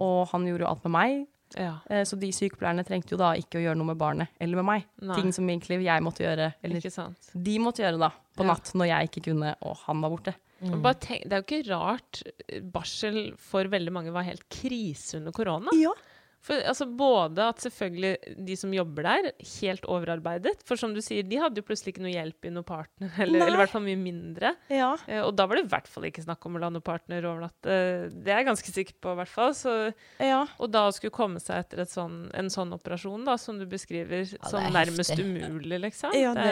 og 0.00 0.28
han 0.32 0.46
gjorde 0.46 0.64
jo 0.64 0.70
alt 0.70 0.84
med 0.84 0.92
meg. 0.92 1.26
Ja. 1.56 1.78
Eh, 1.90 2.04
Så 2.04 2.18
de 2.18 2.28
sykepleierne 2.32 2.84
trengte 2.86 3.10
jo 3.12 3.16
da 3.18 3.32
ikke 3.34 3.58
å 3.58 3.62
gjøre 3.64 3.76
noe 3.76 3.86
med 3.92 3.98
barnet 3.98 4.28
eller 4.40 4.56
med 4.62 4.64
meg. 4.64 4.84
Nei. 5.00 5.14
Ting 5.16 5.32
som 5.32 5.46
egentlig 5.48 5.82
jeg 5.82 6.02
måtte 6.02 6.24
gjøre, 6.24 6.54
eller 6.62 6.80
de 7.44 7.58
måtte 7.58 7.80
gjøre 7.84 7.98
da, 7.98 8.10
på 8.36 8.44
Ja. 8.44 8.52
natt 8.52 8.72
når 8.74 8.86
jeg 8.88 9.08
ikke 9.10 9.24
kunne, 9.32 9.54
og 9.62 9.76
han 9.86 10.00
var 10.00 10.10
borte. 10.10 10.34
Bare 10.58 10.98
tenk, 10.98 11.26
det 11.28 11.36
er 11.36 11.42
jo 11.42 11.46
ikke 11.46 11.70
rart 11.70 12.22
eh, 12.48 12.62
barsel 12.74 13.18
for 13.38 13.68
veldig 13.70 13.92
mange 13.94 14.14
var 14.14 14.26
helt 14.26 14.46
krise 14.50 15.20
under 15.20 15.34
korona. 15.36 15.74
Ja. 15.78 15.92
For 16.48 16.64
altså 16.64 16.86
Både 16.98 17.44
at 17.52 17.60
selvfølgelig 17.62 18.36
de 18.48 18.56
som 18.58 18.72
jobber 18.74 19.04
der, 19.06 19.30
helt 19.60 19.84
overarbeidet. 19.86 20.56
For 20.66 20.80
som 20.80 20.94
du 20.96 21.02
sier, 21.04 21.26
de 21.28 21.38
hadde 21.40 21.60
jo 21.60 21.66
plutselig 21.68 21.94
ikke 21.94 22.04
noe 22.06 22.14
hjelp 22.14 22.48
i 22.48 22.52
noen 22.54 22.66
partner, 22.66 23.12
eller, 23.22 23.44
eller 23.44 23.58
i 23.58 23.60
hvert 23.62 23.74
fall 23.74 23.84
mye 23.84 24.00
mindre. 24.00 24.54
Ja. 24.72 24.94
Eh, 25.06 25.20
og 25.22 25.34
da 25.38 25.46
var 25.48 25.60
det 25.60 25.66
i 25.66 25.70
hvert 25.70 25.90
fall 25.90 26.08
ikke 26.08 26.24
snakk 26.24 26.48
om 26.48 26.58
å 26.58 26.62
la 26.64 26.72
noen 26.72 26.86
partner 26.86 27.28
overnatte. 27.28 27.78
Det 28.14 28.32
er 28.32 28.42
jeg 28.42 28.48
ganske 28.48 28.74
sikker 28.74 28.98
på, 28.98 29.14
i 29.14 29.20
hvert 29.20 29.32
fall. 29.32 29.54
Så, 29.58 29.76
ja. 30.24 30.40
og 30.58 30.72
da 30.74 30.86
å 30.88 30.94
skulle 30.96 31.14
komme 31.14 31.42
seg 31.42 31.62
etter 31.62 31.84
et 31.84 31.92
sånn, 31.92 32.24
en 32.38 32.50
sånn 32.52 32.74
operasjon, 32.76 33.28
da, 33.28 33.36
som 33.40 33.60
du 33.60 33.66
beskriver, 33.68 34.24
ja, 34.32 34.42
som 34.50 34.64
nærmest 34.72 35.14
heftig. 35.14 35.28
umulig, 35.28 35.82
liksom. 35.84 36.16
Ja, 36.18 36.34
Det 36.38 36.48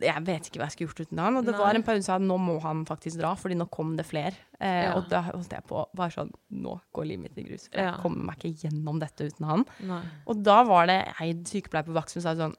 det, 0.00 0.06
jeg 0.06 0.24
vet 0.26 0.48
ikke 0.48 0.60
hva 0.60 0.68
jeg 0.68 0.76
skulle 0.76 0.90
gjort 0.90 1.02
uten 1.08 1.22
han. 1.22 1.38
Og 1.40 1.46
det 1.46 1.54
Nei. 1.54 1.60
var 1.62 1.78
en 1.78 1.84
periode 1.86 2.06
som 2.06 2.16
sa 2.20 2.22
nå 2.22 2.38
må 2.40 2.56
han 2.64 2.84
faktisk 2.88 3.20
dra, 3.20 3.34
fordi 3.38 3.58
nå 3.58 3.66
kom 3.72 3.96
det 3.98 4.06
flere. 4.08 4.36
Eh. 4.60 4.90
Og 4.94 5.08
da 5.10 5.22
holdt 5.30 5.54
jeg 5.56 5.64
på 5.70 5.82
bare 5.96 6.12
sånn 6.12 6.28
Nå 6.60 6.74
går 6.92 7.06
livet 7.08 7.22
mitt 7.22 7.38
i 7.40 7.46
grus. 7.46 7.62
For 7.70 7.80
jeg 7.80 8.00
kommer 8.02 8.26
meg 8.28 8.42
ikke 8.42 8.66
gjennom 8.66 8.98
dette 9.00 9.30
uten 9.30 9.39
han. 9.48 9.64
Nei. 9.88 10.02
Og 10.26 10.42
da 10.44 10.62
var 10.68 10.86
det 10.86 10.98
ei 11.20 11.32
sykepleier 11.46 11.86
på 11.86 11.92
vakt 11.96 12.10
som 12.10 12.22
sa 12.22 12.34
sånn 12.36 12.56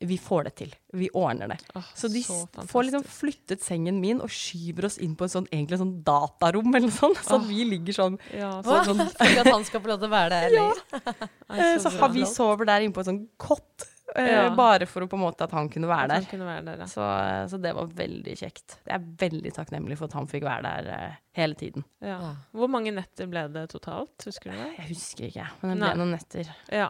Vi 0.00 0.14
får 0.16 0.44
det 0.44 0.52
til. 0.60 0.74
Vi 0.94 1.08
ordner 1.10 1.48
det. 1.48 1.56
Oh, 1.74 1.82
Så 1.94 2.06
de 2.12 2.20
så 2.22 2.46
får 2.70 2.84
liksom 2.86 3.02
flyttet 3.02 3.60
sengen 3.64 4.00
min 4.00 4.20
og 4.22 4.30
skyver 4.30 4.86
oss 4.86 4.98
inn 5.02 5.16
på 5.18 5.24
en 5.26 5.32
sånn, 5.32 5.48
egentlig 5.50 5.80
sånn 5.80 6.04
datarom 6.06 6.70
eller 6.78 6.92
sånn. 6.94 7.16
Så 7.18 7.40
at 7.40 7.46
vi 7.48 7.64
ligger 7.66 7.92
sånn 7.96 8.18
Ja, 8.30 8.60
så, 8.62 8.84
sånn. 8.86 9.00
at 9.02 9.50
han 9.50 9.64
skal 9.66 9.82
få 9.82 9.88
lov 9.90 9.98
til 9.98 10.06
å 10.06 10.14
være 10.14 10.30
der 10.30 10.54
lenger. 10.54 10.82
Nei, 11.50 11.58
eh, 11.58 11.78
så 11.82 11.90
Så 11.90 12.12
vi 12.14 12.24
sover 12.30 12.64
der 12.70 12.86
inne 12.86 12.94
på 12.94 13.02
en 13.02 13.10
sånn 13.10 13.24
kott. 13.42 13.88
Eh, 14.18 14.28
Ja. 14.34 14.44
Bare 14.58 14.86
for 14.90 15.04
å 15.04 15.08
på 15.10 15.16
en 15.18 15.24
måte 15.24 15.46
at 15.46 15.54
han 15.56 15.68
kunne 15.72 15.88
være 15.90 16.08
der. 16.12 16.28
kunne 16.30 16.46
være 16.48 16.64
der, 16.66 16.78
ja. 16.84 16.86
Så, 16.90 17.06
så 17.52 17.60
det 17.62 17.74
var 17.76 17.86
veldig 17.98 18.36
kjekt. 18.38 18.78
Jeg 18.86 18.94
er 18.98 19.08
veldig 19.24 19.52
takknemlig 19.56 19.98
for 20.00 20.10
at 20.10 20.16
han 20.18 20.26
fikk 20.30 20.44
være 20.48 20.62
der 20.68 20.92
eh, 20.94 21.18
hele 21.40 21.54
tiden. 21.58 21.84
Ja. 22.04 22.18
Ja. 22.18 22.32
Hvor 22.52 22.68
mange 22.72 22.92
netter 22.94 23.26
ble 23.30 23.46
det 23.54 23.68
totalt? 23.74 24.16
Husker 24.26 24.50
du 24.52 24.56
det? 24.58 24.70
Jeg 24.78 24.88
husker 24.94 25.28
ikke, 25.30 25.48
men 25.62 25.70
det 25.76 25.78
ble 25.78 25.84
Nei. 25.88 25.98
noen 26.02 26.16
netter. 26.18 26.50
Ja. 26.72 26.88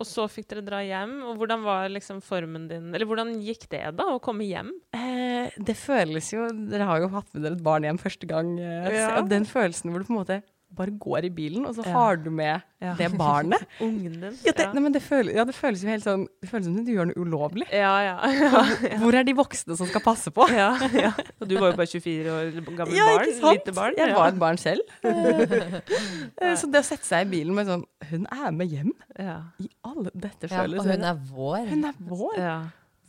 Og 0.00 0.06
så 0.08 0.24
fikk 0.32 0.46
dere 0.48 0.62
dra 0.64 0.78
hjem. 0.80 1.18
Og 1.28 1.36
hvordan 1.36 1.60
var 1.66 1.90
liksom 1.92 2.22
formen 2.24 2.64
din 2.70 2.94
Eller 2.94 3.04
hvordan 3.04 3.34
gikk 3.44 3.66
det, 3.68 3.82
da, 3.98 4.06
å 4.14 4.22
komme 4.24 4.46
hjem? 4.48 4.70
Eh, 4.96 5.50
det 5.60 5.74
føles 5.76 6.30
jo 6.32 6.46
Dere 6.70 6.86
har 6.88 7.02
jo 7.04 7.10
hatt 7.12 7.28
med 7.34 7.44
dere 7.44 7.58
et 7.58 7.62
barn 7.66 7.84
hjem 7.84 8.00
første 8.00 8.26
gang. 8.30 8.54
Eh, 8.58 8.88
Ja. 8.96 9.18
og 9.20 9.28
den 9.28 9.44
følelsen 9.44 9.92
hvor 9.92 10.00
du 10.00 10.08
på 10.08 10.14
en 10.16 10.20
måte 10.22 10.38
bare 10.76 10.90
går 10.98 11.24
i 11.24 11.30
bilen, 11.30 11.66
og 11.68 11.74
så 11.76 11.84
Ja. 11.86 11.92
har 11.92 12.16
du 12.16 12.30
med 12.30 12.62
Ja. 12.82 12.94
det 12.98 13.12
barnet. 13.18 13.62
Ungen 13.80 14.14
din? 14.20 14.36
Ja, 14.44 14.52
det, 14.56 14.66
Nei, 14.74 14.80
men 14.82 14.92
det, 14.92 15.02
føles, 15.02 15.34
ja, 15.36 15.44
det 15.44 15.54
føles 15.54 15.82
jo 15.84 15.88
helt 15.88 16.02
sånn 16.04 16.26
Det 16.42 16.48
føles 16.50 16.64
som 16.66 16.84
du 16.84 16.90
gjør 16.92 17.06
noe 17.12 17.18
ulovlig. 17.22 17.66
ja, 17.72 17.92
ja. 18.02 18.16
ja. 18.90 18.98
Hvor 18.98 19.14
er 19.14 19.22
de 19.28 19.34
voksne 19.38 19.76
som 19.76 19.86
skal 19.86 20.00
passe 20.02 20.30
på? 20.34 20.48
ja, 20.62 20.70
ja. 20.96 21.12
Og 21.40 21.46
du 21.48 21.56
var 21.60 21.70
jo 21.72 21.76
bare 21.76 21.86
24 21.86 22.26
år 22.32 22.50
gammel 22.76 22.96
Ja, 22.96 23.06
barn. 23.12 23.26
ikke 23.28 23.40
sant? 23.40 23.58
Lite 23.60 23.74
barn. 23.76 23.94
Jeg 23.96 24.14
var 24.14 24.28
et 24.28 24.38
barn 24.38 24.56
selv. 24.58 24.80
Eh, 25.04 26.54
så 26.58 26.66
det 26.70 26.80
å 26.82 26.86
sette 26.86 27.06
seg 27.06 27.26
i 27.26 27.30
bilen 27.36 27.54
med 27.56 27.68
sånn 27.70 27.84
Hun 28.10 28.26
er 28.32 28.50
med 28.52 28.70
hjem. 28.72 28.92
ja. 29.18 29.38
I 29.62 29.68
alle 29.84 30.10
Dette 30.14 30.48
Ja, 30.50 30.62
føles 30.62 30.80
og 30.80 30.90
hun 30.90 31.04
er 31.04 31.18
vår. 31.32 31.66
Hun 31.70 31.84
er 31.84 31.94
vår. 32.08 32.38
ja. 32.38 32.56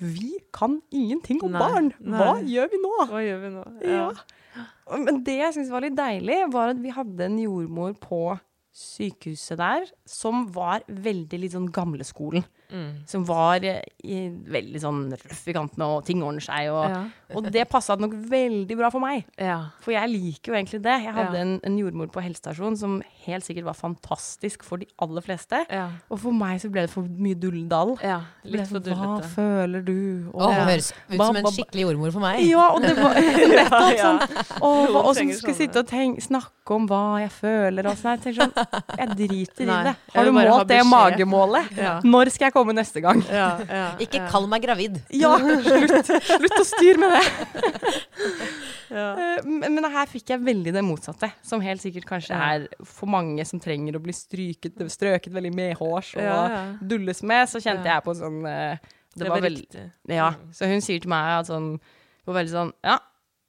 Vi 0.03 0.33
kan 0.51 0.81
ingenting 0.91 1.39
om 1.45 1.51
Nei, 1.53 1.59
barn. 1.61 1.91
Hva 2.01 2.33
nei. 2.33 2.49
gjør 2.51 2.69
vi 2.71 2.79
nå? 2.81 2.93
Hva 3.07 3.19
gjør 3.23 3.37
vi 3.43 3.49
nå? 3.53 3.65
Ja. 3.87 4.07
Men 4.93 5.21
det 5.25 5.39
jeg 5.39 5.55
syns 5.55 5.71
var 5.73 5.85
litt 5.85 5.97
deilig, 5.97 6.39
var 6.53 6.73
at 6.73 6.81
vi 6.81 6.93
hadde 6.93 7.25
en 7.25 7.39
jordmor 7.41 7.95
på 8.01 8.23
sykehuset 8.73 9.59
der 9.59 9.85
som 10.09 10.47
var 10.53 10.85
veldig 10.89 11.39
litt 11.39 11.53
sånn 11.53 11.69
gamleskolen. 11.73 12.45
Mm. 12.73 13.03
Som 13.05 13.23
var 13.29 13.61
i, 13.63 13.73
veldig 14.49 14.79
sånn 14.81 15.01
røff 15.13 15.43
i 15.47 15.53
kantene, 15.53 15.85
og 15.93 16.05
ting 16.07 16.23
ordner 16.25 16.41
seg. 16.41 16.71
Og, 16.73 16.89
Ja. 16.89 17.03
og 17.37 17.51
det 17.53 17.67
passa 17.69 17.95
nok 17.95 18.11
veldig 18.29 18.77
bra 18.79 18.89
for 18.89 18.99
meg. 18.99 19.25
ja. 19.37 19.59
For 19.83 19.91
jeg 19.93 20.09
liker 20.09 20.51
jo 20.51 20.57
egentlig 20.57 20.81
det. 20.81 20.95
Jeg 21.03 21.13
hadde 21.13 21.35
Ja. 21.37 21.41
en, 21.41 21.59
en 21.63 21.77
jordmor 21.77 22.07
på 22.11 22.21
helsestasjonen 22.23 22.77
som 22.77 23.01
helt 23.25 23.43
sikkert 23.45 23.65
var 23.65 23.73
fantastisk 23.77 24.63
for 24.63 24.77
de 24.77 24.87
aller 24.99 25.21
fleste. 25.21 25.65
Ja. 25.69 25.89
Og 26.09 26.19
for 26.19 26.31
meg 26.33 26.59
så 26.61 26.71
ble 26.71 26.81
det 26.87 26.89
for 26.89 27.03
mye 27.03 27.35
dulledall. 27.35 27.97
ja. 28.01 28.21
Litt 28.43 28.67
for 28.67 28.79
dullete. 28.79 29.21
Hva 29.21 29.29
føler 29.35 29.85
du? 29.85 30.29
Og, 30.33 30.41
oh, 30.41 30.49
det 30.49 30.65
høres 30.67 30.89
ut 31.09 31.17
som 31.17 31.35
en 31.35 31.45
skikkelig 31.45 31.85
jordmor 31.87 32.11
for 32.11 32.19
meg. 32.25 32.41
Ja, 32.49 32.65
og 32.73 32.81
det 32.81 32.95
var 32.97 33.13
nettopp 33.53 33.99
sånn. 34.01 34.19
Og, 34.61 34.95
og 34.95 35.15
som 35.15 35.31
skulle 35.31 35.55
sitte 35.55 35.79
og 35.83 35.87
tenk, 35.87 36.19
snakke 36.23 36.75
om 36.75 36.87
hva 36.87 37.19
jeg 37.21 37.31
føler 37.35 37.85
og 37.91 37.97
sånn. 37.99 38.17
Jeg 38.17 38.21
tenker 38.23 38.39
sånn, 38.41 38.53
jeg 38.97 39.07
driter 39.19 39.65
Nei, 39.67 39.79
i 39.79 39.83
det. 39.89 39.95
Har 40.15 40.25
du 40.25 40.31
målt 40.31 40.67
det 40.71 40.81
magemålet? 40.87 41.71
Ja. 41.77 41.99
Når 42.03 42.31
skal 42.31 42.47
jeg 42.47 42.53
komme 42.53 42.62
neste 42.71 43.01
gang? 43.03 43.19
Ja, 43.27 43.49
ja, 43.67 43.83
Ikke 44.05 44.21
ja. 44.21 44.29
kall 44.31 44.47
meg 44.47 44.63
gravid. 44.63 45.01
Ja, 45.11 45.33
slutt, 45.37 46.07
slutt 46.23 46.55
å 46.61 46.63
styre 46.71 46.97
med 47.03 47.17
det. 47.17 47.23
Ja. 48.93 49.07
Eh, 49.17 49.39
Men, 49.47 49.73
men 49.73 49.85
her 49.89 50.05
fikk 50.11 50.29
jeg 50.29 50.43
veldig 50.45 50.73
det 50.75 50.83
motsatte, 50.85 51.31
som 51.45 51.61
helt 51.65 51.81
sikkert 51.81 52.05
kanskje 52.05 52.37
er 52.37 52.65
for 52.85 53.09
mange 53.09 53.41
som 53.49 53.57
trenger 53.61 53.95
å 53.97 54.01
bli 54.03 54.13
stryket, 54.13 54.77
strøket 54.93 55.33
veldig 55.33 55.49
medhårs 55.57 56.11
og 56.17 56.21
Ja, 56.21 56.35
ja. 56.51 56.59
dulles 56.77 57.23
med, 57.25 57.49
så 57.49 57.57
kjente 57.63 57.89
jeg 57.89 58.03
på 58.05 58.13
sånn 58.19 58.43
eh, 58.45 58.77
Det, 59.17 59.29
var, 59.31 59.41
riktig. 59.41 59.87
Ja, 60.13 60.27
Mm. 60.37 60.51
så 60.53 60.69
hun 60.69 60.81
sier 60.85 61.01
til 61.01 61.09
meg 61.09 61.39
at 61.39 61.49
sånn 61.49 61.71
Hun 61.79 62.29
var 62.29 62.37
veldig 62.43 62.53
sånn 62.53 62.71
Ja, 62.85 62.99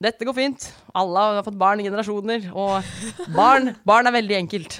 dette 0.04 0.24
går 0.26 0.34
fint. 0.36 0.64
Alle 0.96 1.26
har 1.36 1.44
fått 1.46 1.56
barn 1.60 1.80
i 1.80 1.84
generasjoner. 1.86 2.48
Og 2.52 3.28
barn, 3.36 3.70
barn 3.88 4.08
er 4.10 4.12
veldig 4.16 4.36
enkelt. 4.36 4.74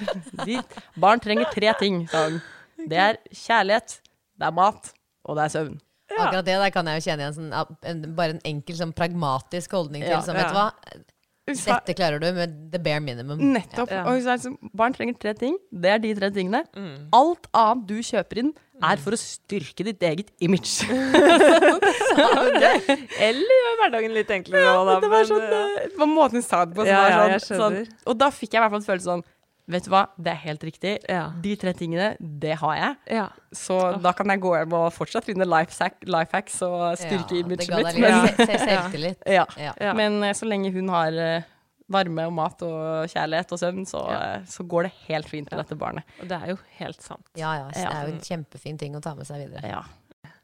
De, 0.45 0.57
barn 1.01 1.21
trenger 1.23 1.47
tre 1.53 1.71
ting, 1.79 2.01
sa 2.11 2.25
hun. 2.27 2.41
Det 2.89 2.99
er 2.99 3.17
kjærlighet, 3.33 3.95
det 4.35 4.47
er 4.47 4.55
mat, 4.55 4.93
og 5.25 5.39
det 5.39 5.47
er 5.47 5.55
søvn. 5.55 5.75
Akkurat 6.15 6.45
det 6.45 6.55
der 6.61 6.71
kan 6.73 6.87
jeg 6.87 7.01
jo 7.01 7.09
kjenne 7.09 7.25
igjen. 7.25 7.35
Sånn, 7.35 7.77
en, 7.89 8.03
bare 8.17 8.37
en 8.37 8.43
enkel, 8.45 8.77
sånn 8.77 8.93
pragmatisk 8.95 9.73
holdning 9.75 10.05
til. 10.05 10.13
Ja, 10.13 10.21
som, 10.25 10.37
vet 10.37 10.51
du 10.51 10.59
ja. 10.59 10.67
hva? 10.67 11.03
Dette 11.45 11.93
klarer 11.93 12.21
du 12.21 12.25
med 12.33 12.53
the 12.73 12.79
bare 12.81 13.01
minimum. 13.05 13.41
Nettopp. 13.53 13.91
Ja. 13.93 14.01
Og 14.09 14.17
liksom, 14.17 14.55
barn 14.73 14.95
trenger 14.95 15.13
tre 15.21 15.35
ting. 15.37 15.59
Det 15.69 15.91
er 15.93 15.99
de 16.01 16.13
tre 16.17 16.31
tingene. 16.33 16.63
Mm. 16.73 17.11
Alt 17.13 17.45
annet 17.53 17.83
du 17.89 17.99
kjøper 18.01 18.41
inn, 18.41 18.49
er 18.81 18.97
for 19.01 19.15
å 19.15 19.19
styrke 19.19 19.85
ditt 19.85 20.01
eget 20.03 20.31
image. 20.43 20.83
Eller 23.27 23.61
gjør 23.61 23.77
hverdagen 23.83 24.15
litt 24.15 24.31
enklere 24.33 24.65
Ja, 24.65 24.73
da. 24.87 24.97
det 25.03 25.11
var 25.11 25.27
sånn, 25.29 25.45
eh, 25.45 25.85
eh, 25.85 26.07
måten 26.09 26.41
hun 26.41 26.45
sa 26.45 26.63
det 26.65 26.73
på. 26.77 26.87
Ja, 26.89 27.03
ja, 27.11 27.19
sånn, 27.21 27.35
jeg 27.35 27.61
sånn. 27.61 27.77
Og 28.09 28.17
da 28.19 28.27
fikk 28.33 28.55
jeg 28.55 28.59
i 28.59 28.63
hvert 28.65 28.73
fall 28.73 28.81
en 28.81 28.89
følelse 28.89 29.09
sånn 29.11 29.25
Vet 29.67 29.87
du 29.87 29.89
hva, 29.89 30.03
det 30.21 30.29
er 30.29 30.37
helt 30.43 30.61
riktig. 30.67 30.91
Ja. 31.09 31.31
De 31.41 31.55
tre 31.57 31.71
tingene, 31.73 32.11
det 32.21 32.53
har 32.61 32.75
jeg. 32.77 32.95
ja. 33.17 33.23
Så 33.55 33.77
da 34.03 34.11
kan 34.13 34.27
jeg 34.29 34.41
gå 34.43 34.51
hjem 34.59 34.73
og 34.77 34.91
fortsatt 34.93 35.25
finne 35.25 35.45
life, 35.47 35.73
life 36.05 36.35
hacks 36.35 36.59
og 36.67 36.97
styrke 36.99 37.39
Ja, 37.39 37.41
imaget 37.41 37.71
mitt. 37.73 37.99
Men, 38.03 38.27
se- 38.27 38.45
se- 38.45 38.59
selvtillit. 38.61 39.23
ja. 39.39 39.45
Ja. 39.57 39.73
Ja. 39.81 39.93
men 39.97 40.21
eh, 40.23 40.33
så 40.37 40.45
lenge 40.45 40.69
hun 40.75 40.89
har 40.93 41.17
eh, 41.17 41.47
varme 41.89 42.27
og 42.27 42.33
mat 42.37 42.61
og 42.67 43.09
kjærlighet 43.09 43.51
og 43.55 43.59
søvn, 43.61 43.85
så, 43.89 44.03
ja. 44.11 44.21
så 44.45 44.63
går 44.69 44.83
det 44.87 44.93
helt 45.07 45.29
fint 45.29 45.49
med 45.49 45.61
dette 45.63 45.77
barnet. 45.81 46.03
Og 46.21 46.27
det 46.29 46.37
er 46.41 46.53
jo 46.53 46.57
helt 46.79 47.01
sant. 47.01 47.25
Ja, 47.37 47.55
ja, 47.63 47.67
så 47.73 47.85
Ja. 47.85 47.89
Det 47.89 47.97
er 47.97 48.07
jo 48.09 48.13
en 48.19 48.25
kjempefin 48.29 48.77
ting 48.81 48.95
å 48.97 49.01
ta 49.01 49.15
med 49.17 49.25
seg 49.29 49.47
videre. 49.47 49.65
Ja. 49.69 49.81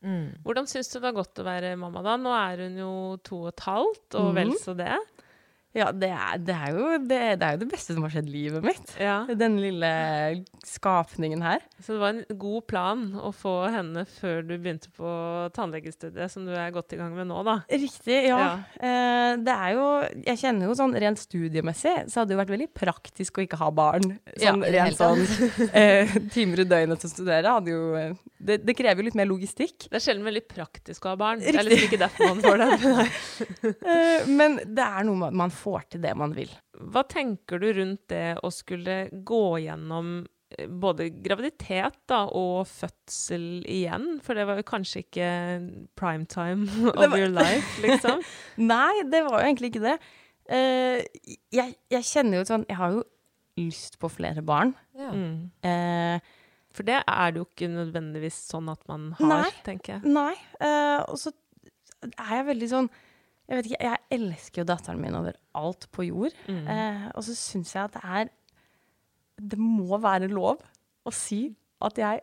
Mm. 0.02 0.32
Hvordan 0.42 0.66
syns 0.66 0.88
du 0.90 0.98
det 0.98 1.04
var 1.06 1.14
godt 1.20 1.38
å 1.38 1.46
være 1.46 1.76
mamma 1.78 2.02
da? 2.02 2.16
Nå 2.18 2.32
er 2.34 2.64
hun 2.66 2.78
jo 2.82 2.92
to 3.22 3.44
og 3.44 3.52
et 3.54 3.66
halvt, 3.68 4.16
og 4.18 4.32
vel 4.34 4.48
Mhm. 4.56 4.58
så 4.64 4.74
det. 4.78 4.96
Ja, 5.72 5.88
det 5.96 6.10
er, 6.12 6.40
det, 6.44 6.56
er 6.56 6.76
jo, 6.76 6.88
det, 7.00 7.20
det 7.40 7.48
er 7.48 7.56
jo 7.56 7.62
det 7.62 7.70
beste 7.72 7.96
som 7.96 8.04
har 8.04 8.12
skjedd 8.12 8.28
i 8.28 8.34
livet 8.34 8.66
mitt. 8.66 8.92
Ja. 9.00 9.22
Den 9.28 9.56
lille 9.62 9.92
skapningen 10.68 11.44
her. 11.46 11.64
Så 11.80 11.96
det 11.96 12.02
var 12.02 12.12
en 12.12 12.40
god 12.42 12.66
plan 12.68 13.06
å 13.16 13.32
få 13.36 13.54
henne 13.72 14.04
før 14.18 14.44
du 14.44 14.56
begynte 14.58 14.92
på 14.98 15.12
tannlegestudiet, 15.56 16.28
som 16.34 16.44
du 16.48 16.52
er 16.52 16.74
godt 16.76 16.92
i 16.92 17.00
gang 17.00 17.16
med 17.16 17.30
nå, 17.30 17.40
da. 17.48 17.62
Riktig, 17.72 18.18
ja. 18.28 18.40
Ja. 18.42 18.52
Eh, 18.84 19.38
det 19.42 19.54
er 19.54 19.78
jo 19.78 19.86
Jeg 20.26 20.40
kjenner 20.42 20.68
jo 20.68 20.76
sånn 20.78 20.96
rent 21.00 21.22
studiemessig 21.22 21.96
så 22.12 22.22
hadde 22.22 22.32
det 22.32 22.36
jo 22.36 22.42
vært 22.42 22.54
veldig 22.56 22.70
praktisk 22.76 23.40
å 23.40 23.46
ikke 23.46 23.60
ha 23.62 23.70
barn. 23.76 24.18
Sånn 24.36 24.66
ja, 24.66 24.74
rent 24.76 25.00
sånn 25.00 25.24
eh, 25.72 26.12
timer 26.34 26.66
i 26.66 26.68
døgnet 26.68 27.02
til 27.02 27.10
å 27.10 27.14
studere 27.14 27.56
hadde 27.56 27.74
jo 27.74 27.82
det, 28.42 28.58
det 28.66 28.76
krever 28.78 29.04
jo 29.04 29.08
litt 29.08 29.18
mer 29.18 29.30
logistikk. 29.30 29.88
Det 29.88 30.00
er 30.00 30.04
sjelden 30.04 30.26
veldig 30.26 30.44
praktisk 30.50 31.06
å 31.06 31.14
ha 31.14 31.18
barn. 31.20 31.42
Riktig. 31.42 31.54
Det 31.54 31.62
er 31.62 31.68
liksom 31.70 31.88
ikke 31.88 32.02
derfor 32.02 32.32
man 32.32 32.44
får 32.44 32.62
det. 32.62 32.70
Eh, 33.92 34.28
men 34.30 34.56
det 34.76 34.84
er 34.84 35.06
noe 35.06 35.30
man 35.36 35.52
får 35.54 35.61
til 35.92 36.02
det 36.04 36.12
man 36.18 36.34
vil. 36.38 36.52
Hva 36.92 37.04
tenker 37.10 37.62
du 37.62 37.68
rundt 37.78 38.04
det 38.12 38.38
å 38.44 38.50
skulle 38.54 39.04
gå 39.28 39.42
gjennom 39.64 40.12
eh, 40.58 40.68
både 40.68 41.10
graviditet 41.24 42.00
da, 42.10 42.24
og 42.28 42.66
fødsel 42.70 43.62
igjen? 43.70 44.18
For 44.26 44.38
det 44.38 44.48
var 44.50 44.60
jo 44.62 44.66
kanskje 44.72 45.04
ikke 45.06 45.30
prime 46.00 46.26
time 46.32 46.66
of 46.92 46.98
var- 47.06 47.18
your 47.20 47.32
life, 47.32 47.78
liksom. 47.86 48.24
Nei, 48.74 49.04
det 49.12 49.24
var 49.30 49.40
jo 49.42 49.48
egentlig 49.52 49.72
ikke 49.74 49.86
det. 49.86 49.98
Uh, 50.52 51.00
jeg, 51.54 51.76
jeg 51.94 52.04
kjenner 52.10 52.42
jo 52.42 52.48
sånn 52.50 52.64
Jeg 52.68 52.76
har 52.76 52.96
jo 52.98 53.04
lyst 53.62 53.94
på 54.02 54.10
flere 54.12 54.42
barn. 54.44 54.74
Ja. 54.98 55.12
Mm. 55.14 55.52
Uh, 55.64 56.18
For 56.76 56.88
det 56.88 56.98
er 57.06 57.32
det 57.32 57.40
jo 57.40 57.46
ikke 57.46 57.70
nødvendigvis 57.72 58.40
sånn 58.50 58.68
at 58.74 58.82
man 58.90 59.10
har, 59.20 59.30
Nei. 59.46 59.52
tenker 59.64 59.98
jeg. 60.00 60.12
Nei. 60.12 60.34
Uh, 60.60 61.04
og 61.12 61.20
så 61.22 61.32
er 62.10 62.34
jeg 62.40 62.48
veldig 62.50 62.70
sånn 62.72 62.90
Jeg 63.52 63.60
vet 63.60 63.68
ikke, 63.68 63.84
jeg 63.84 64.00
elsker 64.16 64.62
jo 64.62 64.68
datteren 64.70 65.02
min 65.04 65.16
over 65.18 65.36
alt 65.60 65.88
på 65.92 66.06
jord. 66.08 66.36
Mm. 66.48 66.62
Eh, 66.72 67.08
og 67.12 67.26
så 67.28 67.36
syns 67.36 67.74
jeg 67.76 67.84
at 67.90 67.98
det 67.98 68.04
er 68.08 68.30
Det 69.52 69.58
må 69.60 69.98
være 70.00 70.30
lov 70.32 70.62
å 71.08 71.12
si 71.16 71.50
at 71.82 71.98
jeg 72.00 72.22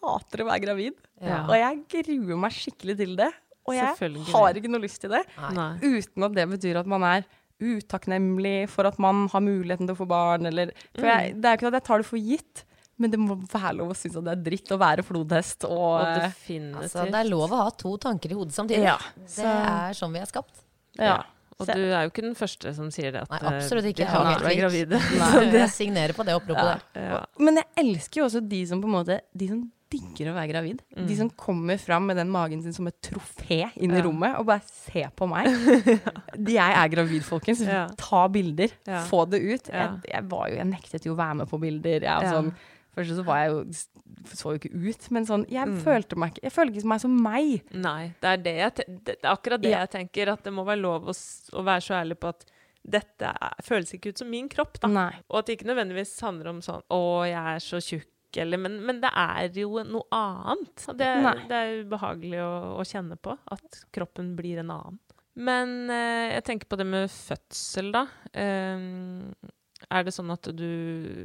hater 0.00 0.44
å 0.44 0.46
være 0.48 0.62
gravid. 0.64 0.96
Ja. 1.20 1.42
Og 1.48 1.56
jeg 1.58 1.80
gruer 2.06 2.38
meg 2.38 2.54
skikkelig 2.54 2.96
til 3.00 3.16
det. 3.18 3.30
Og 3.66 3.74
jeg 3.74 3.96
har 4.30 4.58
ikke 4.60 4.70
noe 4.70 4.82
lyst 4.84 5.00
til 5.02 5.10
det. 5.14 5.22
Nei. 5.56 5.70
Uten 5.82 6.26
at 6.28 6.34
det 6.36 6.44
betyr 6.52 6.78
at 6.82 6.88
man 6.90 7.02
er 7.08 7.24
utakknemlig 7.64 8.68
for 8.72 8.86
at 8.88 8.98
man 9.02 9.24
har 9.32 9.42
muligheten 9.44 9.88
til 9.88 9.94
å 9.96 10.00
få 10.02 10.06
barn, 10.10 10.46
eller 10.46 10.72
For 10.94 11.06
jeg, 11.08 11.34
Mm. 11.34 11.40
det 11.40 11.48
er 11.48 11.52
jo 11.54 11.58
ikke 11.58 11.66
at 11.72 11.78
jeg 11.80 11.84
tar 11.88 11.98
det 12.02 12.06
for 12.06 12.18
gitt, 12.18 12.64
men 12.98 13.10
det 13.10 13.18
må 13.18 13.34
være 13.50 13.74
lov 13.80 13.90
å 13.90 13.96
synes 13.98 14.16
at 14.20 14.24
det 14.28 14.32
er 14.36 14.42
dritt 14.50 14.70
å 14.74 14.78
være 14.78 15.02
flodhest 15.06 15.64
og, 15.66 16.00
Og 16.00 16.02
eh. 16.06 16.34
Altså, 16.78 17.04
det 17.10 17.20
er 17.20 17.30
lov 17.30 17.50
å 17.50 17.62
ha 17.64 17.70
to 17.70 17.96
tanker 17.98 18.30
i 18.30 18.34
hodet 18.38 18.54
samtidig. 18.54 18.84
Ja, 18.86 18.98
Det 19.16 19.44
er 19.44 19.96
sånn 19.98 20.12
vi 20.14 20.20
er 20.22 20.26
skapt. 20.30 20.62
ja. 20.98 21.22
Og 21.56 21.68
Så- 21.68 21.74
du 21.78 21.84
er 21.86 22.02
jo 22.02 22.10
ikke 22.10 22.22
den 22.24 22.34
første 22.34 22.74
som 22.74 22.88
sier 22.90 23.12
det. 23.12 23.20
At 23.22 23.30
Nei, 23.30 23.38
absolutt 23.52 23.84
eh, 23.84 23.92
ikke. 23.92 24.06
Ja, 24.10 24.22
Jeg 24.40 24.58
er 24.58 24.60
gravide. 24.64 24.98
Så 24.98 25.52
jeg 25.54 25.68
signerer 25.70 26.12
på 26.12 26.24
det 26.26 26.34
oppropet 26.34 26.80
ja, 26.96 27.00
Ja. 27.00 27.20
Men 27.38 27.54
jeg 27.60 27.64
elsker 27.78 28.22
jo 28.22 28.24
også 28.26 28.40
de 28.48 28.66
som 28.66 28.80
på 28.82 28.86
en 28.90 28.96
måte 28.96 29.20
De 29.38 29.46
som 29.46 29.60
digger 29.88 30.32
å 30.32 30.34
være 30.34 30.48
gravid. 30.50 30.80
De 31.06 31.14
som 31.14 31.30
kommer 31.30 31.78
fram 31.78 32.08
med 32.10 32.16
den 32.16 32.28
magen 32.28 32.60
sin 32.60 32.72
som 32.74 32.88
et 32.88 32.96
trofé 33.00 33.70
inn 33.76 33.92
i 33.94 33.94
Mm. 33.94 33.96
Ja. 34.00 34.02
rommet 34.02 34.38
og 34.40 34.46
bare 34.46 34.62
se 34.66 35.04
på 35.14 35.28
meg. 35.30 35.46
De 36.42 36.54
jeg 36.56 36.74
er 36.74 36.88
gravid, 36.90 37.22
folkens. 37.22 37.62
Ja. 37.64 37.86
Ta 37.96 38.26
bilder. 38.26 38.72
Ja. 38.88 39.04
Få 39.06 39.22
det 39.30 39.40
ut. 39.40 39.68
Ja. 39.70 39.92
Jeg, 39.94 40.10
jeg, 40.10 40.28
var 40.28 40.48
jo, 40.50 40.56
jeg 40.56 40.66
nektet 40.66 41.04
jo 41.06 41.14
å 41.14 41.20
være 41.22 41.36
med 41.36 41.48
på 41.48 41.60
bilder. 41.62 42.00
Jeg, 42.02 42.32
sånn, 42.34 42.50
først 42.96 43.16
så 43.18 43.24
var 43.26 43.42
jeg 43.42 43.50
jo 43.50 43.60
så 44.34 44.52
jo 44.54 44.58
ikke 44.58 44.72
ut, 44.88 45.10
men 45.10 45.26
sånn 45.28 45.44
Jeg 45.50 45.66
Mm. 45.68 45.78
følte 45.84 46.16
meg 46.16 46.32
ikke 46.34 46.42
Jeg 46.44 46.52
følte 46.52 46.76
ikke 46.78 46.90
meg 46.94 47.00
som 47.00 47.14
meg. 47.22 47.62
Nei, 47.74 48.14
det 48.20 48.28
er, 48.32 48.36
det 48.44 48.54
jeg 48.56 48.74
det, 48.76 49.04
det 49.04 49.16
er 49.24 49.32
akkurat 49.34 49.60
det 49.62 49.70
Ja. 49.70 49.84
jeg 49.84 49.90
tenker. 49.90 50.32
At 50.32 50.42
det 50.44 50.52
må 50.52 50.64
være 50.64 50.80
lov 50.80 51.04
å, 51.10 51.14
å 51.58 51.64
være 51.64 51.80
så 51.84 51.94
ærlig 52.02 52.18
på 52.20 52.28
at 52.28 52.44
dette 52.86 53.22
er, 53.32 53.54
føles 53.64 53.94
ikke 53.96 54.10
ut 54.12 54.18
som 54.18 54.28
min 54.30 54.48
kropp. 54.48 54.78
da. 54.80 54.88
Nei. 54.88 55.12
Og 55.30 55.38
at 55.38 55.46
det 55.46 55.58
ikke 55.58 55.68
nødvendigvis 55.72 56.20
handler 56.20 56.48
om 56.50 56.60
sånn 56.60 56.82
'Å, 56.90 57.24
jeg 57.26 57.54
er 57.56 57.58
så 57.64 57.78
tjukk', 57.80 58.36
eller 58.36 58.58
Men, 58.58 58.84
men 58.84 59.00
det 59.00 59.10
er 59.14 59.48
jo 59.54 59.82
noe 59.84 60.02
annet. 60.12 60.86
Det, 60.98 61.48
det 61.48 61.56
er 61.56 61.84
ubehagelig 61.84 62.40
å, 62.42 62.78
å 62.80 62.84
kjenne 62.84 63.16
på. 63.16 63.38
At 63.50 63.84
kroppen 63.92 64.34
blir 64.36 64.58
en 64.58 64.70
annen. 64.70 64.98
Men 65.36 65.90
eh, 65.90 66.34
jeg 66.34 66.44
tenker 66.44 66.66
på 66.68 66.76
det 66.76 66.86
med 66.86 67.08
fødsel, 67.10 67.90
da. 67.92 68.06
Eh, 68.34 68.78
er 69.90 70.04
det 70.06 70.12
sånn 70.14 70.30
at 70.34 70.48
du, 70.56 71.24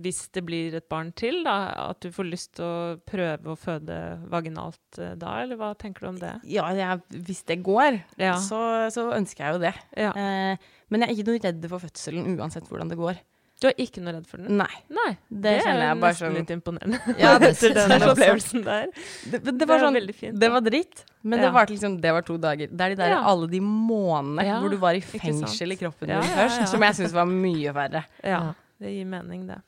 hvis 0.00 0.20
det 0.34 0.42
blir 0.46 0.74
et 0.78 0.86
barn 0.90 1.10
til, 1.18 1.42
da, 1.46 1.56
at 1.90 2.00
du 2.04 2.10
får 2.14 2.28
lyst 2.30 2.52
til 2.58 2.64
å 2.66 2.98
prøve 3.08 3.52
å 3.52 3.58
føde 3.58 3.96
vaginalt 4.32 5.00
eh, 5.02 5.14
da, 5.20 5.36
eller 5.44 5.58
hva 5.60 5.72
tenker 5.78 6.06
du 6.06 6.10
om 6.12 6.20
det? 6.20 6.34
Ja, 6.50 6.68
jeg, 6.76 7.02
hvis 7.28 7.42
det 7.50 7.60
går, 7.66 8.00
Ja. 8.20 8.36
så, 8.40 8.60
så 8.94 9.08
ønsker 9.16 9.46
jeg 9.46 9.56
jo 9.58 9.64
det. 9.66 9.74
Ja. 9.98 10.12
Eh, 10.14 10.70
men 10.90 11.04
jeg 11.04 11.10
er 11.10 11.16
ikke 11.18 11.28
noe 11.30 11.42
redd 11.44 11.68
for 11.70 11.84
fødselen 11.86 12.38
uansett 12.38 12.66
hvordan 12.70 12.90
det 12.90 12.98
går. 13.00 13.20
Du 13.60 13.66
er 13.68 13.74
ikke 13.76 14.00
noe 14.00 14.14
redd 14.16 14.24
for 14.28 14.40
den? 14.40 14.54
Nei. 14.56 14.70
Nei. 14.88 15.10
Det 15.28 15.50
jeg 15.58 15.68
er 15.68 15.90
bare 16.00 16.14
nesten 16.14 16.30
sånn- 16.30 16.36
litt 16.38 16.52
imponerende. 16.54 17.00
Ja, 17.20 17.34
det 17.42 17.50
Etter 17.52 17.74
den 17.76 18.04
opplevelsen 18.08 18.62
der. 18.64 18.86
Det, 19.28 19.40
det, 19.44 19.52
Det 19.60 19.68
var 19.68 19.82
sånn 19.84 19.98
fint, 20.16 20.38
Det 20.40 20.48
var 20.54 20.64
dritt, 20.64 21.02
men 21.22 21.38
Ja. 21.38 21.44
det, 21.44 21.50
var 21.58 21.66
liksom, 21.68 21.98
det 22.00 22.14
var 22.16 22.24
to 22.24 22.38
dager. 22.40 22.72
Det 22.72 22.86
er 22.86 22.94
de 22.94 22.96
der, 23.02 23.12
Ja. 23.12 23.20
alle 23.28 23.50
de 23.52 23.60
månedene 23.60 24.46
Ja, 24.48 24.56
hvor 24.64 24.72
du 24.72 24.78
var 24.80 24.96
i 24.96 25.02
fengsel 25.04 25.76
i 25.76 25.76
kroppen 25.76 26.08
din 26.08 26.24
først, 26.32 26.68
som 26.72 26.80
jeg 26.88 26.94
syns 27.02 27.12
var 27.12 27.28
mye 27.28 27.74
verre. 27.76 28.04
Ja, 28.24 28.54
det 28.80 28.94
gir 28.96 29.04
mening, 29.12 29.46
det. 29.52 29.60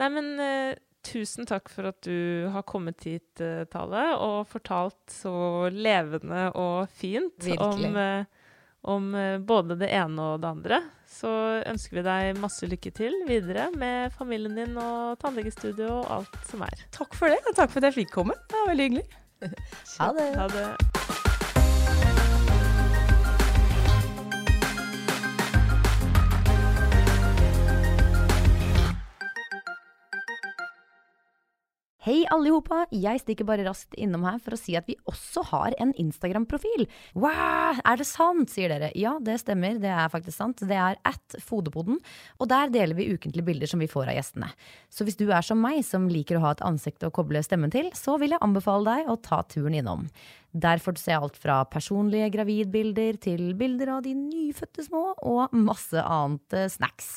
Nei, 0.00 0.08
men 0.16 0.32
uh, 0.40 0.74
tusen 1.04 1.44
takk 1.48 1.68
for 1.68 1.92
at 1.92 2.00
du 2.04 2.48
har 2.52 2.64
kommet 2.64 3.04
hit, 3.04 3.28
uh, 3.44 3.64
Tale, 3.68 4.08
og 4.16 4.46
fortalt 4.48 5.12
så 5.12 5.68
levende 5.68 6.48
og 6.56 6.88
fint 6.96 7.36
Virkelig. 7.44 7.92
om, 7.92 7.96
uh, 7.96 8.24
om 8.88 9.12
både 9.44 9.76
det 9.84 9.92
ene 9.92 10.32
og 10.32 10.40
det 10.40 10.48
andre. 10.48 10.80
Så 11.06 11.30
ønsker 11.70 12.00
vi 12.00 12.04
deg 12.06 12.40
masse 12.42 12.66
lykke 12.68 12.90
til 12.96 13.14
videre 13.28 13.68
med 13.78 14.12
familien 14.18 14.58
din 14.58 14.76
og 14.82 15.16
tannlegestudio 15.22 16.02
og 16.02 16.10
alt 16.18 16.38
som 16.50 16.66
er. 16.66 16.86
Takk 16.96 17.14
for 17.16 17.32
det, 17.32 17.40
og 17.46 17.56
takk 17.56 17.72
for 17.72 17.80
at 17.80 17.90
jeg 17.92 18.02
fikk 18.02 18.14
komme. 18.18 18.36
Det 18.50 18.62
var 18.62 18.72
veldig 18.74 18.90
hyggelig. 18.90 19.06
Ha 20.00 20.12
det. 20.16 20.30
Ha 20.36 20.48
det. 20.52 21.05
Hei 32.06 32.20
alle 32.30 32.52
hopa, 32.54 32.84
jeg 32.94 33.18
stikker 33.18 33.48
bare 33.48 33.64
raskt 33.66 33.96
innom 33.98 34.22
her 34.28 34.36
for 34.38 34.54
å 34.54 34.58
si 34.60 34.76
at 34.78 34.86
vi 34.86 34.94
også 35.10 35.42
har 35.48 35.74
en 35.82 35.90
Instagram-profil. 35.98 36.84
Wow, 37.18 37.80
er 37.82 37.98
det 37.98 38.04
sant, 38.06 38.52
sier 38.52 38.70
dere. 38.70 38.92
Ja, 38.94 39.16
det 39.18 39.40
stemmer, 39.42 39.80
det 39.82 39.90
er 39.90 40.12
faktisk 40.12 40.36
sant. 40.36 40.62
Det 40.70 40.76
er 40.78 41.00
at 41.02 41.34
Fodepoden, 41.42 41.98
og 42.38 42.46
der 42.52 42.70
deler 42.70 42.94
vi 42.94 43.08
ukentlige 43.10 43.48
bilder 43.48 43.72
som 43.72 43.82
vi 43.82 43.88
får 43.90 44.12
av 44.12 44.20
gjestene. 44.20 44.52
Så 44.86 45.02
hvis 45.02 45.18
du 45.18 45.24
er 45.26 45.42
som 45.42 45.58
meg, 45.58 45.80
som 45.88 46.06
liker 46.06 46.38
å 46.38 46.44
ha 46.44 46.52
et 46.54 46.62
ansikt 46.68 47.02
å 47.02 47.10
koble 47.10 47.42
stemmen 47.42 47.74
til, 47.74 47.90
så 47.98 48.14
vil 48.22 48.36
jeg 48.36 48.44
anbefale 48.46 48.86
deg 49.00 49.10
å 49.10 49.18
ta 49.18 49.40
turen 49.50 49.74
innom. 49.74 50.06
Der 50.54 50.78
får 50.78 50.94
du 50.94 51.02
se 51.02 51.16
alt 51.18 51.40
fra 51.42 51.64
personlige 51.66 52.30
gravidbilder 52.38 53.18
til 53.26 53.50
bilder 53.58 53.96
av 53.96 54.06
de 54.06 54.14
nyfødte 54.14 54.86
små, 54.86 55.08
og 55.26 55.58
masse 55.58 56.06
annet 56.06 56.54
eh, 56.54 56.70
snacks. 56.70 57.16